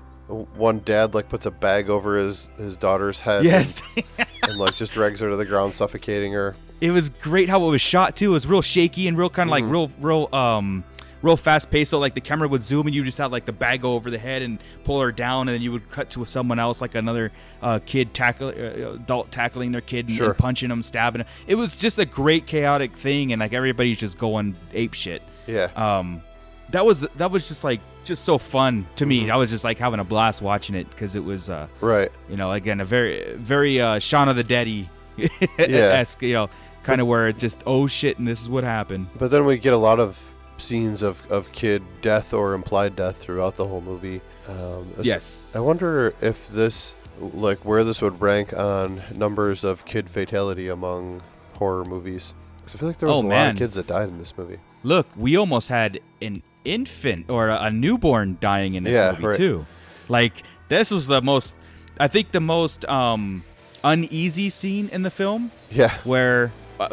one 0.56 0.80
dad 0.84 1.14
like 1.14 1.28
puts 1.28 1.46
a 1.46 1.50
bag 1.50 1.88
over 1.90 2.16
his 2.18 2.50
his 2.58 2.76
daughter's 2.76 3.20
head 3.20 3.44
Yes. 3.44 3.80
and, 3.96 4.04
and 4.44 4.58
like 4.58 4.74
just 4.76 4.92
drags 4.92 5.20
her 5.20 5.30
to 5.30 5.36
the 5.36 5.44
ground 5.46 5.72
suffocating 5.74 6.32
her 6.32 6.54
it 6.80 6.90
was 6.92 7.08
great 7.08 7.48
how 7.48 7.66
it 7.66 7.70
was 7.70 7.80
shot 7.80 8.14
too. 8.14 8.30
It 8.30 8.34
was 8.34 8.46
real 8.46 8.62
shaky 8.62 9.08
and 9.08 9.18
real 9.18 9.28
kind 9.30 9.48
of 9.48 9.50
like 9.50 9.64
Mhm. 9.64 9.70
real, 9.72 9.90
real, 10.00 10.28
um, 10.32 10.84
real 11.22 11.36
fast 11.36 11.70
paced. 11.70 11.90
So 11.90 11.98
like 11.98 12.14
the 12.14 12.20
camera 12.20 12.48
would 12.48 12.62
zoom 12.62 12.86
and 12.86 12.94
you 12.94 13.04
just 13.04 13.18
had 13.18 13.30
like 13.32 13.44
the 13.44 13.52
bag 13.52 13.82
go 13.82 13.94
over 13.94 14.10
the 14.10 14.18
head 14.18 14.42
and 14.42 14.58
pull 14.84 15.00
her 15.00 15.12
down, 15.12 15.48
and 15.48 15.54
then 15.54 15.62
you 15.62 15.72
would 15.72 15.90
cut 15.90 16.10
to 16.10 16.24
someone 16.24 16.58
else, 16.58 16.80
like 16.80 16.94
another 16.94 17.32
uh, 17.62 17.80
kid 17.86 18.14
tackle, 18.14 18.48
uh, 18.48 18.92
adult 18.94 19.30
tackling 19.32 19.72
their 19.72 19.80
kid 19.80 20.08
and, 20.08 20.16
Sure. 20.16 20.28
and 20.30 20.38
punching 20.38 20.68
them, 20.68 20.82
stabbing. 20.82 21.20
'em. 21.22 21.26
It 21.46 21.54
was 21.56 21.78
just 21.78 21.98
a 21.98 22.04
great 22.04 22.46
chaotic 22.46 22.96
thing, 22.96 23.32
and 23.32 23.40
like 23.40 23.52
everybody's 23.52 23.98
just 23.98 24.18
going 24.18 24.56
ape 24.72 24.94
shit. 24.94 25.22
yeah 25.46 25.68
Um, 25.76 26.22
that 26.70 26.84
was 26.84 27.00
that 27.16 27.30
was 27.30 27.48
just 27.48 27.64
like 27.64 27.80
just 28.04 28.24
so 28.24 28.38
fun 28.38 28.86
to 28.96 29.04
me. 29.06 29.24
Mhm. 29.24 29.30
I 29.30 29.36
was 29.36 29.50
just 29.50 29.64
like 29.64 29.78
having 29.78 30.00
a 30.00 30.04
blast 30.04 30.40
watching 30.42 30.74
it 30.74 30.88
because 30.90 31.14
it 31.14 31.24
was, 31.24 31.48
uh, 31.50 31.66
right 31.80 32.10
you 32.30 32.36
know, 32.36 32.52
again 32.52 32.80
a 32.80 32.84
very, 32.84 33.34
very 33.36 33.80
uh, 33.80 33.98
Shaun 33.98 34.28
of 34.28 34.36
the 34.36 34.44
Deady, 34.44 34.88
Yeah. 35.58 36.04
you 36.20 36.32
know, 36.32 36.48
kind 36.84 37.00
of 37.00 37.06
where 37.06 37.28
it 37.28 37.38
just 37.38 37.62
oh 37.66 37.86
shit, 37.86 38.18
and 38.18 38.26
this 38.28 38.40
is 38.40 38.48
what 38.48 38.64
happened. 38.64 39.08
but 39.18 39.30
then 39.30 39.44
we 39.44 39.58
get 39.58 39.72
a 39.72 39.76
lot 39.78 39.98
of 39.98 40.22
scenes 40.60 41.02
of, 41.02 41.28
of 41.30 41.50
kid 41.52 41.82
death 42.02 42.32
or 42.34 42.54
implied 42.54 42.96
death 42.96 43.16
throughout 43.16 43.56
the 43.56 43.66
whole 43.66 43.80
movie 43.80 44.20
um, 44.48 44.92
Yes. 45.02 45.44
i 45.54 45.60
wonder 45.60 46.14
if 46.20 46.48
this 46.48 46.94
like 47.20 47.64
where 47.64 47.84
this 47.84 48.00
would 48.02 48.20
rank 48.20 48.52
on 48.52 49.00
numbers 49.14 49.64
of 49.64 49.84
kid 49.84 50.08
fatality 50.08 50.68
among 50.68 51.20
horror 51.54 51.84
movies. 51.84 52.34
Because 52.58 52.74
i 52.74 52.78
feel 52.78 52.88
like 52.88 52.98
there 52.98 53.08
was 53.08 53.24
Oh, 53.24 53.26
a 53.26 53.28
lot 53.28 53.50
of 53.50 53.56
kids 53.56 53.74
that 53.74 53.86
died 53.88 54.08
in 54.08 54.18
this 54.18 54.36
movie 54.36 54.58
Look, 54.84 55.08
we 55.16 55.36
almost 55.36 55.68
had 55.68 55.98
an 56.22 56.42
infant 56.64 57.28
or 57.30 57.48
a, 57.48 57.62
a 57.64 57.70
newborn 57.70 58.38
dying 58.40 58.74
in 58.74 58.84
this 58.84 58.94
Yeah, 58.94 59.10
movie 59.12 59.24
right. 59.26 59.36
too. 59.36 59.66
Like 60.08 60.44
this 60.68 60.90
was 60.92 61.08
the 61.08 61.20
most, 61.20 61.56
I 61.98 62.06
think 62.06 62.30
the 62.30 62.40
most 62.40 62.84
um, 62.84 63.42
uneasy 63.82 64.50
scene 64.50 64.88
in 64.92 65.02
the 65.02 65.10
film 65.10 65.50
yeah 65.70 65.96
where 66.04 66.52
uh, 66.78 66.88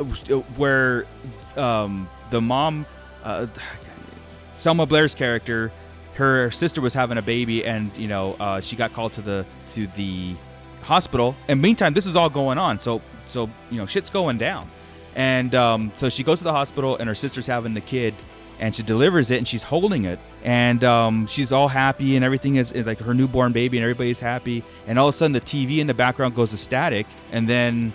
where 0.58 1.06
um, 1.56 2.10
the 2.32 2.42
mom, 2.42 2.86
uh, 3.26 3.48
Selma 4.56 4.86
Blair's 4.86 5.14
character, 5.16 5.72
her 6.14 6.50
sister 6.52 6.80
was 6.80 6.94
having 6.94 7.18
a 7.18 7.22
baby, 7.22 7.66
and 7.66 7.92
you 7.98 8.08
know 8.08 8.36
uh, 8.40 8.62
she 8.62 8.76
got 8.76 8.94
called 8.94 9.14
to 9.14 9.22
the 9.22 9.46
to 9.74 9.88
the 9.88 10.36
hospital. 10.84 11.36
And 11.50 11.62
meantime, 11.62 11.94
this 11.94 12.06
is 12.06 12.16
all 12.16 12.30
going 12.30 12.58
on, 12.58 12.80
so 12.80 13.02
so 13.28 13.50
you 13.70 13.78
know 13.78 13.86
shit's 13.86 14.10
going 14.10 14.38
down, 14.38 14.70
and 15.16 15.54
um, 15.56 15.92
so 15.98 16.08
she 16.08 16.24
goes 16.24 16.38
to 16.38 16.46
the 16.46 16.54
hospital, 16.54 16.96
and 16.98 17.10
her 17.10 17.16
sister's 17.16 17.48
having 17.48 17.74
the 17.74 17.82
kid. 17.82 18.14
And 18.58 18.74
she 18.74 18.84
delivers 18.84 19.32
it, 19.32 19.38
and 19.38 19.46
she's 19.46 19.64
holding 19.64 20.06
it, 20.06 20.18
and 20.42 20.82
um, 20.86 21.28
she's 21.28 21.52
all 21.52 21.68
happy, 21.68 22.16
and 22.16 22.24
everything 22.24 22.56
is 22.56 22.74
like 22.74 23.00
her 23.00 23.14
newborn 23.14 23.52
baby, 23.52 23.76
and 23.76 23.84
everybody's 23.84 24.22
happy. 24.22 24.64
And 24.88 24.98
all 24.98 25.10
of 25.10 25.14
a 25.14 25.18
sudden, 25.18 25.34
the 25.34 25.42
TV 25.42 25.80
in 25.80 25.88
the 25.88 25.94
background 25.94 26.36
goes 26.36 26.52
to 26.52 26.58
static, 26.58 27.06
and 27.34 27.50
then 27.50 27.92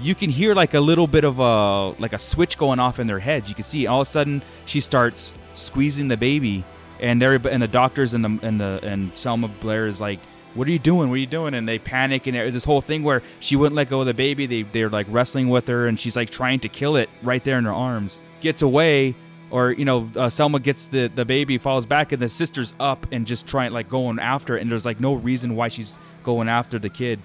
you 0.00 0.14
can 0.14 0.30
hear 0.30 0.54
like 0.54 0.74
a 0.74 0.80
little 0.80 1.06
bit 1.06 1.24
of 1.24 1.38
a 1.38 1.90
like 2.00 2.12
a 2.12 2.18
switch 2.18 2.56
going 2.56 2.78
off 2.78 2.98
in 2.98 3.06
their 3.06 3.18
heads. 3.18 3.48
You 3.48 3.54
can 3.54 3.64
see 3.64 3.86
all 3.86 4.02
of 4.02 4.08
a 4.08 4.10
sudden 4.10 4.42
she 4.66 4.80
starts 4.80 5.32
squeezing 5.54 6.08
the 6.08 6.16
baby, 6.16 6.64
and 7.00 7.22
everybody 7.22 7.54
and 7.54 7.62
the 7.62 7.68
doctors 7.68 8.14
and 8.14 8.24
the 8.24 8.46
and 8.46 8.60
the 8.60 8.80
and 8.82 9.12
Selma 9.16 9.48
Blair 9.48 9.86
is 9.86 10.00
like, 10.00 10.20
"What 10.54 10.68
are 10.68 10.70
you 10.70 10.78
doing? 10.78 11.08
What 11.08 11.16
are 11.16 11.18
you 11.18 11.26
doing?" 11.26 11.54
And 11.54 11.66
they 11.66 11.78
panic 11.78 12.26
and 12.26 12.36
this 12.54 12.64
whole 12.64 12.80
thing 12.80 13.02
where 13.02 13.22
she 13.40 13.56
wouldn't 13.56 13.76
let 13.76 13.90
go 13.90 14.00
of 14.00 14.06
the 14.06 14.14
baby. 14.14 14.46
They 14.46 14.62
they're 14.62 14.90
like 14.90 15.06
wrestling 15.10 15.48
with 15.48 15.66
her, 15.68 15.88
and 15.88 15.98
she's 15.98 16.16
like 16.16 16.30
trying 16.30 16.60
to 16.60 16.68
kill 16.68 16.96
it 16.96 17.08
right 17.22 17.42
there 17.42 17.58
in 17.58 17.64
her 17.64 17.74
arms. 17.74 18.18
Gets 18.40 18.62
away. 18.62 19.14
Or 19.50 19.72
you 19.72 19.86
know, 19.86 20.10
uh, 20.14 20.28
Selma 20.28 20.60
gets 20.60 20.84
the 20.84 21.10
the 21.14 21.24
baby, 21.24 21.56
falls 21.56 21.86
back, 21.86 22.12
and 22.12 22.20
the 22.20 22.28
sister's 22.28 22.74
up 22.78 23.06
and 23.10 23.26
just 23.26 23.46
trying 23.46 23.72
like 23.72 23.88
going 23.88 24.18
after 24.18 24.58
it. 24.58 24.60
And 24.60 24.70
there's 24.70 24.84
like 24.84 25.00
no 25.00 25.14
reason 25.14 25.56
why 25.56 25.68
she's 25.68 25.94
going 26.22 26.50
after 26.50 26.78
the 26.78 26.90
kid 26.90 27.18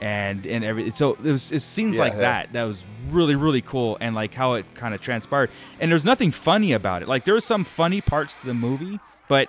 and 0.00 0.46
and 0.46 0.64
every 0.64 0.90
so 0.92 1.12
it 1.14 1.30
was 1.30 1.50
it 1.52 1.60
scenes 1.60 1.96
Yeah, 1.96 2.02
like 2.02 2.12
yeah. 2.14 2.18
that 2.20 2.52
that 2.52 2.64
was 2.64 2.82
really 3.10 3.34
really 3.34 3.62
cool 3.62 3.96
and 4.00 4.14
like 4.14 4.34
how 4.34 4.54
it 4.54 4.66
kind 4.74 4.94
of 4.94 5.00
transpired 5.00 5.50
and 5.80 5.90
there's 5.90 6.04
nothing 6.04 6.30
funny 6.30 6.72
about 6.72 7.02
it 7.02 7.08
like 7.08 7.24
there 7.24 7.34
were 7.34 7.40
some 7.40 7.64
funny 7.64 8.00
parts 8.00 8.34
to 8.34 8.46
the 8.46 8.54
movie 8.54 9.00
but 9.28 9.48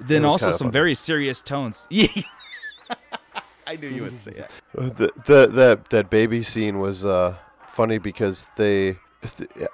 then 0.00 0.24
also 0.24 0.50
some 0.50 0.58
funny. 0.66 0.70
very 0.72 0.94
serious 0.94 1.40
tones 1.40 1.86
i 3.66 3.76
knew 3.76 3.88
you 3.88 4.02
would 4.02 4.20
say 4.20 4.32
that 4.32 4.52
Uh, 4.78 4.88
The, 4.90 5.10
the 5.24 5.46
that 5.48 5.88
that 5.90 6.10
baby 6.10 6.42
scene 6.42 6.78
was 6.78 7.04
uh, 7.04 7.36
funny 7.66 7.98
because 7.98 8.48
they. 8.56 8.96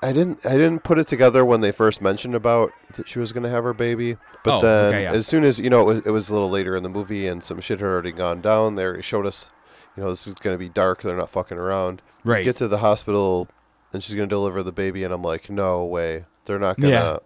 I 0.02 0.12
didn't. 0.12 0.46
I 0.46 0.52
didn't 0.56 0.82
put 0.82 0.98
it 0.98 1.06
together 1.08 1.44
when 1.44 1.60
they 1.60 1.72
first 1.72 2.00
mentioned 2.00 2.34
about 2.34 2.72
that 2.96 3.06
she 3.08 3.18
was 3.18 3.32
going 3.34 3.42
to 3.42 3.50
have 3.50 3.64
her 3.64 3.74
baby. 3.74 4.16
But 4.44 4.58
Oh, 4.58 4.60
then, 4.62 4.84
okay, 4.94 5.02
yeah. 5.02 5.12
as 5.12 5.26
soon 5.26 5.44
as 5.44 5.58
you 5.60 5.68
know, 5.68 5.82
it 5.82 5.84
was, 5.84 6.00
it 6.06 6.10
was 6.10 6.30
a 6.30 6.32
little 6.32 6.48
later 6.48 6.74
in 6.74 6.82
the 6.84 6.88
movie, 6.88 7.26
and 7.26 7.42
some 7.44 7.60
shit 7.60 7.80
had 7.80 7.86
already 7.86 8.12
gone 8.12 8.40
down. 8.40 8.76
They 8.76 8.84
already 8.84 9.02
showed 9.02 9.26
us, 9.26 9.50
you 9.96 10.02
know, 10.02 10.10
this 10.10 10.26
is 10.26 10.34
going 10.34 10.54
to 10.54 10.58
be 10.58 10.68
dark. 10.68 11.02
They're 11.02 11.16
not 11.16 11.30
fucking 11.30 11.58
around. 11.58 12.02
We 12.24 12.32
Right. 12.32 12.44
Get 12.44 12.56
to 12.56 12.68
the 12.68 12.78
hospital, 12.78 13.48
and 13.92 14.02
she's 14.02 14.14
going 14.14 14.28
to 14.28 14.32
deliver 14.34 14.62
the 14.62 14.72
baby, 14.72 15.02
and 15.04 15.12
I'm 15.12 15.22
like, 15.22 15.50
no 15.50 15.84
way. 15.84 16.24
They're 16.44 16.58
not 16.58 16.76
gonna. 16.78 16.92
Yeah. 16.92 17.18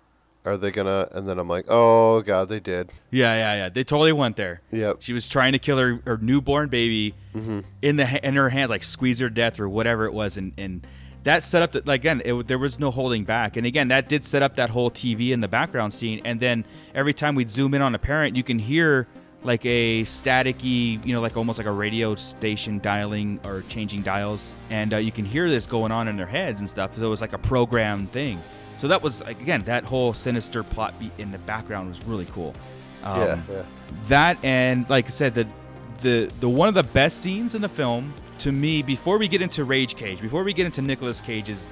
Are 0.44 0.56
they 0.56 0.70
gonna? 0.70 1.08
And 1.10 1.28
then 1.28 1.38
I'm 1.40 1.48
like, 1.48 1.64
oh 1.68 2.22
god, 2.22 2.48
they 2.48 2.60
did. 2.60 2.92
yeah 3.10 3.34
yeah 3.34 3.54
yeah 3.54 3.68
they 3.68 3.82
totally 3.82 4.12
went 4.12 4.36
there 4.36 4.60
Yep. 4.70 4.98
she 5.00 5.12
was 5.12 5.28
trying 5.28 5.52
to 5.54 5.58
kill 5.58 5.76
her, 5.78 6.00
her 6.06 6.18
newborn 6.18 6.68
baby 6.68 7.14
Mm-hmm. 7.34 7.60
in 7.82 7.96
the 7.96 8.24
in 8.26 8.36
her 8.36 8.48
hands, 8.50 8.70
like 8.70 8.84
squeeze 8.84 9.18
her 9.18 9.28
death 9.28 9.58
or 9.58 9.68
whatever 9.68 10.04
it 10.06 10.12
was, 10.12 10.36
and 10.36 10.52
and 10.56 10.86
that 11.24 11.42
set 11.42 11.62
up 11.62 11.72
the, 11.72 11.82
like 11.84 12.02
again, 12.02 12.22
it, 12.24 12.46
there 12.46 12.58
was 12.58 12.78
no 12.78 12.90
holding 12.92 13.24
back, 13.24 13.56
and 13.56 13.66
again, 13.66 13.88
that 13.88 14.08
did 14.08 14.24
set 14.24 14.42
up 14.42 14.54
that 14.56 14.70
whole 14.70 14.90
TV 14.90 15.30
in 15.32 15.40
the 15.40 15.48
background 15.48 15.92
scene, 15.92 16.20
and 16.24 16.38
then 16.38 16.64
every 16.94 17.12
time 17.12 17.34
we'd 17.34 17.50
zoom 17.50 17.74
in 17.74 17.82
on 17.82 17.94
a 17.94 17.98
parent, 17.98 18.36
you 18.36 18.44
can 18.44 18.58
hear 18.60 19.08
like 19.46 19.64
a 19.64 20.02
staticky, 20.02 21.04
you 21.06 21.14
know, 21.14 21.20
like 21.20 21.36
almost 21.36 21.58
like 21.58 21.66
a 21.66 21.72
radio 21.72 22.14
station 22.16 22.78
dialing 22.80 23.40
or 23.44 23.62
changing 23.68 24.02
dials, 24.02 24.54
and 24.70 24.92
uh, 24.92 24.96
you 24.98 25.12
can 25.12 25.24
hear 25.24 25.48
this 25.48 25.66
going 25.66 25.92
on 25.92 26.08
in 26.08 26.16
their 26.16 26.26
heads 26.26 26.60
and 26.60 26.68
stuff. 26.68 26.96
So 26.96 27.06
it 27.06 27.08
was 27.08 27.20
like 27.20 27.32
a 27.32 27.38
programmed 27.38 28.10
thing. 28.12 28.40
So 28.76 28.88
that 28.88 29.00
was 29.02 29.22
like 29.22 29.40
again, 29.40 29.62
that 29.62 29.84
whole 29.84 30.12
sinister 30.12 30.62
plot 30.62 30.98
beat 30.98 31.12
in 31.18 31.30
the 31.30 31.38
background 31.38 31.88
was 31.88 32.04
really 32.04 32.26
cool. 32.26 32.52
Um, 33.04 33.20
yeah. 33.20 33.40
Yeah. 33.50 33.62
that 34.08 34.44
and 34.44 34.88
like 34.90 35.06
I 35.06 35.10
said, 35.10 35.34
the 35.34 35.46
the 36.02 36.30
the 36.40 36.48
one 36.48 36.68
of 36.68 36.74
the 36.74 36.82
best 36.82 37.22
scenes 37.22 37.54
in 37.54 37.62
the 37.62 37.68
film 37.68 38.12
to 38.40 38.52
me 38.52 38.82
before 38.82 39.16
we 39.16 39.28
get 39.28 39.40
into 39.40 39.64
Rage 39.64 39.96
Cage, 39.96 40.20
before 40.20 40.44
we 40.44 40.52
get 40.52 40.66
into 40.66 40.82
Nicolas 40.82 41.22
Cage's 41.22 41.70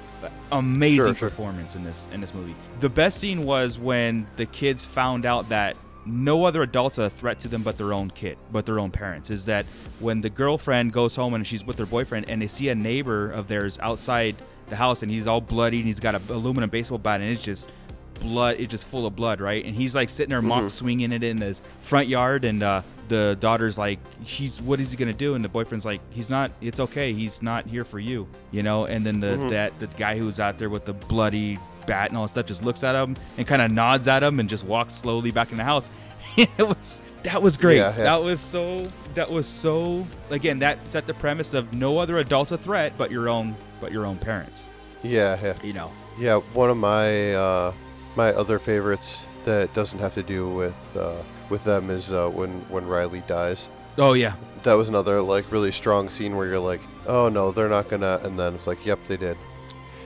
amazing 0.51 0.97
Sure, 0.97 1.13
sure. 1.15 1.29
performance 1.29 1.75
in 1.75 1.83
this 1.83 2.07
in 2.11 2.21
this 2.21 2.33
movie. 2.33 2.55
The 2.79 2.89
best 2.89 3.19
scene 3.19 3.43
was 3.43 3.77
when 3.77 4.25
the 4.37 4.45
kids 4.47 4.83
found 4.83 5.25
out 5.27 5.47
that 5.49 5.75
no 6.05 6.45
other 6.45 6.61
adults 6.61 6.99
are 6.99 7.05
a 7.05 7.09
threat 7.09 7.39
to 7.41 7.47
them 7.47 7.63
but 7.63 7.77
their 7.77 7.93
own 7.93 8.09
kid, 8.09 8.37
but 8.51 8.65
their 8.65 8.79
own 8.79 8.91
parents. 8.91 9.29
Is 9.29 9.45
that 9.45 9.65
when 9.99 10.21
the 10.21 10.29
girlfriend 10.29 10.93
goes 10.93 11.15
home 11.15 11.33
and 11.33 11.45
she's 11.45 11.63
with 11.63 11.77
her 11.79 11.85
boyfriend 11.85 12.29
and 12.29 12.41
they 12.41 12.47
see 12.47 12.69
a 12.69 12.75
neighbor 12.75 13.31
of 13.31 13.47
theirs 13.47 13.79
outside 13.81 14.35
the 14.67 14.75
house 14.75 15.03
and 15.03 15.11
he's 15.11 15.27
all 15.27 15.41
bloody 15.41 15.77
and 15.77 15.87
he's 15.87 15.99
got 15.99 16.15
a 16.15 16.21
aluminum 16.33 16.69
baseball 16.69 16.97
bat 16.97 17.21
and 17.21 17.29
it's 17.29 17.41
just 17.41 17.69
blood 18.15 18.55
it's 18.59 18.71
just 18.71 18.85
full 18.85 19.05
of 19.05 19.15
blood 19.15 19.41
right? 19.41 19.65
And 19.65 19.75
he's 19.75 19.93
like 19.93 20.09
sitting 20.09 20.29
there 20.29 20.41
mock 20.41 20.69
swinging 20.71 21.11
it 21.11 21.23
in 21.23 21.39
his 21.39 21.61
front 21.81 22.07
yard 22.07 22.45
and 22.45 22.63
uh, 22.63 22.81
the 23.09 23.37
daughter's 23.39 23.77
like 23.77 23.99
he's 24.23 24.61
what 24.61 24.79
is 24.79 24.91
he 24.91 24.97
gonna 24.97 25.13
do? 25.13 25.35
And 25.35 25.43
the 25.43 25.49
boyfriend's 25.49 25.85
like 25.85 26.01
he's 26.11 26.29
not 26.29 26.51
it's 26.61 26.79
okay 26.79 27.13
he's 27.13 27.41
not 27.41 27.65
here 27.67 27.83
for 27.85 27.99
you 27.99 28.27
you 28.51 28.63
know? 28.63 28.85
And 28.85 29.05
then 29.05 29.19
the 29.19 29.35
that 29.49 29.77
the 29.79 29.87
guy 29.87 30.17
who's 30.17 30.39
out 30.39 30.57
there 30.57 30.69
with 30.69 30.85
the 30.85 30.93
bloody 30.93 31.59
bat 31.87 32.09
and 32.09 32.17
all 32.17 32.23
that 32.25 32.29
stuff 32.31 32.45
just 32.45 32.63
looks 32.63 32.83
at 32.83 32.95
him 32.95 33.15
and 33.37 33.45
kind 33.47 33.61
of 33.61 33.71
nods 33.71 34.07
at 34.07 34.23
him 34.23 34.39
and 34.39 34.49
just 34.49 34.65
walks 34.65 34.93
slowly 34.93 35.31
back 35.31 35.51
in 35.51 35.57
the 35.57 35.63
house 35.63 35.89
it 36.37 36.49
was 36.59 37.01
that 37.23 37.41
was 37.41 37.57
great 37.57 37.77
Yeah, 37.77 37.95
yeah. 37.97 38.03
that 38.03 38.23
was 38.23 38.39
so 38.41 38.87
that 39.13 39.29
was 39.31 39.47
so 39.47 40.05
again 40.29 40.59
that 40.59 40.87
set 40.87 41.07
the 41.07 41.13
premise 41.13 41.53
of 41.53 41.73
no 41.73 41.97
other 41.97 42.19
adult's 42.19 42.51
a 42.51 42.57
threat 42.57 42.93
but 42.97 43.09
your 43.11 43.29
own 43.29 43.55
but 43.81 43.91
your 43.91 44.05
own 44.05 44.17
parents 44.17 44.65
Yeah. 45.03 45.39
Yeah. 45.41 45.53
you 45.63 45.73
know 45.73 45.91
Yeah, 46.19 46.37
one 46.53 46.69
of 46.69 46.77
my 46.77 47.33
uh, 47.33 47.73
my 48.15 48.29
other 48.33 48.59
favorites 48.59 49.25
that 49.45 49.73
doesn't 49.73 49.99
have 49.99 50.13
to 50.15 50.23
do 50.23 50.49
with 50.49 50.75
uh, 50.97 51.21
with 51.49 51.63
them 51.63 51.89
is 51.89 52.11
uh, 52.13 52.29
when 52.29 52.49
when 52.69 52.85
Riley 52.87 53.21
dies. 53.27 53.69
oh 53.97 54.13
yeah 54.13 54.33
That 54.63 54.73
was 54.73 54.89
another 54.89 55.21
like 55.21 55.51
really 55.51 55.71
strong 55.71 56.09
scene 56.09 56.35
where 56.35 56.47
you're 56.47 56.59
like, 56.71 56.81
oh 57.07 57.29
no, 57.29 57.51
they're 57.51 57.69
not 57.69 57.87
gonna, 57.89 58.19
and 58.23 58.37
then 58.39 58.55
it's 58.55 58.65
like, 58.67 58.83
yep, 58.85 58.97
they 59.07 59.17
did. 59.17 59.37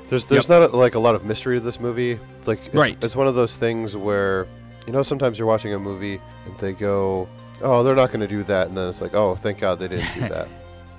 There's 0.10 0.26
there's 0.26 0.49
not 0.49 0.73
like 0.73 0.95
a 0.95 0.99
lot 0.99 1.15
of 1.15 1.23
mystery 1.26 1.57
to 1.57 1.64
this 1.64 1.80
movie. 1.80 2.19
Like 2.45 2.60
it's, 2.68 2.76
Right. 2.76 2.98
it's 3.03 3.15
one 3.15 3.27
of 3.27 3.36
those 3.36 3.56
things 3.57 3.95
where 3.95 4.48
you 4.88 4.94
know 4.94 5.03
sometimes 5.03 5.38
you're 5.38 5.48
watching 5.48 5.73
a 5.73 5.80
movie 5.80 6.19
and 6.45 6.57
they 6.60 6.73
go, 6.73 7.27
oh, 7.61 7.84
they're 7.84 7.95
not 7.95 8.11
gonna 8.11 8.27
do 8.27 8.44
that, 8.45 8.68
and 8.68 8.77
then 8.77 8.90
it's 8.90 9.02
like, 9.02 9.14
oh, 9.14 9.36
thank 9.36 9.60
God 9.60 9.80
they 9.80 9.88
didn't 9.88 10.14
do 10.14 10.22
that. 10.30 10.48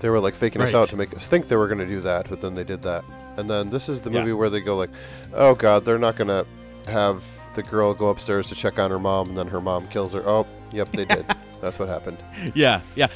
They 0.01 0.09
were 0.09 0.21
like 0.21 0.35
faking 0.35 0.63
us 0.63 0.75
out 0.75 0.89
to 0.91 0.97
make 0.97 1.15
us 1.17 1.27
think 1.27 1.49
they 1.49 1.57
were 1.57 1.69
gonna 1.69 1.87
do 1.87 2.01
that, 2.03 2.29
but 2.29 2.41
then 2.41 2.55
they 2.55 2.65
did 2.65 2.83
that. 2.83 3.05
And 3.37 3.49
then 3.51 3.71
this 3.71 3.89
is 3.89 4.01
the 4.01 4.11
Yeah. 4.11 4.21
movie 4.21 4.33
where 4.33 4.49
they 4.51 4.61
go 4.61 4.77
like, 4.77 4.91
oh 5.35 5.55
God, 5.55 5.85
they're 5.85 5.99
not 5.99 6.17
gonna 6.17 6.45
have 6.87 7.23
the 7.57 7.63
girl 7.65 7.93
go 7.95 8.09
upstairs 8.11 8.47
to 8.49 8.55
check 8.55 8.79
on 8.79 8.91
her 8.91 8.99
mom, 8.99 9.31
and 9.31 9.37
then 9.39 9.49
her 9.49 9.61
mom 9.61 9.89
kills 9.89 10.13
her. 10.13 10.23
Oh, 10.25 10.47
yep, 10.73 10.91
they 10.93 11.05
did. 11.05 11.27
That's 11.61 11.79
what 11.79 11.89
happened. 11.89 12.17
yeah, 12.55 12.81
yeah. 12.95 13.09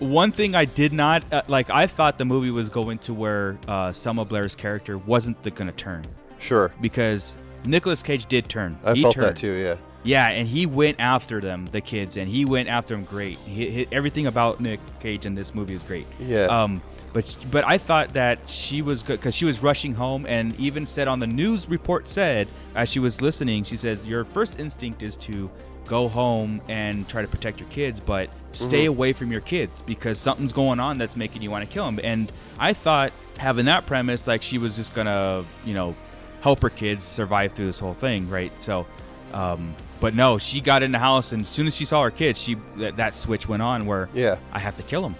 One 0.00 0.32
thing 0.32 0.54
I 0.54 0.64
did 0.64 0.92
not 0.92 1.24
uh, 1.32 1.42
like, 1.48 1.70
I 1.70 1.86
thought 1.86 2.18
the 2.18 2.24
movie 2.24 2.50
was 2.50 2.68
going 2.68 2.98
to 2.98 3.14
where 3.14 3.56
uh, 3.68 3.92
Selma 3.92 4.24
Blair's 4.24 4.54
character 4.54 4.98
wasn't 4.98 5.42
going 5.42 5.66
to 5.66 5.72
turn 5.72 6.04
Sure, 6.38 6.72
because 6.80 7.36
Nicolas 7.64 8.02
Cage 8.02 8.26
did 8.26 8.48
turn. 8.48 8.78
I 8.84 8.94
he 8.94 9.02
felt 9.02 9.14
turned. 9.14 9.28
that 9.28 9.36
too. 9.36 9.52
Yeah. 9.52 9.76
Yeah, 10.06 10.28
and 10.28 10.46
he 10.46 10.66
went 10.66 11.00
after 11.00 11.40
them, 11.40 11.64
the 11.72 11.80
kids, 11.80 12.18
and 12.18 12.28
he 12.28 12.44
went 12.44 12.68
after 12.68 12.94
them 12.94 13.04
great. 13.04 13.38
He, 13.38 13.70
he, 13.70 13.88
everything 13.90 14.26
about 14.26 14.60
Nick 14.60 14.78
Cage 15.00 15.24
in 15.24 15.34
this 15.34 15.54
movie 15.54 15.74
is 15.74 15.82
great. 15.82 16.06
Yeah. 16.20 16.44
Um, 16.44 16.82
but 17.14 17.34
but 17.50 17.64
I 17.66 17.78
thought 17.78 18.12
that 18.12 18.38
she 18.46 18.82
was 18.82 19.02
good 19.02 19.18
because 19.18 19.34
she 19.34 19.46
was 19.46 19.62
rushing 19.62 19.94
home, 19.94 20.26
and 20.28 20.58
even 20.60 20.84
said 20.84 21.08
on 21.08 21.20
the 21.20 21.26
news 21.26 21.70
report 21.70 22.06
said 22.06 22.48
as 22.74 22.90
she 22.90 22.98
was 22.98 23.22
listening, 23.22 23.64
she 23.64 23.78
says 23.78 24.04
your 24.04 24.26
first 24.26 24.60
instinct 24.60 25.02
is 25.02 25.16
to 25.18 25.50
go 25.86 26.08
home 26.08 26.60
and 26.68 27.08
try 27.08 27.22
to 27.22 27.28
protect 27.28 27.60
your 27.60 27.68
kids, 27.68 28.00
but 28.00 28.30
stay 28.52 28.84
away 28.86 29.12
from 29.12 29.30
your 29.32 29.40
kids 29.40 29.82
because 29.82 30.18
something's 30.18 30.52
going 30.52 30.80
on 30.80 30.98
that's 30.98 31.16
making 31.16 31.42
you 31.42 31.50
want 31.50 31.66
to 31.66 31.72
kill 31.72 31.84
them. 31.86 32.00
And 32.02 32.30
I 32.58 32.72
thought 32.72 33.12
having 33.38 33.66
that 33.66 33.86
premise, 33.86 34.26
like 34.26 34.42
she 34.42 34.58
was 34.58 34.76
just 34.76 34.94
gonna, 34.94 35.44
you 35.64 35.74
know, 35.74 35.94
help 36.40 36.60
her 36.60 36.70
kids 36.70 37.04
survive 37.04 37.52
through 37.52 37.66
this 37.66 37.78
whole 37.78 37.94
thing, 37.94 38.28
right? 38.28 38.52
So, 38.60 38.86
um, 39.32 39.74
but 40.00 40.14
no, 40.14 40.38
she 40.38 40.60
got 40.60 40.82
in 40.82 40.92
the 40.92 40.98
house, 40.98 41.32
and 41.32 41.42
as 41.42 41.48
soon 41.48 41.66
as 41.66 41.74
she 41.74 41.84
saw 41.84 42.02
her 42.02 42.10
kids, 42.10 42.40
she 42.40 42.56
that, 42.76 42.96
that 42.96 43.14
switch 43.14 43.48
went 43.48 43.62
on 43.62 43.86
where 43.86 44.08
Yeah. 44.14 44.36
I 44.52 44.58
have 44.58 44.76
to 44.76 44.82
kill 44.82 45.02
them. 45.02 45.16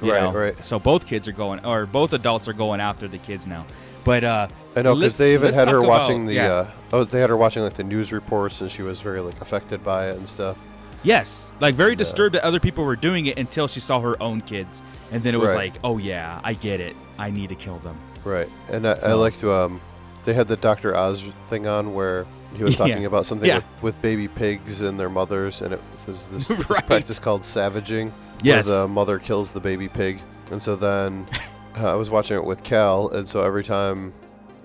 Right, 0.00 0.32
right. 0.32 0.64
So 0.64 0.78
both 0.78 1.06
kids 1.06 1.28
are 1.28 1.32
going, 1.32 1.62
or 1.64 1.84
both 1.84 2.14
adults 2.14 2.48
are 2.48 2.54
going 2.54 2.80
after 2.80 3.06
the 3.06 3.18
kids 3.18 3.46
now. 3.46 3.66
But 4.04 4.24
uh, 4.24 4.48
I 4.76 4.82
know 4.82 4.94
because 4.94 5.18
they 5.18 5.34
even 5.34 5.52
had 5.54 5.68
her 5.68 5.82
watching 5.82 6.22
about- 6.22 6.28
the. 6.28 6.34
yeah. 6.34 6.52
Uh, 6.52 6.70
oh, 6.92 7.04
they 7.04 7.20
had 7.20 7.30
her 7.30 7.36
watching 7.36 7.62
like 7.62 7.74
the 7.74 7.84
news 7.84 8.12
reports, 8.12 8.60
and 8.60 8.70
she 8.70 8.82
was 8.82 9.00
very 9.00 9.20
like 9.20 9.40
affected 9.40 9.84
by 9.84 10.08
it 10.10 10.16
and 10.16 10.28
stuff. 10.28 10.56
Yes, 11.02 11.50
like 11.60 11.74
very 11.74 11.92
Yeah. 11.92 11.96
disturbed 11.98 12.34
that 12.34 12.44
other 12.44 12.60
people 12.60 12.84
were 12.84 12.96
doing 12.96 13.26
it 13.26 13.38
until 13.38 13.68
she 13.68 13.80
saw 13.80 14.00
her 14.00 14.20
own 14.22 14.40
kids, 14.42 14.82
and 15.12 15.22
then 15.22 15.34
it 15.34 15.38
was 15.38 15.50
Right. 15.50 15.72
like, 15.72 15.80
oh 15.84 15.98
yeah, 15.98 16.40
I 16.44 16.54
get 16.54 16.80
it. 16.80 16.94
I 17.18 17.30
need 17.30 17.48
to 17.50 17.54
kill 17.54 17.78
them. 17.78 17.96
Right, 18.24 18.48
and 18.70 18.86
I, 18.86 18.92
I 18.94 18.98
So- 18.98 19.18
liked 19.18 19.42
um, 19.44 19.80
they 20.24 20.34
had 20.34 20.48
the 20.48 20.56
Doctor 20.56 20.94
Oz 20.94 21.24
thing 21.48 21.66
on 21.66 21.94
where 21.94 22.26
he 22.56 22.64
was 22.64 22.74
Yeah. 22.78 22.78
talking 22.88 23.06
about 23.06 23.24
something 23.26 23.48
Yeah. 23.48 23.56
with, 23.56 23.64
with 23.82 24.02
baby 24.02 24.28
pigs 24.28 24.82
and 24.82 25.00
their 25.00 25.08
mothers, 25.08 25.62
and 25.62 25.72
it 25.72 25.80
was 26.06 26.26
this, 26.28 26.48
this 26.48 26.80
practice 26.86 27.18
called 27.18 27.44
savaging, 27.44 28.12
Yes. 28.42 28.66
where 28.66 28.80
the 28.82 28.88
mother 28.88 29.18
kills 29.18 29.52
the 29.52 29.60
baby 29.60 29.88
pig, 29.88 30.20
and 30.50 30.60
so 30.62 30.76
then 30.76 31.26
uh, 31.76 31.92
I 31.92 31.94
was 31.94 32.10
watching 32.10 32.36
it 32.36 32.44
with 32.44 32.62
Cal, 32.62 33.08
and 33.08 33.28
so 33.28 33.42
every 33.42 33.64
time 33.64 34.12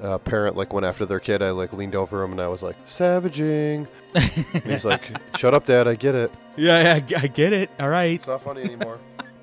a 0.01 0.19
parent 0.19 0.57
like 0.57 0.73
went 0.73 0.85
after 0.85 1.05
their 1.05 1.19
kid, 1.19 1.41
I 1.41 1.51
like 1.51 1.73
leaned 1.73 1.95
over 1.95 2.23
him 2.23 2.31
and 2.31 2.41
I 2.41 2.47
was 2.47 2.63
like 2.63 2.75
savaging. 2.85 3.87
And 4.13 4.63
he's 4.63 4.85
like, 4.85 5.11
"Shut 5.37 5.53
up, 5.53 5.65
Dad. 5.65 5.87
I 5.87 5.95
get 5.95 6.15
it. 6.15 6.31
Yeah, 6.55 7.01
yeah, 7.07 7.19
I 7.19 7.27
get 7.27 7.53
it. 7.53 7.69
All 7.79 7.89
right, 7.89 8.13
It's 8.13 8.27
not 8.27 8.43
funny 8.43 8.63
anymore." 8.63 8.99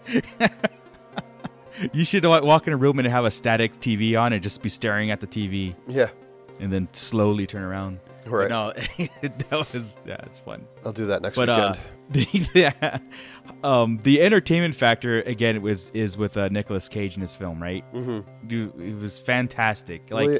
you 1.93 2.05
should 2.05 2.25
like, 2.25 2.43
walk 2.43 2.67
in 2.67 2.73
a 2.73 2.77
room 2.77 2.99
and 2.99 3.09
have 3.09 3.25
a 3.25 3.31
static 3.31 3.79
TV 3.81 4.19
on 4.21 4.33
and 4.33 4.43
just 4.43 4.63
be 4.63 4.69
staring 4.69 5.11
at 5.11 5.21
the 5.21 5.27
TV, 5.27 5.75
yeah, 5.87 6.09
and 6.61 6.73
then 6.73 6.89
slowly 6.93 7.47
turn 7.47 7.63
around. 7.63 8.01
But 8.25 8.31
right. 8.31 8.51
no, 8.51 8.73
that 9.23 9.51
was 9.51 9.97
yeah, 10.07 10.17
it's 10.23 10.39
fun. 10.39 10.67
I'll 10.85 10.93
do 10.93 11.07
that 11.07 11.23
next 11.23 11.37
but 11.37 11.49
uh, 11.49 11.75
weekend. 12.11 12.49
the, 12.53 12.61
yeah, 12.61 12.99
um, 13.65 14.01
the 14.03 14.21
entertainment 14.23 14.75
factor 14.75 15.21
again 15.23 15.57
it 15.57 15.63
was 15.63 15.91
is 15.95 16.17
with 16.17 16.37
uh, 16.37 16.49
Nicolas 16.49 16.89
Cage 16.89 17.15
in 17.15 17.21
this 17.21 17.35
film, 17.37 17.63
right? 17.63 17.85
Mm-hmm. 17.95 18.81
It 18.83 18.97
was 18.99 19.19
fantastic. 19.19 20.11
Like, 20.11 20.29
Well, 20.29 20.39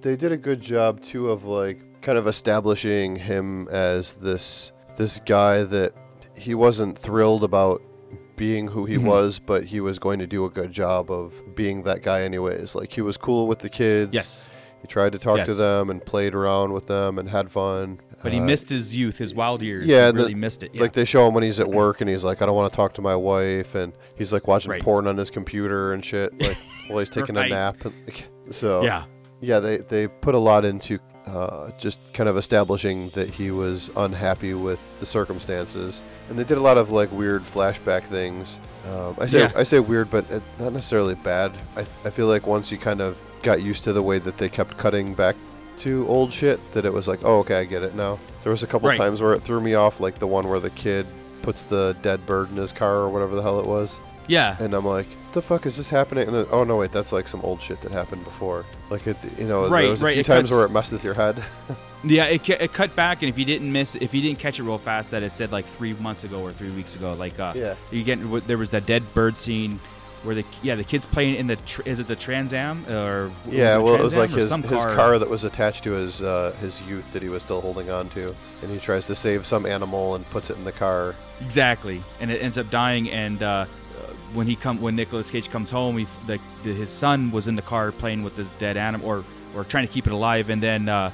they 0.00 0.16
did 0.16 0.32
a 0.32 0.36
good 0.36 0.60
job 0.60 1.00
too 1.00 1.30
of 1.30 1.44
like 1.44 1.80
kind 2.02 2.18
of 2.18 2.26
establishing 2.26 3.16
him 3.16 3.68
as 3.68 4.14
this 4.14 4.72
this 4.96 5.20
guy 5.24 5.64
that 5.64 5.92
he 6.36 6.54
wasn't 6.54 6.98
thrilled 6.98 7.44
about 7.44 7.80
being 8.36 8.66
who 8.68 8.84
he 8.84 8.96
Mhm. 8.96 9.04
was, 9.04 9.38
but 9.38 9.64
he 9.64 9.80
was 9.80 9.98
going 10.00 10.18
to 10.18 10.26
do 10.26 10.44
a 10.44 10.50
good 10.50 10.72
job 10.72 11.10
of 11.10 11.40
being 11.54 11.82
that 11.82 12.02
guy 12.02 12.22
anyways. 12.22 12.74
Like 12.74 12.92
he 12.92 13.00
was 13.00 13.16
cool 13.16 13.46
with 13.46 13.60
the 13.60 13.68
kids. 13.68 14.12
yes, 14.12 14.46
He 14.84 14.88
tried 14.88 15.12
to 15.12 15.18
talk 15.18 15.46
to 15.46 15.54
them 15.54 15.88
and 15.88 16.04
played 16.04 16.34
around 16.34 16.74
with 16.74 16.88
them 16.88 17.18
and 17.18 17.30
had 17.30 17.50
fun. 17.50 18.00
But 18.22 18.32
he 18.34 18.38
Uh, 18.38 18.42
missed 18.44 18.68
his 18.68 18.94
youth, 18.94 19.16
his 19.16 19.34
wild 19.34 19.62
years. 19.62 19.86
Yeah, 19.86 20.08
he 20.08 20.12
really 20.12 20.34
the- 20.34 20.38
missed 20.40 20.62
it. 20.62 20.72
Yeah. 20.74 20.82
Like 20.82 20.92
they 20.92 21.06
show 21.06 21.26
him 21.26 21.32
when 21.32 21.42
he's 21.42 21.58
at 21.58 21.68
work 21.70 22.02
and 22.02 22.10
he's 22.10 22.22
like, 22.22 22.42
I 22.42 22.46
don't 22.46 22.54
want 22.54 22.70
to 22.70 22.76
talk 22.76 22.92
to 22.94 23.02
my 23.02 23.16
wife, 23.16 23.74
and 23.74 23.94
he's 24.14 24.30
like 24.30 24.46
watching 24.46 24.70
Right. 24.72 24.82
porn 24.82 25.06
on 25.06 25.16
his 25.16 25.30
computer 25.30 25.94
and 25.94 26.04
shit, 26.04 26.38
like 26.42 26.58
while 26.88 26.98
he's 26.98 27.08
taking 27.08 27.34
Right. 27.36 27.50
a 27.50 27.54
nap. 27.54 27.76
So 28.50 28.82
yeah, 28.82 29.04
yeah, 29.40 29.58
they 29.60 29.78
they 29.78 30.06
put 30.06 30.34
a 30.34 30.38
lot 30.38 30.66
into 30.66 30.98
uh, 31.26 31.70
just 31.78 31.98
kind 32.12 32.28
of 32.28 32.36
establishing 32.36 33.08
that 33.14 33.30
he 33.30 33.50
was 33.50 33.90
unhappy 33.96 34.52
with 34.52 34.78
the 35.00 35.06
circumstances, 35.06 36.02
and 36.28 36.38
they 36.38 36.44
did 36.44 36.58
a 36.58 36.62
lot 36.62 36.76
of 36.76 36.90
like 36.90 37.10
weird 37.10 37.42
flashback 37.42 38.02
things. 38.04 38.60
Um, 38.92 39.16
I 39.18 39.26
say 39.26 39.38
Yeah. 39.40 39.52
I 39.56 39.62
say 39.62 39.80
weird, 39.80 40.10
but 40.10 40.30
it, 40.30 40.42
not 40.58 40.74
necessarily 40.74 41.14
bad. 41.14 41.52
I 41.76 41.80
I 42.04 42.10
feel 42.10 42.26
like 42.26 42.46
once 42.46 42.70
you 42.70 42.76
kind 42.76 43.00
of 43.00 43.16
got 43.44 43.62
used 43.62 43.84
to 43.84 43.92
the 43.92 44.02
way 44.02 44.18
that 44.18 44.38
they 44.38 44.48
kept 44.48 44.76
cutting 44.76 45.14
back 45.14 45.36
to 45.78 46.06
old 46.08 46.32
shit, 46.32 46.58
that 46.72 46.84
it 46.84 46.92
was 46.92 47.06
like, 47.06 47.20
oh 47.24 47.38
okay, 47.40 47.58
I 47.60 47.64
get 47.64 47.82
it 47.82 47.94
now. 47.94 48.18
There 48.42 48.50
was 48.50 48.62
a 48.62 48.66
couple 48.66 48.88
Right. 48.88 48.98
times 48.98 49.20
where 49.22 49.32
it 49.34 49.42
threw 49.42 49.60
me 49.60 49.74
off, 49.74 50.00
like 50.00 50.18
the 50.18 50.26
one 50.26 50.48
where 50.48 50.60
the 50.60 50.70
kid 50.70 51.06
puts 51.42 51.62
the 51.62 51.96
dead 52.02 52.24
bird 52.26 52.50
in 52.50 52.56
his 52.56 52.72
car 52.72 52.96
or 52.96 53.08
whatever 53.10 53.34
the 53.36 53.42
hell 53.42 53.60
it 53.60 53.66
was. 53.66 53.98
yeah. 54.28 54.56
And 54.58 54.72
I'm 54.74 54.86
like, 54.86 55.06
the 55.34 55.42
fuck 55.42 55.66
is 55.66 55.76
this 55.76 55.88
happening? 55.90 56.26
And 56.28 56.34
then, 56.36 56.46
oh 56.50 56.64
no, 56.64 56.76
wait, 56.78 56.92
that's 56.92 57.12
like 57.12 57.26
some 57.28 57.40
old 57.42 57.60
shit 57.60 57.80
that 57.82 57.90
happened 57.92 58.24
before. 58.24 58.64
Like 58.88 59.06
it, 59.06 59.16
you 59.38 59.46
know, 59.46 59.68
Right, 59.68 59.82
there 59.82 59.90
was 59.90 60.00
a 60.02 60.04
right, 60.06 60.12
few 60.14 60.20
it 60.20 60.26
times 60.26 60.50
where 60.50 60.64
it 60.64 60.70
messed 60.70 60.92
with 60.92 61.04
your 61.04 61.14
head. 61.14 61.42
Yeah, 62.06 62.26
it, 62.26 62.46
it 62.50 62.74
cut 62.74 62.94
back, 62.94 63.22
and 63.22 63.30
if 63.30 63.38
you 63.38 63.46
didn't 63.46 63.72
miss, 63.72 63.94
if 63.94 64.12
you 64.12 64.20
didn't 64.20 64.38
catch 64.38 64.58
it 64.60 64.62
real 64.62 64.76
fast, 64.76 65.10
that 65.12 65.22
it 65.22 65.32
said 65.32 65.50
like 65.52 65.64
three 65.78 65.94
months 65.94 66.22
ago 66.22 66.42
or 66.42 66.52
three 66.52 66.68
weeks 66.70 66.94
ago. 66.94 67.14
Like, 67.14 67.40
uh, 67.40 67.54
Yeah. 67.56 67.76
you 67.90 68.04
get 68.04 68.46
there 68.46 68.58
was 68.58 68.68
that 68.72 68.84
dead 68.84 69.02
bird 69.14 69.38
scene 69.38 69.80
where 70.24 70.34
the 70.34 70.44
yeah 70.62 70.74
the 70.74 70.84
kids 70.84 71.06
playing 71.06 71.36
in 71.36 71.46
the 71.46 71.56
tr- 71.56 71.82
is 71.84 72.00
it 72.00 72.08
the 72.08 72.16
Trans 72.16 72.52
Am 72.52 72.84
or 72.88 73.30
yeah, 73.48 73.76
well, 73.76 73.94
it 73.94 74.02
was 74.02 74.16
Am 74.16 74.22
like 74.22 74.30
his 74.30 74.48
some 74.48 74.62
his 74.62 74.84
car. 74.84 75.18
that 75.18 75.28
was 75.28 75.44
attached 75.44 75.84
to 75.84 75.92
his 75.92 76.22
uh, 76.22 76.54
his 76.60 76.80
youth 76.82 77.10
that 77.12 77.22
he 77.22 77.28
was 77.28 77.42
still 77.42 77.60
holding 77.60 77.90
on 77.90 78.08
to, 78.10 78.34
and 78.62 78.70
he 78.70 78.78
tries 78.78 79.06
to 79.06 79.14
save 79.14 79.44
some 79.46 79.66
animal 79.66 80.14
and 80.14 80.28
puts 80.30 80.50
it 80.50 80.56
in 80.56 80.64
the 80.64 80.72
car. 80.72 81.14
Exactly, 81.40 82.02
and 82.20 82.30
it 82.30 82.42
ends 82.42 82.58
up 82.58 82.70
dying. 82.70 83.10
And 83.10 83.42
uh, 83.42 83.46
uh, 83.46 83.66
when 84.32 84.46
he 84.46 84.56
come 84.56 84.80
when 84.80 84.96
Nicolas 84.96 85.30
Cage 85.30 85.50
comes 85.50 85.70
home, 85.70 85.98
he 85.98 86.06
the, 86.26 86.38
the, 86.62 86.72
his 86.72 86.90
son 86.90 87.30
was 87.30 87.46
in 87.46 87.56
the 87.56 87.62
car 87.62 87.92
playing 87.92 88.22
with 88.22 88.36
this 88.36 88.48
dead 88.58 88.76
animal 88.76 89.06
or 89.06 89.24
or 89.54 89.64
trying 89.64 89.86
to 89.86 89.92
keep 89.92 90.06
it 90.06 90.12
alive, 90.12 90.50
and 90.50 90.62
then 90.62 90.88
uh, 90.88 91.10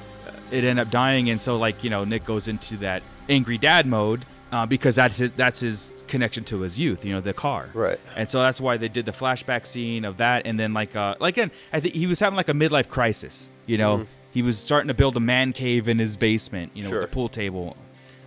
it 0.51 0.63
ended 0.63 0.79
up 0.79 0.91
dying. 0.91 1.29
And 1.29 1.41
so 1.41 1.57
like 1.57 1.83
you 1.83 1.89
know 1.89 2.03
Nick 2.05 2.23
goes 2.23 2.47
into 2.47 2.77
that 2.77 3.03
angry 3.29 3.57
dad 3.57 3.85
mode 3.85 4.25
uh, 4.51 4.65
because 4.65 4.95
that's 4.95 5.17
his, 5.17 5.31
that's 5.35 5.59
his 5.61 5.93
connection 6.07 6.43
to 6.45 6.61
his 6.61 6.77
youth, 6.79 7.05
you 7.05 7.13
know, 7.13 7.21
the 7.21 7.33
car. 7.33 7.69
Right. 7.73 7.99
And 8.15 8.27
so 8.27 8.41
that's 8.41 8.59
why 8.59 8.77
they 8.77 8.89
did 8.89 9.05
the 9.05 9.11
flashback 9.11 9.65
scene 9.65 10.03
of 10.05 10.17
that, 10.17 10.45
and 10.45 10.59
then 10.59 10.73
like 10.73 10.95
uh 10.95 11.15
like 11.19 11.37
and 11.37 11.51
I 11.71 11.79
think 11.79 11.93
he 11.95 12.07
was 12.07 12.19
having 12.19 12.35
like 12.37 12.49
a 12.49 12.53
midlife 12.53 12.87
crisis, 12.89 13.49
you 13.65 13.77
know. 13.77 14.05
He 14.33 14.41
was 14.41 14.57
starting 14.57 14.87
to 14.87 14.93
build 14.93 15.17
a 15.17 15.19
man 15.19 15.51
cave 15.51 15.89
in 15.89 15.99
his 15.99 16.15
basement, 16.15 16.71
you 16.73 16.83
know, 16.83 16.89
Sure. 16.89 17.01
with 17.01 17.09
the 17.09 17.13
pool 17.13 17.27
table. 17.27 17.75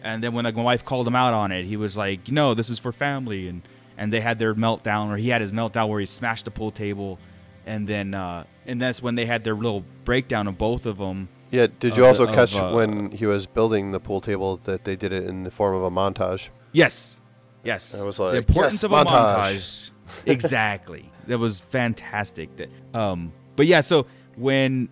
And 0.03 0.23
then 0.23 0.35
when 0.35 0.45
like, 0.45 0.55
my 0.55 0.63
wife 0.63 0.85
called 0.85 1.07
him 1.07 1.17
out 1.17 1.33
on 1.33 1.51
it, 1.51 1.65
he 1.65 1.79
was 1.79 1.97
like, 1.97 2.31
"No, 2.31 2.53
this 2.53 2.69
is 2.69 2.79
for 2.79 2.93
family." 2.93 3.49
And 3.49 3.63
and 3.97 4.13
they 4.13 4.21
had 4.21 4.39
their 4.39 4.55
meltdown, 4.55 5.09
or 5.11 5.17
he 5.17 5.31
had 5.31 5.41
his 5.41 5.51
meltdown 5.53 5.89
where 5.89 6.01
he 6.01 6.05
smashed 6.07 6.45
the 6.45 6.51
pool 6.51 6.71
table, 6.73 7.19
and 7.65 7.89
then 7.89 8.13
uh, 8.13 8.45
and 8.67 8.83
that's 8.83 9.01
when 9.03 9.15
they 9.15 9.25
had 9.25 9.45
their 9.45 9.55
little 9.55 9.83
breakdown 10.05 10.47
of 10.47 10.59
both 10.59 10.85
of 10.85 10.99
them. 10.99 11.29
Yeah. 11.51 11.69
Did 11.79 11.97
you 11.97 12.03
the- 12.03 12.09
also 12.09 12.27
of, 12.27 12.35
catch 12.35 12.57
uh, 12.57 12.73
when 12.73 13.11
he 13.11 13.27
was 13.27 13.47
building 13.47 13.93
the 13.93 14.01
pool 14.01 14.21
table 14.21 14.61
that 14.65 14.85
they 14.85 14.97
did 14.97 15.13
it 15.13 15.25
in 15.25 15.45
the 15.45 15.51
form 15.51 15.75
of 15.75 15.83
a 15.83 15.91
montage? 15.91 16.49
Yes, 16.73 17.21
yes. 17.63 18.01
I 18.01 18.05
was 18.05 18.19
like, 18.19 18.33
the 18.33 18.39
importance 18.39 18.75
yes, 18.75 18.83
of 18.85 18.93
a 18.93 19.05
montage. 19.05 19.05
montage. 19.07 19.91
exactly. 20.27 21.11
That 21.27 21.39
was 21.39 21.61
fantastic. 21.61 22.57
That, 22.57 22.71
um, 22.93 23.33
but 23.57 23.67
yeah, 23.67 23.81
so 23.81 24.07
when 24.37 24.89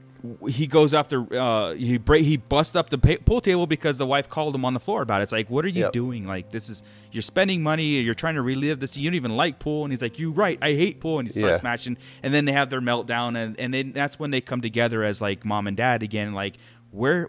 he 0.48 0.66
goes 0.66 0.94
after 0.94 1.26
uh, 1.34 1.72
he 1.74 1.98
break 1.98 2.24
he 2.24 2.36
busts 2.36 2.76
up 2.76 2.90
the 2.90 2.98
pa- 2.98 3.16
pool 3.24 3.40
table 3.40 3.66
because 3.66 3.98
the 3.98 4.06
wife 4.06 4.28
called 4.28 4.54
him 4.54 4.64
on 4.64 4.74
the 4.74 4.80
floor 4.80 5.02
about 5.02 5.20
it. 5.20 5.24
It's 5.24 5.32
like, 5.32 5.50
what 5.50 5.64
are 5.64 5.68
you 5.68 5.82
Yep. 5.82 5.92
doing? 5.92 6.26
Like 6.26 6.50
this 6.50 6.68
is 6.68 6.82
you're 7.10 7.22
spending 7.22 7.62
money. 7.62 8.00
You're 8.00 8.14
trying 8.14 8.36
to 8.36 8.42
relive 8.42 8.80
this. 8.80 8.96
You 8.96 9.10
don't 9.10 9.16
even 9.16 9.36
like 9.36 9.58
pool. 9.58 9.84
And 9.84 9.92
he's 9.92 10.00
like, 10.02 10.18
you 10.18 10.30
right. 10.30 10.58
I 10.62 10.74
hate 10.74 11.00
pool. 11.00 11.18
And 11.18 11.28
he 11.28 11.34
starts 11.34 11.56
Yeah. 11.56 11.60
smashing. 11.60 11.96
And 12.22 12.32
then 12.32 12.44
they 12.44 12.52
have 12.52 12.70
their 12.70 12.80
meltdown. 12.80 13.36
And 13.36 13.58
and 13.58 13.74
then 13.74 13.92
that's 13.92 14.18
when 14.18 14.30
they 14.30 14.40
come 14.40 14.60
together 14.60 15.02
as 15.04 15.20
like 15.20 15.44
mom 15.44 15.66
and 15.66 15.76
dad 15.76 16.02
again. 16.02 16.34
Like 16.34 16.54
where 16.90 17.28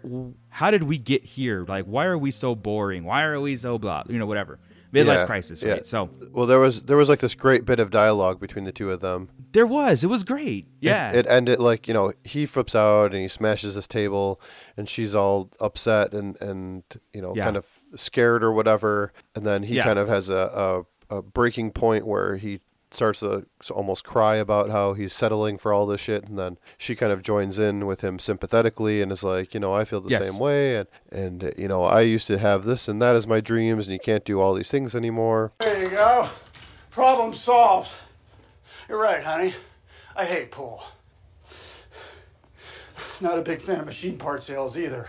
how 0.50 0.70
did 0.70 0.84
we 0.84 0.98
get 0.98 1.24
here? 1.24 1.64
Like 1.66 1.86
why 1.86 2.06
are 2.06 2.18
we 2.18 2.30
so 2.30 2.54
boring? 2.54 3.04
Why 3.04 3.24
are 3.24 3.40
we 3.40 3.56
so 3.56 3.78
blah? 3.78 4.04
You 4.08 4.18
know 4.18 4.26
whatever. 4.26 4.58
Midlife 4.94 5.06
Yeah, 5.06 5.26
crisis, 5.26 5.60
yeah. 5.62 5.72
right? 5.72 5.86
So 5.86 6.08
Well, 6.32 6.46
there 6.46 6.58
was 6.60 6.82
there 6.82 6.96
was 6.96 7.08
like 7.08 7.20
this 7.20 7.34
great 7.34 7.64
bit 7.64 7.80
of 7.80 7.90
dialogue 7.90 8.38
between 8.40 8.64
the 8.64 8.72
two 8.72 8.90
of 8.90 9.00
them. 9.00 9.28
there 9.52 9.66
was. 9.66 10.02
It 10.04 10.08
was 10.08 10.24
great. 10.24 10.66
Yeah. 10.80 11.10
It, 11.10 11.16
it 11.20 11.26
ended 11.28 11.58
like 11.58 11.86
you 11.88 11.94
know 11.94 12.12
he 12.24 12.46
flips 12.46 12.74
out 12.74 13.12
and 13.12 13.20
he 13.22 13.28
smashes 13.28 13.74
his 13.74 13.86
table, 13.88 14.40
and 14.76 14.88
she's 14.88 15.14
all 15.14 15.50
upset 15.60 16.14
and 16.14 16.40
and 16.40 16.84
you 17.12 17.20
know 17.20 17.34
Yeah. 17.36 17.44
kind 17.44 17.56
of 17.56 17.66
scared 17.96 18.42
or 18.44 18.52
whatever. 18.52 19.12
And 19.34 19.44
then 19.44 19.64
he 19.64 19.76
Yeah. 19.76 19.84
kind 19.84 19.98
of 19.98 20.08
has 20.08 20.28
a, 20.30 20.84
a 21.10 21.16
a 21.18 21.22
breaking 21.22 21.72
point 21.72 22.06
where 22.06 22.36
he 22.36 22.60
starts 22.94 23.20
to 23.20 23.46
almost 23.70 24.04
cry 24.04 24.36
about 24.36 24.70
how 24.70 24.94
he's 24.94 25.12
settling 25.12 25.58
for 25.58 25.72
all 25.72 25.86
this 25.86 26.00
shit, 26.00 26.28
and 26.28 26.38
then 26.38 26.58
she 26.78 26.94
kind 26.94 27.12
of 27.12 27.22
joins 27.22 27.58
in 27.58 27.86
with 27.86 28.02
him 28.02 28.18
sympathetically 28.18 29.02
and 29.02 29.10
is 29.10 29.24
like, 29.24 29.54
you 29.54 29.60
know, 29.60 29.72
I 29.74 29.84
feel 29.84 30.00
the 30.00 30.10
Yes. 30.10 30.28
same 30.30 30.38
way, 30.38 30.76
and 30.76 30.88
and 31.10 31.44
uh, 31.44 31.50
you 31.56 31.68
know 31.68 31.84
I 31.84 32.02
used 32.02 32.26
to 32.28 32.38
have 32.38 32.64
this 32.64 32.88
and 32.88 33.00
that 33.02 33.16
as 33.16 33.26
my 33.26 33.40
dreams, 33.40 33.86
and 33.86 33.92
you 33.92 34.00
can't 34.00 34.24
do 34.24 34.40
all 34.40 34.54
these 34.54 34.70
things 34.70 34.94
anymore. 34.94 35.52
There 35.60 35.82
you 35.82 35.90
go. 35.90 36.28
Problem 36.90 37.32
solved. 37.32 37.92
You're 38.88 39.00
right, 39.00 39.22
honey. 39.22 39.54
I 40.16 40.24
hate 40.24 40.50
pool. 40.50 40.82
Not 43.20 43.38
a 43.38 43.42
big 43.42 43.60
fan 43.60 43.80
of 43.80 43.86
machine 43.86 44.18
part 44.18 44.42
sales 44.42 44.76
either. 44.78 45.06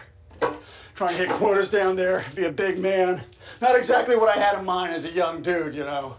Trying 0.96 1.10
to 1.12 1.16
hit 1.18 1.30
quotas 1.30 1.70
down 1.70 1.96
there, 1.96 2.24
be 2.36 2.46
a 2.46 2.52
big 2.52 2.80
man. 2.80 3.22
Not 3.62 3.76
exactly 3.78 4.16
what 4.16 4.36
I 4.36 4.40
had 4.40 4.58
in 4.58 4.66
mind 4.66 4.94
as 4.94 5.06
a 5.06 5.12
young 5.12 5.42
dude, 5.42 5.76
you 5.76 5.84
know. 5.84 6.16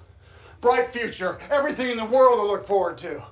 Bright 0.60 0.90
future, 0.90 1.38
everything 1.50 1.90
in 1.90 1.96
the 1.96 2.06
world 2.06 2.38
to 2.38 2.46
look 2.46 2.66
forward 2.66 2.98
to. 2.98 3.22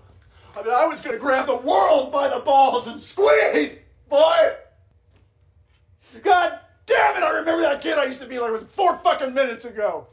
I 0.57 0.63
mean, 0.63 0.73
I 0.73 0.87
was 0.87 1.01
gonna 1.01 1.19
grab 1.19 1.47
the 1.47 1.57
world 1.57 2.13
by 2.13 2.29
the 2.29 2.41
balls 2.41 2.87
and 2.87 3.01
squeeze, 3.01 3.79
boy! 4.09 4.55
God 6.23 6.61
damn 6.87 7.17
it, 7.17 7.25
I 7.25 7.39
remember 7.39 7.63
that 7.63 7.81
kid 7.81 7.99
I 7.99 8.05
used 8.05 8.21
to 8.21 8.29
be 8.29 8.39
like 8.39 8.53
with 8.53 8.71
four 8.71 8.97
fucking 8.99 9.35
minutes 9.35 9.65
ago. 9.65 10.07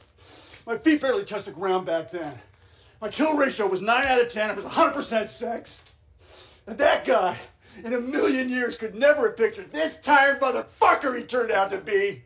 My 0.65 0.77
feet 0.77 1.01
barely 1.01 1.23
touched 1.23 1.45
the 1.45 1.51
ground 1.51 1.85
back 1.85 2.11
then. 2.11 2.39
My 3.01 3.09
kill 3.09 3.35
ratio 3.35 3.67
was 3.67 3.81
9 3.81 4.05
out 4.05 4.21
of 4.21 4.29
10. 4.29 4.51
It 4.51 4.55
was 4.55 4.65
100% 4.65 5.27
sex. 5.27 5.83
And 6.67 6.77
that 6.77 7.03
guy, 7.03 7.38
in 7.83 7.93
a 7.93 7.99
million 7.99 8.47
years, 8.47 8.77
could 8.77 8.93
never 8.93 9.27
have 9.27 9.38
pictured 9.38 9.73
this 9.73 9.97
tired 9.97 10.39
motherfucker 10.39 11.17
he 11.17 11.23
turned 11.23 11.51
out 11.51 11.71
to 11.71 11.79
be. 11.79 12.21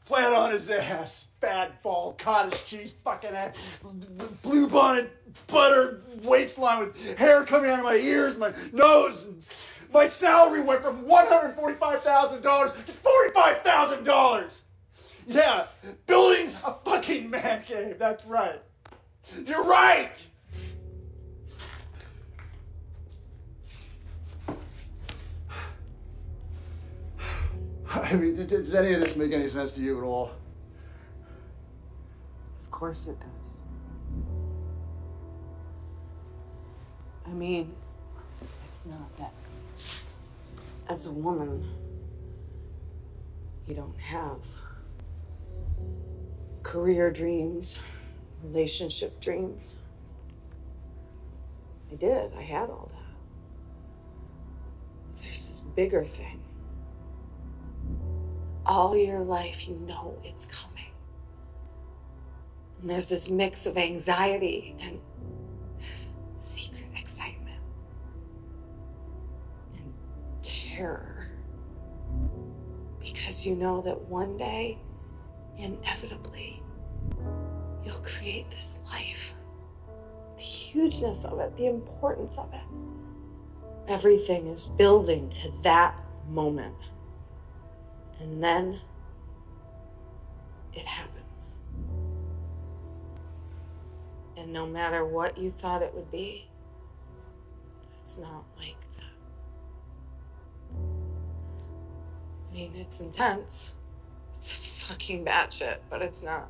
Flat 0.00 0.32
on 0.32 0.50
his 0.50 0.70
ass. 0.70 1.26
Fat, 1.40 1.82
bald, 1.82 2.18
cottage 2.18 2.64
cheese, 2.66 2.94
fucking 3.02 3.30
ass. 3.30 3.80
Blue 4.42 4.68
bonnet, 4.68 5.10
butter 5.46 6.02
waistline 6.22 6.80
with 6.80 7.18
hair 7.18 7.44
coming 7.44 7.70
out 7.70 7.78
of 7.78 7.84
my 7.86 7.94
ears, 7.94 8.36
my 8.36 8.52
nose. 8.74 9.26
My 9.92 10.04
salary 10.04 10.60
went 10.60 10.82
from 10.82 11.02
$145,000 11.04 12.86
to 12.86 12.92
$45,000. 12.92 14.60
Yeah, 15.26 15.64
building 16.06 16.48
a 16.66 16.74
fucking 16.74 17.30
man 17.30 17.62
cave. 17.62 17.98
That's 17.98 18.24
right. 18.26 18.60
You're 19.46 19.64
right. 19.64 20.12
I 27.88 28.14
mean, 28.14 28.46
does 28.46 28.74
any 28.74 28.92
of 28.92 29.00
this 29.00 29.16
make 29.16 29.32
any 29.32 29.48
sense 29.48 29.72
to 29.72 29.80
you 29.80 29.98
at 29.98 30.04
all? 30.04 30.32
Of 32.80 32.84
course 32.84 33.08
it 33.08 33.20
does. 33.20 33.58
I 37.26 37.28
mean, 37.28 37.74
it's 38.64 38.86
not 38.86 39.18
that. 39.18 39.34
As 40.88 41.06
a 41.06 41.12
woman, 41.12 41.62
you 43.66 43.74
don't 43.74 44.00
have 44.00 44.48
career 46.62 47.10
dreams, 47.10 47.86
relationship 48.44 49.20
dreams. 49.20 49.78
I 51.92 51.96
did, 51.96 52.32
I 52.34 52.40
had 52.40 52.70
all 52.70 52.90
that. 52.94 53.14
But 55.10 55.20
there's 55.20 55.46
this 55.48 55.66
bigger 55.76 56.02
thing. 56.02 56.40
All 58.64 58.96
your 58.96 59.20
life, 59.20 59.68
you 59.68 59.74
know 59.86 60.18
it's 60.24 60.46
coming. 60.46 60.69
And 62.80 62.88
there's 62.90 63.08
this 63.08 63.30
mix 63.30 63.66
of 63.66 63.76
anxiety 63.76 64.76
and 64.80 65.00
secret 66.38 66.86
excitement 66.96 67.60
and 69.76 69.94
terror. 70.42 71.30
Because 73.00 73.46
you 73.46 73.54
know 73.56 73.82
that 73.82 74.00
one 74.02 74.36
day, 74.38 74.78
inevitably, 75.58 76.62
you'll 77.84 78.02
create 78.02 78.50
this 78.50 78.80
life. 78.92 79.34
The 80.38 80.42
hugeness 80.44 81.24
of 81.26 81.38
it, 81.40 81.56
the 81.56 81.66
importance 81.66 82.38
of 82.38 82.52
it. 82.54 82.60
everything 83.88 84.46
is 84.46 84.68
building 84.68 85.28
to 85.30 85.52
that 85.62 86.00
moment. 86.28 86.76
And 88.20 88.42
then 88.42 88.78
it 90.72 90.86
happens. 90.86 91.09
And 94.40 94.54
no 94.54 94.66
matter 94.66 95.04
what 95.04 95.36
you 95.36 95.50
thought 95.50 95.82
it 95.82 95.94
would 95.94 96.10
be, 96.10 96.48
it's 98.00 98.16
not 98.16 98.42
like 98.58 98.80
that. 98.96 99.02
I 102.50 102.54
mean, 102.54 102.72
it's 102.74 103.02
intense. 103.02 103.74
It's 104.34 104.86
fucking 104.88 105.26
batshit, 105.26 105.76
but 105.90 106.00
it's 106.00 106.24
not. 106.24 106.48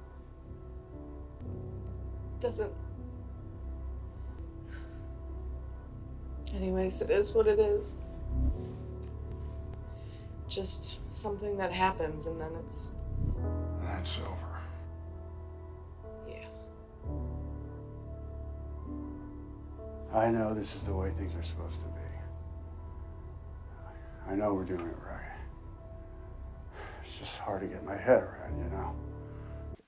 It 2.36 2.40
doesn't. 2.40 2.72
Anyways, 6.54 7.02
it 7.02 7.10
is 7.10 7.34
what 7.34 7.48
it 7.48 7.58
is. 7.58 7.98
Just 10.48 11.00
something 11.12 11.56
that 11.56 11.72
happens 11.72 12.28
and 12.28 12.40
then 12.40 12.52
it's. 12.64 12.92
That's 13.82 14.18
over. 14.20 14.49
I 20.12 20.30
know 20.30 20.54
this 20.54 20.74
is 20.74 20.82
the 20.82 20.94
way 20.94 21.10
things 21.10 21.34
are 21.36 21.42
supposed 21.42 21.80
to 21.80 21.86
be. 21.86 22.00
I 24.28 24.34
know 24.34 24.54
we're 24.54 24.64
doing 24.64 24.80
it 24.80 24.96
right. 25.06 25.30
It's 27.02 27.18
just 27.18 27.38
hard 27.38 27.62
to 27.62 27.66
get 27.66 27.84
my 27.84 27.96
head 27.96 28.22
around, 28.22 28.58
you 28.58 28.70
know? 28.70 28.94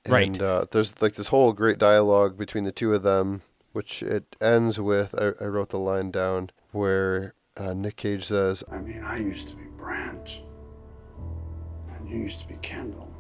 Right. 0.09 0.27
And 0.29 0.43
uh, 0.43 0.67
there's 0.71 1.01
like 1.01 1.15
this 1.15 1.29
whole 1.29 1.53
great 1.53 1.79
dialogue 1.79 2.37
between 2.37 2.65
the 2.65 2.73
two 2.73 2.95
of 2.95 3.03
them, 3.03 3.43
which 3.73 4.03
it 4.03 4.37
ends 4.41 4.81
with. 4.81 5.15
I, 5.17 5.33
I 5.41 5.47
wrote 5.47 5.71
the 5.71 5.79
line 5.79 6.11
down 6.11 6.51
where 6.73 7.35
uh, 7.57 7.75
Nick 7.75 7.97
Cage 7.97 8.25
says, 8.25 8.65
I 8.71 8.79
mean, 8.79 9.03
I 9.05 9.19
used 9.19 9.49
to 9.49 9.57
be 9.57 9.65
Brent. 9.77 10.43
And 11.97 12.09
you 12.09 12.19
used 12.19 12.41
to 12.41 12.49
be 12.49 12.57
Kendall. 12.63 13.13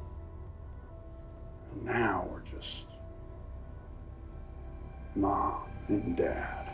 And 1.72 1.84
now 1.84 2.28
we're 2.30 2.40
just 2.40 2.88
mom 5.14 5.68
and 5.88 6.16
dad. 6.16 6.71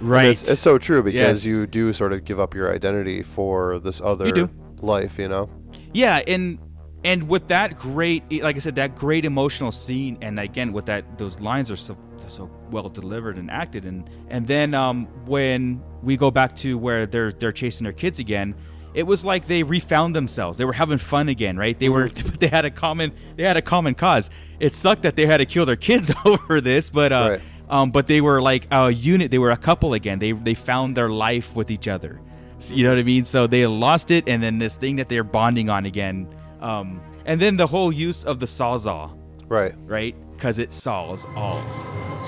Right. 0.00 0.26
It's, 0.26 0.42
it's 0.42 0.60
so 0.60 0.78
true 0.78 1.02
because 1.02 1.44
Yes. 1.44 1.44
you 1.44 1.66
do 1.66 1.92
sort 1.92 2.12
of 2.12 2.24
give 2.24 2.40
up 2.40 2.54
your 2.54 2.72
identity 2.74 3.22
for 3.22 3.78
this 3.78 4.00
other 4.00 4.32
do. 4.32 4.50
life, 4.80 5.18
you 5.18 5.28
know? 5.28 5.48
Yeah, 5.92 6.20
and 6.26 6.58
and 7.04 7.28
with 7.28 7.48
that 7.48 7.78
great, 7.78 8.22
like 8.42 8.56
I 8.56 8.58
said, 8.60 8.76
that 8.76 8.96
great 8.96 9.24
emotional 9.24 9.70
scene, 9.72 10.18
and 10.20 10.38
again 10.40 10.72
with 10.72 10.86
that, 10.86 11.18
those 11.18 11.38
lines 11.40 11.70
are 11.70 11.76
so 11.76 11.96
so 12.28 12.50
well 12.70 12.88
delivered 12.88 13.36
and 13.36 13.50
acted, 13.50 13.84
and 13.84 14.08
and 14.28 14.46
then 14.46 14.74
um, 14.74 15.06
when 15.26 15.82
we 16.02 16.16
go 16.16 16.30
back 16.30 16.56
to 16.56 16.76
where 16.78 17.06
they're 17.06 17.32
they're 17.32 17.52
chasing 17.52 17.84
their 17.84 17.92
kids 17.92 18.18
again, 18.18 18.54
it 18.94 19.02
was 19.04 19.24
like 19.24 19.46
they 19.46 19.62
refound 19.62 20.14
themselves. 20.16 20.58
They 20.58 20.64
were 20.64 20.72
having 20.72 20.98
fun 20.98 21.28
again, 21.28 21.56
right? 21.56 21.78
They 21.78 21.88
were 21.90 22.08
they 22.40 22.48
had 22.48 22.64
a 22.64 22.70
common 22.70 23.12
they 23.36 23.42
had 23.44 23.56
a 23.56 23.62
common 23.62 23.94
cause. 23.94 24.30
It 24.58 24.74
sucked 24.74 25.02
that 25.02 25.14
they 25.16 25.26
had 25.26 25.38
to 25.38 25.46
kill 25.46 25.66
their 25.66 25.76
kids 25.76 26.10
over 26.24 26.60
this, 26.60 26.90
but 26.90 27.12
uh, 27.12 27.28
Right. 27.32 27.40
Um, 27.72 27.90
but 27.90 28.06
they 28.06 28.20
were 28.20 28.40
like 28.40 28.66
a 28.70 28.90
unit. 28.90 29.30
They 29.30 29.38
were 29.38 29.50
a 29.50 29.56
couple 29.56 29.94
again. 29.94 30.18
They 30.20 30.32
they 30.32 30.54
found 30.54 30.96
their 30.96 31.08
life 31.08 31.56
with 31.56 31.70
each 31.70 31.88
other. 31.88 32.20
So, 32.58 32.74
you 32.76 32.84
know 32.84 32.90
what 32.90 32.98
I 32.98 33.02
mean? 33.02 33.24
So 33.24 33.46
they 33.48 33.66
lost 33.66 34.10
it, 34.12 34.28
and 34.28 34.40
then 34.42 34.58
this 34.58 34.76
thing 34.76 34.96
that 34.96 35.08
they're 35.08 35.24
bonding 35.24 35.68
on 35.70 35.86
again. 35.86 36.28
Um, 36.60 37.00
and 37.24 37.40
then 37.40 37.56
the 37.56 37.66
whole 37.66 37.90
use 37.90 38.22
of 38.24 38.38
the 38.38 38.46
sawzall, 38.46 39.16
Right. 39.48 39.74
right? 39.86 40.14
Because 40.36 40.58
it 40.58 40.72
saws 40.72 41.24
all. 41.34 41.60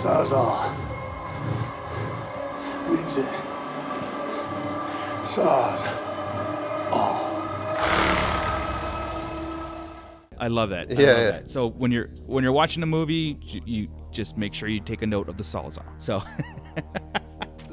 Sawzall. 0.03 0.75
Means 2.89 3.19
it. 3.19 3.29
Saws. 5.27 5.87
all. 6.91 7.33
I 10.39 10.49
love 10.49 10.71
that. 10.71 10.89
I 10.91 10.95
Yeah, 10.95 11.07
love 11.07 11.19
yeah. 11.19 11.31
that. 11.31 11.51
So 11.51 11.69
when 11.69 11.93
you're 11.93 12.09
when 12.27 12.43
you're 12.45 12.53
watching 12.53 12.83
a 12.83 12.87
movie, 12.87 13.39
you, 13.43 13.61
you 13.65 13.89
just 14.15 14.39
make 14.39 14.55
sure 14.55 14.69
you 14.69 14.81
take 14.81 15.03
a 15.03 15.07
note 15.07 15.29
of 15.29 15.37
the 15.37 15.43
sawzall. 15.45 15.85
So 15.99 16.23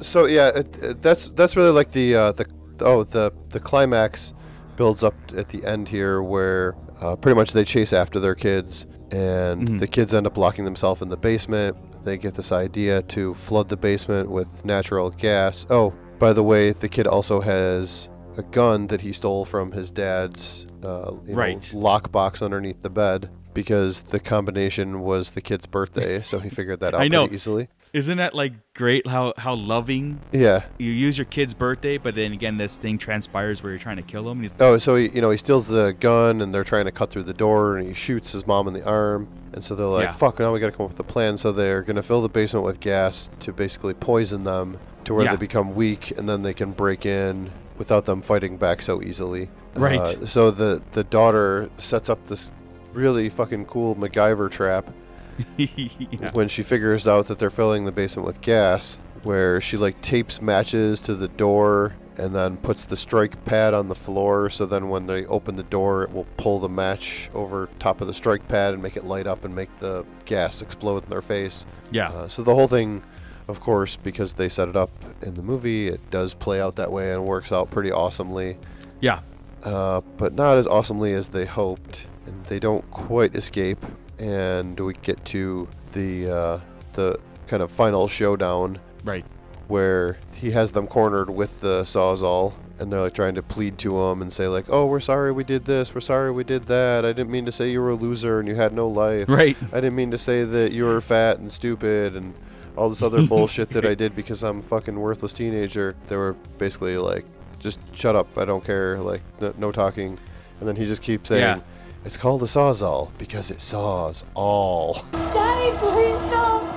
So 0.00 0.26
yeah, 0.26 0.48
it, 0.48 0.76
it- 0.82 1.02
that's 1.02 1.28
that's 1.28 1.56
really 1.56 1.70
like 1.70 1.92
the 1.92 2.14
uh, 2.14 2.32
the 2.32 2.46
oh 2.80 3.04
the 3.04 3.32
the 3.50 3.60
climax 3.60 4.34
builds 4.76 5.04
up 5.04 5.14
at 5.36 5.48
the 5.50 5.64
end 5.64 5.88
here 5.88 6.22
where 6.22 6.74
uh, 7.00 7.14
pretty 7.16 7.36
much 7.36 7.52
they 7.52 7.64
chase 7.64 7.92
after 7.92 8.18
their 8.18 8.34
kids 8.34 8.86
and 9.10 9.68
Mhm. 9.68 9.80
the 9.80 9.86
kids 9.86 10.12
end 10.14 10.26
up 10.26 10.36
locking 10.36 10.64
themselves 10.64 11.02
in 11.02 11.08
the 11.08 11.16
basement. 11.16 11.76
They 12.04 12.16
get 12.18 12.34
this 12.34 12.50
idea 12.50 13.02
to 13.02 13.34
flood 13.34 13.68
the 13.68 13.76
basement 13.76 14.30
with 14.30 14.64
natural 14.64 15.10
gas. 15.10 15.66
Oh, 15.70 15.92
by 16.18 16.32
the 16.32 16.42
way, 16.42 16.72
the 16.72 16.88
kid 16.88 17.06
also 17.06 17.40
has 17.40 18.08
a 18.36 18.42
gun 18.42 18.86
that 18.88 19.02
he 19.02 19.12
stole 19.12 19.44
from 19.44 19.70
his 19.72 19.90
dad's 19.90 20.66
uh, 20.82 21.12
you 21.26 21.32
know, 21.32 21.38
Right. 21.38 21.60
lockbox 21.74 22.42
underneath 22.42 22.80
the 22.80 22.90
bed 22.90 23.28
because 23.54 24.02
the 24.02 24.20
combination 24.20 25.00
was 25.00 25.32
the 25.32 25.40
kid's 25.40 25.66
birthday, 25.66 26.22
so 26.22 26.38
he 26.38 26.48
figured 26.48 26.80
that 26.80 26.94
out 26.94 27.00
I 27.00 27.08
know. 27.08 27.28
easily. 27.30 27.68
isn't 27.92 28.18
that 28.18 28.34
like 28.34 28.52
great? 28.74 29.06
How 29.06 29.34
how 29.36 29.54
loving 29.54 30.20
Yeah. 30.32 30.64
you 30.78 30.90
use 30.90 31.18
your 31.18 31.24
kid's 31.26 31.54
birthday, 31.54 31.98
but 31.98 32.14
then 32.14 32.32
again, 32.32 32.56
this 32.56 32.76
thing 32.76 32.98
transpires 32.98 33.62
where 33.62 33.70
you're 33.72 33.78
trying 33.78 33.96
to 33.96 34.02
kill 34.02 34.22
him. 34.30 34.38
And 34.38 34.42
he's 34.42 34.52
Oh, 34.60 34.78
so 34.78 34.96
he, 34.96 35.10
you 35.10 35.20
know, 35.20 35.30
he 35.30 35.36
steals 35.36 35.68
the 35.68 35.94
gun, 35.98 36.40
and 36.40 36.52
they're 36.54 36.64
trying 36.64 36.86
to 36.86 36.92
cut 36.92 37.10
through 37.10 37.24
the 37.24 37.34
door, 37.34 37.76
and 37.76 37.86
he 37.88 37.94
shoots 37.94 38.32
his 38.32 38.46
mom 38.46 38.66
in 38.68 38.74
the 38.74 38.84
arm, 38.84 39.28
and 39.52 39.62
so 39.64 39.74
they're 39.74 39.86
like, 39.86 40.04
Yeah. 40.04 40.12
"Fuck! 40.12 40.38
Now 40.38 40.52
we 40.52 40.60
got 40.60 40.66
to 40.66 40.72
come 40.76 40.84
up 40.86 40.92
with 40.92 41.00
a 41.00 41.04
plan." 41.04 41.36
So 41.38 41.52
they're 41.52 41.82
gonna 41.82 42.02
fill 42.02 42.22
the 42.22 42.28
basement 42.28 42.64
with 42.64 42.80
gas 42.80 43.28
to 43.40 43.52
basically 43.52 43.94
poison 43.94 44.44
them 44.44 44.78
to 45.04 45.14
where 45.14 45.24
Yeah. 45.24 45.32
they 45.32 45.36
become 45.36 45.74
weak, 45.74 46.12
and 46.16 46.28
then 46.28 46.42
they 46.42 46.54
can 46.54 46.70
break 46.72 47.04
in 47.04 47.50
without 47.76 48.04
them 48.06 48.22
fighting 48.22 48.56
back 48.56 48.80
so 48.82 49.02
easily. 49.02 49.48
Right. 49.74 49.98
Uh, 50.00 50.26
so 50.26 50.50
the 50.50 50.82
the 50.92 51.02
daughter 51.04 51.70
sets 51.78 52.08
up 52.08 52.26
this 52.28 52.52
really 52.92 53.28
fucking 53.28 53.66
cool 53.66 53.94
MacGyver 53.94 54.50
trap 54.50 54.92
yeah. 55.56 56.30
when 56.32 56.48
she 56.48 56.62
figures 56.62 57.06
out 57.06 57.26
that 57.28 57.38
they're 57.38 57.50
filling 57.50 57.84
the 57.84 57.92
basement 57.92 58.26
with 58.26 58.40
gas, 58.40 59.00
where 59.22 59.60
she 59.60 59.76
like 59.76 60.00
tapes 60.00 60.40
matches 60.42 61.00
to 61.02 61.14
the 61.14 61.28
door 61.28 61.94
and 62.16 62.34
then 62.34 62.58
puts 62.58 62.84
the 62.84 62.96
strike 62.96 63.42
pad 63.46 63.72
on 63.72 63.88
the 63.88 63.94
floor 63.94 64.50
so 64.50 64.66
then 64.66 64.90
when 64.90 65.06
they 65.06 65.24
open 65.26 65.56
the 65.56 65.62
door 65.62 66.02
it 66.02 66.12
will 66.12 66.26
pull 66.36 66.58
the 66.58 66.68
match 66.68 67.30
over 67.32 67.70
top 67.78 68.02
of 68.02 68.06
the 68.06 68.12
strike 68.12 68.46
pad 68.48 68.74
and 68.74 68.82
make 68.82 68.98
it 68.98 69.04
light 69.04 69.26
up 69.26 69.46
and 69.46 69.54
make 69.54 69.74
the 69.78 70.04
gas 70.26 70.60
explode 70.60 71.04
in 71.04 71.08
their 71.08 71.22
face. 71.22 71.64
Yeah. 71.90 72.10
Uh, 72.10 72.28
so 72.28 72.42
the 72.42 72.54
whole 72.54 72.68
thing 72.68 73.02
of 73.48 73.60
course 73.60 73.96
because 73.96 74.34
they 74.34 74.48
set 74.48 74.68
it 74.68 74.76
up 74.76 74.90
in 75.22 75.34
the 75.34 75.42
movie 75.42 75.88
it 75.88 76.00
does 76.10 76.34
play 76.34 76.60
out 76.60 76.76
that 76.76 76.92
way 76.92 77.12
and 77.12 77.24
works 77.24 77.50
out 77.50 77.70
pretty 77.70 77.90
awesomely 77.90 78.56
yeah. 79.02 79.20
uh, 79.64 80.00
but 80.16 80.32
not 80.32 80.56
as 80.56 80.66
awesomely 80.66 81.12
as 81.12 81.28
they 81.28 81.44
hoped, 81.44 82.06
and 82.26 82.44
they 82.46 82.58
don't 82.58 82.88
quite 82.90 83.34
escape. 83.34 83.84
And 84.18 84.78
we 84.78 84.94
get 84.94 85.24
to 85.26 85.68
the 85.92 86.30
uh, 86.30 86.58
the 86.94 87.18
kind 87.46 87.62
of 87.62 87.70
final 87.70 88.08
showdown 88.08 88.78
Right. 89.04 89.26
where 89.68 90.18
he 90.34 90.52
has 90.52 90.72
them 90.72 90.86
cornered 90.86 91.28
with 91.30 91.60
the 91.60 91.82
sawzall, 91.82 92.54
and 92.78 92.92
they're 92.92 93.00
like 93.00 93.14
trying 93.14 93.34
to 93.34 93.42
plead 93.42 93.78
to 93.78 93.98
him 94.00 94.22
and 94.22 94.32
say 94.32 94.46
like, 94.46 94.66
"Oh, 94.68 94.86
we're 94.86 95.00
sorry 95.00 95.32
we 95.32 95.42
did 95.44 95.64
this. 95.64 95.94
We're 95.94 96.00
sorry 96.00 96.30
we 96.30 96.44
did 96.44 96.64
that. 96.64 97.04
I 97.04 97.12
didn't 97.12 97.30
mean 97.32 97.44
to 97.46 97.52
say 97.52 97.70
you 97.70 97.80
were 97.80 97.90
a 97.90 97.94
loser 97.96 98.38
and 98.38 98.48
you 98.48 98.54
had 98.54 98.72
no 98.72 98.86
life. 98.88 99.28
Right. 99.28 99.56
I 99.72 99.80
didn't 99.80 99.96
mean 99.96 100.10
to 100.12 100.18
say 100.18 100.44
that 100.44 100.72
you 100.72 100.84
were 100.84 101.00
fat 101.00 101.38
and 101.38 101.50
stupid 101.50 102.14
and." 102.16 102.38
All 102.74 102.88
this 102.88 103.02
other 103.02 103.26
bullshit 103.26 103.68
that 103.70 103.84
I 103.84 103.92
did 104.02 104.16
because 104.16 104.42
I'm 104.42 104.60
a 104.60 104.62
fucking 104.62 104.98
worthless 104.98 105.34
teenager. 105.34 105.94
They 106.08 106.16
were 106.16 106.32
basically 106.56 106.96
like, 106.96 107.26
just 107.60 107.78
shut 107.94 108.16
up. 108.16 108.38
I 108.38 108.46
don't 108.46 108.64
care. 108.64 108.98
Like, 108.98 109.20
no, 109.42 109.52
no 109.58 109.72
talking. 109.72 110.18
And 110.58 110.66
then 110.66 110.76
he 110.76 110.86
just 110.86 111.02
keeps 111.02 111.28
saying, 111.28 111.42
Yeah. 111.42 111.62
It's 112.04 112.16
called 112.16 112.42
a 112.42 112.46
sawzall 112.46 113.10
because 113.18 113.50
it 113.50 113.60
saws 113.60 114.24
all. 114.34 115.04
Daddy, 115.12 115.76
please 115.78 116.20
no. 116.30 116.68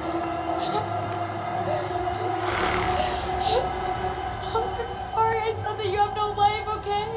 I'm 4.53 4.93
sorry 4.93 5.37
I 5.39 5.53
said 5.63 5.77
that 5.79 5.87
you 5.91 5.97
have 5.97 6.15
no 6.15 6.31
life, 6.33 6.67
okay? 6.77 7.07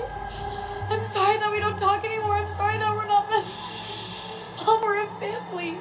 I'm 0.91 1.05
sorry 1.07 1.39
that 1.39 1.51
we 1.53 1.61
don't 1.61 1.79
talk 1.79 2.05
anymore. 2.05 2.33
I'm 2.33 2.53
sorry 2.53 2.79
that 2.79 2.95
we're 2.97 3.07
not 3.07 3.29
best. 3.29 4.67
Mom, 4.67 4.77
um, 4.77 4.83
we're 4.83 5.03
a 5.03 5.07
family. 5.21 5.79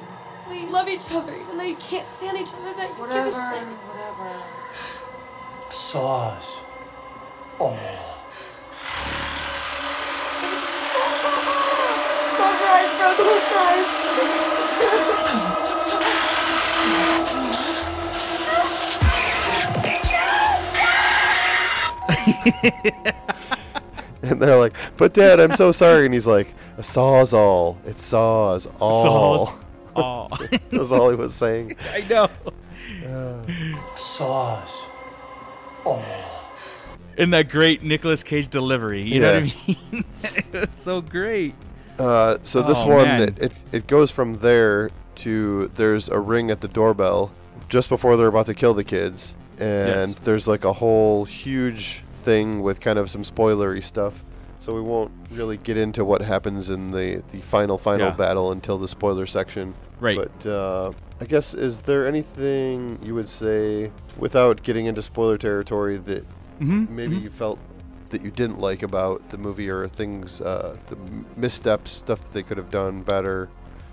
We 0.50 0.66
love 0.70 0.88
each 0.88 1.12
other, 1.12 1.34
even 1.34 1.58
though 1.58 1.64
you 1.64 1.76
can't 1.76 2.08
stand 2.08 2.38
each 2.38 2.54
other. 2.54 2.74
That 2.74 2.88
you 2.98 3.06
give 3.06 3.26
a 3.26 3.30
shit. 3.30 3.66
whatever. 3.84 4.42
Saws. 5.70 6.58
Oh. 7.60 8.17
Bro. 12.98 13.14
Close 13.14 13.50
your. 13.50 13.88
And 24.20 24.42
they're 24.42 24.58
like, 24.58 24.76
but 24.96 25.14
dad, 25.14 25.40
I'm 25.40 25.54
so 25.54 25.70
sorry. 25.72 26.04
And 26.04 26.12
he's 26.12 26.26
like, 26.26 26.52
a 26.76 26.82
sawzall. 26.82 27.78
It 27.86 27.98
saws 28.00 28.68
all. 28.78 29.44
It 29.44 29.48
saws 29.48 29.64
all. 29.96 30.38
That's 30.70 30.92
all 30.92 31.10
he 31.10 31.16
was 31.16 31.34
saying. 31.34 31.76
I 31.92 32.00
know. 32.08 32.28
Saws. 33.96 34.84
All. 35.84 36.04
In 37.16 37.30
that 37.30 37.48
great 37.48 37.82
Nicolas 37.82 38.22
Cage 38.22 38.48
delivery, 38.48 39.02
you 39.02 39.20
know 39.20 39.34
what 39.34 39.42
I 39.42 39.52
mean? 39.66 40.04
it 40.22 40.52
was 40.52 40.68
so 40.78 41.00
great. 41.00 41.54
Uh, 41.98 42.38
so 42.42 42.62
this 42.62 42.82
Oh, 42.82 42.88
one, 42.88 43.04
man. 43.04 43.22
it, 43.22 43.38
it, 43.42 43.52
it 43.72 43.86
goes 43.86 44.10
from 44.10 44.34
there 44.34 44.90
to 45.16 45.68
there's 45.76 46.08
a 46.08 46.18
ring 46.18 46.50
at 46.50 46.60
the 46.60 46.68
doorbell 46.68 47.32
just 47.68 47.88
before 47.88 48.16
they're 48.16 48.28
about 48.28 48.46
to 48.46 48.54
kill 48.54 48.72
the 48.74 48.84
kids, 48.84 49.36
and 49.58 49.88
Yes. 50.10 50.14
there's 50.24 50.46
like 50.48 50.64
a 50.64 50.74
whole 50.74 51.24
huge 51.24 52.02
thing 52.22 52.62
with 52.62 52.80
kind 52.80 52.98
of 52.98 53.10
some 53.10 53.22
spoilery 53.22 53.82
stuff. 53.82 54.22
So 54.60 54.74
we 54.74 54.80
won't 54.80 55.12
really 55.30 55.56
get 55.56 55.76
into 55.76 56.04
what 56.04 56.20
happens 56.22 56.68
in 56.70 56.90
the 56.90 57.22
the 57.32 57.40
final 57.40 57.78
final 57.78 58.06
Yeah. 58.08 58.12
battle 58.14 58.50
until 58.52 58.78
the 58.78 58.88
spoiler 58.88 59.26
section. 59.26 59.74
Right. 60.00 60.16
But 60.16 60.46
uh, 60.48 60.92
I 61.20 61.24
guess 61.24 61.54
is 61.54 61.80
there 61.80 62.06
anything 62.06 62.98
you 63.02 63.14
would 63.14 63.28
say 63.28 63.90
without 64.16 64.62
getting 64.62 64.86
into 64.86 65.02
spoiler 65.02 65.36
territory 65.36 65.96
that 65.96 66.24
Mhm, 66.60 66.88
maybe 66.90 67.16
you 67.16 67.30
felt 67.30 67.58
that 68.08 68.22
you 68.22 68.30
didn't 68.30 68.58
like 68.60 68.82
about 68.82 69.28
the 69.30 69.38
movie 69.38 69.70
or 69.70 69.88
things, 69.88 70.40
uh, 70.40 70.76
the 70.88 70.96
missteps, 71.40 71.92
stuff 71.92 72.20
that 72.22 72.32
they 72.32 72.42
could 72.42 72.56
have 72.58 72.70
done 72.70 72.98
better, 73.02 73.48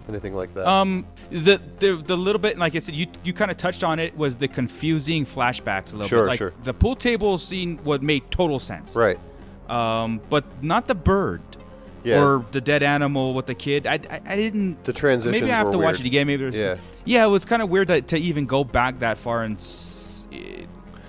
anything 0.09 0.33
like 0.33 0.53
that? 0.55 0.67
Um, 0.67 1.05
the 1.31 1.59
the 1.79 1.95
the 2.05 2.15
little 2.17 2.39
bit, 2.39 2.57
like 2.57 2.75
I 2.75 2.79
said, 2.79 2.95
you 2.95 3.07
you 3.23 3.33
kind 3.33 3.49
of 3.51 3.57
touched 3.57 3.83
on 3.83 3.99
it 3.99 4.15
was 4.17 4.37
the 4.37 4.47
confusing 4.47 5.25
flashbacks 5.25 5.93
a 5.93 5.97
little 5.97 6.07
Sure, 6.07 6.23
bit. 6.23 6.29
Like 6.29 6.37
sure. 6.37 6.53
the 6.63 6.73
pool 6.73 6.95
table 6.95 7.37
scene 7.37 7.79
would 7.83 8.03
make 8.03 8.29
total 8.29 8.59
sense. 8.59 8.95
right. 8.95 9.19
Um, 9.69 10.21
but 10.29 10.43
not 10.63 10.87
the 10.87 10.95
bird. 10.95 11.41
Yeah. 12.03 12.23
Or 12.23 12.45
the 12.51 12.61
dead 12.61 12.83
animal 12.83 13.33
with 13.33 13.47
the 13.47 13.55
kid. 13.55 13.87
I, 13.87 13.93
I, 14.11 14.21
I 14.27 14.35
didn't. 14.35 14.83
The 14.83 14.93
transitions 14.93 15.41
Maybe 15.41 15.51
I 15.51 15.55
have 15.55 15.71
to 15.71 15.79
watch 15.79 15.99
it 15.99 16.05
again. 16.05 16.27
Maybe. 16.27 16.43
There's, 16.43 16.53
Yeah. 16.53 16.77
Yeah, 17.03 17.25
it 17.25 17.29
was 17.29 17.45
kind 17.45 17.63
of 17.63 17.69
weird 17.69 17.87
to, 17.87 17.99
to 18.03 18.17
even 18.17 18.45
go 18.45 18.63
back 18.63 18.99
that 18.99 19.17
far 19.17 19.41
and 19.43 19.55
s- 19.57 20.23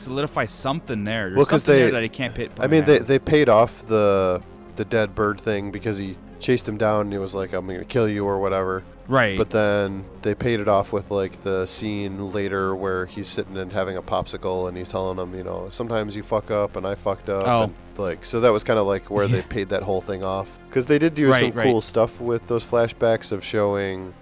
solidify 0.06 0.46
something 0.46 1.04
there. 1.04 1.28
There's 1.28 1.36
Well, 1.36 1.44
because 1.46 1.64
they, 1.64 1.90
that 1.90 2.02
I 2.02 2.08
can't 2.08 2.34
pit. 2.34 2.50
I 2.58 2.66
mean, 2.66 2.84
they, 2.84 2.98
they 2.98 3.18
paid 3.18 3.48
off 3.48 3.86
the 3.86 4.42
the 4.76 4.84
dead 4.84 5.14
bird 5.14 5.40
thing 5.40 5.70
because 5.70 5.96
he 5.98 6.16
chased 6.38 6.68
him 6.68 6.76
down 6.76 7.02
and 7.02 7.12
he 7.12 7.18
was 7.18 7.34
like, 7.34 7.52
"I'm 7.52 7.66
gonna 7.66 7.84
kill 7.84 8.08
you" 8.08 8.24
or 8.24 8.38
whatever. 8.38 8.84
Right. 9.08 9.38
But 9.38 9.50
then 9.50 10.04
they 10.22 10.34
paid 10.34 10.58
it 10.60 10.68
off 10.68 10.92
with 10.92 11.10
like 11.10 11.42
the 11.44 11.66
scene 11.66 12.32
later 12.32 12.74
where 12.74 13.06
he's 13.06 13.28
sitting 13.28 13.56
and 13.56 13.72
having 13.72 13.96
a 13.96 14.02
popsicle 14.02 14.68
and 14.68 14.76
he's 14.76 14.88
telling 14.88 15.16
him, 15.18 15.32
you 15.34 15.44
know, 15.44 15.68
sometimes 15.70 16.16
you 16.16 16.22
fuck 16.24 16.50
up 16.50 16.74
and 16.76 16.84
I 16.86 16.94
fucked 16.96 17.28
up. 17.28 17.46
Oh. 17.46 17.62
And, 17.64 17.74
like 17.98 18.26
so 18.26 18.40
that 18.40 18.50
was 18.52 18.64
kind 18.64 18.78
of 18.78 18.86
like 18.86 19.08
where 19.10 19.28
they 19.28 19.42
paid 19.56 19.68
that 19.70 19.82
whole 19.84 20.00
thing 20.00 20.22
off 20.24 20.58
because 20.68 20.86
they 20.86 20.98
did 20.98 21.14
do 21.14 21.30
Right, 21.30 21.40
some 21.40 21.52
right. 21.52 21.64
cool 21.64 21.80
stuff 21.80 22.20
with 22.20 22.46
those 22.48 22.64
flashbacks 22.64 23.32
of 23.32 23.42
showing 23.44 24.12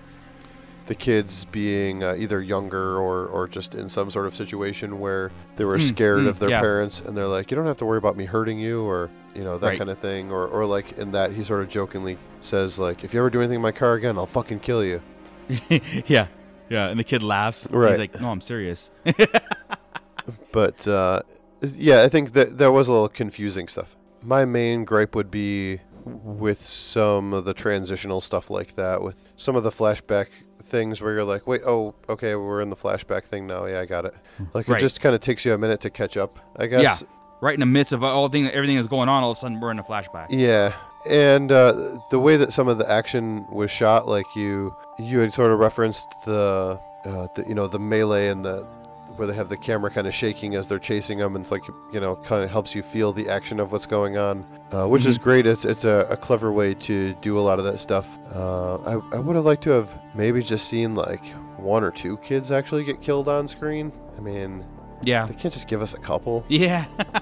the 0.87 0.95
kids 0.95 1.45
being 1.47 2.03
uh, 2.05 2.15
either 2.19 2.43
younger 2.43 2.99
or, 2.99 3.27
or 3.27 3.49
just 3.49 3.75
in 3.75 3.89
some 3.89 4.11
sort 4.11 4.27
of 4.27 4.35
situation 4.35 5.01
where 5.01 5.31
they 5.57 5.65
were 5.65 5.79
Mm, 5.79 5.89
scared 5.89 6.21
mm, 6.21 6.29
of 6.29 6.39
their 6.39 6.51
yeah. 6.51 6.61
parents 6.61 7.01
and 7.01 7.17
they're 7.17 7.27
like 7.27 7.51
you 7.51 7.57
don't 7.57 7.67
have 7.67 7.79
to 7.79 7.87
worry 7.87 7.99
about 7.99 8.17
me 8.17 8.27
hurting 8.27 8.59
you 8.59 8.83
or 8.83 9.11
you 9.35 9.43
know 9.43 9.57
that 9.59 9.67
Right. 9.69 9.79
kind 9.79 9.89
of 9.91 9.99
thing 9.99 10.31
or, 10.31 10.47
or 10.47 10.67
like 10.67 10.93
in 10.99 11.13
that 11.13 11.33
he 11.33 11.43
sort 11.43 11.63
of 11.63 11.69
jokingly 11.71 12.19
says 12.43 12.79
like 12.79 13.03
if 13.03 13.15
you 13.15 13.21
ever 13.21 13.31
do 13.31 13.41
anything 13.41 13.57
in 13.57 13.63
my 13.63 13.73
car 13.73 13.95
again 13.95 14.19
i'll 14.19 14.27
fucking 14.27 14.61
kill 14.61 14.85
you 14.85 15.01
yeah. 16.07 16.27
Yeah. 16.71 16.89
And 16.89 16.99
the 16.99 17.05
kid 17.05 17.23
laughs. 17.23 17.69
Right. 17.71 17.91
He's 17.91 17.99
like, 17.99 18.19
no, 18.21 18.31
I'm 18.31 18.41
serious. 18.41 18.91
but 20.53 20.87
uh, 20.89 21.23
yeah 21.63 22.03
i 22.03 22.09
think 22.09 22.33
that 22.33 22.59
that 22.59 22.73
was 22.73 22.89
a 22.89 22.93
little 22.93 23.09
confusing 23.09 23.69
stuff 23.69 23.97
my 24.23 24.45
main 24.45 24.85
gripe 24.85 25.15
would 25.15 25.31
be 25.31 25.81
with 26.05 26.67
some 26.67 27.33
of 27.33 27.45
the 27.45 27.55
transitional 27.55 28.21
stuff 28.21 28.51
like 28.51 28.75
that 28.77 29.03
with 29.03 29.17
some 29.37 29.57
of 29.57 29.63
the 29.63 29.71
flashback 29.71 30.29
things 30.75 31.01
where 31.03 31.13
you're 31.15 31.25
like 31.35 31.47
wait 31.47 31.63
oh 31.67 31.95
okay 32.09 32.35
we're 32.35 32.61
in 32.61 32.71
the 32.71 32.77
flashback 32.85 33.25
thing 33.25 33.47
now 33.47 33.65
yeah 33.67 33.81
i 33.81 33.87
got 33.87 34.05
it 34.05 34.15
like 34.55 34.67
Right. 34.69 34.79
it 34.79 34.83
just 34.83 35.01
kind 35.01 35.15
of 35.15 35.21
takes 35.21 35.45
you 35.45 35.53
a 35.55 35.59
minute 35.59 35.81
to 35.83 35.91
catch 35.91 36.17
up 36.17 36.33
i 36.57 36.67
guess 36.67 36.83
Yeah. 37.03 37.09
Right 37.41 37.55
in 37.55 37.61
the 37.61 37.67
midst 37.79 37.93
of 37.93 38.03
all 38.03 38.29
thing, 38.31 38.49
everything 38.49 38.77
that's 38.77 38.89
going 38.89 39.09
on, 39.11 39.23
all 39.23 39.31
of 39.33 39.37
a 39.37 39.41
sudden 39.41 39.61
we're 39.61 39.71
in 39.71 39.79
a 39.79 39.83
flashback. 39.83 40.29
Yeah, 40.31 40.73
and 41.07 41.53
uh, 41.53 41.99
the 42.11 42.19
way 42.19 42.39
that 42.39 42.55
some 42.55 42.69
of 42.69 42.79
the 42.79 42.91
action 42.91 43.45
was 43.53 43.71
shot, 43.71 44.09
like 44.09 44.25
you 44.35 44.75
you 44.99 45.19
had 45.19 45.35
sort 45.35 45.53
of 45.53 45.59
referenced 45.59 46.07
the, 46.25 46.79
uh, 47.05 47.27
the 47.35 47.45
you 47.47 47.55
know 47.55 47.67
the 47.67 47.79
melee 47.79 48.29
and 48.29 48.43
the 48.47 48.65
where 49.17 49.27
they 49.27 49.35
have 49.35 49.49
the 49.49 49.57
camera 49.57 49.91
kind 49.91 50.07
of 50.07 50.15
shaking 50.15 50.55
as 50.55 50.67
they're 50.67 50.79
chasing 50.79 51.19
them, 51.19 51.37
and 51.37 51.45
it's 51.45 51.53
like 51.53 51.65
you 51.93 52.01
know 52.01 52.17
kind 52.17 52.43
of 52.45 52.51
helps 52.51 52.75
you 52.75 52.83
feel 52.83 53.13
the 53.13 53.29
action 53.29 53.61
of 53.61 53.73
what's 53.73 53.87
going 53.87 54.17
on, 54.17 54.45
uh, 54.73 54.87
which 54.87 55.07
is 55.07 55.19
Mhm. 55.19 55.23
great. 55.23 55.47
It's 55.47 55.65
it's 55.65 55.85
a, 55.85 56.07
a 56.11 56.17
clever 56.17 56.53
way 56.53 56.75
to 56.75 57.15
do 57.23 57.39
a 57.39 57.43
lot 57.43 57.59
of 57.59 57.65
that 57.65 57.79
stuff. 57.81 58.19
Uh, 58.35 58.77
I 58.79 58.93
I 59.17 59.19
would 59.19 59.37
have 59.37 59.45
liked 59.45 59.63
to 59.65 59.71
have 59.71 59.91
maybe 60.15 60.43
just 60.43 60.67
seen 60.69 60.95
like 60.95 61.25
one 61.57 61.83
or 61.85 61.91
two 61.91 62.17
kids 62.19 62.51
actually 62.53 62.85
get 62.85 63.01
killed 63.01 63.29
on 63.29 63.49
screen. 63.49 63.93
I 64.19 64.21
mean, 64.21 64.65
Yeah. 65.03 65.27
they 65.27 65.35
can't 65.35 65.53
just 65.55 65.67
give 65.69 65.81
us 65.83 65.95
a 65.95 65.99
couple. 65.99 66.45
Yeah. 66.49 66.85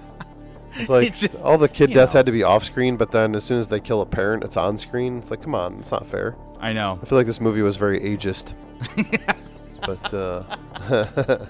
It's 0.74 0.88
like 0.88 1.06
It's 1.08 1.20
just, 1.20 1.42
all 1.42 1.58
the 1.58 1.68
kid 1.68 1.92
deaths 1.92 2.14
know. 2.14 2.20
had 2.20 2.26
to 2.26 2.32
be 2.32 2.42
off 2.42 2.64
screen, 2.64 2.96
but 2.96 3.10
then 3.10 3.34
as 3.34 3.44
soon 3.44 3.58
as 3.58 3.68
they 3.68 3.78
kill 3.78 4.00
a 4.00 4.06
parent, 4.06 4.42
it's 4.42 4.56
on 4.56 4.78
screen. 4.78 5.18
It's 5.18 5.30
like, 5.30 5.42
come 5.42 5.54
on, 5.54 5.78
it's 5.80 5.90
not 5.92 6.06
fair. 6.06 6.34
I 6.60 6.72
know. 6.72 6.98
I 7.02 7.04
feel 7.04 7.18
like 7.18 7.26
this 7.26 7.42
movie 7.42 7.60
was 7.60 7.76
very 7.76 8.00
ageist. 8.00 8.54
but 9.86 10.14
uh, 10.14 10.44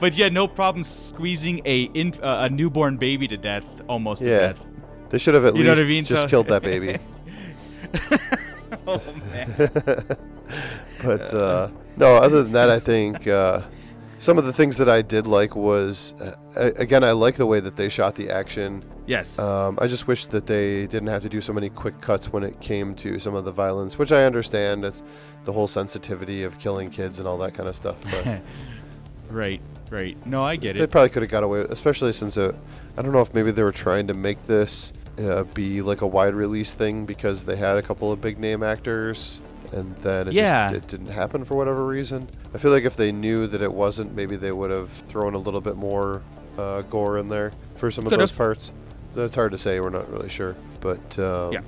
But 0.00 0.16
yeah, 0.16 0.28
no 0.28 0.46
problem 0.48 0.84
squeezing 0.84 1.60
a 1.64 1.82
in, 1.94 2.14
uh, 2.22 2.46
a 2.46 2.50
newborn 2.50 2.96
baby 2.98 3.26
to 3.28 3.36
death, 3.36 3.64
almost 3.88 4.22
to 4.22 4.28
yeah, 4.30 4.38
death. 4.52 4.58
they 5.10 5.18
should 5.18 5.34
have 5.34 5.44
at 5.44 5.56
You 5.56 5.64
least 5.64 5.82
I 5.82 5.86
mean? 5.86 6.04
just 6.04 6.22
So- 6.22 6.28
killed 6.28 6.48
that 6.48 6.62
baby. 6.62 6.98
oh 8.86 9.02
man. 9.30 9.56
but 11.02 11.34
uh, 11.34 11.70
no, 11.96 12.16
other 12.16 12.42
than 12.42 12.52
that, 12.52 12.70
I 12.70 12.78
think 12.78 13.26
uh, 13.26 13.62
some 14.18 14.36
of 14.38 14.44
the 14.44 14.52
things 14.52 14.76
that 14.78 14.88
I 14.88 15.00
did 15.02 15.26
like 15.26 15.56
was, 15.56 16.12
uh, 16.20 16.32
again, 16.76 17.02
I 17.02 17.12
like 17.12 17.36
the 17.36 17.46
way 17.46 17.60
that 17.60 17.76
they 17.76 17.88
shot 17.88 18.14
the 18.14 18.30
action. 18.30 18.84
Yes. 19.06 19.38
Um, 19.38 19.78
I 19.80 19.86
just 19.86 20.06
wish 20.06 20.26
that 20.26 20.46
they 20.46 20.86
didn't 20.86 21.06
have 21.08 21.22
to 21.22 21.28
do 21.30 21.40
so 21.40 21.52
many 21.54 21.70
quick 21.70 22.00
cuts 22.02 22.30
when 22.30 22.42
it 22.42 22.60
came 22.60 22.94
to 22.96 23.18
some 23.18 23.34
of 23.34 23.44
the 23.46 23.52
violence, 23.52 23.98
which 23.98 24.12
I 24.12 24.24
understand. 24.24 24.84
It's 24.84 25.02
the 25.44 25.52
whole 25.52 25.66
sensitivity 25.66 26.42
of 26.42 26.58
killing 26.58 26.90
kids 26.90 27.18
and 27.18 27.26
all 27.26 27.38
that 27.38 27.54
kind 27.54 27.68
of 27.70 27.74
stuff. 27.76 27.96
But 28.10 28.42
right. 29.34 29.62
Right. 29.90 30.16
No, 30.26 30.42
I 30.42 30.56
get 30.56 30.76
it. 30.76 30.80
they 30.80 30.86
probably 30.86 31.08
could 31.10 31.22
have 31.22 31.30
got 31.30 31.42
away, 31.42 31.60
with, 31.62 31.70
especially 31.70 32.12
since 32.12 32.36
it, 32.36 32.54
I 32.96 33.02
don't 33.02 33.12
know 33.12 33.20
if 33.20 33.32
maybe 33.32 33.50
they 33.50 33.62
were 33.62 33.72
trying 33.72 34.06
to 34.08 34.14
make 34.14 34.46
this 34.46 34.92
uh, 35.18 35.44
be 35.54 35.80
like 35.82 36.00
a 36.02 36.06
wide 36.06 36.34
release 36.34 36.74
thing 36.74 37.06
because 37.06 37.44
they 37.44 37.56
had 37.56 37.78
a 37.78 37.82
couple 37.82 38.12
of 38.12 38.20
big 38.20 38.38
name 38.38 38.62
actors, 38.62 39.40
and 39.72 39.90
then 39.98 40.28
it 40.28 40.34
Yeah. 40.34 40.70
just 40.72 40.84
it 40.84 40.88
didn't 40.98 41.12
happen 41.12 41.44
for 41.44 41.56
whatever 41.56 41.84
reason. 41.86 42.28
I 42.54 42.58
feel 42.58 42.70
like 42.70 42.84
if 42.84 42.96
they 42.96 43.12
knew 43.12 43.46
that 43.48 43.62
it 43.62 43.72
wasn't, 43.72 44.14
maybe 44.14 44.36
they 44.36 44.52
would 44.52 44.70
have 44.70 44.90
thrown 44.90 45.34
a 45.34 45.38
little 45.38 45.60
bit 45.60 45.76
more 45.76 46.22
uh, 46.58 46.82
gore 46.82 47.18
in 47.18 47.28
there 47.28 47.52
for 47.74 47.90
some 47.90 48.04
of 48.06 48.10
Could've. 48.10 48.28
those 48.28 48.36
parts. 48.36 48.72
So 49.12 49.24
it's 49.24 49.34
hard 49.34 49.52
to 49.52 49.58
say. 49.58 49.80
We're 49.80 49.90
not 49.90 50.10
really 50.10 50.28
sure, 50.28 50.56
but 50.80 51.18
um, 51.18 51.52
Yeah. 51.52 51.60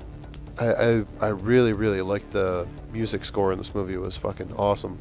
I, 0.59 0.65
I 0.67 1.03
I 1.21 1.27
really 1.29 1.73
really 1.73 2.01
liked 2.01 2.31
the 2.31 2.67
music 2.93 3.23
score 3.25 3.51
in 3.51 3.57
this 3.57 3.73
movie. 3.73 3.93
It 3.93 4.01
was 4.01 4.17
fucking 4.17 4.53
awesome. 4.57 4.99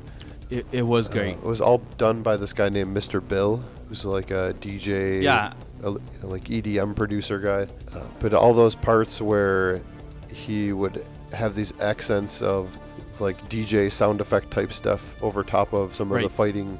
It, 0.50 0.66
it 0.72 0.82
was 0.82 1.08
Uh, 1.08 1.12
great. 1.12 1.28
it 1.34 1.42
was 1.44 1.60
all 1.60 1.78
done 1.96 2.22
by 2.22 2.36
this 2.36 2.52
guy 2.52 2.68
named 2.68 2.96
Mr. 2.96 3.26
Bill, 3.26 3.62
who's 3.88 4.04
like 4.04 4.30
a 4.30 4.52
DJ, 4.60 5.22
Yeah. 5.22 5.52
a, 5.82 5.90
like 6.22 6.44
EDM 6.50 6.94
producer 6.96 7.38
guy. 7.38 7.66
Uh, 7.96 8.00
but 8.20 8.34
all 8.34 8.52
those 8.54 8.74
parts 8.74 9.20
where 9.20 9.80
he 10.28 10.72
would 10.72 11.04
have 11.32 11.54
these 11.54 11.72
accents 11.80 12.42
of 12.42 12.76
like 13.20 13.36
DJ 13.48 13.90
sound 13.92 14.20
effect 14.20 14.50
type 14.50 14.72
stuff 14.72 15.14
over 15.22 15.42
top 15.44 15.72
of 15.72 15.94
some 15.94 16.10
of 16.10 16.22
the 16.22 16.28
fighting 16.28 16.78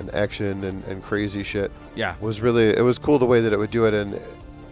and 0.00 0.12
action 0.14 0.64
and, 0.64 0.82
and 0.84 1.02
crazy 1.02 1.42
shit. 1.44 1.70
Yeah. 1.94 2.14
was 2.20 2.40
really 2.40 2.68
it 2.76 2.82
was 2.82 2.98
cool 2.98 3.18
the 3.20 3.26
way 3.26 3.40
that 3.40 3.52
it 3.52 3.58
would 3.58 3.70
do 3.70 3.84
it 3.84 3.94
and. 3.94 4.20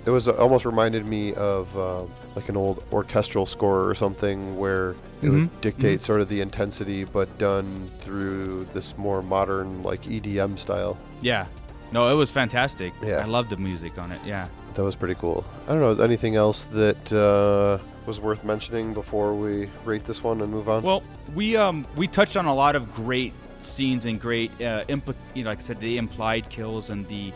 It 0.05 0.11
was 0.11 0.27
almost 0.29 0.65
reminded 0.65 1.07
me 1.07 1.33
of 1.35 1.77
um, 1.79 2.11
like 2.35 2.49
an 2.49 2.57
old 2.57 2.85
orchestral 2.93 3.47
score 3.47 3.89
or 3.89 3.95
something 3.95 4.57
where 4.57 4.91
it 4.91 4.97
Mhm, 5.27 5.31
would 5.33 5.61
dictate 5.61 6.03
sort 6.03 6.21
of 6.21 6.29
the 6.29 6.41
intensity, 6.41 7.05
but 7.05 7.39
done 7.39 7.89
through 8.01 8.67
this 8.75 8.99
more 8.99 9.23
modern 9.23 9.83
like 9.85 10.03
EDM 10.07 10.59
style. 10.59 10.99
Yeah. 11.21 11.47
No, 11.93 12.11
it 12.11 12.15
was 12.17 12.31
fantastic. 12.31 12.93
Yeah. 13.05 13.19
I 13.19 13.27
loved 13.27 13.51
the 13.51 13.57
music 13.59 13.97
on 14.01 14.11
it. 14.11 14.21
Yeah. 14.27 14.49
That 14.75 14.83
was 14.83 14.97
pretty 14.97 15.15
cool. 15.15 15.45
I 15.69 15.75
don't 15.75 15.81
know 15.99 16.03
anything 16.03 16.35
else 16.35 16.65
that 16.65 17.13
uh, 17.13 17.79
was 18.07 18.19
worth 18.19 18.43
mentioning 18.43 18.95
before 18.95 19.35
we 19.35 19.69
rate 19.85 20.05
this 20.05 20.25
one 20.25 20.41
and 20.41 20.51
move 20.51 20.69
on. 20.69 20.83
Well, 20.83 21.03
we 21.35 21.57
um 21.57 21.87
we 21.95 22.09
touched 22.09 22.37
on 22.37 22.47
a 22.47 22.55
lot 22.55 22.75
of 22.75 22.93
great 22.95 23.35
scenes 23.61 24.07
and 24.07 24.19
great 24.21 24.51
uh, 24.63 24.83
impl- 24.89 25.15
you 25.35 25.45
know, 25.45 25.51
like 25.51 25.59
I 25.61 25.63
said, 25.63 25.79
the 25.79 25.99
implied 25.99 26.49
kills 26.49 26.91
and 26.91 27.07
the 27.07 27.33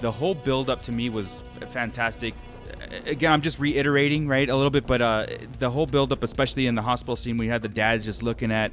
the 0.00 0.10
whole 0.12 0.34
build 0.34 0.70
up 0.70 0.82
to 0.84 0.92
me 0.92 1.10
was 1.10 1.42
fantastic. 1.72 2.34
Again, 3.06 3.32
I'm 3.32 3.42
just 3.42 3.58
reiterating, 3.58 4.28
right, 4.28 4.48
a 4.48 4.54
little 4.54 4.70
bit, 4.70 4.86
but 4.86 5.02
uh, 5.02 5.26
the 5.58 5.68
whole 5.70 5.86
build 5.86 6.12
up, 6.12 6.22
especially 6.22 6.66
in 6.66 6.74
the 6.74 6.82
hospital 6.82 7.16
scene, 7.16 7.36
we 7.36 7.48
had 7.48 7.62
the 7.62 7.68
dads 7.68 8.04
just 8.04 8.22
looking 8.22 8.52
at 8.52 8.72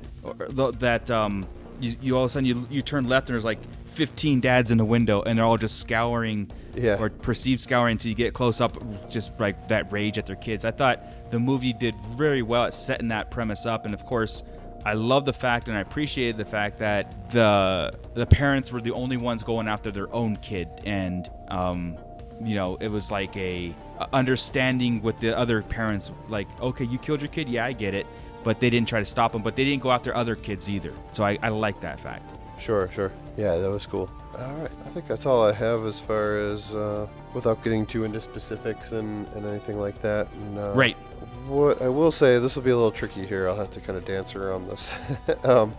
that 0.80 1.10
um, 1.10 1.45
you, 1.80 1.95
you 2.02 2.18
all 2.18 2.26
of 2.26 2.31
a 2.31 2.34
sudden 2.34 2.45
you 2.45 2.65
you 2.69 2.81
turn 2.81 3.03
left 3.06 3.30
and 3.30 3.34
there's 3.35 3.43
like 3.43 3.60
15 3.95 4.39
dads 4.41 4.72
in 4.72 4.77
the 4.77 4.85
window 4.85 5.22
and 5.23 5.38
they're 5.38 5.45
all 5.45 5.57
just 5.57 5.80
scouring 5.80 6.49
Yeah. 6.76 6.97
or 6.99 7.10
perceived 7.10 7.61
scouring 7.61 7.93
until 7.93 8.10
you 8.10 8.15
get 8.15 8.34
close 8.34 8.60
up, 8.61 8.77
just 9.10 9.38
like 9.39 9.68
that 9.69 9.91
rage 9.91 10.18
at 10.18 10.26
their 10.26 10.35
kids. 10.35 10.65
I 10.65 10.72
thought 10.72 11.31
the 11.31 11.39
movie 11.39 11.73
did 11.73 11.95
very 12.18 12.41
well 12.41 12.65
at 12.65 12.73
setting 12.73 13.07
that 13.10 13.31
premise 13.31 13.65
up, 13.65 13.85
and 13.85 13.93
of 13.93 14.06
course, 14.06 14.43
I 14.86 14.94
love 14.94 15.26
the 15.26 15.34
fact 15.34 15.68
and 15.68 15.76
I 15.78 15.82
appreciated 15.82 16.38
the 16.38 16.45
fact 16.45 16.78
that 16.80 17.32
the 17.32 17.91
the 18.14 18.26
parents 18.26 18.72
were 18.72 18.82
the 18.82 18.91
only 18.91 19.18
ones 19.18 19.44
going 19.44 19.68
after 19.68 19.91
their 19.91 20.14
own 20.16 20.36
kid, 20.38 20.70
and 20.86 21.30
um, 21.49 21.95
you 22.44 22.56
know, 22.56 22.78
it 22.80 22.91
was 22.91 23.12
like 23.12 23.36
a, 23.38 23.74
understanding 24.14 25.02
with 25.02 25.20
the 25.20 25.38
other 25.38 25.62
parents. 25.62 26.12
Like, 26.28 26.48
okay, 26.62 26.86
you 26.86 26.98
killed 26.98 27.22
your 27.22 27.30
kid, 27.30 27.49
yeah, 27.49 27.66
I 27.66 27.74
get 27.74 27.94
it, 27.94 28.06
but 28.44 28.60
they 28.60 28.70
didn't 28.70 28.88
try 28.88 28.99
to 28.99 29.06
stop 29.06 29.34
him. 29.34 29.41
But 29.41 29.56
they 29.56 29.64
didn't 29.66 29.82
go 29.82 29.91
after 29.91 30.16
other 30.16 30.36
kids 30.36 30.70
either. 30.70 30.94
So 31.14 31.24
I, 31.24 31.38
I 31.41 31.49
like 31.49 31.80
that 31.82 31.99
fact. 31.99 32.38
Sure, 32.60 32.90
sure. 32.91 33.12
Yeah, 33.38 33.57
that 33.57 33.70
was 33.70 33.86
cool. 33.86 34.10
All 34.38 34.53
right, 34.53 34.72
I 34.86 34.90
think 34.90 35.07
that's 35.07 35.26
all 35.26 35.44
I 35.44 35.53
have 35.53 35.86
as 35.86 35.99
far 35.99 36.38
as 36.38 36.76
uh, 36.76 37.07
without 37.34 37.64
getting 37.64 37.86
too 37.86 38.03
into 38.03 38.20
specifics 38.22 38.91
and, 38.91 39.28
and 39.30 39.45
anything 39.45 39.80
like 39.80 40.02
that. 40.02 40.28
And, 40.34 40.60
uh, 40.60 40.72
Right. 40.74 40.98
What 41.47 41.81
I 41.81 41.89
will 41.89 42.11
say, 42.11 42.39
this 42.39 42.55
will 42.55 42.63
be 42.63 42.72
a 42.72 42.76
little 42.76 42.91
tricky 42.91 43.26
here. 43.26 43.47
I'll 43.47 43.55
have 43.55 43.72
to 43.72 43.80
kind 43.81 43.97
of 43.97 44.05
dance 44.05 44.35
around 44.35 44.67
this. 44.69 44.93
um, 45.43 45.73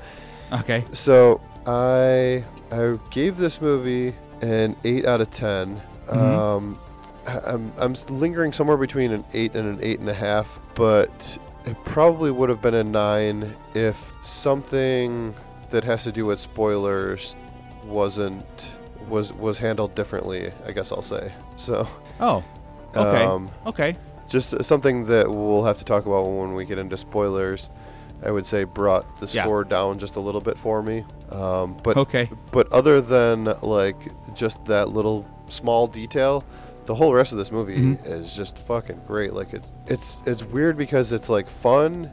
Okay. 0.52 0.84
so 0.92 1.40
I 1.66 2.44
I 2.70 2.94
gave 3.10 3.36
this 3.36 3.60
movie 3.60 4.14
an 4.42 4.76
eight 4.84 5.04
out 5.06 5.20
of 5.20 5.30
10 5.30 5.80
Um, 6.08 6.78
I- 7.26 7.40
I'm 7.44 7.72
I'm 7.78 7.94
lingering 8.08 8.52
somewhere 8.52 8.76
between 8.76 9.10
an 9.12 9.24
eight 9.32 9.56
and 9.56 9.66
an 9.66 9.78
eight 9.82 9.98
and 9.98 10.08
a 10.08 10.14
half, 10.14 10.60
but 10.76 11.36
it 11.64 11.76
probably 11.84 12.30
would 12.30 12.48
have 12.48 12.62
been 12.62 12.74
a 12.74 12.84
nine 12.84 13.56
if 13.74 14.12
something 14.22 15.34
that 15.70 15.82
has 15.82 16.04
to 16.04 16.12
do 16.12 16.26
with 16.26 16.38
spoilers 16.38 17.34
wasn't 17.84 18.76
was 19.08 19.32
was 19.32 19.58
handled 19.58 19.96
differently. 19.96 20.52
I 20.64 20.70
guess 20.70 20.92
I'll 20.92 21.02
say 21.02 21.32
so. 21.56 21.88
Oh. 22.20 22.44
Okay. 22.94 23.24
Um, 23.24 23.50
okay. 23.66 23.96
Just 24.28 24.64
something 24.64 25.06
that 25.06 25.30
we'll 25.30 25.64
have 25.64 25.78
to 25.78 25.84
talk 25.84 26.06
about 26.06 26.26
when 26.28 26.54
we 26.54 26.64
get 26.64 26.78
into 26.78 26.96
spoilers. 26.96 27.70
I 28.24 28.30
would 28.30 28.46
say 28.46 28.64
brought 28.64 29.20
the 29.20 29.26
Yeah. 29.26 29.44
score 29.44 29.62
down 29.62 29.98
just 29.98 30.16
a 30.16 30.20
little 30.20 30.40
bit 30.40 30.58
for 30.58 30.82
me. 30.82 31.04
Um, 31.30 31.76
but 31.82 31.96
Okay. 31.98 32.30
but 32.50 32.70
other 32.72 33.00
than 33.02 33.54
like 33.60 33.96
just 34.34 34.64
that 34.66 34.88
little 34.88 35.26
small 35.50 35.86
detail, 35.86 36.42
the 36.86 36.94
whole 36.94 37.12
rest 37.12 37.32
of 37.32 37.38
this 37.38 37.52
movie 37.52 37.76
Mhm. 37.78 38.06
is 38.06 38.34
just 38.34 38.58
fucking 38.58 39.02
great. 39.06 39.34
Like 39.34 39.52
it, 39.52 39.64
it's 39.86 40.22
it's 40.24 40.42
weird 40.44 40.78
because 40.78 41.12
it's 41.12 41.28
like 41.28 41.46
fun, 41.46 42.10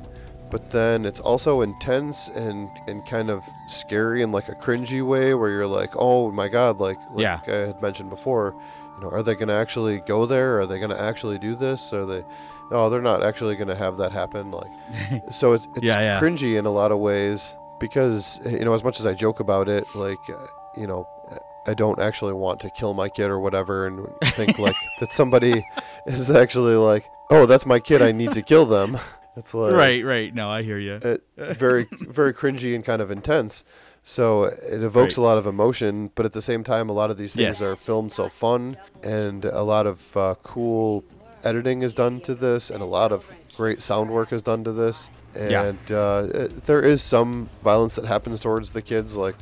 but 0.49 0.71
then 0.71 1.05
it's 1.05 1.21
also 1.21 1.61
intense 1.61 2.29
and 2.35 2.67
and 2.87 3.05
kind 3.05 3.29
of 3.29 3.41
scary 3.67 4.21
in 4.21 4.31
like 4.33 4.49
a 4.49 4.55
cringy 4.55 5.01
way 5.07 5.33
where 5.33 5.49
you're 5.51 5.67
like, 5.67 5.91
oh 5.95 6.31
my 6.33 6.49
god, 6.49 6.81
like 6.81 6.97
like 7.13 7.23
Yeah. 7.23 7.39
I 7.47 7.51
had 7.67 7.81
mentioned 7.81 8.09
before, 8.09 8.55
know, 9.03 9.09
are 9.09 9.23
they 9.23 9.35
gonna 9.35 9.53
actually 9.55 9.99
go 9.99 10.25
there? 10.25 10.59
Are 10.59 10.67
they 10.67 10.79
gonna 10.79 10.97
actually 10.97 11.37
do 11.39 11.55
this? 11.55 11.93
Are 11.93 12.05
they? 12.05 12.23
No, 12.71 12.89
they're 12.89 13.01
not 13.01 13.23
actually 13.23 13.55
gonna 13.55 13.75
have 13.75 13.97
that 13.97 14.11
happen. 14.11 14.51
Like, 14.51 14.71
so 15.31 15.53
it's 15.53 15.67
it's 15.75 15.85
Yeah, 15.85 15.99
yeah. 15.99 16.19
cringy 16.19 16.57
in 16.57 16.65
a 16.65 16.71
lot 16.71 16.91
of 16.91 16.99
ways 16.99 17.55
because 17.79 18.39
you 18.45 18.65
know 18.65 18.73
as 18.73 18.83
much 18.83 18.99
as 18.99 19.05
I 19.05 19.13
joke 19.13 19.39
about 19.39 19.67
it, 19.69 19.85
like 19.95 20.17
uh, 20.29 20.47
you 20.77 20.87
know. 20.87 21.07
I 21.65 21.73
don't 21.73 21.97
actually 22.01 22.33
want 22.33 22.59
to 22.59 22.69
kill 22.71 22.93
my 22.93 23.07
kid 23.07 23.27
or 23.29 23.39
whatever, 23.39 23.87
and 23.87 24.05
think 24.33 24.59
like 24.59 24.75
that 24.99 25.13
somebody 25.13 25.65
is 26.05 26.29
actually 26.29 26.75
like, 26.75 27.05
oh, 27.29 27.45
that's 27.45 27.65
my 27.65 27.79
kid. 27.79 28.01
I 28.01 28.11
need 28.11 28.33
to 28.33 28.41
kill 28.41 28.65
them. 28.65 28.99
It's 29.37 29.53
like 29.53 29.71
right. 29.73 30.03
Right. 30.03 30.35
No, 30.35 30.49
I 30.49 30.61
hear 30.61 30.77
you. 30.77 30.95
uh, 30.95 31.53
very 31.53 31.87
very 32.01 32.33
cringy 32.33 32.75
and 32.75 32.83
kind 32.83 33.01
of 33.01 33.11
intense. 33.11 33.63
So 34.03 34.43
it 34.43 34.83
evokes 34.83 35.17
Right. 35.17 35.23
a 35.23 35.25
lot 35.27 35.37
of 35.37 35.47
emotion, 35.47 36.11
but 36.15 36.25
at 36.25 36.33
the 36.33 36.41
same 36.41 36.63
time, 36.63 36.89
a 36.89 36.93
lot 36.93 37.09
of 37.09 37.17
these 37.17 37.33
things 37.33 37.59
Yes. 37.59 37.61
are 37.61 37.75
filmed 37.77 38.11
so 38.11 38.27
fun, 38.29 38.75
and 39.01 39.45
a 39.45 39.63
lot 39.63 39.87
of 39.87 40.15
uh, 40.17 40.35
cool 40.43 41.03
editing 41.43 41.81
is 41.81 41.93
done 41.93 42.19
to 42.21 42.35
this, 42.35 42.69
and 42.69 42.81
a 42.81 42.85
lot 42.85 43.11
of 43.13 43.27
great 43.55 43.81
sound 43.81 44.11
work 44.11 44.33
is 44.33 44.41
done 44.41 44.63
to 44.65 44.71
this. 44.73 45.09
Yeah. 45.35 45.63
And 45.63 45.91
uh, 45.91 46.27
it- 46.33 46.65
there 46.65 46.81
is 46.81 47.01
some 47.01 47.49
violence 47.63 47.95
that 47.95 48.05
happens 48.05 48.39
towards 48.41 48.71
the 48.71 48.81
kids, 48.81 49.15
like 49.15 49.35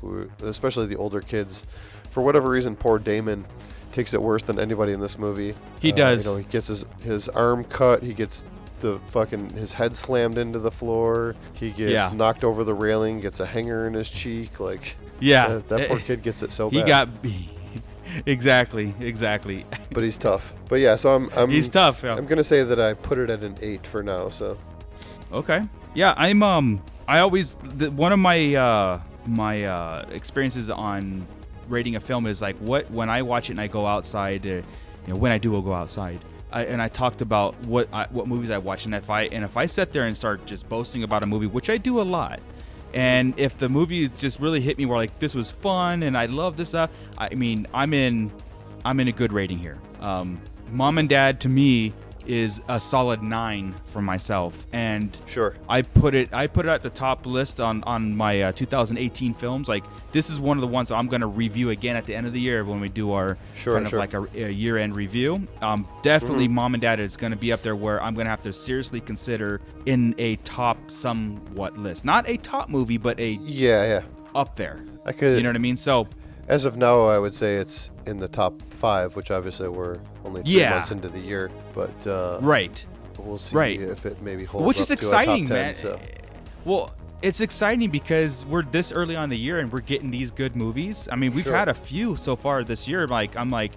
especially 0.43 0.85
the 0.85 0.95
older 0.95 1.21
kids. 1.21 1.65
For 2.11 2.21
whatever 2.21 2.49
reason, 2.49 2.75
poor 2.75 2.99
Damon 2.99 3.45
takes 3.91 4.13
it 4.13 4.21
worse 4.21 4.43
than 4.43 4.59
anybody 4.59 4.93
in 4.93 5.01
this 5.01 5.17
movie. 5.17 5.55
He 5.79 5.91
Uh, 5.91 5.95
does. 5.95 6.25
You 6.25 6.31
know, 6.31 6.37
he 6.37 6.43
gets 6.43 6.67
his 6.67 6.85
his 7.03 7.29
arm 7.29 7.63
cut. 7.63 8.03
He 8.03 8.13
gets 8.13 8.45
the 8.81 8.99
fucking 9.07 9.51
his 9.51 9.73
head 9.73 9.95
slammed 9.95 10.37
into 10.37 10.59
the 10.59 10.71
floor. 10.71 11.35
He 11.53 11.69
gets 11.71 11.91
Yeah. 11.91 12.09
knocked 12.13 12.43
over 12.43 12.63
the 12.63 12.73
railing. 12.73 13.19
Gets 13.21 13.39
a 13.39 13.45
hanger 13.45 13.87
in 13.87 13.93
his 13.93 14.09
cheek. 14.09 14.59
Like 14.59 14.95
Yeah. 15.19 15.47
that, 15.47 15.69
that 15.69 15.87
poor 15.87 15.97
Eh, 15.97 16.01
kid 16.01 16.21
gets 16.23 16.43
it 16.43 16.51
so 16.51 16.69
he 16.69 16.79
bad. 16.83 16.87
got. 16.87 17.09
exactly. 18.25 18.93
Exactly. 18.99 19.65
but 19.91 20.03
he's 20.03 20.17
tough. 20.17 20.53
But 20.69 20.79
yeah, 20.79 20.95
so 20.95 21.15
I'm 21.15 21.29
I'm 21.35 21.49
He's 21.49 21.69
tough. 21.69 22.03
Yeah. 22.03 22.15
I'm 22.15 22.25
gonna 22.25 22.43
say 22.43 22.63
that 22.63 22.79
I 22.79 22.93
put 22.93 23.17
it 23.17 23.29
at 23.29 23.41
an 23.43 23.57
eight 23.61 23.85
for 23.85 24.03
now. 24.03 24.29
So 24.29 24.57
Okay. 25.31 25.61
Yeah, 25.93 26.13
I'm 26.17 26.43
um 26.43 26.81
I 27.07 27.19
always 27.19 27.55
the, 27.63 27.91
one 27.91 28.11
of 28.11 28.19
my 28.19 28.55
uh 28.55 28.99
my 29.25 29.63
uh 29.65 30.05
experiences 30.11 30.69
on 30.69 31.25
rating 31.69 31.95
a 31.95 31.99
film 31.99 32.27
is 32.27 32.41
like 32.41 32.57
what 32.57 32.89
when 32.91 33.09
I 33.09 33.21
watch 33.21 33.49
it 33.49 33.53
and 33.53 33.61
I 33.61 33.67
go 33.67 33.85
outside 33.85 34.45
uh, 34.45 34.49
you 34.49 34.63
know 35.07 35.15
when 35.15 35.31
I 35.31 35.37
do 35.37 35.53
I'll 35.55 35.61
go 35.61 35.73
outside 35.73 36.19
I, 36.51 36.63
and 36.65 36.81
I 36.81 36.87
talked 36.87 37.21
about 37.21 37.55
what 37.65 37.87
I, 37.93 38.07
what 38.11 38.27
movies 38.27 38.51
I 38.51 38.57
watch 38.57 38.85
and 38.85 38.93
if 38.93 39.09
I 39.09 39.23
and 39.23 39.43
if 39.43 39.57
I 39.57 39.65
sit 39.65 39.91
there 39.91 40.05
and 40.05 40.17
start 40.17 40.45
just 40.45 40.67
boasting 40.67 41.03
about 41.03 41.23
a 41.23 41.25
movie 41.25 41.47
which 41.47 41.69
I 41.69 41.77
do 41.77 42.01
a 42.01 42.03
lot 42.03 42.39
and 42.93 43.33
if 43.37 43.57
the 43.57 43.69
movie 43.69 44.09
just 44.09 44.39
really 44.39 44.59
hit 44.59 44.77
me 44.77 44.85
where 44.85 44.97
like 44.97 45.17
this 45.19 45.33
was 45.33 45.49
fun 45.49 46.03
and 46.03 46.17
I 46.17 46.25
love 46.25 46.57
this 46.57 46.69
stuff 46.69 46.91
I 47.17 47.33
mean 47.35 47.67
I'm 47.73 47.93
in 47.93 48.31
I'm 48.83 48.99
in 48.99 49.07
a 49.07 49.11
good 49.11 49.31
rating 49.33 49.59
here. 49.59 49.77
Um 49.99 50.41
Mom 50.71 50.97
and 50.97 51.09
Dad 51.09 51.41
to 51.41 51.49
me 51.49 51.93
is 52.27 52.61
a 52.67 52.79
solid 52.79 53.21
nine 53.21 53.75
for 53.87 54.01
myself 54.01 54.65
and 54.73 55.17
sure. 55.27 55.55
I 55.69 55.81
put 55.81 56.13
it 56.15 56.33
I 56.33 56.47
put 56.47 56.65
it 56.65 56.69
at 56.69 56.81
the 56.83 56.89
top 56.89 57.25
list 57.25 57.59
on 57.59 57.83
on 57.83 58.15
my 58.15 58.41
uh, 58.41 58.51
2018 58.51 59.33
films. 59.33 59.67
Like 59.67 59.83
this 60.11 60.29
is 60.29 60.39
one 60.39 60.57
of 60.57 60.61
the 60.61 60.67
ones 60.67 60.91
I'm 60.91 61.07
gonna 61.07 61.27
review 61.27 61.69
again 61.69 61.95
at 61.95 62.05
the 62.05 62.13
end 62.15 62.27
of 62.27 62.33
the 62.33 62.39
year 62.41 62.63
when 62.65 62.79
we 62.79 62.89
do 62.89 63.11
our 63.13 63.37
Sure, 63.55 63.75
kind 63.75 63.87
sure. 63.89 63.99
of 63.99 64.13
like 64.15 64.33
a, 64.35 64.47
a 64.47 64.51
year-end 64.51 64.95
review. 64.95 65.47
Um, 65.61 65.87
definitely, 66.03 66.47
Mhm. 66.47 66.51
Mom 66.51 66.73
and 66.73 66.81
Dad 66.81 66.99
is 66.99 67.15
gonna 67.17 67.35
be 67.35 67.51
up 67.53 67.61
there 67.61 67.75
where 67.75 68.01
I'm 68.01 68.15
gonna 68.15 68.29
have 68.29 68.43
to 68.43 68.53
seriously 68.53 68.99
consider 69.01 69.61
in 69.85 70.15
a 70.17 70.35
top 70.37 70.77
somewhat 70.89 71.77
list. 71.77 72.05
Not 72.05 72.27
a 72.29 72.37
top 72.37 72.69
movie, 72.69 72.97
but 72.97 73.19
a 73.19 73.31
Yeah, 73.43 73.83
yeah. 73.85 74.01
up 74.35 74.55
there. 74.55 74.79
I 75.05 75.11
could. 75.13 75.37
You 75.37 75.43
know 75.43 75.49
what 75.49 75.55
I 75.55 75.59
mean? 75.59 75.77
So 75.77 76.07
As 76.47 76.65
of 76.65 76.75
now, 76.77 77.03
I 77.07 77.17
would 77.19 77.33
say 77.33 77.55
it's 77.55 77.91
in 78.05 78.17
the 78.19 78.27
top 78.27 78.61
five, 78.71 79.15
which 79.15 79.31
obviously 79.31 79.69
we're 79.69 79.97
only 80.25 80.41
three 80.43 80.59
Yeah. 80.59 80.71
months 80.71 80.91
into 80.91 81.07
the 81.09 81.19
year. 81.19 81.49
But 81.73 82.05
uh, 82.07 82.39
right. 82.41 82.83
we'll 83.19 83.37
see 83.39 83.55
Right. 83.55 83.79
if 83.79 84.05
it 84.05 84.21
maybe 84.21 84.43
holds 84.45 84.65
which 84.67 84.79
is 84.79 84.91
exciting, 84.91 85.43
top 85.45 85.55
10, 85.55 85.65
man. 85.67 85.75
So. 85.75 85.99
Well, 86.65 86.89
it's 87.21 87.39
exciting 87.39 87.89
because 87.91 88.43
we're 88.45 88.63
this 88.63 88.91
early 88.91 89.15
on 89.15 89.29
the 89.29 89.37
year 89.37 89.59
and 89.59 89.71
we're 89.71 89.79
getting 89.81 90.09
these 90.11 90.31
good 90.31 90.55
movies. 90.55 91.07
I 91.11 91.15
mean, 91.15 91.33
we've 91.33 91.43
Sure. 91.45 91.55
had 91.55 91.69
a 91.69 91.73
few 91.73 92.17
so 92.17 92.35
far 92.35 92.63
this 92.63 92.87
year. 92.87 93.07
Like, 93.07 93.35
I'm 93.37 93.49
like, 93.49 93.73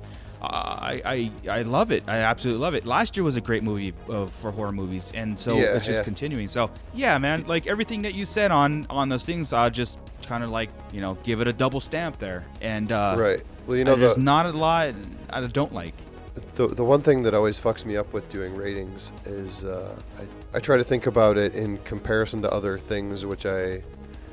I, 0.50 1.02
I, 1.04 1.30
I 1.58 1.62
love 1.62 1.90
it. 1.92 2.04
I 2.06 2.18
absolutely 2.18 2.60
love 2.62 2.74
it. 2.74 2.86
Last 2.86 3.16
year 3.16 3.24
was 3.24 3.36
a 3.36 3.40
great 3.40 3.62
movie 3.62 3.92
uh, 4.08 4.26
for 4.26 4.50
horror 4.50 4.72
movies, 4.72 5.12
and 5.14 5.38
so 5.38 5.56
Yeah, 5.56 5.76
it's 5.76 5.86
just 5.86 6.00
yeah. 6.00 6.04
continuing. 6.04 6.48
So 6.48 6.70
yeah, 6.94 7.18
man, 7.18 7.46
like 7.46 7.66
everything 7.66 8.02
that 8.02 8.14
you 8.14 8.24
said 8.24 8.50
on 8.50 8.86
on 8.90 9.08
those 9.08 9.24
things, 9.24 9.52
I'll 9.52 9.70
just 9.70 9.98
kind 10.26 10.42
of 10.44 10.50
like 10.50 10.70
you 10.92 11.00
know 11.00 11.14
give 11.24 11.40
it 11.40 11.48
a 11.48 11.52
double 11.52 11.80
stamp 11.80 12.18
there. 12.18 12.44
And 12.60 12.90
uh, 12.92 13.14
Right. 13.18 13.42
Well, 13.66 13.76
you 13.76 13.84
know, 13.84 13.96
there's 13.96 14.16
the- 14.16 14.20
not 14.22 14.46
a 14.46 14.50
lot 14.52 14.94
I 15.30 15.40
don't 15.46 15.72
like. 15.72 15.94
The, 16.56 16.66
the 16.66 16.82
one 16.84 17.00
thing 17.00 17.22
that 17.22 17.32
always 17.34 17.60
fucks 17.60 17.84
me 17.84 17.96
up 17.96 18.12
with 18.12 18.28
doing 18.28 18.56
ratings 18.56 19.12
is 19.24 19.64
uh, 19.64 19.94
I, 20.18 20.56
I 20.56 20.60
try 20.60 20.76
to 20.76 20.82
think 20.84 21.06
about 21.06 21.38
it 21.38 21.54
in 21.54 21.78
comparison 21.78 22.42
to 22.42 22.50
other 22.52 22.76
things 22.76 23.24
which 23.24 23.46
I 23.46 23.82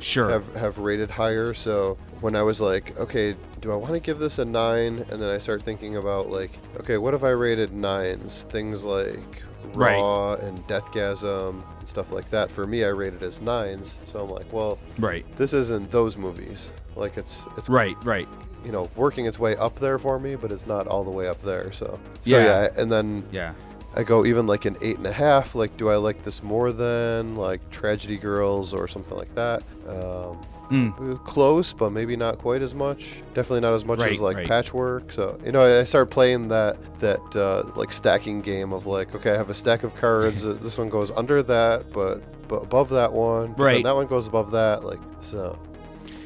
Sure. 0.02 0.30
have, 0.30 0.54
have 0.56 0.78
rated 0.78 1.10
higher. 1.12 1.54
So 1.54 1.98
when 2.22 2.36
I 2.36 2.42
was 2.44 2.60
like, 2.62 2.98
okay, 3.00 3.36
do 3.62 3.72
I 3.72 3.76
want 3.76 3.94
to 3.94 4.00
give 4.00 4.20
this 4.20 4.40
a 4.40 4.46
nine? 4.46 5.06
And 5.10 5.20
then 5.20 5.30
I 5.30 5.38
start 5.38 5.64
thinking 5.64 5.96
about 5.96 6.30
like, 6.30 6.52
okay, 6.80 6.98
what 6.98 7.14
if 7.14 7.24
I 7.24 7.30
rated 7.30 7.74
nines? 7.74 8.44
Things 8.50 8.86
like 8.86 9.44
Right. 9.74 9.96
Raw 9.96 10.34
and 10.34 10.58
Deathgasm 10.68 11.64
and 11.80 11.88
stuff 11.88 12.12
like 12.12 12.30
that. 12.32 12.52
For 12.52 12.66
me, 12.66 12.84
I 12.84 12.90
rated 12.90 13.24
as 13.24 13.42
nines. 13.42 14.00
So 14.06 14.20
I'm 14.20 14.30
like, 14.30 14.52
well, 14.52 14.78
Right. 15.00 15.26
this 15.38 15.54
isn't 15.54 15.92
those 15.92 16.18
movies. 16.18 16.74
Like 16.96 17.16
it's 17.18 17.46
it's 17.58 17.70
Right. 17.70 17.96
Right. 18.04 18.28
you 18.66 18.72
know 18.72 18.90
working 18.96 19.26
its 19.28 19.40
way 19.40 19.56
up 19.56 19.80
there 19.80 19.98
for 19.98 20.20
me, 20.20 20.36
but 20.36 20.52
it's 20.52 20.68
not 20.68 20.88
all 20.88 21.04
the 21.04 21.12
way 21.12 21.28
up 21.28 21.42
there. 21.44 21.72
So 21.72 22.00
so 22.24 22.38
Yeah. 22.38 22.44
yeah, 22.64 22.70
and 22.82 22.92
then 22.92 23.24
Yeah. 23.32 23.54
I 23.96 24.04
go 24.04 24.26
even 24.26 24.48
like 24.48 24.66
an 24.66 24.78
eight 24.82 24.98
and 24.98 25.06
a 25.06 25.12
half. 25.12 25.54
Like, 25.56 25.76
do 25.78 25.90
I 25.90 25.98
like 25.98 26.24
this 26.24 26.42
more 26.44 26.72
than 26.72 27.36
like 27.36 27.70
Tragedy 27.72 28.18
Girls 28.18 28.74
or 28.74 28.88
something 28.88 29.18
like 29.18 29.34
that? 29.36 29.64
Um, 29.88 30.38
Mm. 30.72 31.22
Close, 31.26 31.74
but 31.74 31.92
maybe 31.92 32.16
not 32.16 32.38
quite 32.38 32.62
as 32.62 32.74
much. 32.74 33.22
Definitely 33.34 33.60
not 33.60 33.74
as 33.74 33.84
much 33.84 34.00
Right, 34.00 34.12
as 34.14 34.22
like 34.22 34.38
right. 34.38 34.48
Patchwork. 34.48 35.12
So 35.12 35.38
you 35.44 35.52
know, 35.52 35.60
I 35.60 35.82
I 35.82 35.84
started 35.84 36.10
playing 36.12 36.48
that 36.48 36.78
that 37.02 37.36
uh, 37.36 37.64
like 37.76 37.92
stacking 37.92 38.40
game 38.40 38.72
of 38.72 38.86
like, 38.86 39.14
okay, 39.14 39.32
I 39.32 39.36
have 39.36 39.50
a 39.50 39.54
stack 39.54 39.84
of 39.84 39.94
cards. 39.98 40.46
uh, 40.48 40.54
this 40.62 40.78
one 40.78 40.88
goes 40.88 41.12
under 41.12 41.44
that, 41.44 41.92
but 41.92 42.24
but 42.48 42.64
above 42.64 42.88
that 42.92 43.12
one. 43.12 43.54
Right. 43.56 43.84
that 43.84 43.94
one 43.94 44.08
goes 44.08 44.28
above 44.30 44.52
that. 44.52 44.86
Like 44.86 45.00
so. 45.20 45.60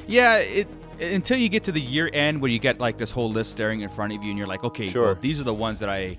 Yeah, 0.06 0.36
it 0.38 0.68
until 1.02 1.38
you 1.40 1.50
get 1.50 1.64
to 1.64 1.72
the 1.72 1.82
year 1.82 2.08
end 2.14 2.40
where 2.40 2.52
you 2.52 2.60
get 2.60 2.80
like 2.80 3.00
this 3.00 3.10
whole 3.10 3.32
list 3.32 3.52
staring 3.52 3.82
in 3.82 3.90
front 3.90 4.14
of 4.14 4.22
you 4.22 4.30
and 4.30 4.38
you're 4.38 4.46
like, 4.48 4.64
okay, 4.64 4.88
Sure. 4.88 5.06
well, 5.06 5.16
these 5.20 5.40
are 5.40 5.44
the 5.44 5.56
ones 5.56 5.80
that 5.80 5.90
I 5.90 6.18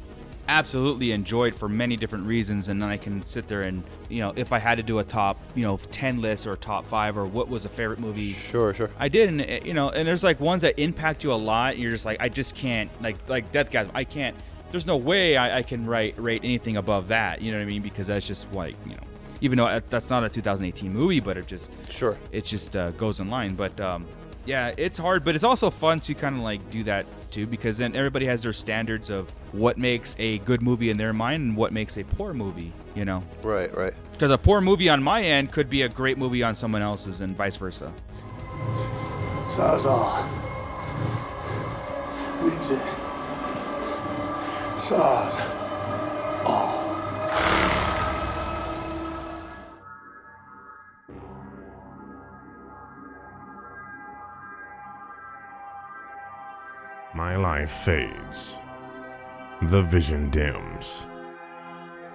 absolutely 0.49 1.13
enjoyed 1.13 1.55
for 1.55 1.69
many 1.69 1.97
different 1.97 2.27
reasons, 2.27 2.69
and 2.69 2.81
then 2.81 2.89
I 2.89 2.97
can 2.97 3.25
sit 3.27 3.49
there 3.49 3.63
and 3.63 3.83
you 4.09 4.21
know 4.21 4.33
if 4.37 4.53
I 4.53 4.59
had 4.59 4.77
to 4.77 4.83
do 4.83 4.99
a 5.01 5.05
top 5.05 5.39
you 5.55 5.63
know 5.63 5.79
ten 5.91 6.21
list 6.21 6.47
or 6.47 6.57
top 6.57 6.87
five 6.87 7.17
or 7.19 7.25
what 7.27 7.49
was 7.49 7.65
a 7.65 7.69
favorite 7.69 7.99
movie. 7.99 8.33
Sure, 8.33 8.73
sure. 8.75 8.91
I 8.99 9.09
did, 9.09 9.29
and 9.29 9.41
uh, 9.43 9.65
you 9.67 9.75
know, 9.75 9.89
and 9.91 10.07
there's 10.07 10.25
like 10.25 10.41
ones 10.41 10.63
that 10.63 10.79
impact 10.81 11.25
you 11.25 11.33
a 11.33 11.35
lot. 11.35 11.73
And 11.75 11.83
you're 11.83 11.91
just 11.93 12.05
like, 12.05 12.21
I 12.21 12.29
just 12.29 12.55
can't, 12.55 12.91
like, 13.03 13.17
like 13.29 13.51
Deathgasm. 13.53 13.91
I 13.95 14.05
can't. 14.05 14.37
There's 14.71 14.87
no 14.87 14.97
way 14.97 15.37
I, 15.37 15.59
I 15.59 15.63
can 15.63 15.87
write 15.87 16.19
rate 16.19 16.43
anything 16.45 16.77
above 16.77 17.09
that. 17.09 17.41
You 17.41 17.53
know 17.53 17.59
what 17.59 17.63
I 17.65 17.67
mean? 17.67 17.83
Because 17.83 18.09
that's 18.09 18.27
just 18.27 18.53
like, 18.53 18.75
you 18.85 18.93
know, 18.93 19.03
even 19.41 19.59
though 19.59 19.81
that's 19.91 20.11
not 20.11 20.25
a 20.25 20.29
2018 20.29 20.93
movie, 20.93 21.21
but 21.21 21.37
it 21.37 21.47
just, 21.47 21.71
Sure. 21.91 22.17
it 22.33 22.45
just 22.45 22.75
uh, 22.75 22.91
goes 22.93 23.21
in 23.21 23.29
line. 23.29 23.55
But 23.55 23.81
um, 23.81 24.07
yeah, 24.47 24.73
it's 24.77 24.97
hard, 24.97 25.25
but 25.25 25.35
it's 25.35 25.45
also 25.45 25.71
fun 25.71 26.01
to 26.01 26.15
kind 26.15 26.37
of 26.37 26.43
like 26.43 26.71
do 26.71 26.83
that 26.85 27.05
too, 27.31 27.47
because 27.47 27.77
then 27.77 27.95
everybody 27.97 28.25
has 28.27 28.43
their 28.43 28.53
standards 28.53 29.11
of 29.11 29.29
what 29.53 29.77
makes 29.79 30.15
a 30.19 30.39
good 30.39 30.63
movie 30.63 30.91
in 30.91 30.97
their 30.97 31.13
mind 31.13 31.43
and 31.43 31.57
what 31.57 31.73
makes 31.73 31.97
a 31.99 32.05
poor 32.05 32.33
movie. 32.33 32.73
You 32.95 33.05
know, 33.05 33.23
Right, 33.43 33.75
right. 33.77 33.93
because 34.13 34.31
a 34.31 34.39
poor 34.39 34.61
movie 34.61 34.89
on 34.89 35.03
my 35.03 35.23
end 35.23 35.53
could 35.53 35.69
be 35.69 35.83
a 35.83 35.89
great 35.89 36.17
movie 36.19 36.43
on 36.43 36.55
someone 36.55 36.81
else's, 36.83 37.21
and 37.21 37.37
vice 37.37 37.57
versa. 37.57 37.93
Sawzall. 39.49 40.27
Means 42.43 42.71
it. 42.71 42.83
Saws. 44.81 45.41
My 57.17 57.35
life 57.35 57.71
fades. 57.71 58.59
The 59.63 59.81
vision 59.81 60.29
dims. 60.29 61.07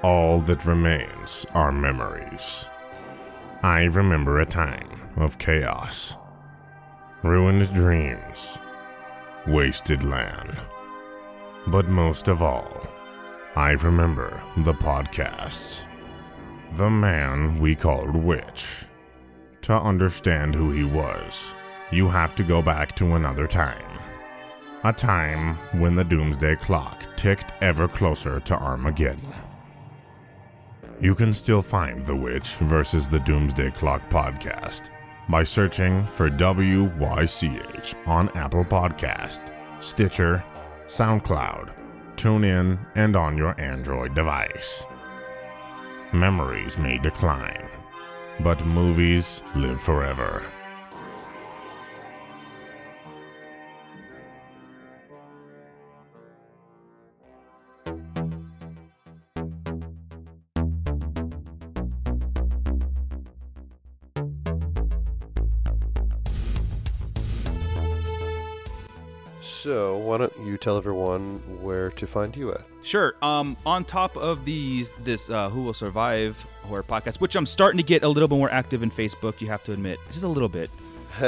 All 0.04 0.40
that 0.42 0.68
remains 0.68 1.44
are 1.56 1.72
memories. 1.72 2.70
I 3.64 3.86
remember 3.86 4.40
a 4.40 4.46
time 4.46 4.92
of 5.16 5.40
chaos, 5.40 6.18
ruined 7.24 7.74
dreams, 7.74 8.60
wasted 9.48 10.04
land. 10.04 10.62
But 11.66 11.88
most 11.88 12.28
of 12.28 12.44
all, 12.44 12.72
I 13.56 13.72
remember 13.72 14.44
the 14.58 14.76
podcasts. 14.76 15.88
The 16.74 16.92
man 16.92 17.60
we 17.60 17.76
called 17.76 18.16
Witch. 18.16 18.86
To 19.64 19.74
understand 19.74 20.54
who 20.54 20.70
he 20.70 20.84
was, 20.84 21.56
you 21.92 22.08
have 22.08 22.36
to 22.36 22.44
go 22.44 22.62
back 22.62 22.96
to 22.98 23.16
another 23.16 23.48
time. 23.48 23.91
A 24.84 24.92
time 24.92 25.58
when 25.80 25.94
the 25.94 26.04
doomsday 26.04 26.56
clock 26.56 27.16
ticked 27.16 27.54
ever 27.62 27.88
closer 27.88 28.40
to 28.40 28.56
Armageddon. 28.58 29.32
You 31.00 31.14
can 31.14 31.34
still 31.34 31.62
find 31.62 32.04
The 32.04 32.16
Witch 32.16 32.56
versus 32.56 33.08
the 33.08 33.20
Doomsday 33.20 33.70
Clock 33.72 34.10
podcast 34.10 34.90
by 35.30 35.44
searching 35.44 36.08
for 36.08 36.32
WYCH 36.32 38.08
on 38.08 38.30
Apple 38.36 38.66
Podcast, 38.66 39.54
Stitcher, 39.84 40.44
SoundCloud, 40.86 41.76
TuneIn, 42.16 42.80
and 42.96 43.16
on 43.16 43.38
your 43.38 43.54
Android 43.62 44.16
device. 44.16 44.88
Memories 46.12 46.80
may 46.80 46.98
decline, 46.98 47.68
but 48.40 48.66
movies 48.66 49.44
live 49.56 49.80
forever. 49.80 50.44
So, 69.62 69.98
why 69.98 70.18
don't 70.18 70.34
you 70.44 70.58
tell 70.58 70.76
everyone 70.76 71.38
where 71.62 71.92
to 71.92 72.08
find 72.08 72.36
you 72.36 72.52
at? 72.52 72.64
Sure. 72.82 73.14
Um, 73.22 73.56
on 73.64 73.86
top 73.86 74.18
of 74.18 74.44
these, 74.44 74.90
this 75.04 75.30
uh, 75.30 75.52
Who 75.52 75.62
Will 75.62 75.74
Survive 75.74 76.42
horror 76.64 76.82
podcast, 76.82 77.18
which 77.22 77.36
I'm 77.36 77.46
starting 77.46 77.78
to 77.78 77.84
get 77.84 78.02
a 78.02 78.10
little 78.10 78.28
bit 78.28 78.40
more 78.40 78.50
active 78.50 78.82
in 78.82 78.90
Facebook. 78.90 79.40
You 79.40 79.50
have 79.50 79.64
to 79.66 79.72
admit, 79.72 80.00
just 80.08 80.24
a 80.24 80.28
little 80.28 80.50
bit. 80.50 80.72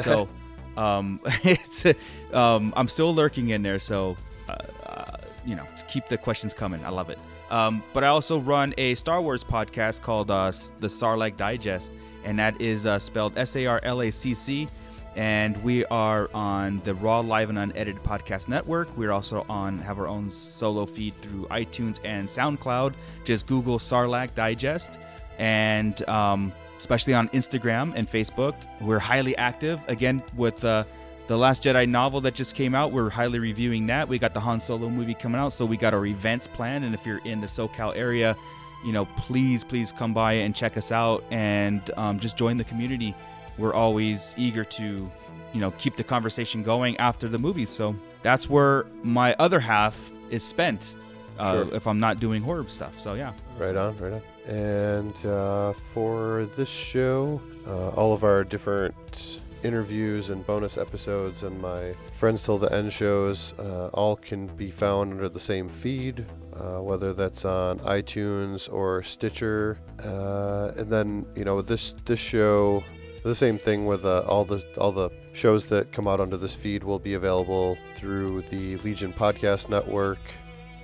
So, 0.02 0.28
um, 0.78 1.20
it's 1.44 1.86
um, 2.34 2.74
I'm 2.76 2.88
still 2.88 3.14
lurking 3.14 3.50
in 3.50 3.62
there. 3.62 3.78
So, 3.78 4.18
uh, 4.50 4.56
uh, 4.88 5.18
you 5.46 5.56
know, 5.56 5.68
keep 5.88 6.08
the 6.08 6.18
questions 6.18 6.56
coming. 6.56 6.84
I 6.84 6.90
love 6.90 7.12
it. 7.12 7.20
Um, 7.52 7.84
but 7.94 8.04
I 8.04 8.08
also 8.08 8.40
run 8.40 8.74
a 8.80 8.96
Star 8.96 9.22
Wars 9.22 9.44
podcast 9.44 10.02
called 10.02 10.32
uh, 10.32 10.52
the 10.80 10.88
Sarlacc 10.88 11.38
Digest, 11.38 11.92
and 12.24 12.40
that 12.40 12.60
is 12.60 12.88
uh, 12.88 12.98
spelled 12.98 13.38
S 13.38 13.56
A 13.56 13.68
R 13.68 13.80
L 13.84 14.02
A 14.02 14.10
C 14.10 14.34
C 14.34 14.68
and 15.15 15.61
we 15.64 15.85
are 15.85 16.30
on 16.34 16.80
the 16.84 16.94
Raw 16.95 17.19
Live 17.19 17.49
and 17.49 17.60
Unedited 17.60 17.98
Podcast 17.98 18.48
Network. 18.48 18.95
We're 18.98 19.11
also 19.11 19.45
on 19.49 19.80
have 19.80 19.99
our 19.99 20.07
own 20.07 20.30
solo 20.30 20.85
feed 20.85 21.15
through 21.22 21.45
iTunes 21.45 21.99
and 22.03 22.27
SoundCloud. 22.27 22.94
Just 23.23 23.48
Google 23.48 23.80
Sarlacc 23.80 24.34
Digest, 24.34 24.98
and 25.38 26.07
um, 26.10 26.52
especially 26.77 27.14
on 27.14 27.30
Instagram 27.30 27.94
and 27.95 28.10
Facebook, 28.10 28.56
we're 28.81 28.99
highly 28.99 29.38
active. 29.38 29.80
Again, 29.88 30.23
with 30.35 30.64
uh, 30.64 30.84
the 31.27 31.38
Last 31.38 31.64
Jedi 31.64 31.88
novel 31.88 32.19
that 32.22 32.34
just 32.34 32.56
came 32.56 32.76
out, 32.76 32.91
we're 32.91 33.10
highly 33.10 33.40
reviewing 33.40 33.88
that. 33.88 34.07
We 34.07 34.19
got 34.19 34.34
the 34.34 34.40
Han 34.40 34.60
Solo 34.60 34.90
movie 34.90 35.14
coming 35.14 35.40
out, 35.40 35.53
so 35.53 35.65
we 35.65 35.77
got 35.77 35.94
our 35.94 36.06
events 36.06 36.48
planned. 36.48 36.85
And 36.85 36.94
if 36.94 37.06
you're 37.06 37.26
in 37.26 37.40
the 37.40 37.48
SoCal 37.48 37.95
area, 37.95 38.35
you 38.84 38.91
know, 38.91 39.06
please, 39.06 39.64
please 39.64 39.91
come 39.91 40.14
by 40.14 40.34
and 40.34 40.53
check 40.53 40.76
us 40.76 40.91
out 40.91 41.23
and 41.31 41.81
um, 41.95 42.19
just 42.19 42.35
join 42.35 42.57
the 42.57 42.65
community 42.65 43.15
we're 43.58 43.74
always 43.74 44.34
eager 44.38 44.64
to 44.64 45.10
you 45.54 45.60
know 45.62 45.72
keep 45.72 45.96
the 45.96 46.04
conversation 46.04 46.64
going 46.64 46.98
after 46.98 47.28
the 47.28 47.38
movies 47.38 47.70
so 47.70 47.96
that's 48.22 48.50
where 48.50 48.86
my 49.04 49.34
other 49.40 49.60
half 49.60 50.12
is 50.30 50.44
spent 50.44 50.96
uh, 51.40 51.64
Sure. 51.66 51.76
if 51.76 51.86
i'm 51.88 52.00
not 52.00 52.20
doing 52.20 52.42
horror 52.42 52.66
stuff 52.68 53.00
so 53.00 53.14
yeah 53.14 53.34
Right 53.60 53.76
on, 53.76 53.96
right 53.98 54.14
on. 54.14 54.22
And 54.52 55.16
uh, 55.28 55.74
for 55.94 56.50
this 56.58 56.70
show, 56.72 57.40
uh, 57.68 57.90
all 57.90 58.14
of 58.14 58.24
our 58.24 58.44
different 58.44 59.40
interviews 59.64 60.32
and 60.32 60.44
bonus 60.48 60.76
episodes 60.78 61.44
and 61.44 61.62
my 61.62 61.94
Friends 62.14 62.42
Till 62.44 62.58
the 62.58 62.74
End 62.74 62.92
shows 62.92 63.54
uh, 63.60 63.90
all 63.94 64.16
can 64.16 64.48
be 64.48 64.72
found 64.72 65.14
under 65.14 65.30
the 65.30 65.40
same 65.40 65.70
feed, 65.70 66.26
uh, 66.56 66.82
whether 66.82 67.14
that's 67.14 67.46
on 67.46 67.78
iTunes 67.82 68.68
or 68.74 69.04
Stitcher. 69.04 69.78
Uh, 70.04 70.72
and 70.78 70.90
then, 70.92 71.26
you 71.36 71.46
know, 71.46 71.62
this 71.62 71.94
this 72.06 72.20
show, 72.20 72.84
the 73.24 73.36
same 73.36 73.58
thing 73.58 73.86
with 73.86 74.06
uh, 74.06 74.20
all 74.28 74.45
the 74.45 74.64
all 74.78 74.91
the 74.91 75.10
shows 75.34 75.66
that 75.68 75.91
come 75.91 76.08
out 76.08 76.20
under 76.20 76.38
this 76.38 76.54
feed 76.56 76.84
will 76.84 77.00
be 77.00 77.14
available 77.14 77.78
through 77.98 78.44
the 78.50 78.78
Legion 78.78 79.14
Podcast 79.14 79.70
Network 79.70 80.20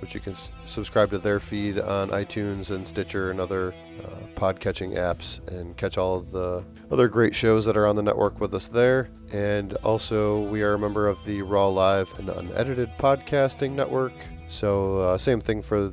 which 0.00 0.14
you 0.14 0.20
can 0.20 0.32
s- 0.32 0.50
subscribe 0.66 1.10
to 1.10 1.18
their 1.18 1.38
feed 1.38 1.78
on 1.78 2.08
iTunes 2.10 2.70
and 2.70 2.86
Stitcher 2.86 3.30
and 3.30 3.38
other 3.38 3.74
uh, 4.04 4.10
pod-catching 4.34 4.92
apps 4.92 5.46
and 5.48 5.76
catch 5.76 5.98
all 5.98 6.16
of 6.16 6.32
the 6.32 6.64
other 6.90 7.06
great 7.06 7.34
shows 7.34 7.64
that 7.66 7.76
are 7.76 7.86
on 7.86 7.96
the 7.96 8.02
network 8.02 8.40
with 8.40 8.54
us 8.54 8.66
there. 8.66 9.10
And 9.32 9.74
also, 9.84 10.42
we 10.48 10.62
are 10.62 10.74
a 10.74 10.78
member 10.78 11.06
of 11.06 11.22
the 11.24 11.42
Raw 11.42 11.68
Live 11.68 12.18
and 12.18 12.28
Unedited 12.30 12.90
Podcasting 12.98 13.72
Network. 13.72 14.14
So, 14.48 14.98
uh, 14.98 15.18
same 15.18 15.40
thing 15.40 15.62
for 15.62 15.92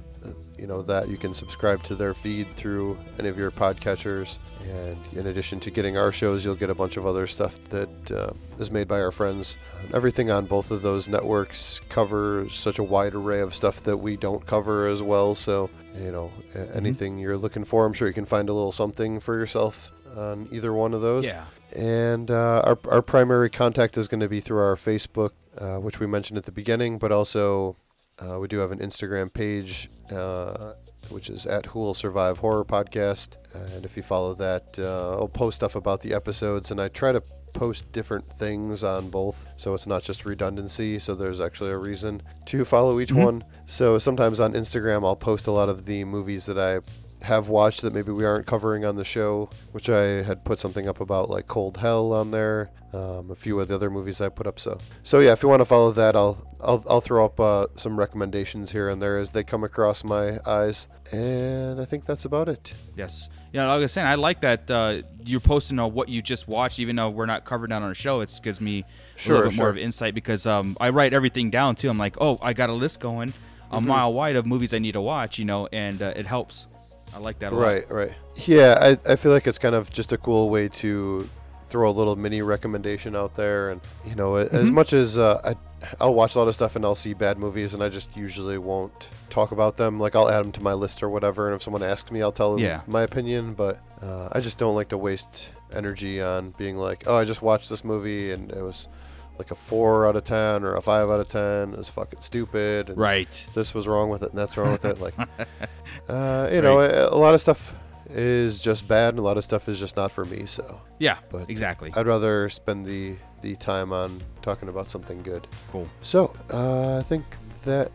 you 0.57 0.68
know 0.68 0.81
that 0.81 1.10
you 1.10 1.18
can 1.18 1.34
subscribe 1.34 1.84
to 1.84 1.95
their 1.95 2.14
feed 2.14 2.49
through 2.52 2.98
any 3.19 3.30
of 3.30 3.38
your 3.38 3.52
podcatchers. 3.52 4.39
And 4.61 4.98
in 5.14 5.27
addition 5.27 5.60
to 5.61 5.72
getting 5.72 5.98
our 5.98 6.11
shows, 6.11 6.44
you'll 6.44 6.56
get 6.56 6.69
a 6.69 6.76
bunch 6.76 6.98
of 6.98 7.06
other 7.06 7.27
stuff 7.27 7.60
that 7.69 8.11
uh, 8.11 8.34
is 8.60 8.69
made 8.72 8.88
by 8.88 8.99
our 9.02 9.11
friends. 9.11 9.57
Everything 9.94 10.30
on 10.31 10.45
both 10.45 10.72
of 10.72 10.81
those 10.81 11.07
networks 11.07 11.80
covers 11.89 12.53
such 12.53 12.80
a 12.80 12.84
wide 12.84 13.15
array 13.15 13.39
of 13.39 13.56
stuff 13.56 13.81
that 13.84 13.98
we 13.98 14.18
don't 14.18 14.45
cover 14.45 14.88
as 14.88 15.02
well. 15.02 15.35
So, 15.35 15.69
you 15.95 16.11
know, 16.11 16.31
a- 16.56 16.76
anything 16.76 17.18
you're 17.18 17.38
looking 17.38 17.64
for, 17.64 17.85
I'm 17.85 17.94
sure 17.94 18.07
you 18.07 18.14
can 18.14 18.26
find 18.26 18.49
a 18.49 18.53
little 18.53 18.72
something 18.73 19.19
for 19.19 19.38
yourself 19.38 19.91
on 20.18 20.49
either 20.52 20.73
one 20.73 20.94
of 20.94 21.02
those. 21.02 21.27
Yeah. 21.27 21.45
And 21.76 22.31
uh, 22.31 22.61
our, 22.65 22.80
our 22.89 23.02
primary 23.02 23.49
contact 23.49 23.98
is 23.98 24.07
going 24.07 24.22
to 24.22 24.30
be 24.30 24.41
through 24.41 24.60
our 24.60 24.76
Facebook, 24.76 25.31
uh, 25.57 25.76
which 25.76 25.99
we 25.99 26.07
mentioned 26.07 26.38
at 26.38 26.45
the 26.45 26.52
beginning, 26.52 26.98
but 26.98 27.11
also 27.11 27.76
uh, 28.19 28.39
we 28.39 28.48
do 28.48 28.60
have 28.60 28.72
an 28.72 28.80
Instagram 28.80 29.31
page, 29.31 29.89
uh, 30.11 30.73
which 31.10 31.30
is 31.30 31.45
at 31.45 31.68
Who 31.68 31.80
Will 31.80 31.94
Survive 31.94 32.39
Horror 32.39 32.65
Podcast. 32.65 33.35
And 33.53 33.85
if 33.85 33.95
you 33.98 34.03
follow 34.03 34.34
that, 34.35 34.77
uh, 34.80 35.14
I'll 35.18 35.27
post 35.27 35.56
stuff 35.56 35.76
about 35.76 36.02
the 36.02 36.14
episodes, 36.14 36.72
and 36.72 36.81
I 36.81 36.88
try 36.88 37.11
to 37.11 37.22
post 37.53 37.91
different 37.91 38.38
things 38.38 38.84
on 38.84 39.10
both, 39.10 39.48
so 39.57 39.73
it's 39.73 39.88
not 39.88 40.03
just 40.03 40.26
redundancy. 40.26 40.99
So 40.99 41.15
there's 41.15 41.41
actually 41.41 41.72
a 41.72 41.77
reason 41.77 42.22
to 42.48 42.65
follow 42.65 42.99
each 42.99 43.14
Mhm. 43.14 43.23
one. 43.23 43.44
So 43.65 43.98
sometimes 43.98 44.39
on 44.39 44.53
Instagram, 44.53 45.03
I'll 45.03 45.15
post 45.15 45.48
a 45.48 45.52
lot 45.52 45.69
of 45.69 45.85
the 45.85 46.03
movies 46.03 46.45
that 46.45 46.60
I 46.60 46.81
have 47.22 47.49
watched 47.49 47.81
that 47.81 47.94
maybe 47.94 48.11
we 48.11 48.23
aren't 48.26 48.45
covering 48.45 48.85
on 48.85 48.95
the 48.95 49.03
show, 49.03 49.49
which 49.72 49.89
I 49.89 50.22
had 50.23 50.44
put 50.44 50.60
something 50.60 50.88
up 50.88 50.99
about 51.02 51.30
like 51.30 51.48
Cold 51.48 51.77
Hell 51.77 52.14
on 52.14 52.31
there, 52.31 52.69
um, 52.94 53.31
a 53.31 53.35
few 53.35 53.60
of 53.60 53.68
the 53.68 53.76
other 53.76 53.89
movies 53.89 54.22
I 54.22 54.30
put 54.30 54.45
up. 54.48 54.60
So, 54.60 54.77
so 55.03 55.19
yeah, 55.19 55.31
if 55.34 55.41
you 55.44 55.49
want 55.49 55.61
to 55.61 55.65
follow 55.65 55.91
that, 55.91 56.15
I'll 56.15 56.38
I'll, 56.61 56.84
I'll 56.89 57.02
throw 57.02 57.26
up 57.26 57.39
uh, 57.39 57.68
some 57.76 57.98
recommendations 57.99 58.72
here 58.72 58.89
and 58.89 59.02
there 59.02 59.18
as 59.19 59.31
they 59.31 59.44
come 59.44 59.64
across 59.64 60.03
my 60.03 60.39
eyes, 60.45 60.88
and 61.11 61.80
I 61.81 61.85
think 61.85 62.06
that's 62.06 62.26
about 62.26 62.49
it. 62.49 62.73
Yes. 62.95 63.30
Yeah, 63.53 63.68
like 63.68 63.76
I 63.76 63.77
was 63.80 63.91
saying, 63.94 64.07
I 64.07 64.15
like 64.15 64.41
that 64.41 64.69
uh, 64.69 65.02
you're 65.23 65.39
posting 65.39 65.80
on 65.80 65.94
what 65.94 66.10
you 66.10 66.22
just 66.22 66.48
watched, 66.48 66.80
even 66.80 66.95
though 66.98 67.10
we're 67.10 67.26
not 67.26 67.45
covering 67.45 67.69
that 67.69 67.77
on 67.77 67.84
our 67.84 67.95
show. 67.95 68.19
It 68.22 68.38
gives 68.44 68.60
me 68.60 68.80
a 68.80 69.19
Sure, 69.19 69.35
little 69.38 69.52
bit 69.52 69.57
more 69.57 69.69
of 69.69 69.77
insight 69.77 70.14
because 70.14 70.45
um, 70.45 70.76
I 70.81 70.89
write 70.89 71.14
everything 71.14 71.49
down 71.49 71.76
too. 71.76 71.89
I'm 71.89 71.98
like, 71.98 72.18
oh, 72.19 72.38
I 72.41 72.53
got 72.53 72.69
a 72.69 72.73
list 72.73 72.99
going 72.99 73.34
a 73.72 73.80
Mhm. 73.80 73.85
mile 73.85 74.14
wide 74.14 74.35
of 74.35 74.45
movies 74.45 74.73
I 74.73 74.80
need 74.80 74.94
to 74.94 75.02
watch, 75.02 75.39
you 75.39 75.45
know, 75.45 75.68
and 75.73 76.02
uh, 76.02 76.14
it 76.15 76.26
helps. 76.26 76.68
I 77.14 77.20
like 77.20 77.40
that 77.40 77.52
a 77.52 77.56
lot. 77.56 77.62
Right, 77.62 77.90
right. 77.92 78.14
Yeah, 78.36 78.78
I, 79.06 79.12
I 79.14 79.16
feel 79.16 79.32
like 79.32 79.48
it's 79.48 79.58
kind 79.58 79.76
of 79.76 79.92
just 79.92 80.12
a 80.12 80.18
cool 80.18 80.50
way 80.50 80.68
to 80.70 81.28
throw 81.70 81.90
a 81.90 81.92
little 81.92 82.16
mini 82.16 82.42
recommendation 82.42 83.16
out 83.16 83.36
there, 83.36 83.70
and 83.72 83.82
you 84.06 84.16
know, 84.16 84.38
a- 84.38 84.46
as 84.48 84.72
much 84.72 84.94
as 84.94 85.18
uh, 85.18 85.42
I, 85.44 85.56
I'll 86.00 86.14
watch 86.14 86.36
a 86.36 86.40
lot 86.40 86.48
of 86.48 86.54
stuff 86.54 86.76
and 86.76 86.86
I'll 86.86 86.96
see 86.96 87.14
bad 87.14 87.38
movies, 87.40 87.74
and 87.74 87.82
I 87.84 87.90
just 87.90 88.16
usually 88.16 88.58
won't 88.58 89.10
talk 89.30 89.52
about 89.52 89.78
them. 89.78 90.00
Like 90.00 90.16
I'll 90.16 90.30
add 90.30 90.44
them 90.44 90.52
to 90.54 90.62
my 90.62 90.74
list 90.74 91.02
or 91.04 91.10
whatever, 91.10 91.48
and 91.48 91.56
if 91.56 91.64
someone 91.64 91.84
asks 91.84 92.12
me, 92.12 92.22
I'll 92.22 92.32
tell 92.32 92.52
them 92.52 92.60
Yeah. 92.64 92.82
my 92.88 93.02
opinion. 93.04 93.54
But 93.54 93.80
uh, 94.02 94.30
I 94.32 94.40
just 94.40 94.58
don't 94.58 94.76
like 94.76 94.90
to 94.90 94.98
waste 94.98 95.50
energy 95.74 96.22
on 96.22 96.52
being 96.52 96.78
like, 96.78 97.04
oh, 97.08 97.16
I 97.16 97.26
just 97.26 97.42
watched 97.42 97.70
this 97.70 97.84
movie 97.84 98.32
and 98.32 98.52
it 98.52 98.62
was 98.62 98.88
like 99.38 99.51
a 99.51 99.55
four 99.55 100.07
out 100.07 100.15
of 100.15 100.23
ten 100.23 100.64
or 100.64 100.76
a 100.76 100.81
five 100.81 101.09
out 101.09 101.19
of 101.19 101.27
ten. 101.27 101.73
is 101.76 101.89
fucking 101.89 102.22
stupid. 102.22 102.89
And 102.89 102.97
Right. 102.97 103.47
This 103.53 103.73
was 103.73 103.88
wrong 103.88 104.09
with 104.09 104.23
it, 104.23 104.30
and 104.30 104.38
that's 104.38 104.57
wrong 104.57 104.72
with 104.72 104.85
it. 104.85 104.99
Like, 104.99 105.15
uh, 106.09 106.49
you 106.51 106.61
know, 106.61 106.80
a, 106.80 107.09
a 107.09 107.18
lot 107.18 107.34
of 107.34 107.41
stuff 107.41 107.76
is 108.09 108.59
just 108.59 108.88
bad, 108.88 109.09
and 109.09 109.19
a 109.19 109.22
lot 109.22 109.38
of 109.38 109.43
stuff 109.43 109.68
is 109.68 109.80
just 109.80 109.95
not 109.95 110.11
for 110.11 110.26
me. 110.26 110.45
So 110.45 110.81
Yeah, 110.99 111.18
but 111.30 111.49
exactly. 111.49 111.91
I'd 111.95 112.07
rather 112.07 112.49
spend 112.49 112.85
the 112.85 113.15
the 113.41 113.55
time 113.55 113.93
on 113.93 114.22
talking 114.41 114.69
about 114.69 114.88
something 114.88 115.22
good. 115.22 115.47
Cool. 115.72 115.88
So 116.01 116.35
uh, 116.51 116.97
I 116.97 117.03
think 117.03 117.23
that 117.65 117.91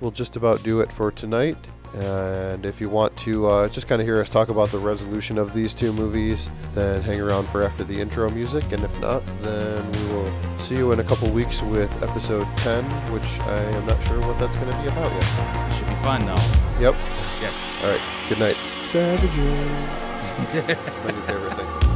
will 0.00 0.10
just 0.10 0.36
about 0.36 0.62
do 0.62 0.80
it 0.80 0.92
for 0.92 1.10
tonight. 1.10 1.56
And 1.94 2.64
if 2.66 2.80
you 2.80 2.88
want 2.88 3.16
to 3.18 3.46
uh, 3.46 3.68
just 3.68 3.88
kind 3.88 4.00
of 4.00 4.06
hear 4.06 4.20
us 4.20 4.28
talk 4.28 4.48
about 4.48 4.70
the 4.70 4.78
resolution 4.78 5.38
of 5.38 5.54
these 5.54 5.74
two 5.74 5.92
movies, 5.92 6.50
then 6.74 7.02
hang 7.02 7.20
around 7.20 7.48
for 7.48 7.62
after 7.62 7.84
the 7.84 8.00
intro 8.00 8.30
music. 8.30 8.64
And 8.72 8.82
if 8.82 9.00
not, 9.00 9.22
then 9.42 9.90
we 9.92 10.14
will 10.14 10.58
see 10.58 10.76
you 10.76 10.92
in 10.92 11.00
a 11.00 11.04
couple 11.04 11.30
weeks 11.30 11.62
with 11.62 11.90
episode 12.02 12.46
10, 12.58 12.84
which 13.12 13.38
I 13.40 13.62
am 13.62 13.86
not 13.86 14.02
sure 14.04 14.20
what 14.20 14.38
that's 14.38 14.56
going 14.56 14.70
to 14.70 14.82
be 14.82 14.88
about 14.88 15.12
yet. 15.12 15.74
Should 15.76 15.88
be 15.88 15.96
fun 15.96 16.26
though. 16.26 16.34
Yep. 16.80 16.94
Yes. 17.40 17.54
All 17.82 17.90
right. 17.90 18.00
Good 18.28 18.38
night. 18.38 18.56
Savages. 18.82 19.28
it's 20.68 20.96
my 21.04 21.10
new 21.10 21.20
favorite 21.22 21.54
thing. 21.54 21.87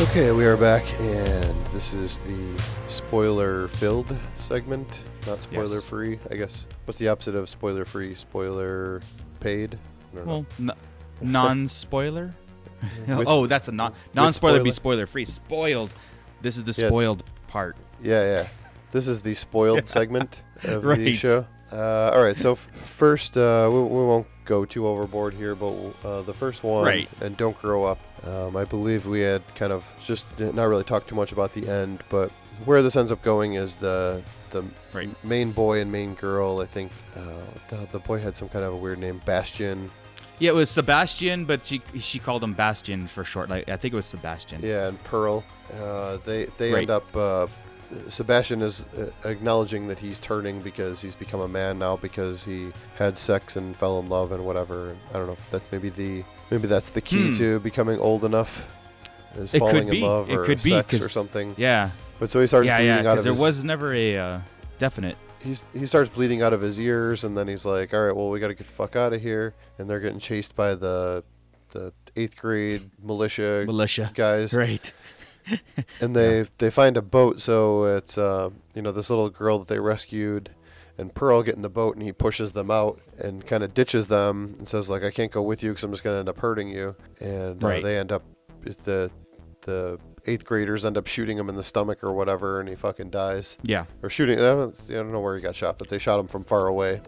Okay, 0.00 0.32
we 0.32 0.46
are 0.46 0.56
back, 0.56 0.82
and 0.98 1.60
this 1.74 1.92
is 1.92 2.20
the 2.20 2.62
spoiler-filled 2.88 4.16
segment, 4.38 5.04
not 5.26 5.42
spoiler-free. 5.42 6.18
I 6.30 6.36
guess. 6.36 6.66
What's 6.86 6.98
the 6.98 7.08
opposite 7.08 7.34
of 7.34 7.48
spoiler-free? 7.50 8.14
Spoiler-paid? 8.14 9.74
I 10.12 10.16
don't 10.16 10.26
know. 10.26 10.32
Well, 10.32 10.46
n- 10.58 10.70
non-spoiler. 11.20 12.34
With- 13.06 13.24
oh, 13.26 13.46
that's 13.46 13.68
a 13.68 13.72
non 13.72 13.92
non-spoiler. 14.14 14.62
Be 14.62 14.70
spoiler- 14.70 15.04
spoiler-free. 15.06 15.24
Spoiled. 15.26 15.92
This 16.40 16.56
is 16.56 16.64
the 16.64 16.70
Yes. 16.72 16.88
spoiled 16.88 17.22
part. 17.48 17.76
Yeah, 18.02 18.22
yeah. 18.24 18.48
This 18.92 19.06
is 19.06 19.20
the 19.20 19.34
spoiled 19.34 19.86
segment 19.86 20.44
of 20.62 20.82
the 20.82 20.88
Right. 20.88 21.14
show. 21.14 21.46
Uh, 21.70 22.10
all 22.14 22.22
right, 22.22 22.36
so 22.36 22.52
f- 22.52 22.68
first, 22.82 23.36
uh, 23.36 23.68
we, 23.70 23.78
we 23.80 24.04
won't 24.04 24.26
go 24.44 24.64
too 24.64 24.88
overboard 24.88 25.34
here, 25.34 25.54
but 25.54 25.72
uh, 26.04 26.22
the 26.22 26.32
first 26.34 26.64
one, 26.64 26.84
Right. 26.84 27.08
and 27.20 27.36
Don't 27.36 27.56
Grow 27.60 27.84
Up, 27.84 27.98
um, 28.26 28.56
I 28.56 28.64
believe 28.64 29.06
we 29.06 29.20
had 29.20 29.42
kind 29.54 29.72
of 29.72 29.90
just 30.04 30.24
not 30.38 30.64
really 30.64 30.84
talked 30.84 31.08
too 31.08 31.14
much 31.14 31.32
about 31.32 31.52
the 31.54 31.68
end, 31.68 32.02
but 32.10 32.30
where 32.64 32.82
this 32.82 32.96
ends 32.96 33.10
up 33.12 33.22
going 33.22 33.54
is 33.54 33.76
the 33.76 34.22
the 34.50 34.64
Right. 34.92 35.08
main 35.24 35.52
boy 35.52 35.80
and 35.80 35.90
main 35.92 36.14
girl. 36.14 36.60
I 36.60 36.66
think 36.66 36.90
uh, 37.16 37.20
the, 37.68 37.86
the 37.92 37.98
boy 38.00 38.18
had 38.18 38.36
some 38.36 38.48
kind 38.48 38.64
of 38.64 38.72
a 38.74 38.76
weird 38.76 38.98
name, 38.98 39.20
Bastion. 39.24 39.90
Yeah, 40.40 40.50
it 40.50 40.54
was 40.54 40.70
Sebastian, 40.70 41.44
but 41.44 41.64
she 41.64 41.80
she 42.00 42.18
called 42.18 42.42
him 42.42 42.52
Bastion 42.54 43.06
for 43.06 43.22
short. 43.24 43.48
Like 43.48 43.68
I 43.68 43.76
think 43.76 43.92
it 43.94 43.96
was 43.96 44.06
Sebastian. 44.06 44.60
Yeah, 44.62 44.88
and 44.88 45.02
Pearl. 45.04 45.44
Uh, 45.80 46.18
they 46.26 46.46
they 46.58 46.72
Right. 46.72 46.80
end 46.82 46.90
up. 46.90 47.16
Uh, 47.16 47.46
Sebastian 48.08 48.62
is 48.62 48.84
uh, 48.96 49.10
acknowledging 49.28 49.88
that 49.88 49.98
he's 49.98 50.18
turning 50.20 50.60
because 50.62 51.00
he's 51.02 51.14
become 51.16 51.40
a 51.40 51.48
man 51.48 51.78
now 51.78 51.96
because 51.96 52.44
he 52.44 52.68
had 52.96 53.18
sex 53.18 53.56
and 53.56 53.74
fell 53.76 53.98
in 53.98 54.08
love 54.08 54.30
and 54.32 54.44
whatever. 54.44 54.96
I 55.10 55.14
don't 55.14 55.26
know. 55.26 55.36
That 55.50 55.62
maybe 55.72 55.88
the 55.88 56.22
maybe 56.50 56.66
that's 56.66 56.90
the 56.90 57.00
key 57.00 57.28
Hmm. 57.28 57.34
to 57.34 57.60
becoming 57.60 57.98
old 57.98 58.24
enough. 58.24 58.68
Is 59.36 59.54
It 59.54 59.60
falling 59.60 59.88
in 59.88 60.00
love 60.00 60.28
It 60.30 60.34
or 60.36 60.58
sex 60.58 61.00
or 61.00 61.08
something. 61.08 61.54
Yeah. 61.56 61.90
But 62.18 62.30
so 62.30 62.40
he 62.40 62.46
starts 62.46 62.66
yeah, 62.66 62.78
bleeding 62.78 63.04
yeah, 63.04 63.10
out 63.10 63.18
of 63.18 63.24
there 63.24 63.32
his. 63.32 63.40
was 63.40 63.64
never 63.64 63.94
a 63.94 64.16
uh, 64.18 64.40
definite. 64.78 65.16
He's, 65.42 65.64
he 65.72 65.86
starts 65.86 66.10
bleeding 66.10 66.42
out 66.42 66.52
of 66.52 66.60
his 66.60 66.78
ears, 66.78 67.24
and 67.24 67.34
then 67.38 67.48
he's 67.48 67.64
like, 67.64 67.94
"All 67.94 68.04
right, 68.04 68.14
well, 68.14 68.28
we 68.28 68.40
got 68.40 68.48
to 68.48 68.54
get 68.54 68.66
the 68.66 68.74
fuck 68.74 68.94
out 68.94 69.14
of 69.14 69.22
here." 69.22 69.54
And 69.78 69.88
they're 69.88 70.00
getting 70.00 70.18
chased 70.18 70.54
by 70.54 70.74
the 70.74 71.24
the 71.70 71.92
eighth 72.16 72.36
grade 72.36 72.90
militia 73.02 73.62
Militia. 73.66 74.10
guys, 74.14 74.52
Right. 74.52 74.92
and 76.00 76.14
they 76.14 76.46
they 76.58 76.68
find 76.68 76.96
a 76.98 77.02
boat. 77.02 77.40
So 77.40 77.84
it's 77.84 78.18
uh, 78.18 78.50
you 78.74 78.82
know 78.82 78.92
this 78.92 79.08
little 79.08 79.30
girl 79.30 79.58
that 79.60 79.68
they 79.68 79.78
rescued, 79.78 80.50
and 80.98 81.14
Pearl 81.14 81.42
get 81.42 81.54
in 81.56 81.62
the 81.62 81.68
boat, 81.68 81.94
and 81.96 82.02
he 82.04 82.12
pushes 82.12 82.52
them 82.52 82.70
out 82.70 83.00
and 83.18 83.46
kind 83.46 83.62
of 83.62 83.74
ditches 83.74 84.06
them 84.06 84.54
and 84.58 84.66
says 84.68 84.90
like, 84.90 85.02
"I 85.02 85.10
can't 85.10 85.32
go 85.32 85.42
with 85.42 85.62
you 85.62 85.70
because 85.70 85.84
I'm 85.84 85.90
just 85.92 86.02
gonna 86.04 86.18
end 86.18 86.28
up 86.28 86.38
hurting 86.38 86.68
you." 86.68 86.94
And 87.20 87.62
uh, 87.62 87.66
Right. 87.66 87.82
they 87.82 87.98
end 87.98 88.12
up 88.12 88.22
the 88.84 89.10
the 89.62 89.98
eighth 90.26 90.44
graders 90.44 90.84
end 90.84 90.96
up 90.96 91.06
shooting 91.06 91.36
him 91.38 91.48
in 91.48 91.56
the 91.56 91.62
stomach 91.62 92.02
or 92.04 92.12
whatever, 92.12 92.60
and 92.60 92.68
he 92.68 92.74
fucking 92.74 93.10
dies. 93.10 93.56
Yeah. 93.62 93.84
Or 94.02 94.08
shooting. 94.10 94.38
I 94.38 94.50
don't, 94.52 94.80
I 94.90 94.94
don't 94.94 95.12
know 95.12 95.20
where 95.20 95.34
he 95.36 95.42
got 95.42 95.54
shot, 95.56 95.78
but 95.78 95.88
they 95.88 95.98
shot 95.98 96.18
him 96.20 96.28
from 96.28 96.44
far 96.44 96.66
away. 96.66 97.00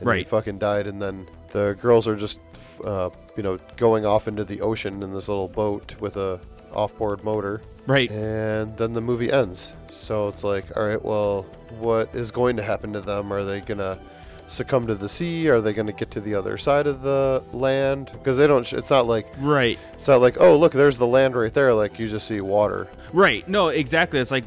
And 0.00 0.08
He 0.18 0.24
fucking 0.24 0.58
died, 0.58 0.86
and 0.86 1.00
then 1.00 1.26
the 1.52 1.76
girls 1.80 2.08
are 2.08 2.16
just, 2.16 2.40
uh, 2.84 3.10
you 3.36 3.42
know, 3.42 3.58
going 3.76 4.04
off 4.04 4.26
into 4.26 4.44
the 4.44 4.60
ocean 4.60 5.02
in 5.02 5.12
this 5.14 5.28
little 5.28 5.48
boat 5.48 5.94
with 6.00 6.16
a 6.16 6.40
off-board 6.74 7.24
motor. 7.24 7.60
Right. 7.86 8.10
And 8.10 8.76
then 8.76 8.92
the 8.94 9.00
movie 9.00 9.30
ends. 9.32 9.72
So 9.88 10.28
it's 10.28 10.44
like, 10.44 10.76
all 10.76 10.86
right, 10.86 11.02
well, 11.04 11.42
what 11.80 12.14
is 12.14 12.30
going 12.30 12.56
to 12.56 12.62
happen 12.62 12.92
to 12.94 13.00
them? 13.00 13.32
Are 13.32 13.44
they 13.44 13.60
gonna 13.60 13.98
succumb 14.46 14.86
to 14.86 14.94
the 14.94 15.08
sea? 15.08 15.48
Are 15.48 15.60
they 15.60 15.72
going 15.72 15.86
to 15.86 15.92
get 15.92 16.10
to 16.12 16.20
the 16.20 16.34
other 16.34 16.56
side 16.58 16.86
of 16.86 17.02
the 17.02 17.42
land? 17.52 18.10
Because 18.12 18.36
they 18.36 18.46
don't. 18.46 18.64
Sh- 18.66 18.74
it's 18.74 18.90
not 18.90 19.06
like 19.06 19.26
Right. 19.38 19.78
it's 19.94 20.08
not 20.08 20.20
like 20.20 20.36
oh 20.40 20.56
look, 20.56 20.72
there's 20.72 20.98
the 20.98 21.06
land 21.06 21.34
right 21.36 21.52
there. 21.52 21.72
Like 21.74 21.98
you 21.98 22.08
just 22.08 22.26
see 22.28 22.40
water. 22.40 22.86
Right. 23.12 23.46
No, 23.48 23.68
exactly. 23.68 24.18
It's 24.20 24.30
like 24.30 24.44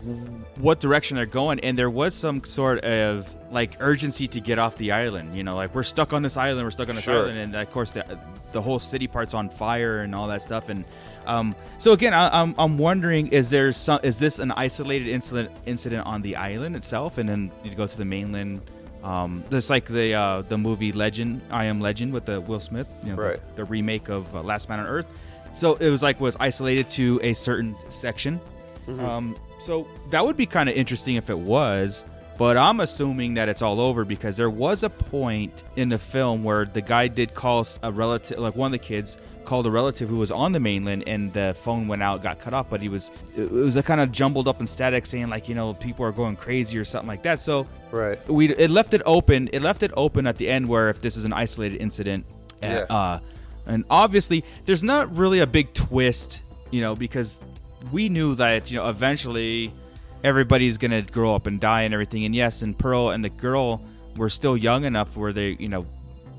what 0.59 0.79
direction 0.79 1.15
they're 1.15 1.25
going, 1.25 1.59
and 1.61 1.77
there 1.77 1.89
was 1.89 2.13
some 2.15 2.43
sort 2.43 2.79
of 2.83 3.33
like 3.51 3.77
urgency 3.79 4.27
to 4.27 4.39
get 4.41 4.59
off 4.59 4.75
the 4.77 4.91
island. 4.91 5.35
You 5.35 5.43
know, 5.43 5.55
like 5.55 5.73
we're 5.75 5.83
stuck 5.83 6.13
on 6.13 6.21
this 6.21 6.37
island, 6.37 6.65
we're 6.65 6.71
stuck 6.71 6.89
on 6.89 6.95
this 6.95 7.03
Sure. 7.03 7.15
island, 7.23 7.37
and 7.37 7.55
of 7.55 7.71
course 7.71 7.91
the 7.91 8.19
the 8.51 8.61
whole 8.61 8.79
city 8.79 9.07
part's 9.07 9.33
on 9.33 9.49
fire 9.49 9.99
and 10.01 10.13
all 10.15 10.27
that 10.27 10.41
stuff. 10.41 10.69
And 10.69 10.85
um, 11.27 11.55
so 11.77 11.91
again, 11.91 12.13
I, 12.13 12.41
I'm 12.41 12.55
I'm 12.57 12.77
wondering, 12.77 13.27
is 13.27 13.49
there 13.49 13.71
some 13.71 13.99
is 14.03 14.17
this 14.19 14.39
an 14.39 14.51
isolated 14.53 15.07
incident 15.09 15.51
incident 15.65 16.05
on 16.07 16.21
the 16.21 16.35
island 16.35 16.75
itself, 16.75 17.17
and 17.19 17.27
then 17.29 17.51
you 17.63 17.75
go 17.75 17.85
to 17.87 17.97
the 17.97 18.05
mainland? 18.05 18.61
Um, 19.03 19.43
just 19.51 19.69
like 19.69 19.85
the 19.85 20.13
uh, 20.13 20.41
the 20.41 20.57
movie 20.57 20.91
Legend, 20.91 21.41
I 21.51 21.65
Am 21.65 21.79
Legend 21.79 22.11
with 22.11 22.25
the 22.25 22.41
Will 22.41 22.59
Smith, 22.59 22.87
you 23.03 23.11
know, 23.11 23.15
the- 23.15 23.21
Right. 23.21 23.55
the, 23.55 23.63
remake 23.65 24.09
of 24.09 24.35
uh, 24.35 24.41
Last 24.41 24.67
Man 24.69 24.79
on 24.79 24.87
Earth. 24.87 25.05
So 25.53 25.75
it 25.75 25.89
was 25.89 26.01
like 26.03 26.19
was 26.19 26.35
isolated 26.39 26.89
to 26.91 27.19
a 27.23 27.33
certain 27.33 27.75
section. 27.89 28.39
Um, 28.99 29.35
so 29.59 29.87
that 30.11 30.25
would 30.25 30.37
be 30.37 30.45
kind 30.45 30.67
of 30.69 30.75
interesting 30.75 31.15
if 31.15 31.29
it 31.29 31.37
was, 31.37 32.05
but 32.37 32.57
I'm 32.57 32.79
assuming 32.79 33.33
that 33.35 33.49
it's 33.49 33.61
all 33.61 33.79
over 33.81 34.03
because 34.05 34.35
there 34.37 34.49
was 34.49 34.83
a 34.83 34.89
point 34.89 35.51
in 35.75 35.89
the 35.89 35.97
film 35.97 36.43
where 36.43 36.65
the 36.65 36.81
guy 36.81 37.07
did 37.07 37.33
call 37.33 37.67
a 37.83 37.91
relative, 37.91 38.39
like 38.39 38.55
one 38.55 38.67
of 38.67 38.71
the 38.71 38.85
kids 38.85 39.17
called 39.47 39.65
a 39.65 39.71
relative 39.71 40.09
who 40.09 40.17
was 40.17 40.29
on 40.29 40.51
the 40.51 40.59
mainland, 40.59 41.05
and 41.07 41.31
the 41.31 41.55
phone 41.61 41.87
went 41.87 42.03
out, 42.03 42.21
got 42.21 42.37
cut 42.39 42.53
off. 42.53 42.69
But 42.69 42.81
he 42.81 42.89
was, 42.89 43.09
it 43.35 43.49
was 43.49 43.77
a 43.77 43.81
kind 43.81 44.01
of 44.01 44.11
jumbled 44.11 44.47
up 44.47 44.59
in 44.59 44.67
static, 44.67 45.05
saying 45.05 45.29
like 45.29 45.47
you 45.49 45.55
know 45.55 45.73
people 45.73 46.05
are 46.05 46.11
going 46.11 46.35
crazy 46.35 46.77
or 46.77 46.83
something 46.85 47.07
like 47.07 47.23
that. 47.23 47.39
So 47.39 47.65
Right. 47.89 48.19
we 48.29 48.53
it 48.53 48.69
left 48.69 48.93
it 48.93 49.01
open. 49.05 49.49
It 49.53 49.61
left 49.61 49.81
it 49.83 49.91
open 49.95 50.27
at 50.27 50.35
the 50.35 50.49
end 50.49 50.67
where 50.67 50.89
if 50.89 51.01
this 51.01 51.15
is 51.17 51.23
an 51.23 51.31
isolated 51.33 51.77
incident, 51.81 52.25
Yeah. 52.61 52.85
uh, 52.89 53.19
and 53.65 53.85
obviously 53.89 54.43
there's 54.65 54.83
not 54.83 55.15
really 55.17 55.39
a 55.39 55.47
big 55.47 55.73
twist, 55.73 56.41
you 56.69 56.81
know, 56.81 56.93
because 56.95 57.39
we 57.91 58.09
knew 58.09 58.35
that 58.35 58.69
you 58.69 58.77
know 58.77 58.89
eventually 58.89 59.71
everybody's 60.25 60.77
gonna 60.77 61.01
grow 61.03 61.33
up 61.33 61.47
and 61.47 61.59
die 61.59 61.83
and 61.83 61.93
everything. 61.93 62.25
And 62.25 62.35
yes, 62.35 62.61
and 62.63 62.77
Pearl 62.77 63.11
and 63.11 63.23
the 63.23 63.29
girl 63.29 63.81
were 64.17 64.29
still 64.29 64.57
young 64.57 64.83
enough 64.83 65.15
where 65.15 65.31
they, 65.31 65.55
you 65.59 65.69
know, 65.69 65.85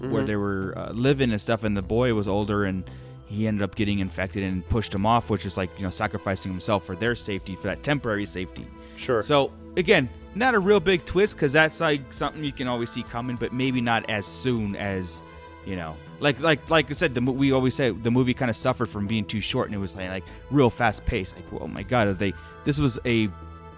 where 0.00 0.22
Mhm. 0.22 0.26
they 0.26 0.36
were 0.36 0.74
uh, 0.76 0.92
living 0.92 1.30
and 1.32 1.40
stuff, 1.40 1.64
and 1.64 1.76
the 1.76 1.82
boy 1.82 2.14
was 2.14 2.28
older 2.28 2.64
and. 2.64 2.84
He 3.30 3.46
ended 3.46 3.62
up 3.62 3.74
getting 3.74 3.98
infected 3.98 4.42
and 4.42 4.66
pushed 4.70 4.94
him 4.94 5.04
off, 5.04 5.28
which 5.28 5.44
is 5.44 5.58
like 5.58 5.68
you 5.76 5.84
know 5.84 5.90
sacrificing 5.90 6.50
himself 6.50 6.86
for 6.86 6.96
their 6.96 7.14
safety, 7.14 7.56
for 7.56 7.64
that 7.66 7.82
temporary 7.82 8.24
safety. 8.24 8.66
Sure. 8.96 9.22
So 9.22 9.52
again, 9.76 10.08
not 10.34 10.54
a 10.54 10.58
real 10.58 10.80
big 10.80 11.04
twist 11.04 11.34
because 11.36 11.52
that's 11.52 11.78
like 11.78 12.10
something 12.10 12.42
you 12.42 12.52
can 12.52 12.68
always 12.68 12.88
see 12.88 13.02
coming, 13.02 13.36
but 13.36 13.52
maybe 13.52 13.82
not 13.82 14.08
as 14.08 14.24
soon 14.24 14.76
as 14.76 15.20
you 15.66 15.76
know. 15.76 15.94
Like 16.20 16.40
like 16.40 16.70
like 16.70 16.90
I 16.90 16.94
said, 16.94 17.12
the 17.14 17.20
we 17.20 17.52
always 17.52 17.74
say 17.74 17.90
the 17.90 18.10
movie 18.10 18.32
kind 18.32 18.48
of 18.48 18.56
suffered 18.56 18.88
from 18.88 19.06
being 19.06 19.26
too 19.26 19.42
short, 19.42 19.66
and 19.68 19.74
it 19.74 19.78
was 19.78 19.94
like, 19.94 20.08
like 20.08 20.24
real 20.50 20.70
fast 20.70 21.04
paced. 21.04 21.36
Like, 21.36 21.60
oh 21.62 21.66
my 21.66 21.82
god, 21.82 22.08
are 22.08 22.14
they 22.14 22.32
this 22.64 22.78
was 22.78 22.98
a 23.04 23.26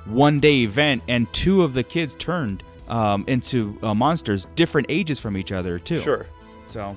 one 0.04 0.38
day 0.38 0.60
event, 0.62 1.02
and 1.08 1.26
two 1.32 1.64
of 1.64 1.74
the 1.74 1.82
kids 1.82 2.14
turned 2.14 2.62
um, 2.90 3.24
into 3.26 3.78
uh, 3.82 3.94
monsters, 3.94 4.46
different 4.56 4.86
ages 4.90 5.18
from 5.18 5.36
each 5.36 5.52
other 5.52 5.78
too. 5.78 5.98
Sure. 5.98 6.26
So 6.66 6.96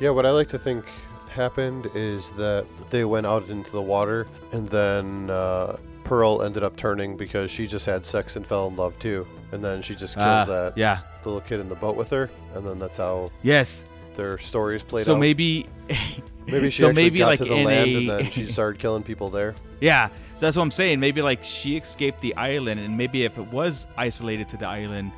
Yeah, 0.00 0.10
what 0.10 0.26
I 0.26 0.30
like 0.30 0.48
to 0.50 0.58
think 0.58 0.84
happened 1.30 1.88
is 1.94 2.30
that 2.32 2.66
they 2.90 3.04
went 3.04 3.26
out 3.26 3.48
into 3.48 3.70
the 3.70 3.82
water, 3.82 4.26
and 4.52 4.68
then 4.68 5.30
uh, 5.30 5.76
Pearl 6.04 6.42
ended 6.42 6.62
up 6.64 6.76
turning 6.76 7.16
because 7.16 7.50
she 7.50 7.66
just 7.66 7.86
had 7.86 8.04
sex 8.04 8.36
and 8.36 8.46
fell 8.46 8.66
in 8.68 8.76
love 8.76 8.98
too, 8.98 9.26
and 9.52 9.62
then 9.64 9.82
she 9.82 9.94
just 9.94 10.14
kills 10.16 10.26
Ah, 10.26 10.44
that 10.46 10.72
yeah. 10.76 11.00
little 11.24 11.40
kid 11.40 11.60
in 11.60 11.68
the 11.68 11.74
boat 11.76 11.96
with 11.96 12.10
her, 12.10 12.28
and 12.54 12.66
then 12.66 12.78
that's 12.78 12.96
how 12.98 13.30
yes, 13.42 13.84
their 14.16 14.38
stories 14.38 14.82
played 14.82 15.04
so 15.04 15.12
out. 15.12 15.16
So 15.16 15.18
maybe 15.20 15.68
maybe 16.46 16.70
she 16.70 16.82
so 16.82 16.88
actually 16.88 17.02
maybe 17.04 17.18
got 17.18 17.26
like 17.28 17.38
to 17.38 17.44
the 17.44 17.54
in 17.56 17.64
land, 17.64 17.90
a- 17.90 17.98
and 17.98 18.08
then 18.08 18.30
she 18.30 18.46
started 18.46 18.80
killing 18.80 19.02
people 19.02 19.28
there. 19.30 19.54
Yeah, 19.80 20.08
so 20.08 20.14
that's 20.40 20.56
what 20.56 20.62
I'm 20.64 20.70
saying. 20.72 20.98
Maybe 20.98 21.22
like 21.22 21.44
she 21.44 21.76
escaped 21.76 22.20
the 22.20 22.34
island, 22.36 22.80
and 22.80 22.96
maybe 22.96 23.24
if 23.24 23.38
it 23.38 23.46
was 23.52 23.86
isolated 23.96 24.48
to 24.50 24.56
the 24.56 24.66
island, 24.68 25.12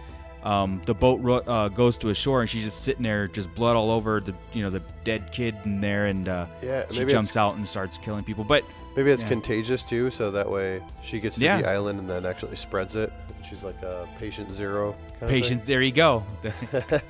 um, 0.45 0.81
the 0.87 0.95
boat 0.95 1.21
ro- 1.21 1.37
uh, 1.47 1.69
goes 1.69 1.97
to 1.99 2.11
a 2.11 2.15
shore, 2.15 2.41
and 2.41 2.49
she's 2.51 2.65
just 2.65 2.83
sitting 2.83 3.03
there, 3.03 3.29
just 3.29 3.55
blood 3.55 3.77
all 3.77 3.91
over 3.91 4.21
the 4.21 4.35
you 4.53 4.63
know 4.63 4.71
the 4.71 4.83
dead 5.05 5.33
kid 5.33 5.55
in 5.65 5.81
there, 5.81 6.07
and 6.07 6.29
uh, 6.29 6.47
Yeah, 6.63 6.85
she 6.91 7.05
jumps 7.05 7.37
out 7.37 7.57
and 7.57 7.69
starts 7.69 7.99
killing 7.99 8.25
people. 8.25 8.45
But 8.45 8.65
Maybe 8.97 9.11
it's 9.13 9.23
yeah. 9.23 9.29
contagious 9.29 9.83
too, 9.85 10.11
so 10.11 10.31
that 10.33 10.51
way 10.51 10.83
she 11.05 11.21
gets 11.21 11.39
to 11.39 11.45
Yeah. 11.45 11.63
the 11.63 11.69
island 11.69 12.01
and 12.01 12.11
then 12.11 12.27
actually 12.27 12.57
spreads 12.57 12.97
it. 12.97 13.13
She's 13.49 13.63
like 13.65 13.81
a 13.83 14.09
patient 14.19 14.53
zero. 14.53 14.97
Kind 15.21 15.31
Patience. 15.31 15.65
There 15.67 15.83
you 15.83 15.93
go. 15.93 16.25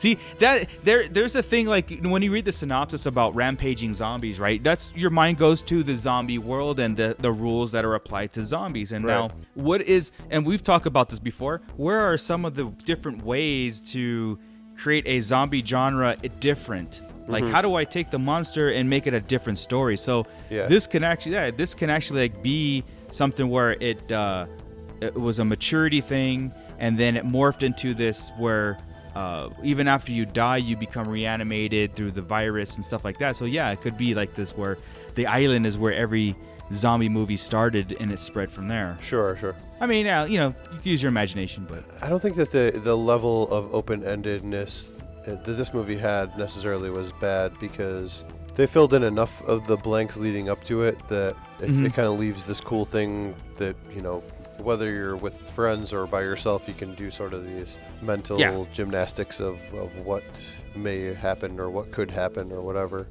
See 0.00 0.16
that 0.38 0.66
there 0.82 1.06
there's 1.08 1.34
a 1.36 1.42
thing 1.42 1.66
like 1.66 2.00
when 2.00 2.22
you 2.22 2.32
read 2.32 2.46
the 2.46 2.52
synopsis 2.52 3.04
about 3.04 3.34
rampaging 3.34 3.92
zombies, 3.92 4.40
right? 4.40 4.62
That's 4.64 4.94
your 4.96 5.10
mind 5.10 5.36
goes 5.36 5.60
to 5.64 5.82
the 5.82 5.94
zombie 5.94 6.38
world 6.38 6.80
and 6.80 6.96
the, 6.96 7.14
the 7.18 7.30
rules 7.30 7.70
that 7.72 7.84
are 7.84 7.94
applied 7.96 8.32
to 8.32 8.42
zombies. 8.46 8.92
And 8.92 9.04
Right. 9.04 9.28
now 9.28 9.30
what 9.54 9.82
is 9.82 10.10
and 10.30 10.46
we've 10.46 10.64
talked 10.64 10.86
about 10.86 11.10
this 11.10 11.18
before, 11.18 11.60
where 11.76 12.00
are 12.00 12.16
some 12.16 12.46
of 12.46 12.54
the 12.54 12.64
different 12.86 13.22
ways 13.26 13.82
to 13.92 14.38
create 14.74 15.06
a 15.06 15.20
zombie 15.20 15.62
genre 15.62 16.16
different? 16.40 17.02
Like 17.28 17.44
Mhm. 17.44 17.50
how 17.50 17.60
do 17.60 17.74
I 17.74 17.84
take 17.84 18.10
the 18.10 18.18
monster 18.18 18.70
and 18.70 18.88
make 18.88 19.06
it 19.06 19.12
a 19.12 19.20
different 19.20 19.58
story? 19.58 19.98
So 19.98 20.24
Yeah. 20.48 20.66
this 20.66 20.86
can 20.86 21.04
actually 21.04 21.32
yeah, 21.32 21.50
this 21.50 21.74
can 21.74 21.90
actually 21.90 22.22
like 22.22 22.42
be 22.42 22.84
something 23.12 23.50
where 23.50 23.72
it 23.72 24.10
uh 24.10 24.46
it 25.02 25.14
was 25.14 25.40
a 25.40 25.44
maturity 25.44 26.00
thing 26.00 26.54
and 26.78 26.98
then 26.98 27.18
it 27.18 27.26
morphed 27.26 27.62
into 27.62 27.92
this 27.92 28.30
where 28.38 28.78
uh, 29.14 29.48
even 29.62 29.88
after 29.88 30.12
you 30.12 30.24
die 30.26 30.56
you 30.58 30.76
become 30.76 31.06
reanimated 31.08 31.94
through 31.94 32.10
the 32.10 32.22
virus 32.22 32.76
and 32.76 32.84
stuff 32.84 33.04
like 33.04 33.18
that 33.18 33.36
so 33.36 33.44
yeah 33.44 33.70
it 33.70 33.80
could 33.80 33.96
be 33.96 34.14
like 34.14 34.34
this 34.34 34.56
where 34.56 34.78
the 35.14 35.26
island 35.26 35.66
is 35.66 35.76
where 35.78 35.92
every 35.94 36.34
zombie 36.72 37.08
movie 37.08 37.36
started 37.36 37.96
and 38.00 38.12
it 38.12 38.18
spread 38.20 38.50
from 38.50 38.68
there 38.68 38.96
Sure, 39.02 39.36
sure. 39.36 39.56
i 39.80 39.86
mean 39.86 40.06
uh, 40.06 40.24
you 40.24 40.38
know 40.38 40.48
you 40.72 40.78
can 40.78 40.88
use 40.88 41.02
your 41.02 41.08
imagination 41.10 41.66
but 41.68 41.84
I 42.02 42.08
don't 42.08 42.20
think 42.20 42.36
that 42.36 42.50
the 42.52 42.80
the 42.82 42.96
level 42.96 43.50
of 43.50 43.74
open 43.74 44.02
endedness 44.02 44.92
that 45.26 45.44
this 45.44 45.74
movie 45.74 45.96
had 45.98 46.36
necessarily 46.38 46.88
was 46.90 47.12
bad 47.12 47.52
because 47.60 48.24
they 48.54 48.66
filled 48.66 48.94
in 48.94 49.02
enough 49.02 49.42
of 49.44 49.66
the 49.66 49.76
blanks 49.76 50.16
leading 50.16 50.48
up 50.48 50.62
to 50.64 50.82
it 50.82 50.98
that 51.08 51.34
it, 51.60 51.70
Mhm. 51.70 51.86
it 51.86 51.94
kind 51.94 52.08
of 52.08 52.18
leaves 52.18 52.44
this 52.44 52.60
cool 52.60 52.84
thing 52.84 53.34
that 53.58 53.74
you 53.94 54.00
know 54.00 54.22
whether 54.60 54.90
you're 54.92 55.16
with 55.16 55.34
friends 55.50 55.92
or 55.92 56.06
by 56.06 56.20
yourself 56.22 56.68
you 56.68 56.74
can 56.74 56.94
do 56.94 57.10
sort 57.10 57.32
of 57.32 57.44
these 57.44 57.78
mental 58.02 58.38
Yeah. 58.38 58.64
gymnastics 58.72 59.40
of, 59.40 59.58
of 59.74 59.90
what 60.04 60.22
may 60.74 61.12
happen 61.14 61.58
or 61.58 61.70
what 61.70 61.90
could 61.90 62.10
happen 62.10 62.52
or 62.52 62.60
whatever. 62.60 63.06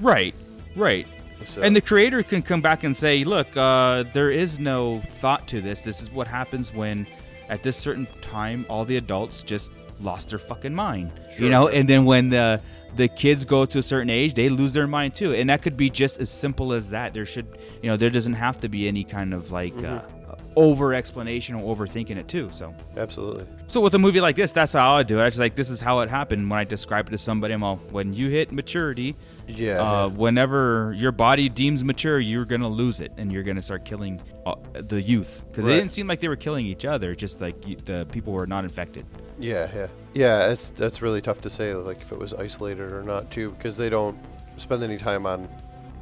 Right 0.00 0.34
right. 0.76 1.06
So- 1.44 1.62
and 1.62 1.74
the 1.74 1.80
creator 1.80 2.22
can 2.22 2.42
come 2.42 2.60
back 2.60 2.84
and 2.84 2.96
say 2.96 3.24
look 3.24 3.56
uh, 3.56 4.04
there 4.12 4.30
is 4.30 4.58
no 4.58 5.00
thought 5.20 5.48
to 5.48 5.60
this. 5.60 5.82
This 5.82 6.00
is 6.00 6.10
what 6.10 6.26
happens 6.26 6.72
when 6.72 7.06
at 7.48 7.62
this 7.62 7.76
certain 7.76 8.06
time 8.22 8.64
all 8.68 8.84
the 8.84 8.96
adults 8.96 9.42
just 9.42 9.70
lost 10.00 10.30
their 10.30 10.38
fucking 10.38 10.74
mind. 10.74 11.10
Sure, 11.32 11.44
you 11.44 11.50
know 11.50 11.68
and 11.68 11.88
then 11.88 12.04
when 12.04 12.28
the 12.30 12.60
the 12.96 13.06
kids 13.06 13.44
go 13.44 13.64
to 13.64 13.78
a 13.78 13.82
certain 13.82 14.10
age 14.10 14.34
they 14.34 14.48
lose 14.48 14.72
their 14.72 14.86
mind 14.86 15.14
too. 15.14 15.32
And 15.34 15.48
that 15.50 15.62
could 15.62 15.76
be 15.76 15.90
just 15.90 16.20
as 16.20 16.28
simple 16.30 16.72
as 16.72 16.90
that. 16.90 17.14
There 17.14 17.26
should 17.26 17.46
you 17.82 17.88
know 17.90 17.96
there 17.96 18.10
doesn't 18.10 18.34
have 18.34 18.60
to 18.60 18.68
be 18.68 18.86
any 18.88 19.04
kind 19.04 19.32
of 19.34 19.50
like 19.52 19.76
uh, 19.84 20.00
over 20.56 20.94
explanation 20.94 21.54
or 21.54 21.74
overthinking 21.76 22.16
it 22.16 22.26
too 22.28 22.48
so 22.52 22.74
absolutely 22.96 23.46
so 23.68 23.80
with 23.80 23.94
a 23.94 23.98
movie 23.98 24.20
like 24.20 24.34
this 24.34 24.50
that's 24.52 24.72
how 24.72 24.96
i 24.96 25.02
do 25.02 25.18
it 25.18 25.22
i 25.22 25.28
just 25.28 25.38
like 25.38 25.54
this 25.54 25.70
is 25.70 25.80
how 25.80 26.00
it 26.00 26.10
happened 26.10 26.48
when 26.50 26.58
i 26.58 26.64
describe 26.64 27.06
it 27.06 27.10
to 27.10 27.18
somebody 27.18 27.54
i'm 27.54 27.62
all 27.62 27.76
when 27.90 28.12
you 28.12 28.28
hit 28.28 28.50
maturity 28.50 29.14
Yeah, 29.46 29.80
uh, 29.80 30.06
yeah. 30.08 30.16
whenever 30.16 30.92
your 30.96 31.12
body 31.12 31.48
deems 31.48 31.84
mature 31.84 32.18
you're 32.18 32.44
gonna 32.44 32.68
lose 32.68 33.00
it 33.00 33.12
and 33.16 33.30
you're 33.32 33.44
gonna 33.44 33.62
start 33.62 33.84
killing 33.84 34.20
uh, 34.46 34.54
the 34.72 35.00
youth 35.00 35.44
because 35.50 35.64
Right. 35.66 35.74
it 35.76 35.78
didn't 35.80 35.92
seem 35.92 36.06
like 36.08 36.20
they 36.20 36.28
were 36.28 36.36
killing 36.36 36.66
each 36.66 36.84
other 36.84 37.14
just 37.14 37.40
like 37.40 37.60
the 37.84 38.06
people 38.10 38.32
were 38.32 38.46
not 38.46 38.64
infected 38.64 39.04
Yeah, 39.38 39.70
yeah, 39.74 39.86
yeah. 40.14 40.50
It's 40.50 40.70
that's 40.70 41.00
really 41.00 41.22
tough 41.22 41.40
to 41.42 41.50
say, 41.50 41.72
like 41.74 42.00
if 42.02 42.12
it 42.12 42.18
was 42.18 42.34
isolated 42.34 42.92
or 42.92 43.02
not, 43.02 43.30
too, 43.30 43.50
because 43.52 43.76
they 43.78 43.88
don't 43.88 44.18
spend 44.58 44.82
any 44.82 44.98
time 44.98 45.24
on 45.24 45.48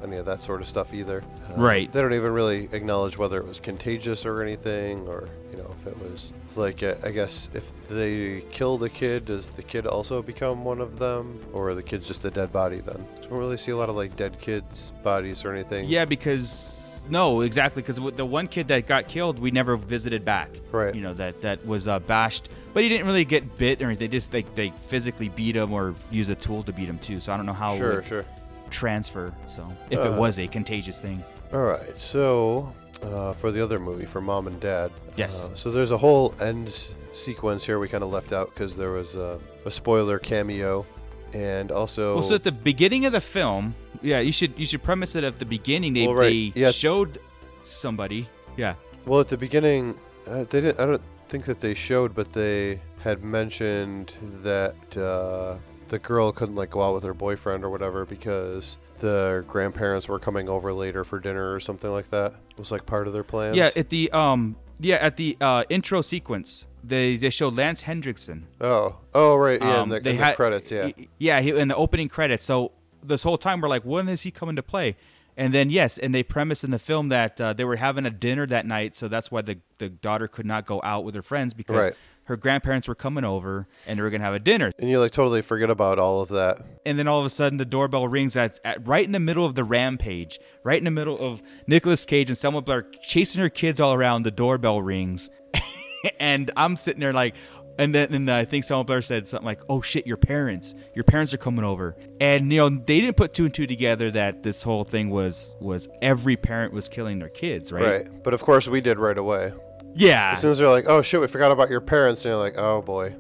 any 0.02 0.16
of 0.16 0.26
that 0.26 0.40
sort 0.42 0.60
of 0.60 0.68
stuff 0.68 0.92
either. 0.94 1.22
Uh, 1.50 1.54
Right. 1.60 1.92
They 1.92 2.00
don't 2.00 2.14
even 2.14 2.32
really 2.32 2.68
acknowledge 2.72 3.18
whether 3.18 3.38
it 3.38 3.46
was 3.46 3.58
contagious 3.58 4.24
or 4.26 4.42
anything, 4.42 5.06
or 5.08 5.28
you 5.50 5.56
know, 5.58 5.74
if 5.80 5.86
it 5.86 5.98
was 5.98 6.32
like 6.56 6.82
uh, 6.82 6.94
I 7.02 7.10
guess 7.10 7.48
if 7.54 7.72
they 7.88 8.42
kill 8.52 8.78
the 8.78 8.90
kid, 8.90 9.26
does 9.26 9.48
the 9.50 9.62
kid 9.62 9.86
also 9.86 10.22
become 10.22 10.64
one 10.64 10.80
of 10.80 10.98
them, 10.98 11.40
or 11.52 11.74
the 11.74 11.82
kid's 11.82 12.06
just 12.08 12.24
a 12.24 12.30
dead 12.30 12.52
body 12.52 12.76
then? 12.78 13.04
So 13.16 13.22
we 13.22 13.28
don't 13.30 13.38
really 13.40 13.56
see 13.56 13.72
a 13.72 13.76
lot 13.76 13.88
of 13.88 13.96
like 13.96 14.16
dead 14.16 14.40
kids' 14.40 14.92
bodies 15.02 15.44
or 15.44 15.52
anything. 15.52 15.88
yeah 15.88 16.04
because 16.04 17.04
no 17.10 17.40
exactly 17.40 17.80
because 17.82 17.96
the 18.16 18.26
one 18.26 18.46
kid 18.46 18.68
that 18.68 18.86
got 18.86 19.08
killed 19.08 19.38
we 19.38 19.50
never 19.50 19.76
visited 19.78 20.24
back 20.26 20.50
Right. 20.70 20.94
you 20.94 21.00
know 21.00 21.14
that 21.14 21.40
that 21.40 21.66
was 21.66 21.88
uh, 21.88 22.00
bashed 22.00 22.50
but 22.74 22.82
he 22.82 22.90
didn't 22.90 23.06
really 23.06 23.24
get 23.24 23.56
bit 23.56 23.80
or 23.80 23.96
they 23.96 24.08
just 24.08 24.34
like 24.34 24.54
they 24.54 24.70
physically 24.88 25.30
beat 25.30 25.56
him 25.56 25.72
or 25.72 25.94
use 26.10 26.28
a 26.28 26.34
tool 26.34 26.62
to 26.64 26.72
beat 26.72 26.86
him 26.86 26.98
too 26.98 27.18
so 27.18 27.32
i 27.32 27.36
don't 27.38 27.46
know 27.46 27.54
how 27.54 27.72
it 27.72 27.78
Sure, 27.78 27.94
would 27.96 28.06
sure. 28.06 28.24
Transfer 28.69 29.32
so 29.49 29.66
if 29.90 29.99
Uh, 29.99 30.11
it 30.12 30.19
was 30.19 30.39
a 30.39 30.47
contagious 30.47 31.01
thing 31.01 31.23
All 31.53 31.65
right, 31.65 31.99
so 31.99 32.73
uh, 33.03 33.32
for 33.32 33.51
the 33.53 33.62
other 33.62 33.78
movie, 33.78 34.05
for 34.07 34.20
Mom 34.20 34.47
and 34.47 34.61
Dad, 34.61 34.90
Yes. 35.16 35.45
Uh, 35.45 35.55
so 35.55 35.70
there's 35.70 35.93
a 35.93 35.99
whole 35.99 36.35
end 36.40 36.69
s- 36.69 36.90
sequence 37.12 37.65
here 37.65 37.78
we 37.78 37.89
kind 37.89 38.03
of 38.05 38.11
left 38.11 38.32
out 38.32 38.49
because 38.53 38.74
there 38.77 38.90
was 38.93 39.15
a, 39.16 39.39
a 39.65 39.70
spoiler 39.70 40.19
cameo, 40.19 40.85
and 41.32 41.70
also 41.73 42.15
Well, 42.16 42.23
so 42.24 42.35
at 42.35 42.43
the 42.45 42.53
beginning 42.53 43.07
of 43.07 43.12
the 43.12 43.20
film, 43.20 43.74
yeah, 44.03 44.19
you 44.20 44.32
should 44.32 44.53
you 44.59 44.66
should 44.66 44.82
premise 44.82 45.15
it 45.19 45.24
at 45.24 45.36
the 45.39 45.45
beginning. 45.47 45.95
They 45.95 46.07
Well, 46.07 46.16
right, 46.16 46.53
they 46.55 46.61
yeah. 46.61 46.70
showed 46.73 47.19
somebody. 47.65 48.28
Yeah. 48.57 48.74
Well, 49.07 49.20
at 49.20 49.28
the 49.28 49.36
beginning, 49.39 49.95
uh, 50.27 50.45
they 50.51 50.61
didn't. 50.61 50.78
I 50.81 50.85
don't 50.86 51.03
think 51.28 51.45
that 51.47 51.61
they 51.61 51.74
showed, 51.74 52.15
but 52.15 52.32
they 52.32 52.81
had 53.05 53.23
mentioned 53.23 54.12
that 54.43 54.77
uh, 54.97 55.57
the 55.89 55.98
girl 55.98 56.32
couldn't 56.32 56.55
like 56.56 56.70
go 56.70 56.82
out 56.82 56.94
with 56.94 57.02
her 57.05 57.15
boyfriend 57.15 57.65
or 57.65 57.70
whatever 57.70 58.05
because 58.05 58.78
the 58.98 59.44
grandparents 59.48 60.09
were 60.09 60.19
coming 60.19 60.48
over 60.48 60.73
later 60.73 61.05
for 61.05 61.19
dinner 61.19 61.55
or 61.55 61.60
something 61.60 61.90
like 61.90 62.10
that. 62.10 62.35
It 62.51 62.59
was 62.59 62.70
like 62.73 62.86
part 62.86 63.06
of 63.06 63.12
their 63.12 63.24
plans. 63.24 63.56
Yeah, 63.56 63.70
at 63.77 63.89
the 63.90 64.10
um 64.12 64.56
yeah 64.81 64.97
at 64.97 65.16
the 65.16 65.36
uh, 65.40 65.65
intro 65.69 66.01
sequence, 66.01 66.66
they 66.85 67.16
they 67.16 67.31
showed 67.31 67.55
Lance 67.56 67.82
Henriksen. 67.82 68.47
oh, 68.60 68.97
oh, 69.15 69.36
right. 69.36 69.60
Yeah, 69.60 69.74
in 69.74 69.81
Um, 69.81 69.89
the, 69.90 70.01
they 70.01 70.10
in 70.10 70.16
the 70.19 70.24
had- 70.24 70.36
credits. 70.36 70.70
Yeah. 70.70 70.90
Yeah, 71.19 71.40
he, 71.40 71.51
in 71.51 71.69
the 71.69 71.77
opening 71.77 72.09
credits. 72.09 72.44
So 72.44 72.73
this 73.02 73.23
whole 73.23 73.39
time 73.39 73.60
we're 73.60 73.69
like, 73.69 73.85
when 73.85 74.09
is 74.09 74.23
he 74.23 74.31
coming 74.31 74.56
to 74.56 74.62
play? 74.62 74.97
And 75.36 75.55
then 75.55 75.70
yes, 75.70 75.98
and 75.98 76.12
they 76.12 76.24
premise 76.24 76.65
in 76.65 76.73
the 76.73 76.81
film 76.81 77.10
that 77.10 77.40
uh, 77.40 77.52
they 77.52 77.65
were 77.65 77.77
having 77.77 78.05
a 78.05 78.10
dinner 78.10 78.44
that 78.48 78.66
night, 78.66 78.97
so 78.97 79.06
that's 79.06 79.31
why 79.31 79.40
the 79.43 79.59
the 79.78 79.89
daughter 79.89 80.27
could 80.27 80.47
not 80.47 80.66
go 80.66 80.81
out 80.82 81.05
with 81.05 81.15
her 81.15 81.23
friends 81.23 81.55
because 81.55 81.77
Right. 81.77 81.94
Her 82.28 82.36
grandparents 82.36 82.86
were 82.86 82.94
coming 82.94 83.24
over 83.24 83.66
and 83.86 83.98
they 83.98 84.02
were 84.02 84.10
gonna 84.10 84.22
have 84.22 84.34
a 84.34 84.38
dinner. 84.38 84.70
And 84.78 84.90
you 84.90 85.00
like 85.00 85.12
totally 85.12 85.40
forget 85.40 85.70
about 85.70 85.98
all 85.98 86.20
of 86.20 86.28
that. 86.28 86.60
And 86.84 86.98
then 86.98 87.09
all 87.09 87.18
of 87.18 87.24
a 87.24 87.30
sudden 87.30 87.56
the 87.56 87.64
doorbell 87.64 88.06
rings 88.06 88.36
at, 88.36 88.60
at 88.64 88.86
right 88.86 89.05
in 89.05 89.12
the 89.12 89.18
middle 89.18 89.46
of 89.46 89.55
the 89.55 89.64
rampage, 89.64 90.38
right 90.62 90.76
in 90.76 90.84
the 90.84 90.90
middle 90.90 91.18
of 91.18 91.42
Nicolas 91.66 92.05
Cage 92.05 92.28
and 92.28 92.36
Selma 92.36 92.60
Blair 92.60 92.82
chasing 93.02 93.40
her 93.40 93.48
kids 93.48 93.80
all 93.80 93.94
around. 93.94 94.22
The 94.22 94.30
doorbell 94.30 94.82
rings, 94.82 95.30
and 96.20 96.50
I'm 96.55 96.76
sitting 96.76 97.00
there 97.00 97.14
like, 97.14 97.34
and 97.78 97.94
then 97.94 98.12
and 98.12 98.30
I 98.30 98.44
think 98.44 98.64
Selma 98.64 98.84
Blair 98.84 99.00
said 99.00 99.26
something 99.26 99.46
like, 99.46 99.60
"Oh 99.70 99.80
shit, 99.80 100.06
your 100.06 100.18
parents, 100.18 100.74
your 100.94 101.05
parents 101.05 101.32
are 101.32 101.38
coming 101.38 101.64
over," 101.64 101.96
and 102.20 102.52
you 102.52 102.59
know 102.59 102.68
they 102.68 103.00
didn't 103.00 103.16
put 103.16 103.32
two 103.32 103.46
and 103.46 103.55
two 103.55 103.66
together 103.66 104.10
that 104.10 104.42
this 104.42 104.62
whole 104.62 104.84
thing 104.84 105.09
was 105.09 105.55
was 105.60 105.88
every 106.02 106.36
parent 106.36 106.74
was 106.74 106.90
killing 106.90 107.20
their 107.20 107.30
kids, 107.30 107.72
right? 107.72 107.84
Right. 107.84 108.22
But 108.22 108.34
of 108.34 108.42
course 108.42 108.68
we 108.68 108.82
did 108.82 108.98
right 108.98 109.16
away. 109.16 109.52
Yeah. 109.98 110.32
As 110.32 110.40
soon 110.40 110.50
as 110.52 110.58
they're 110.58 110.68
like, 110.68 110.84
"Oh 110.88 111.02
shit, 111.02 111.20
we 111.20 111.26
forgot 111.26 111.50
about 111.50 111.70
your 111.70 111.80
parents," 111.80 112.24
and 112.24 112.30
you're 112.30 112.38
like, 112.38 112.54
"Oh 112.56 112.82
boy, 112.82 113.14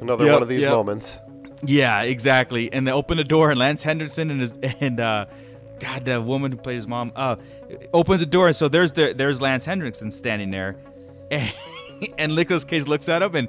another 0.00 0.24
Yep, 0.24 0.32
one 0.32 0.42
of 0.42 0.48
these 0.48 0.62
yep. 0.62 0.72
moments." 0.72 1.18
Yeah, 1.64 2.02
exactly. 2.02 2.72
And 2.72 2.86
they 2.86 2.92
open 2.92 3.16
the 3.18 3.24
door, 3.24 3.50
and 3.50 3.58
Lance 3.58 3.82
Henderson 3.82 4.30
and 4.30 4.40
his 4.40 4.56
and 4.80 5.00
uh, 5.00 5.26
God, 5.80 6.04
the 6.04 6.20
woman 6.20 6.52
who 6.52 6.58
played 6.58 6.76
his 6.76 6.86
mom, 6.86 7.12
uh, 7.16 7.36
opens 7.92 8.20
the 8.20 8.26
door, 8.26 8.46
and 8.46 8.54
so 8.54 8.68
there's 8.68 8.92
the, 8.92 9.14
there's 9.16 9.40
Lance 9.40 9.64
Henderson 9.64 10.10
standing 10.10 10.50
there, 10.50 10.76
and, 11.30 11.52
and 12.18 12.34
Nicolas 12.34 12.64
Cage 12.64 12.86
looks 12.86 13.08
at 13.08 13.22
him, 13.22 13.34
and 13.34 13.48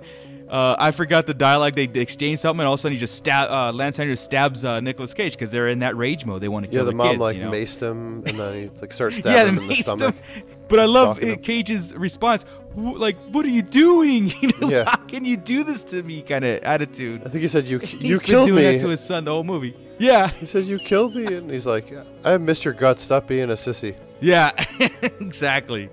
uh, 0.49 0.75
I 0.77 0.91
forgot 0.91 1.27
the 1.27 1.33
dialogue. 1.33 1.75
They 1.75 1.83
exchange 1.83 2.39
something, 2.39 2.59
and 2.61 2.67
all 2.67 2.73
of 2.73 2.79
a 2.79 2.81
sudden 2.81 2.95
he 2.95 2.99
just 2.99 3.15
stab 3.15 3.49
uh, 3.49 3.71
Lance 3.71 3.97
Henderson 3.97 4.25
stabs 4.25 4.65
uh, 4.65 4.79
Nicolas 4.79 5.13
Cage 5.13 5.33
because 5.33 5.51
they're 5.51 5.69
in 5.69 5.79
that 5.79 5.95
rage 5.95 6.25
mode. 6.25 6.41
They 6.41 6.49
want 6.49 6.65
to 6.65 6.71
kill 6.71 6.81
him. 6.81 6.85
Yeah, 6.87 6.91
the 6.91 6.97
mom 6.97 7.07
kids, 7.11 7.19
like 7.19 7.35
you 7.37 7.43
know? 7.43 7.51
maced 7.51 7.81
him, 7.81 8.23
and 8.25 8.39
then 8.39 8.53
he 8.55 8.69
like 8.81 8.93
starts 8.93 9.17
stabbing 9.19 9.55
him 9.55 9.61
in 9.61 9.67
the 9.67 9.73
maced 9.73 9.83
stomach. 9.83 10.15
him. 10.15 10.45
But 10.71 10.79
I 10.79 10.85
love. 10.85 11.19
Cage's 11.43 11.93
response. 11.93 12.45
Like, 12.75 13.17
what 13.33 13.45
are 13.45 13.49
you 13.49 13.61
doing? 13.61 14.33
You 14.41 14.47
know, 14.59 14.69
Yeah. 14.69 14.83
how 14.89 14.95
can 15.05 15.25
you 15.25 15.35
do 15.37 15.63
this 15.65 15.83
to 15.91 16.01
me? 16.01 16.21
Kind 16.21 16.45
of 16.45 16.63
attitude. 16.63 17.21
I 17.25 17.29
think 17.29 17.41
he 17.41 17.47
said 17.49 17.67
you 17.67 17.79
you 17.99 18.19
killed 18.19 18.47
doing 18.47 18.63
me. 18.63 18.71
that 18.77 18.81
to 18.81 18.87
his 18.87 19.01
son 19.01 19.25
the 19.25 19.31
whole 19.31 19.43
movie. 19.43 19.75
Yeah. 19.99 20.29
He 20.29 20.45
said 20.47 20.65
you 20.65 20.79
killed 20.79 21.13
me, 21.15 21.25
and 21.25 21.51
he's 21.51 21.67
like, 21.67 21.93
"I 22.23 22.37
missed 22.37 22.63
your 22.65 22.73
guts. 22.73 23.03
Stop 23.03 23.27
being 23.27 23.49
a 23.51 23.53
sissy." 23.59 23.93
Yeah, 24.21 24.51
exactly. 25.19 25.89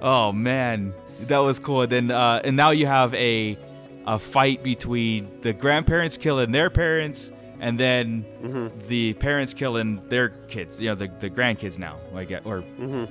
Oh 0.00 0.32
man, 0.32 0.94
that 1.28 1.38
was 1.38 1.58
cool. 1.58 1.86
Then 1.86 2.10
uh, 2.10 2.40
and 2.44 2.56
now 2.56 2.70
you 2.70 2.86
have 2.86 3.12
a 3.14 3.56
a 4.06 4.18
fight 4.18 4.62
between 4.64 5.28
the 5.42 5.52
grandparents 5.52 6.16
killing 6.16 6.50
their 6.52 6.70
parents, 6.70 7.30
and 7.60 7.78
then 7.78 8.24
Mm-hmm. 8.42 8.88
the 8.88 9.12
parents 9.14 9.54
killing 9.54 10.00
their 10.08 10.30
kids. 10.48 10.80
You 10.80 10.88
know, 10.90 10.94
the 10.96 11.08
the 11.20 11.30
grandkids 11.30 11.78
now, 11.78 11.96
I 12.16 12.24
get, 12.24 12.44
or 12.46 12.62
Mm-hmm. 12.80 13.04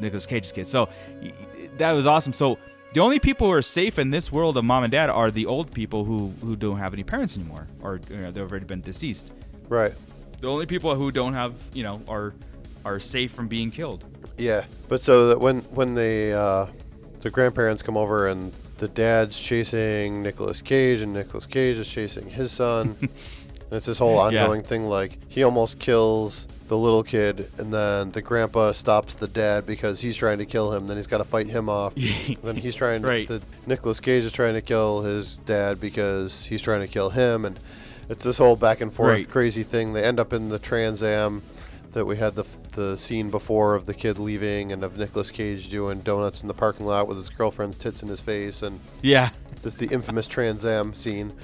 Nicolas 0.00 0.26
Cage's 0.26 0.52
kids. 0.52 0.70
So 0.70 0.88
that 1.78 1.92
was 1.92 2.06
awesome. 2.06 2.32
So. 2.32 2.58
The 2.92 3.00
only 3.02 3.18
people 3.18 3.48
who 3.48 3.52
are 3.52 3.62
safe 3.62 3.98
in 3.98 4.08
this 4.08 4.32
world 4.32 4.56
of 4.56 4.64
mom 4.64 4.84
and 4.84 4.90
dad 4.90 5.10
are 5.10 5.30
the 5.30 5.44
old 5.44 5.70
people 5.70 6.04
who, 6.04 6.32
who 6.40 6.56
don't 6.56 6.78
have 6.78 6.94
any 6.94 7.02
parents 7.02 7.36
anymore, 7.36 7.66
or 7.82 8.00
you 8.08 8.16
know, 8.16 8.30
they've 8.30 8.48
already 8.50 8.64
been 8.64 8.80
deceased. 8.80 9.32
Right. 9.68 9.92
The 10.40 10.46
only 10.48 10.64
people 10.64 10.94
who 10.94 11.10
don't 11.10 11.34
have, 11.34 11.52
you 11.74 11.82
know, 11.82 12.00
are 12.08 12.32
are 12.86 12.98
safe 12.98 13.32
from 13.32 13.48
being 13.48 13.70
killed. 13.70 14.04
Yeah, 14.38 14.64
but 14.88 15.02
so 15.02 15.28
that 15.28 15.40
when 15.40 15.60
when 15.74 15.94
the 15.94 16.32
uh, 16.32 16.66
the 17.20 17.28
grandparents 17.28 17.82
come 17.82 17.98
over 17.98 18.28
and 18.28 18.52
the 18.78 18.88
dad's 18.88 19.38
chasing 19.38 20.22
Nicolas 20.22 20.62
Cage 20.62 21.00
and 21.00 21.12
Nicolas 21.12 21.44
Cage 21.44 21.76
is 21.76 21.90
chasing 21.90 22.30
his 22.30 22.50
son, 22.50 22.96
and 23.00 23.10
it's 23.72 23.86
this 23.86 23.98
whole 23.98 24.14
Yeah. 24.32 24.42
ongoing 24.44 24.62
thing. 24.62 24.86
Like 24.86 25.18
he 25.28 25.42
almost 25.42 25.80
kills 25.80 26.46
the 26.68 26.76
little 26.76 27.02
kid, 27.02 27.50
and 27.58 27.72
then 27.72 28.10
the 28.10 28.22
grandpa 28.22 28.72
stops 28.72 29.14
the 29.14 29.28
dad 29.28 29.66
because 29.66 30.00
he's 30.00 30.16
trying 30.16 30.38
to 30.38 30.46
kill 30.46 30.72
him. 30.72 30.86
Then 30.86 30.96
he's 30.96 31.06
got 31.06 31.18
to 31.18 31.24
fight 31.24 31.46
him 31.48 31.68
off. 31.68 31.94
then 32.42 32.56
he's 32.56 32.74
trying. 32.74 33.02
To, 33.02 33.08
Right. 33.08 33.28
The 33.28 33.40
Nicolas 33.66 34.00
Cage 34.00 34.24
is 34.24 34.32
trying 34.32 34.54
to 34.54 34.62
kill 34.62 35.02
his 35.02 35.38
dad 35.38 35.80
because 35.80 36.46
he's 36.46 36.62
trying 36.62 36.80
to 36.80 36.88
kill 36.88 37.10
him, 37.10 37.44
and 37.44 37.58
it's 38.08 38.24
this 38.24 38.38
whole 38.38 38.56
back 38.56 38.80
and 38.80 38.92
forth 38.92 39.10
Right. 39.10 39.28
crazy 39.30 39.62
thing. 39.62 39.92
They 39.92 40.02
end 40.02 40.18
up 40.20 40.32
in 40.32 40.48
the 40.48 40.58
Trans 40.58 41.02
Am 41.02 41.42
that 41.92 42.04
we 42.04 42.16
had 42.16 42.34
the 42.34 42.44
the 42.74 42.94
scene 42.98 43.30
before 43.30 43.74
of 43.74 43.86
the 43.86 43.94
kid 43.94 44.18
leaving 44.18 44.70
and 44.70 44.84
of 44.84 44.98
Nicolas 44.98 45.30
Cage 45.30 45.70
doing 45.70 46.00
donuts 46.00 46.42
in 46.42 46.48
the 46.48 46.52
parking 46.52 46.84
lot 46.84 47.08
with 47.08 47.16
his 47.16 47.30
girlfriend's 47.30 47.78
tits 47.78 48.02
in 48.02 48.08
his 48.08 48.20
face 48.20 48.60
and 48.60 48.80
Yeah. 49.00 49.30
this 49.62 49.74
the 49.76 49.86
infamous 49.86 50.26
Trans 50.26 50.66
Am 50.66 50.92
scene. 50.92 51.32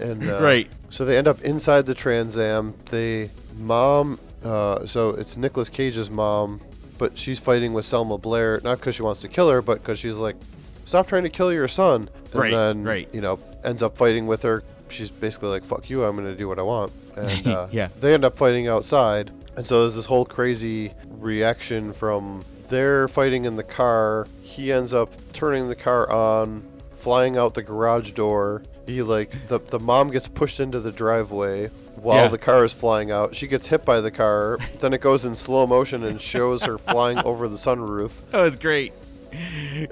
And 0.00 0.28
uh, 0.28 0.40
Right. 0.42 0.70
So 0.90 1.04
they 1.06 1.16
end 1.16 1.26
up 1.28 1.40
inside 1.42 1.86
the 1.86 1.94
Trans 1.94 2.36
Am. 2.38 2.74
They 2.90 3.30
mom. 3.58 4.18
Uh, 4.44 4.86
so 4.86 5.10
it's 5.10 5.36
Nicolas 5.36 5.68
Cage's 5.68 6.10
mom, 6.10 6.60
but 6.98 7.16
she's 7.18 7.38
fighting 7.38 7.72
with 7.72 7.84
Selma 7.84 8.18
Blair 8.18 8.60
not 8.64 8.78
because 8.78 8.94
she 8.94 9.02
wants 9.02 9.20
to 9.22 9.28
kill 9.28 9.50
her, 9.50 9.60
but 9.62 9.78
because 9.82 9.98
she's 9.98 10.14
like, 10.14 10.36
"Stop 10.84 11.06
trying 11.08 11.24
to 11.24 11.28
kill 11.30 11.52
your 11.52 11.68
son." 11.68 12.08
And 12.32 12.34
Right, 12.34 12.50
then, 12.52 12.84
right. 12.84 13.08
You 13.12 13.20
know, 13.20 13.38
ends 13.64 13.82
up 13.82 13.96
fighting 13.96 14.26
with 14.26 14.42
her. 14.42 14.62
She's 14.88 15.10
basically 15.10 15.48
like, 15.48 15.64
"Fuck 15.64 15.90
you! 15.90 16.04
I'm 16.04 16.16
gonna 16.16 16.34
do 16.34 16.48
what 16.48 16.58
I 16.58 16.62
want." 16.62 16.92
And 17.18 17.46
uh, 17.48 17.66
Yeah. 17.72 17.88
they 18.00 18.14
end 18.14 18.24
up 18.24 18.36
fighting 18.38 18.68
outside, 18.68 19.32
and 19.56 19.66
so 19.66 19.80
there's 19.80 19.96
this 19.96 20.06
whole 20.06 20.24
crazy 20.24 20.92
reaction 21.08 21.92
from 21.92 22.42
they're 22.68 23.08
fighting 23.08 23.44
in 23.44 23.56
the 23.56 23.64
car. 23.64 24.26
He 24.40 24.72
ends 24.72 24.94
up 24.94 25.10
turning 25.32 25.68
the 25.68 25.74
car 25.74 26.08
on, 26.12 26.62
flying 26.92 27.36
out 27.36 27.54
the 27.54 27.62
garage 27.62 28.12
door. 28.12 28.62
He 28.86 29.02
like 29.02 29.48
the 29.48 29.58
the 29.58 29.80
mom 29.80 30.10
gets 30.10 30.28
pushed 30.28 30.60
into 30.60 30.78
the 30.80 30.92
driveway 30.92 31.70
while 32.02 32.24
Yeah. 32.24 32.28
the 32.28 32.38
car 32.38 32.64
is 32.64 32.72
flying 32.72 33.10
out. 33.10 33.34
She 33.36 33.46
gets 33.46 33.68
hit 33.68 33.84
by 33.84 34.00
the 34.00 34.10
car. 34.10 34.58
then 34.80 34.92
it 34.92 35.00
goes 35.00 35.24
in 35.24 35.34
slow 35.34 35.66
motion 35.66 36.04
and 36.04 36.20
shows 36.20 36.62
her 36.64 36.78
flying 36.78 37.18
over 37.18 37.48
the 37.48 37.56
sunroof. 37.56 38.12
That 38.32 38.42
was 38.42 38.56
great. 38.56 38.92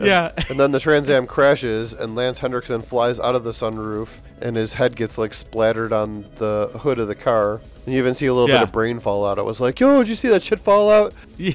Yeah. 0.01 0.33
And 0.49 0.59
then 0.59 0.73
the 0.73 0.81
Trans 0.81 1.11
Am 1.11 1.27
crashes, 1.27 1.93
and 1.93 2.15
Lance 2.17 2.39
Henriksen 2.41 2.81
flies 2.83 3.21
out 3.21 3.35
of 3.35 3.45
the 3.45 3.51
sunroof, 3.51 4.09
and 4.41 4.57
his 4.57 4.75
head 4.75 4.97
gets 4.97 5.19
like 5.19 5.35
splattered 5.35 5.93
on 5.93 6.25
the 6.37 6.71
hood 6.83 6.99
of 6.99 7.09
the 7.09 7.15
car. 7.15 7.61
And 7.85 7.95
you 7.95 8.01
even 8.01 8.15
see 8.15 8.27
a 8.27 8.33
little 8.35 8.49
Yeah. 8.49 8.61
bit 8.61 8.69
of 8.69 8.73
brain 8.73 8.99
fall 8.99 9.27
out. 9.27 9.39
It 9.39 9.45
was 9.45 9.61
like, 9.61 9.79
yo, 9.79 9.99
did 9.99 10.09
you 10.09 10.15
see 10.15 10.29
that 10.29 10.43
shit 10.43 10.61
fall 10.61 10.91
out? 10.91 11.13
Yeah. 11.37 11.53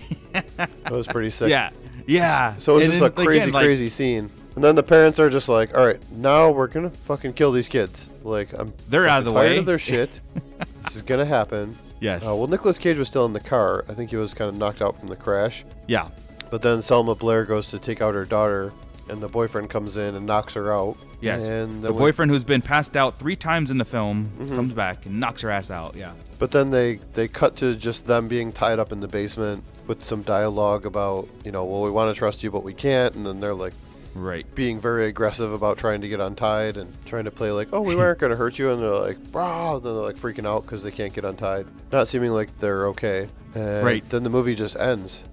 That 0.58 0.92
was 0.92 1.08
pretty 1.08 1.32
sick. 1.32 1.50
Yeah. 1.50 1.72
Yeah. 2.08 2.54
So 2.58 2.78
it's 2.78 2.86
And 2.86 2.94
just 2.94 3.02
then, 3.16 3.24
a 3.24 3.28
crazy, 3.28 3.44
again, 3.46 3.54
like- 3.54 3.66
crazy 3.66 3.90
scene. 3.90 4.30
And 4.56 4.64
then 4.64 4.76
the 4.76 4.84
parents 4.84 5.20
are 5.20 5.30
just 5.30 5.48
like, 5.48 5.76
all 5.78 5.86
right, 5.86 6.00
now 6.12 6.52
we're 6.52 6.68
gonna 6.68 6.90
fucking 6.90 7.34
kill 7.34 7.52
these 7.52 7.70
kids. 7.70 8.10
Like, 8.24 8.50
I'm 8.58 8.74
They're 8.90 9.08
out 9.08 9.20
of 9.20 9.26
the 9.26 9.32
tired 9.32 9.52
way. 9.52 9.58
of 9.58 9.66
their 9.66 9.80
shit. 9.80 10.20
this 10.84 10.96
is 10.98 11.02
gonna 11.02 11.26
happen. 11.26 11.78
Yes. 12.02 12.24
Uh, 12.24 12.36
well, 12.36 12.48
Nicolas 12.48 12.78
Cage 12.78 12.98
was 12.98 13.08
still 13.08 13.26
in 13.26 13.34
the 13.34 13.40
car. 13.40 13.86
I 13.88 13.94
think 13.94 14.10
he 14.10 14.16
was 14.18 14.34
kind 14.34 14.50
of 14.50 14.58
knocked 14.58 14.82
out 14.82 15.00
from 15.00 15.08
the 15.10 15.16
crash. 15.16 15.64
Yeah. 15.88 16.10
But 16.50 16.62
then 16.64 16.82
Selma 16.82 17.16
Blair 17.16 17.46
goes 17.46 17.70
to 17.70 17.80
take 17.80 18.02
out 18.02 18.14
her 18.16 18.26
daughter, 18.26 18.74
and 19.08 19.20
the 19.20 19.28
boyfriend 19.30 19.70
comes 19.70 19.96
in 19.98 20.16
and 20.16 20.26
knocks 20.26 20.54
her 20.56 20.74
out. 20.74 20.98
Yes. 21.22 21.46
And 21.48 21.82
the 21.82 21.94
boyfriend 21.94 22.32
who's 22.32 22.44
been 22.44 22.62
passed 22.62 22.98
out 22.98 23.18
three 23.20 23.36
times 23.38 23.72
in 23.72 23.78
the 23.78 23.86
film 23.86 24.32
Mhm. 24.40 24.56
comes 24.56 24.74
back 24.74 25.06
and 25.06 25.20
knocks 25.20 25.44
her 25.44 25.52
ass 25.52 25.70
out. 25.72 25.96
Yeah. 25.96 26.12
But 26.40 26.52
then 26.52 26.72
they 26.72 27.00
they 27.14 27.28
cut 27.28 27.56
to 27.58 27.76
just 27.76 28.08
them 28.08 28.28
being 28.28 28.52
tied 28.52 28.80
up 28.80 28.92
in 28.92 29.00
the 29.00 29.08
basement 29.08 29.64
with 29.88 30.04
some 30.04 30.24
dialogue 30.24 30.86
about 30.86 31.28
you 31.46 31.52
know 31.52 31.64
well 31.66 31.82
we 31.84 31.92
want 31.92 32.14
to 32.14 32.18
trust 32.18 32.42
you 32.44 32.50
but 32.52 32.64
we 32.64 32.74
can't 32.74 33.14
and 33.16 33.26
then 33.26 33.40
they're 33.40 33.54
like 33.54 33.74
right 34.14 34.46
being 34.56 34.80
very 34.80 35.06
aggressive 35.08 35.54
about 35.54 35.78
trying 35.78 36.02
to 36.02 36.08
get 36.10 36.20
untied 36.20 36.76
and 36.78 36.90
trying 37.06 37.24
to 37.26 37.32
play 37.32 37.52
like 37.52 37.70
oh 37.72 37.80
we 37.82 37.96
weren't 37.96 38.20
gonna 38.20 38.36
hurt 38.36 38.60
you 38.60 38.70
and 38.72 38.80
they're 38.82 38.90
like 38.90 39.18
bro 39.32 39.80
then 39.80 39.94
they're 39.94 40.04
like 40.04 40.18
freaking 40.18 40.46
out 40.46 40.64
because 40.64 40.84
they 40.84 40.92
can't 40.92 41.14
get 41.14 41.24
untied 41.24 41.66
not 41.92 42.08
seeming 42.08 42.32
like 42.32 42.50
they're 42.60 42.88
okay 42.88 43.28
and 43.56 43.86
Right. 43.86 44.08
then 44.10 44.24
the 44.24 44.30
movie 44.30 44.56
just 44.56 44.76
ends 44.76 45.24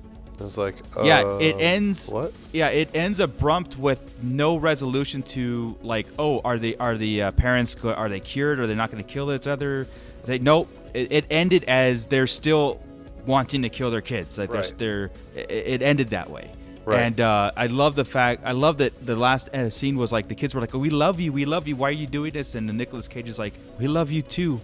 it 0.40 0.44
was 0.44 0.56
like 0.56 0.76
yeah, 1.02 1.38
it 1.40 1.56
uh, 1.56 1.58
ends. 1.58 2.08
what 2.08 2.32
Yeah, 2.52 2.68
it 2.68 2.90
ends 2.94 3.18
abrupt 3.18 3.76
with 3.76 4.22
no 4.22 4.56
resolution 4.56 5.20
to 5.34 5.76
like, 5.82 6.06
oh, 6.16 6.40
are 6.44 6.58
they 6.58 6.76
are 6.76 6.96
the 6.96 7.22
uh, 7.22 7.30
parents 7.32 7.74
go- 7.74 7.92
are 7.92 8.08
they 8.08 8.20
cured? 8.20 8.60
Are 8.60 8.68
they 8.68 8.76
not 8.76 8.92
going 8.92 9.02
to 9.04 9.12
kill 9.12 9.32
each 9.32 9.48
other? 9.48 9.88
They 10.26 10.38
nope. 10.38 10.68
It, 10.94 11.10
it 11.10 11.26
ended 11.28 11.64
as 11.64 12.06
they're 12.06 12.28
still 12.28 12.80
wanting 13.26 13.62
to 13.62 13.68
kill 13.68 13.90
their 13.90 14.00
kids. 14.00 14.38
Like 14.38 14.50
Right. 14.50 14.72
they're, 14.78 15.10
they're 15.34 15.44
it, 15.48 15.50
it 15.50 15.82
ended 15.82 16.10
that 16.10 16.30
way. 16.30 16.52
Right. 16.88 17.00
And 17.02 17.20
uh, 17.20 17.50
I 17.54 17.66
love 17.66 17.96
the 17.96 18.04
fact 18.04 18.42
I 18.46 18.52
love 18.52 18.78
that 18.78 18.92
the 19.04 19.14
last 19.14 19.48
uh, 19.54 19.68
scene 19.68 19.96
was 19.96 20.10
like 20.10 20.26
the 20.28 20.34
kids 20.34 20.54
were 20.54 20.60
like, 20.62 20.74
oh, 20.74 20.78
"We 20.78 20.88
love 20.90 21.20
you, 21.20 21.32
we 21.32 21.44
love 21.44 21.68
you. 21.68 21.76
Why 21.76 21.88
are 21.90 21.92
you 21.92 22.06
doing 22.06 22.32
this?" 22.32 22.54
And 22.54 22.66
the 22.68 22.72
Nicolas 22.72 23.08
Cage 23.08 23.28
is 23.28 23.38
like, 23.38 23.52
"We 23.78 23.88
love 23.88 24.10
you 24.10 24.22
too, 24.22 24.58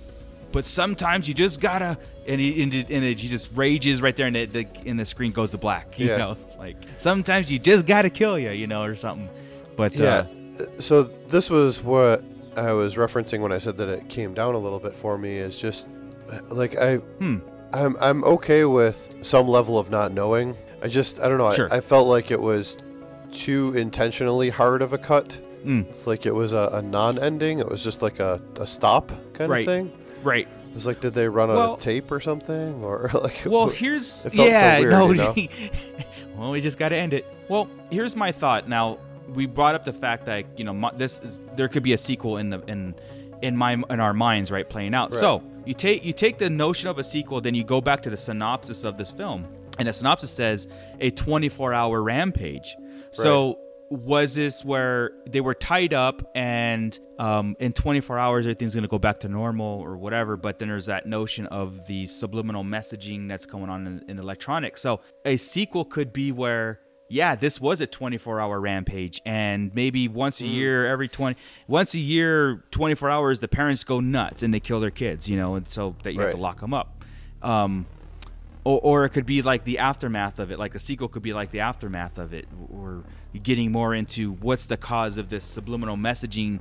but 0.50 0.64
sometimes 0.64 1.28
you 1.28 1.34
just 1.34 1.60
gotta." 1.60 1.98
And 2.26 2.40
he 2.40 2.62
and, 2.62 2.72
it, 2.72 2.88
and 2.88 3.04
it, 3.04 3.20
he 3.20 3.28
just 3.28 3.50
rages 3.54 4.00
right 4.00 4.16
there, 4.16 4.26
and 4.26 4.34
the, 4.36 4.46
the 4.46 4.66
and 4.86 4.98
the 4.98 5.04
screen 5.04 5.32
goes 5.32 5.50
to 5.50 5.58
black. 5.58 5.98
You 5.98 6.06
Yeah. 6.08 6.16
know, 6.16 6.36
It's 6.48 6.56
like 6.56 6.76
sometimes 6.96 7.50
you 7.52 7.58
just 7.58 7.84
gotta 7.84 8.08
kill 8.08 8.38
you, 8.38 8.50
you 8.52 8.66
know, 8.66 8.82
or 8.84 8.96
something. 8.96 9.28
But 9.76 9.94
Yeah. 9.94 10.24
uh, 10.58 10.64
So 10.78 11.02
this 11.28 11.50
was 11.50 11.82
what 11.82 12.24
I 12.56 12.72
was 12.72 12.94
referencing 12.96 13.40
when 13.40 13.52
I 13.52 13.58
said 13.58 13.76
that 13.76 13.90
it 13.90 14.08
came 14.08 14.32
down 14.32 14.54
a 14.54 14.58
little 14.58 14.78
bit 14.78 14.94
for 14.96 15.18
me. 15.18 15.36
Is 15.36 15.58
just 15.60 15.88
like 16.48 16.74
I, 16.78 16.96
Hmm. 17.20 17.38
I'm 17.74 17.96
I'm 18.00 18.24
okay 18.24 18.64
with 18.64 18.96
some 19.20 19.46
level 19.46 19.78
of 19.78 19.90
not 19.90 20.12
knowing. 20.12 20.56
I 20.84 20.88
just 20.88 21.18
I 21.18 21.28
don't 21.28 21.38
know. 21.38 21.50
Sure. 21.52 21.72
I, 21.72 21.78
I 21.78 21.80
felt 21.80 22.06
like 22.06 22.30
it 22.30 22.40
was 22.40 22.78
too 23.32 23.74
intentionally 23.76 24.50
hard 24.50 24.82
of 24.82 24.92
a 24.92 24.98
cut. 24.98 25.36
Mm. 25.64 25.86
Like 26.06 26.26
it 26.26 26.34
was 26.34 26.52
a, 26.52 26.68
a 26.74 26.82
non-ending. 26.82 27.58
It 27.58 27.68
was 27.68 27.82
just 27.82 28.02
like 28.02 28.20
a, 28.20 28.40
a 28.60 28.66
stop 28.66 29.10
kind 29.32 29.50
Right. 29.50 29.66
of 29.66 29.66
thing. 29.66 29.92
right. 30.22 30.46
It 30.46 30.74
was 30.74 30.86
like, 30.86 31.00
did 31.00 31.14
they 31.14 31.28
run 31.28 31.50
out 31.50 31.56
Well- 31.56 31.74
of 31.74 31.80
tape 31.80 32.10
or 32.12 32.20
something, 32.20 32.82
or 32.82 33.08
like? 33.14 33.42
Well, 33.46 33.68
here's 33.68 34.26
it 34.26 34.34
felt 34.34 34.48
yeah, 34.48 34.76
so 34.76 34.80
weird, 34.82 35.16
no. 35.16 35.34
you 35.36 35.48
know? 35.48 35.48
well, 36.36 36.50
we 36.50 36.60
just 36.60 36.78
got 36.78 36.88
to 36.90 36.96
end 36.96 37.14
it. 37.14 37.24
Well, 37.48 37.68
here's 37.90 38.14
my 38.16 38.30
thought. 38.32 38.68
Now, 38.68 38.98
we 39.34 39.46
brought 39.46 39.74
up 39.74 39.84
the 39.84 39.92
fact 39.92 40.26
that 40.26 40.44
you 40.58 40.64
know 40.64 40.90
this 40.96 41.18
is, 41.24 41.38
there 41.56 41.68
could 41.68 41.82
be 41.82 41.92
a 41.94 41.98
sequel 41.98 42.36
in 42.38 42.50
the 42.50 42.60
in 42.66 42.94
in 43.40 43.56
my 43.56 43.72
in 43.74 44.00
our 44.00 44.12
minds, 44.12 44.50
right, 44.50 44.68
playing 44.68 44.94
out. 44.94 45.12
Right. 45.12 45.20
So 45.20 45.42
you 45.64 45.74
take 45.74 46.04
you 46.04 46.12
take 46.12 46.38
the 46.38 46.50
notion 46.50 46.88
of 46.88 46.98
a 46.98 47.04
sequel, 47.04 47.40
then 47.40 47.54
you 47.54 47.62
go 47.64 47.80
back 47.80 48.02
to 48.02 48.10
the 48.10 48.16
synopsis 48.16 48.82
of 48.84 48.98
this 48.98 49.10
film, 49.12 49.46
and 49.78 49.88
the 49.88 49.92
synopsis 49.92 50.30
says 50.30 50.68
a 51.00 51.10
24-hour 51.10 52.02
rampage. 52.02 52.76
So 53.10 53.58
was 53.90 54.34
this 54.34 54.64
where 54.64 55.12
they 55.26 55.40
were 55.40 55.54
tied 55.54 55.92
up 55.92 56.22
and 56.34 56.98
um, 57.18 57.54
in 57.60 57.72
24 57.72 58.18
hours 58.18 58.46
everything's 58.46 58.74
going 58.74 58.82
to 58.82 58.88
go 58.88 58.98
back 58.98 59.20
to 59.20 59.28
normal 59.28 59.78
or 59.80 59.96
whatever 59.96 60.36
but 60.36 60.58
then 60.58 60.68
there's 60.68 60.86
that 60.86 61.06
notion 61.06 61.46
of 61.46 61.86
the 61.86 62.06
subliminal 62.06 62.64
messaging 62.64 63.28
that's 63.28 63.46
going 63.46 63.68
on 63.68 63.86
in, 63.86 64.04
in 64.08 64.18
electronics. 64.18 64.80
So 64.80 65.00
a 65.24 65.36
sequel 65.36 65.84
could 65.84 66.12
be 66.12 66.32
where 66.32 66.80
yeah 67.08 67.36
this 67.36 67.60
was 67.60 67.80
a 67.80 67.86
24 67.86 68.40
hour 68.40 68.58
rampage 68.60 69.20
and 69.26 69.72
maybe 69.74 70.08
once 70.08 70.40
a 70.40 70.46
year 70.46 70.86
every 70.86 71.06
20 71.06 71.38
once 71.68 71.92
a 71.92 71.98
year 71.98 72.64
24 72.70 73.10
hours 73.10 73.40
the 73.40 73.48
parents 73.48 73.84
go 73.84 74.00
nuts 74.00 74.42
and 74.42 74.54
they 74.54 74.58
kill 74.58 74.80
their 74.80 74.90
kids 74.90 75.28
you 75.28 75.36
know 75.36 75.54
and 75.54 75.70
so 75.70 75.94
that 76.02 76.14
you 76.14 76.20
have 76.20 76.32
to 76.32 76.36
lock 76.36 76.60
them 76.60 76.72
up. 76.74 77.04
Um, 77.42 77.86
or, 78.64 78.80
or 78.82 79.04
it 79.04 79.10
could 79.10 79.26
be 79.26 79.42
like 79.42 79.64
the 79.64 79.78
aftermath 79.78 80.38
of 80.38 80.50
it 80.50 80.58
like 80.58 80.74
a 80.74 80.78
sequel 80.78 81.08
could 81.08 81.22
be 81.22 81.32
like 81.32 81.50
the 81.50 81.60
aftermath 81.60 82.18
of 82.18 82.32
it 82.32 82.46
or 82.72 83.04
getting 83.42 83.70
more 83.70 83.94
into 83.94 84.32
what's 84.32 84.66
the 84.66 84.76
cause 84.76 85.16
of 85.18 85.28
this 85.28 85.44
subliminal 85.44 85.96
messaging 85.96 86.60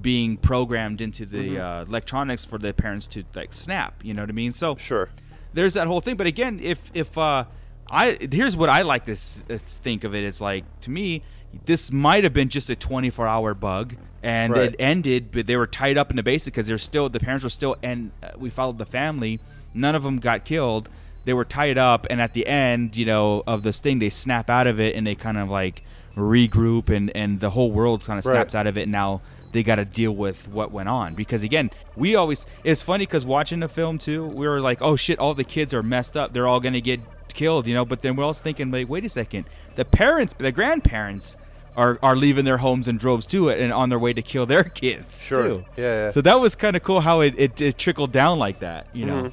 being 0.00 0.36
programmed 0.36 1.00
into 1.00 1.24
the 1.24 1.56
Mhm. 1.56 1.82
uh, 1.82 1.84
electronics 1.88 2.44
for 2.44 2.58
the 2.58 2.72
parents 2.74 3.06
to 3.08 3.24
like 3.34 3.54
snap 3.54 4.04
you 4.04 4.12
know 4.12 4.22
what 4.22 4.28
i 4.28 4.32
mean 4.32 4.52
so 4.52 4.76
sure 4.76 5.08
there's 5.54 5.74
that 5.74 5.86
whole 5.86 6.00
thing 6.00 6.16
but 6.16 6.26
again 6.26 6.60
if 6.62 6.90
if 6.92 7.16
uh 7.16 7.44
i 7.90 8.18
here's 8.32 8.56
what 8.56 8.68
i 8.68 8.82
like 8.82 9.04
to 9.06 9.12
s- 9.12 9.42
uh, 9.48 9.56
think 9.58 10.04
of 10.04 10.14
it 10.14 10.24
it's 10.24 10.40
like 10.40 10.64
to 10.80 10.90
me 10.90 11.22
this 11.64 11.90
might 11.90 12.24
have 12.24 12.34
been 12.34 12.48
just 12.50 12.68
a 12.68 12.76
24 12.76 13.26
hour 13.26 13.54
bug 13.54 13.94
and 14.22 14.52
Right. 14.52 14.70
it 14.70 14.76
ended 14.78 15.30
but 15.32 15.46
they 15.46 15.56
were 15.56 15.66
tied 15.66 15.96
up 15.96 16.10
in 16.10 16.16
the 16.16 16.22
basement 16.22 16.54
because 16.54 16.66
they're 16.66 16.76
still 16.76 17.08
the 17.08 17.20
parents 17.20 17.44
were 17.44 17.48
still 17.50 17.76
and 17.82 18.10
uh, 18.22 18.30
we 18.36 18.50
followed 18.50 18.76
the 18.78 18.84
family 18.84 19.40
none 19.72 19.94
of 19.94 20.02
them 20.02 20.18
got 20.18 20.44
killed 20.44 20.90
they 21.26 21.34
were 21.34 21.44
tied 21.44 21.76
up 21.76 22.06
and 22.08 22.20
at 22.22 22.32
the 22.32 22.46
end 22.46 22.96
you 22.96 23.04
know 23.04 23.42
of 23.46 23.62
this 23.62 23.78
thing 23.80 23.98
they 23.98 24.08
snap 24.08 24.48
out 24.48 24.66
of 24.66 24.80
it 24.80 24.94
and 24.96 25.06
they 25.06 25.14
kind 25.14 25.36
of 25.36 25.50
like 25.50 25.82
regroup 26.16 26.88
and 26.88 27.14
and 27.14 27.40
the 27.40 27.50
whole 27.50 27.70
world 27.70 28.02
kind 28.04 28.18
of 28.18 28.24
Right. 28.24 28.34
snaps 28.36 28.54
out 28.54 28.66
of 28.66 28.78
it 28.78 28.82
and 28.82 28.92
now 28.92 29.20
they 29.52 29.62
got 29.62 29.76
to 29.76 29.84
deal 29.84 30.12
with 30.12 30.48
what 30.48 30.72
went 30.72 30.88
on 30.88 31.14
because 31.14 31.42
again 31.42 31.70
we 31.94 32.14
always 32.16 32.46
it's 32.64 32.82
funny 32.82 33.04
because 33.06 33.24
watching 33.26 33.60
the 33.60 33.68
film 33.68 33.98
too 33.98 34.24
we 34.26 34.46
were 34.48 34.60
like 34.60 34.80
oh 34.82 34.96
shit 34.96 35.18
all 35.18 35.34
the 35.34 35.44
kids 35.44 35.72
are 35.74 35.82
messed 35.82 36.16
up 36.16 36.32
they're 36.32 36.46
all 36.48 36.60
gonna 36.60 36.80
get 36.80 37.00
killed 37.34 37.66
you 37.66 37.74
know 37.74 37.84
but 37.84 38.00
then 38.02 38.16
we're 38.16 38.24
also 38.24 38.42
thinking 38.42 38.70
like 38.70 38.88
wait 38.88 39.04
a 39.04 39.08
second 39.08 39.44
the 39.76 39.84
parents 39.84 40.34
the 40.38 40.50
grandparents 40.52 41.36
are, 41.76 41.98
are 42.02 42.16
leaving 42.16 42.46
their 42.46 42.56
homes 42.56 42.88
in 42.88 42.96
droves 42.96 43.26
too 43.26 43.50
and 43.50 43.70
on 43.70 43.90
their 43.90 43.98
way 43.98 44.12
to 44.14 44.22
kill 44.22 44.46
their 44.46 44.64
kids 44.82 45.22
Sure. 45.22 45.46
too. 45.46 45.64
Yeah, 45.76 45.82
yeah. 46.06 46.10
so 46.10 46.22
that 46.22 46.40
was 46.40 46.54
kind 46.54 46.74
of 46.74 46.82
cool 46.82 47.00
how 47.02 47.20
it, 47.20 47.34
it, 47.36 47.60
it 47.60 47.76
trickled 47.78 48.12
down 48.12 48.38
like 48.38 48.60
that 48.60 48.86
you 48.94 49.04
know 49.04 49.24
Mhm. 49.24 49.32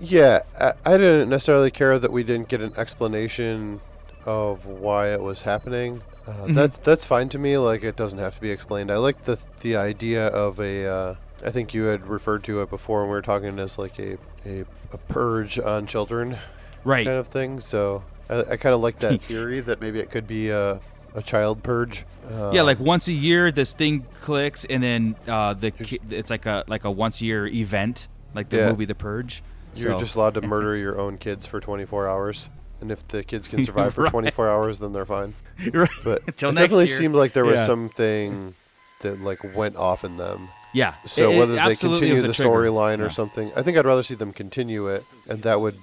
Yeah, 0.00 0.40
I, 0.60 0.72
I 0.84 0.96
didn't 0.96 1.28
necessarily 1.28 1.70
care 1.70 1.98
that 1.98 2.12
we 2.12 2.22
didn't 2.22 2.48
get 2.48 2.60
an 2.60 2.72
explanation 2.76 3.80
of 4.24 4.66
why 4.66 5.08
it 5.12 5.20
was 5.22 5.42
happening. 5.42 6.02
Uh, 6.26 6.32
Mhm. 6.46 6.54
That's 6.54 6.76
that's 6.78 7.04
fine 7.06 7.28
to 7.30 7.38
me. 7.38 7.56
Like 7.58 7.82
it 7.82 7.96
doesn't 7.96 8.18
have 8.18 8.34
to 8.34 8.40
be 8.40 8.50
explained. 8.50 8.90
I 8.90 8.96
like 8.96 9.24
the 9.24 9.38
the 9.60 9.76
idea 9.76 10.26
of 10.28 10.60
a. 10.60 10.86
Uh, 10.86 11.14
I 11.44 11.50
think 11.50 11.72
you 11.72 11.84
had 11.84 12.06
referred 12.06 12.42
to 12.44 12.60
it 12.62 12.68
before 12.70 13.00
when 13.00 13.08
we 13.10 13.14
were 13.14 13.22
talking 13.22 13.58
as 13.58 13.78
like 13.78 13.98
a 13.98 14.18
a, 14.44 14.60
a 14.92 14.98
purge 15.08 15.58
on 15.58 15.86
children, 15.86 16.36
Right. 16.84 17.06
Kind 17.06 17.18
of 17.18 17.28
thing. 17.28 17.60
So 17.60 18.04
I, 18.28 18.40
I 18.52 18.56
kind 18.56 18.74
of 18.74 18.80
like 18.80 18.98
that 19.00 19.20
theory 19.28 19.60
that 19.60 19.80
maybe 19.80 19.98
it 20.00 20.10
could 20.10 20.26
be 20.26 20.50
a 20.50 20.80
a 21.14 21.22
child 21.22 21.62
purge. 21.62 22.04
Uh, 22.30 22.50
yeah, 22.52 22.60
like 22.62 22.78
once 22.78 23.08
a 23.08 23.12
year, 23.14 23.50
this 23.50 23.72
thing 23.72 24.04
clicks, 24.22 24.66
and 24.66 24.82
then 24.82 25.16
uh, 25.26 25.54
the 25.54 25.70
ki- 25.70 26.00
it's 26.10 26.28
like 26.30 26.44
a 26.44 26.62
like 26.68 26.84
a 26.84 26.90
once 26.90 27.22
a 27.22 27.24
year 27.24 27.46
event, 27.46 28.06
like 28.34 28.50
the 28.50 28.58
Yeah. 28.58 28.68
movie 28.70 28.84
The 28.84 28.94
Purge. 28.94 29.42
You're 29.74 29.92
So- 29.92 29.98
just 30.00 30.14
allowed 30.14 30.34
to 30.34 30.40
murder 30.42 30.76
your 30.84 30.98
own 30.98 31.18
kids 31.18 31.46
for 31.46 31.60
24 31.60 32.08
hours. 32.08 32.48
And 32.80 32.92
if 32.92 33.06
the 33.08 33.24
kids 33.24 33.48
can 33.48 33.64
survive 33.68 33.94
for 33.94 34.02
Right. 34.02 34.10
24 34.10 34.48
hours, 34.48 34.78
then 34.78 34.92
they're 34.92 35.04
fine. 35.06 35.34
Right. 35.72 35.90
But 36.04 36.22
it 36.28 36.36
definitely 36.36 36.86
year. 36.86 36.96
seemed 36.96 37.14
like 37.16 37.32
there 37.32 37.44
was 37.44 37.60
Yeah. 37.60 37.66
something 37.66 38.54
that 39.00 39.20
like 39.20 39.56
went 39.56 39.76
off 39.76 40.04
in 40.04 40.16
them. 40.16 40.48
Yeah. 40.72 40.94
So 41.04 41.30
It- 41.30 41.34
it 41.34 41.38
whether 41.38 41.54
they 41.56 41.74
continue 41.76 42.20
the 42.20 42.28
storyline 42.28 42.98
Yeah. 42.98 43.04
or 43.06 43.10
something, 43.10 43.50
I 43.56 43.62
think 43.62 43.76
I'd 43.78 43.84
rather 43.86 44.02
see 44.04 44.14
them 44.14 44.32
continue 44.32 44.86
it, 44.88 45.04
and 45.28 45.42
that 45.42 45.60
would, 45.60 45.78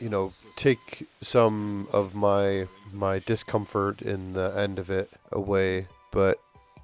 you 0.00 0.08
know, 0.08 0.32
take 0.56 1.06
some 1.20 1.86
of 1.92 2.14
my 2.14 2.66
my 2.92 3.18
discomfort 3.20 4.02
in 4.02 4.32
the 4.34 4.52
end 4.56 4.78
of 4.78 4.90
it 4.90 5.10
away. 5.30 5.86
But 6.10 6.38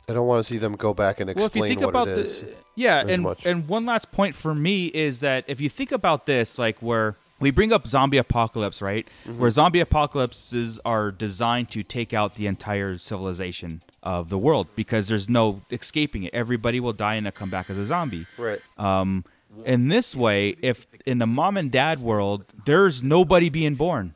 I 0.09 0.13
don't 0.15 0.27
want 0.27 0.39
to 0.41 0.45
see 0.45 0.57
them 0.59 0.75
go 0.77 0.95
back 0.95 1.21
and 1.21 1.29
Well, 1.35 1.47
explain 1.47 1.69
think 1.69 1.81
what 1.81 1.91
about 1.91 2.09
it 2.09 2.19
is. 2.19 2.41
the 2.43 2.55
yeah, 2.79 3.01
and 3.07 3.23
much. 3.23 3.45
and 3.45 3.69
one 3.69 3.85
last 3.87 4.11
point 4.13 4.35
for 4.35 4.55
me 4.55 4.87
is 4.87 5.21
that 5.21 5.45
if 5.49 5.61
you 5.61 5.69
think 5.69 5.93
about 5.93 6.27
this, 6.27 6.59
like 6.59 6.79
where 6.81 7.17
we 7.41 7.51
bring 7.51 7.73
up 7.73 7.87
zombie 7.87 8.17
apocalypse, 8.19 8.81
right? 8.83 9.07
Mm-hmm. 9.27 9.39
Where 9.39 9.51
zombie 9.51 9.81
apocalypses 9.81 10.81
are 10.85 11.11
designed 11.13 11.71
to 11.71 11.83
take 11.83 12.13
out 12.13 12.35
the 12.35 12.47
entire 12.47 12.99
civilization 12.99 13.83
of 14.03 14.29
the 14.29 14.39
world 14.39 14.67
because 14.75 15.09
there's 15.09 15.29
no 15.29 15.61
escaping 15.71 16.23
it. 16.25 16.35
Everybody 16.35 16.81
will 16.81 16.93
die 16.93 17.15
and 17.15 17.27
they'll 17.27 17.33
come 17.33 17.51
back 17.51 17.71
as 17.71 17.79
a 17.79 17.85
zombie. 17.85 18.27
Right. 18.37 18.61
Um, 18.77 19.25
in 19.65 19.89
this 19.89 20.15
way, 20.15 20.57
if 20.63 20.87
in 21.07 21.19
the 21.19 21.27
mom 21.27 21.57
and 21.57 21.71
dad 21.71 22.01
world, 22.01 22.45
there's 22.65 23.03
nobody 23.03 23.49
being 23.49 23.75
born. 23.75 24.15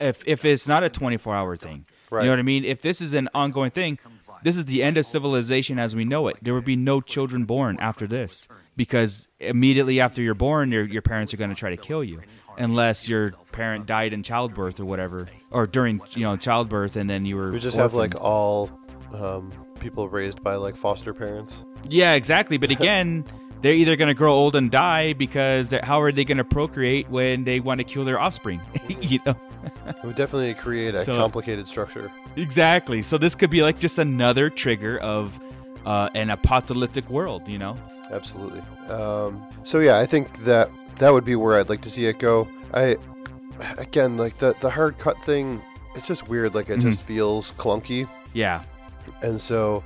If 0.00 0.22
if 0.26 0.44
it's 0.44 0.66
not 0.66 0.82
a 0.82 0.88
24 0.88 1.34
hour 1.34 1.56
thing, 1.56 1.86
Right. 2.10 2.22
you 2.22 2.26
know 2.26 2.32
what 2.32 2.38
I 2.38 2.42
mean. 2.42 2.64
If 2.64 2.82
this 2.82 3.00
is 3.00 3.14
an 3.14 3.28
ongoing 3.34 3.70
thing, 3.70 3.98
this 4.42 4.56
is 4.56 4.64
the 4.66 4.82
end 4.82 4.98
of 4.98 5.06
civilization 5.06 5.78
as 5.78 5.94
we 5.94 6.04
know 6.04 6.28
it. 6.28 6.36
There 6.42 6.54
would 6.54 6.64
be 6.64 6.76
no 6.76 7.00
children 7.00 7.44
born 7.44 7.76
after 7.80 8.06
this 8.06 8.48
because 8.76 9.28
immediately 9.40 10.00
after 10.00 10.22
you're 10.22 10.34
born, 10.34 10.72
your 10.72 10.84
your 10.84 11.02
parents 11.02 11.32
are 11.34 11.36
going 11.36 11.50
to 11.50 11.56
try 11.56 11.70
to 11.70 11.76
kill 11.76 12.04
you, 12.04 12.20
unless 12.58 13.08
your 13.08 13.32
parent 13.52 13.86
died 13.86 14.12
in 14.12 14.22
childbirth 14.22 14.80
or 14.80 14.84
whatever, 14.84 15.28
or 15.50 15.66
during 15.66 16.00
you 16.10 16.22
know 16.22 16.36
childbirth, 16.36 16.96
and 16.96 17.08
then 17.08 17.24
you 17.24 17.36
were. 17.36 17.50
We 17.50 17.60
just 17.60 17.76
have 17.76 17.94
like 17.94 18.14
all 18.14 18.70
um, 19.12 19.52
people 19.80 20.08
raised 20.08 20.42
by 20.42 20.56
like 20.56 20.76
foster 20.76 21.14
parents. 21.14 21.64
Yeah, 21.88 22.14
exactly. 22.14 22.56
But 22.56 22.70
again, 22.70 23.24
they're 23.66 23.74
either 23.74 23.96
going 23.96 24.06
to 24.06 24.14
grow 24.14 24.32
old 24.32 24.54
and 24.54 24.70
die 24.70 25.12
because 25.12 25.74
how 25.82 26.00
are 26.00 26.12
they 26.12 26.24
going 26.24 26.38
to 26.38 26.44
procreate 26.44 27.10
when 27.10 27.42
they 27.42 27.58
want 27.58 27.78
to 27.78 27.84
kill 27.84 28.04
their 28.04 28.20
offspring? 28.20 28.60
you 29.00 29.18
know. 29.26 29.34
It 29.88 30.04
would 30.04 30.14
definitely 30.14 30.54
create 30.54 30.94
a 30.94 31.04
So- 31.04 31.14
complicated 31.14 31.66
structure. 31.66 32.08
Exactly. 32.36 33.02
So 33.02 33.18
this 33.18 33.34
could 33.34 33.50
be 33.50 33.62
like 33.62 33.80
just 33.80 33.98
another 33.98 34.50
trigger 34.50 34.98
of 34.98 35.36
uh, 35.84 36.10
an 36.14 36.30
apocalyptic 36.30 37.10
world. 37.10 37.48
You 37.48 37.58
know. 37.58 37.76
Absolutely. 38.12 38.60
Um, 38.88 39.44
so 39.64 39.80
yeah, 39.80 39.98
I 39.98 40.06
think 40.06 40.44
that 40.44 40.70
that 41.00 41.10
would 41.12 41.24
be 41.24 41.34
where 41.34 41.58
I'd 41.58 41.68
like 41.68 41.80
to 41.80 41.90
see 41.90 42.06
it 42.06 42.20
go. 42.20 42.46
I 42.72 42.96
again 43.78 44.16
like 44.16 44.38
the 44.38 44.54
the 44.60 44.70
hard 44.70 44.96
cut 44.98 45.20
thing. 45.24 45.60
It's 45.96 46.06
just 46.06 46.28
weird. 46.28 46.54
Like 46.54 46.68
it 46.70 46.78
Mhm. 46.78 46.82
just 46.82 47.00
feels 47.02 47.50
clunky, 47.52 48.06
Yeah. 48.32 48.62
and 49.22 49.40
so 49.40 49.82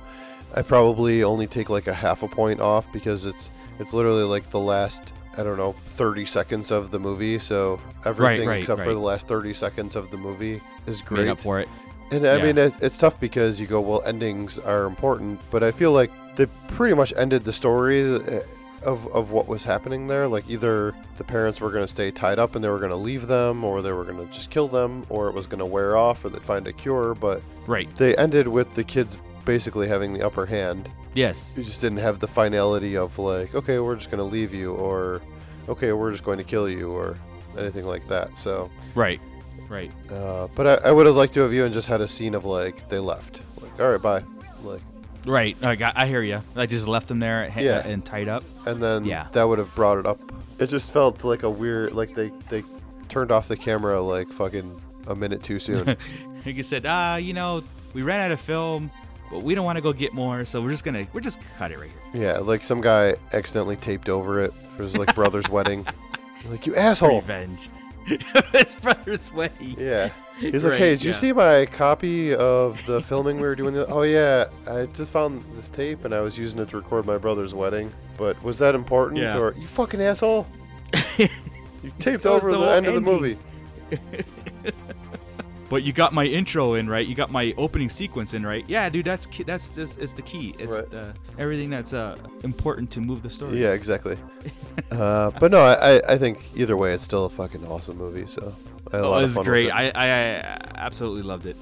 I 0.53 0.61
probably 0.61 1.23
only 1.23 1.47
take 1.47 1.69
like 1.69 1.87
a 1.87 1.93
half 1.93 2.21
a 2.21 2.27
point 2.27 2.59
off 2.59 2.85
because 2.91 3.25
it's 3.25 3.49
it's 3.81 3.93
literally 3.93 4.23
like 4.23 4.49
the 4.51 4.59
last 4.59 5.11
I 5.37 5.43
don't 5.43 5.57
know 5.57 5.71
30 5.71 6.25
seconds 6.25 6.71
of 6.71 6.91
the 6.91 6.99
movie. 6.99 7.39
So 7.39 7.79
everything 8.05 8.47
right, 8.47 8.59
except 8.61 8.81
for 8.83 8.93
the 8.93 8.99
last 8.99 9.27
30 9.27 9.53
seconds 9.53 9.95
of 9.95 10.11
the 10.11 10.17
movie 10.17 10.61
is 10.87 10.99
Made 11.01 11.07
great. 11.07 11.27
up 11.29 11.39
for 11.39 11.59
it. 11.59 11.69
And 12.11 12.25
I 12.27 12.35
Yeah. 12.37 12.43
mean, 12.43 12.57
it, 12.57 12.73
it's 12.81 12.97
tough 12.97 13.17
because 13.19 13.59
you 13.61 13.67
go, 13.67 13.79
well, 13.79 14.01
endings 14.05 14.59
are 14.59 14.85
important, 14.85 15.39
but 15.49 15.63
I 15.63 15.71
feel 15.71 15.93
like 15.93 16.11
they 16.35 16.47
pretty 16.67 16.93
much 16.95 17.13
ended 17.17 17.43
the 17.45 17.53
story. 17.53 18.03
Uh, 18.15 18.41
of, 18.83 19.05
of 19.13 19.29
what 19.29 19.47
was 19.47 19.63
happening 19.63 20.07
there. 20.07 20.27
Like 20.27 20.49
either 20.49 20.95
the 21.19 21.23
parents 21.23 21.61
were 21.61 21.69
going 21.69 21.83
to 21.83 21.87
stay 21.87 22.09
tied 22.09 22.39
up 22.39 22.55
and 22.55 22.63
they 22.63 22.67
were 22.69 22.79
going 22.79 22.89
to 22.89 22.95
leave 22.95 23.27
them, 23.27 23.63
or 23.63 23.83
they 23.83 23.91
were 23.91 24.03
going 24.03 24.17
to 24.17 24.33
just 24.33 24.49
kill 24.49 24.67
them, 24.67 25.05
or 25.07 25.27
it 25.27 25.35
was 25.35 25.45
going 25.45 25.59
to 25.59 25.67
wear 25.67 25.95
off, 25.95 26.25
or 26.25 26.29
they'd 26.29 26.41
find 26.41 26.65
a 26.65 26.73
cure. 26.73 27.13
But 27.13 27.43
Right. 27.67 27.87
they 27.97 28.15
ended 28.15 28.47
with 28.47 28.73
the 28.73 28.83
kids 28.83 29.19
basically 29.45 29.87
having 29.87 30.13
the 30.13 30.25
upper 30.25 30.45
hand. 30.45 30.89
Yes. 31.13 31.51
You 31.57 31.63
just 31.63 31.81
didn't 31.81 31.99
have 31.99 32.19
the 32.19 32.27
finality 32.27 32.95
of 32.97 33.17
like, 33.19 33.53
okay, 33.55 33.79
we're 33.79 33.95
just 33.95 34.09
going 34.11 34.19
to 34.19 34.23
leave 34.29 34.53
you, 34.53 34.73
or 34.73 35.21
okay, 35.69 35.91
we're 35.93 36.11
just 36.11 36.23
going 36.23 36.37
to 36.37 36.43
kill 36.43 36.69
you, 36.69 36.91
or 36.91 37.17
anything 37.57 37.85
like 37.85 38.07
that. 38.07 38.37
So, 38.37 38.69
Right. 38.95 39.19
Right. 39.69 39.91
uh, 40.11 40.47
but 40.55 40.67
I, 40.85 40.89
I 40.89 40.91
would 40.91 41.05
have 41.05 41.15
liked 41.15 41.33
to 41.35 41.41
have 41.41 41.53
even 41.53 41.71
just 41.73 41.87
had 41.87 42.01
a 42.01 42.07
scene 42.07 42.33
of 42.35 42.45
like 42.45 42.87
they 42.89 42.99
left, 42.99 43.41
like 43.61 43.79
all 43.79 43.91
right, 43.91 44.01
bye, 44.01 44.23
like, 44.63 44.81
Right. 45.25 45.55
I 45.63 45.75
got. 45.75 45.95
I 45.97 46.07
hear 46.07 46.23
you. 46.23 46.39
I 46.55 46.65
just 46.65 46.87
left 46.87 47.07
them 47.07 47.19
there 47.19 47.47
ha- 47.49 47.59
Yeah. 47.61 47.85
and 47.87 48.03
tied 48.03 48.27
up. 48.27 48.43
and 48.65 48.81
then 48.81 49.05
Yeah. 49.05 49.27
that 49.33 49.43
would 49.43 49.59
have 49.59 49.73
brought 49.75 49.97
it 49.99 50.05
up. 50.05 50.19
It 50.59 50.67
just 50.67 50.91
felt 50.91 51.23
like 51.23 51.43
a 51.43 51.49
weird, 51.49 51.93
like 51.93 52.15
they 52.15 52.31
they 52.49 52.63
turned 53.09 53.31
off 53.31 53.47
the 53.47 53.55
camera 53.57 54.01
like 54.01 54.31
fucking 54.33 54.81
a 55.07 55.15
minute 55.15 55.43
too 55.43 55.59
soon. 55.59 55.95
Like 56.45 56.55
you 56.55 56.63
said, 56.63 56.87
ah, 56.87 57.17
you 57.17 57.33
know, 57.33 57.61
we 57.93 58.01
ran 58.01 58.19
out 58.21 58.31
of 58.31 58.39
film, 58.39 58.89
but 59.31 59.41
we 59.43 59.55
don't 59.55 59.65
want 59.65 59.77
to 59.77 59.81
go 59.81 59.93
get 59.93 60.13
more, 60.13 60.45
so 60.45 60.61
we're 60.61 60.71
just 60.71 60.83
gonna 60.83 61.07
we're 61.13 61.21
just 61.21 61.39
cut 61.57 61.71
it 61.71 61.79
right 61.79 61.89
here. 62.13 62.23
yeah, 62.23 62.37
like 62.37 62.63
some 62.63 62.81
guy 62.81 63.15
accidentally 63.33 63.77
taped 63.77 64.09
over 64.09 64.39
it 64.41 64.53
for 64.75 64.83
his 64.83 64.97
like 64.97 65.15
brother's 65.15 65.49
wedding. 65.49 65.87
Like 66.49 66.67
you 66.67 66.75
asshole. 66.75 67.21
Revenge. 67.21 67.69
His 68.51 68.73
brother's 68.81 69.31
wedding. 69.31 69.75
Yeah. 69.77 70.09
He's 70.39 70.65
like, 70.65 70.79
hey, 70.79 70.95
did 70.95 71.03
you 71.05 71.13
see 71.13 71.31
my 71.33 71.67
copy 71.67 72.33
of 72.33 72.83
the 72.87 72.99
filming 72.99 73.35
we 73.37 73.43
were 73.43 73.53
doing? 73.55 73.75
The- 73.75 73.85
oh 73.85 74.01
yeah, 74.01 74.45
I 74.67 74.87
just 74.87 75.11
found 75.11 75.43
this 75.55 75.69
tape 75.69 76.03
and 76.03 76.13
I 76.13 76.21
was 76.21 76.35
using 76.35 76.59
it 76.61 76.69
to 76.71 76.77
record 76.77 77.05
my 77.05 77.19
brother's 77.19 77.53
wedding. 77.53 77.93
But 78.17 78.41
was 78.43 78.57
that 78.57 78.73
important? 78.73 79.19
Yeah. 79.21 79.37
Or 79.37 79.53
you 79.53 79.67
fucking 79.67 80.01
asshole? 80.01 80.47
you 81.19 81.29
taped 81.99 82.25
over 82.25 82.51
the 82.51 82.57
the, 82.57 82.71
end 82.71 82.87
of 82.87 82.95
the 82.95 83.01
movie. 83.01 83.37
But 85.71 85.83
you 85.83 85.93
got 85.93 86.11
my 86.13 86.25
intro 86.25 86.73
in 86.73 86.89
right. 86.89 87.07
You 87.07 87.15
got 87.15 87.31
my 87.31 87.53
opening 87.57 87.89
sequence 87.89 88.33
in 88.33 88.45
right. 88.45 88.65
Yeah, 88.67 88.89
dude, 88.89 89.05
that's 89.05 89.25
key. 89.25 89.43
that's 89.43 89.69
this 89.69 89.95
is 89.95 90.13
the 90.13 90.21
key. 90.21 90.53
It's 90.59 90.69
Right. 90.79 90.93
uh, 90.93 91.13
everything 91.39 91.69
that's 91.69 91.93
uh, 91.93 92.17
important 92.43 92.91
to 92.91 92.99
move 92.99 93.23
the 93.23 93.29
story. 93.29 93.57
Yeah, 93.61 93.71
exactly. 93.71 94.17
uh, 94.91 95.31
but 95.39 95.49
no, 95.49 95.61
I, 95.61 96.01
I- 96.13 96.17
think 96.17 96.43
either 96.55 96.75
way, 96.75 96.93
it's 96.93 97.05
still 97.05 97.23
a 97.23 97.29
fucking 97.29 97.65
awesome 97.67 97.97
movie. 97.97 98.25
So 98.27 98.53
I 98.91 98.97
had 98.97 99.05
Oh, 99.05 99.17
it 99.19 99.23
was 99.23 99.37
great. 99.37 99.67
It. 99.67 99.71
I, 99.71 99.91
I 99.95 100.07
I 100.39 100.61
absolutely 100.75 101.23
loved 101.23 101.45
it. 101.45 101.55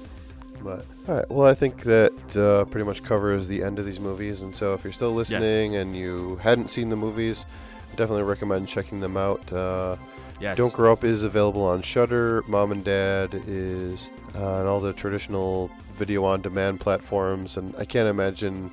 But 0.60 0.84
all 1.06 1.14
right, 1.14 1.30
well, 1.30 1.48
I 1.48 1.54
think 1.54 1.84
that 1.84 2.36
uh, 2.36 2.64
pretty 2.64 2.84
much 2.84 3.04
covers 3.04 3.46
the 3.46 3.62
end 3.62 3.78
of 3.78 3.86
these 3.86 4.00
movies. 4.00 4.42
And 4.42 4.52
so, 4.52 4.74
if 4.74 4.82
you're 4.82 4.92
still 4.92 5.14
listening 5.14 5.76
and 5.76 5.94
you 5.96 6.36
hadn't 6.42 6.68
seen 6.68 6.90
the 6.90 6.96
movies, 6.96 7.46
I 7.92 7.94
definitely 7.94 8.24
recommend 8.24 8.66
checking 8.66 8.98
them 8.98 9.16
out. 9.16 9.52
Yes. 10.40 10.56
Don't 10.56 10.72
Grow 10.72 10.92
Up 10.92 11.04
is 11.04 11.22
available 11.22 11.62
on 11.62 11.82
Shudder. 11.82 12.42
Mom 12.46 12.72
and 12.72 12.82
Dad 12.82 13.42
is 13.46 14.10
uh, 14.34 14.60
on 14.60 14.66
all 14.66 14.80
the 14.80 14.92
traditional 14.94 15.70
video 15.92 16.24
on 16.24 16.40
demand 16.40 16.80
platforms, 16.80 17.56
and 17.58 17.74
I 17.76 17.84
can't 17.84 18.08
imagine 18.08 18.70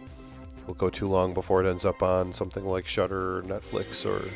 it'll 0.63 0.75
go 0.75 0.89
too 0.89 1.07
long 1.07 1.33
before 1.33 1.63
it 1.65 1.69
ends 1.69 1.83
up 1.85 2.01
on 2.01 2.33
something 2.33 2.65
like 2.65 2.87
Shudder 2.87 3.39
or 3.39 3.41
Netflix 3.43 4.05
or 4.05 4.29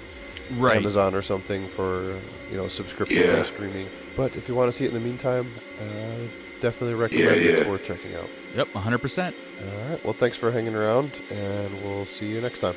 Right. 0.57 0.75
Amazon 0.75 1.15
or 1.15 1.21
something 1.21 1.69
for 1.69 2.19
you 2.49 2.57
know 2.57 2.67
subscription 2.67 3.23
Yeah. 3.23 3.43
streaming. 3.43 3.87
But 4.17 4.35
if 4.35 4.49
you 4.49 4.55
want 4.55 4.67
to 4.69 4.77
see 4.77 4.83
it 4.83 4.89
in 4.89 4.93
the 4.95 4.99
meantime, 4.99 5.53
uh, 5.79 6.27
definitely 6.59 6.95
recommend 6.95 7.41
Yeah, 7.41 7.51
it's 7.51 7.67
worth 7.69 7.85
checking 7.85 8.13
out. 8.15 8.27
Yep, 8.57 8.73
100. 8.75 8.97
percent 8.97 9.35
All 9.61 9.89
right. 9.89 10.03
Well, 10.03 10.13
thanks 10.13 10.37
for 10.37 10.51
hanging 10.51 10.75
around, 10.75 11.21
and 11.31 11.81
we'll 11.83 12.05
see 12.05 12.25
you 12.27 12.41
next 12.41 12.59
time. 12.59 12.75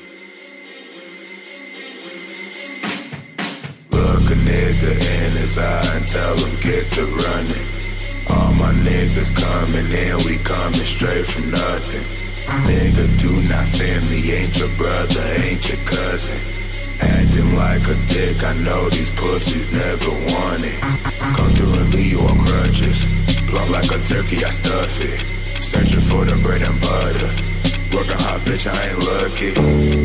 A 4.35 4.37
nigga 4.37 4.93
in 5.23 5.33
his 5.37 5.59
eye 5.59 5.97
and 5.97 6.09
tell 6.09 6.37
him 6.37 6.55
get 6.61 6.91
the 6.91 7.05
running. 7.23 7.67
All 8.29 8.53
my 8.55 8.73
niggas 8.73 9.33
coming 9.35 9.91
in, 9.91 10.17
we 10.27 10.39
coming 10.39 10.89
straight 10.95 11.27
from 11.27 11.51
nothing. 11.51 12.05
Nigga, 12.69 13.07
do 13.19 13.33
not 13.49 13.69
fear 13.69 14.01
me, 14.03 14.33
ain't 14.33 14.59
your 14.59 14.73
brother, 14.77 15.21
ain't 15.43 15.69
your 15.69 15.79
cousin. 15.87 16.41
Acting 17.01 17.55
like 17.57 17.87
a 17.89 17.97
dick, 18.07 18.43
I 18.43 18.55
know 18.55 18.89
these 18.91 19.13
pussies 19.13 19.71
never 19.71 20.11
want 20.11 20.65
it. 20.65 20.81
Come 21.37 21.53
through 21.55 21.75
and 21.81 21.95
leave 21.95 22.13
you 22.13 22.21
on 22.21 22.39
crutches. 22.47 23.07
Plump 23.49 23.71
like 23.71 23.91
a 23.91 24.01
turkey, 24.05 24.45
I 24.45 24.51
stuff 24.51 25.01
it. 25.01 25.19
Searching 25.63 26.01
for 26.01 26.25
the 26.25 26.37
bread 26.43 26.63
and 26.63 26.81
butter. 26.81 27.31
Working 27.95 28.21
hard, 28.27 28.43
bitch, 28.43 28.67
I 28.67 28.79
ain't 28.89 29.01
lucky. 29.11 29.53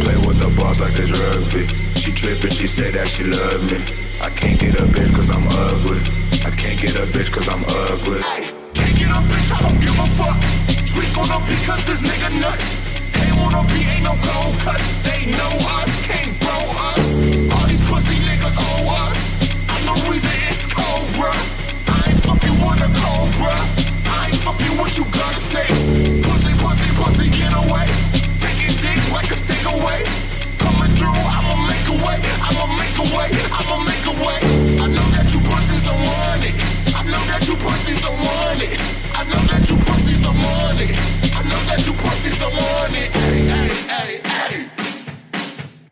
Play 0.03 0.17
with 0.27 0.39
the 0.39 0.49
boss 0.57 0.79
like 0.79 0.97
it's 0.97 1.11
rugby. 1.11 1.88
She 2.09 2.15
trippin', 2.15 2.49
she 2.49 2.65
said 2.65 2.95
that 2.95 3.05
she 3.07 3.23
love 3.23 3.61
me. 3.69 3.77
I 4.17 4.33
can't 4.33 4.57
get 4.57 4.73
a 4.81 4.89
bitch 4.89 5.13
cause 5.13 5.29
I'm 5.29 5.45
ugly. 5.45 6.01
I 6.41 6.49
can't 6.57 6.81
get 6.81 6.97
a 6.97 7.05
bitch 7.05 7.29
cause 7.29 7.45
I'm 7.45 7.61
ugly. 7.61 8.25
Can't 8.73 8.97
get 8.97 9.13
a 9.13 9.21
bitch, 9.29 9.49
I 9.53 9.61
don't 9.61 9.77
give 9.77 9.93
a 9.93 10.09
fuck. 10.17 10.33
Tweak 10.89 11.13
on 11.21 11.29
up 11.29 11.45
because 11.45 11.85
this 11.85 12.01
nigga 12.01 12.33
nuts. 12.41 12.65
Ain't 13.13 13.37
wanna 13.37 13.61
be, 13.69 13.85
ain't 13.85 14.09
no 14.09 14.17
cold 14.25 14.57
cut. 14.65 14.81
They 15.05 15.29
know 15.29 15.53
us, 15.77 15.93
can't 16.01 16.33
bro 16.41 16.57
us. 16.97 17.07
All 17.53 17.65
these 17.69 17.83
pussy 17.85 18.17
niggas 18.25 18.57
owe 18.57 18.89
us. 19.05 19.21
I'm 19.69 19.83
the 19.93 20.09
reason 20.09 20.33
it's 20.49 20.65
cold, 20.65 21.05
bruh. 21.13 21.37
I 21.93 22.09
ain't 22.09 22.21
fucking 22.25 22.57
with 22.57 22.89
a 22.89 22.89
cobra. 22.89 23.53
I 24.17 24.33
ain't 24.33 24.41
fucking 24.41 24.81
with 24.81 24.97
you 24.97 25.05
gun 25.13 25.35
snakes. 25.37 25.85
Pussy, 26.25 26.57
pussy, 26.57 26.89
pussy, 26.97 27.29
get 27.29 27.53
away. 27.53 27.85
Taking 28.41 28.73
dick 28.81 28.97
like 29.13 29.29
a 29.29 29.37
stick 29.37 29.61
away 29.69 30.18
way, 32.09 32.19
I'ma 32.41 32.65
make 32.77 32.97
a 32.97 33.07
way, 33.17 33.29
I'ma 33.51 33.77
make 33.83 34.05
a 34.05 34.15
way. 34.25 34.39
I 34.83 34.87
know 34.87 35.07
that 35.15 35.27
you 35.33 35.39
pussies 35.41 35.83
don't 35.83 36.01
want 36.09 36.43
it. 36.45 36.55
I 36.95 37.03
know 37.03 37.23
that 37.31 37.47
you 37.47 37.55
pussies 37.55 38.01
don't 38.01 38.19
want 38.19 38.63
it. 38.63 38.98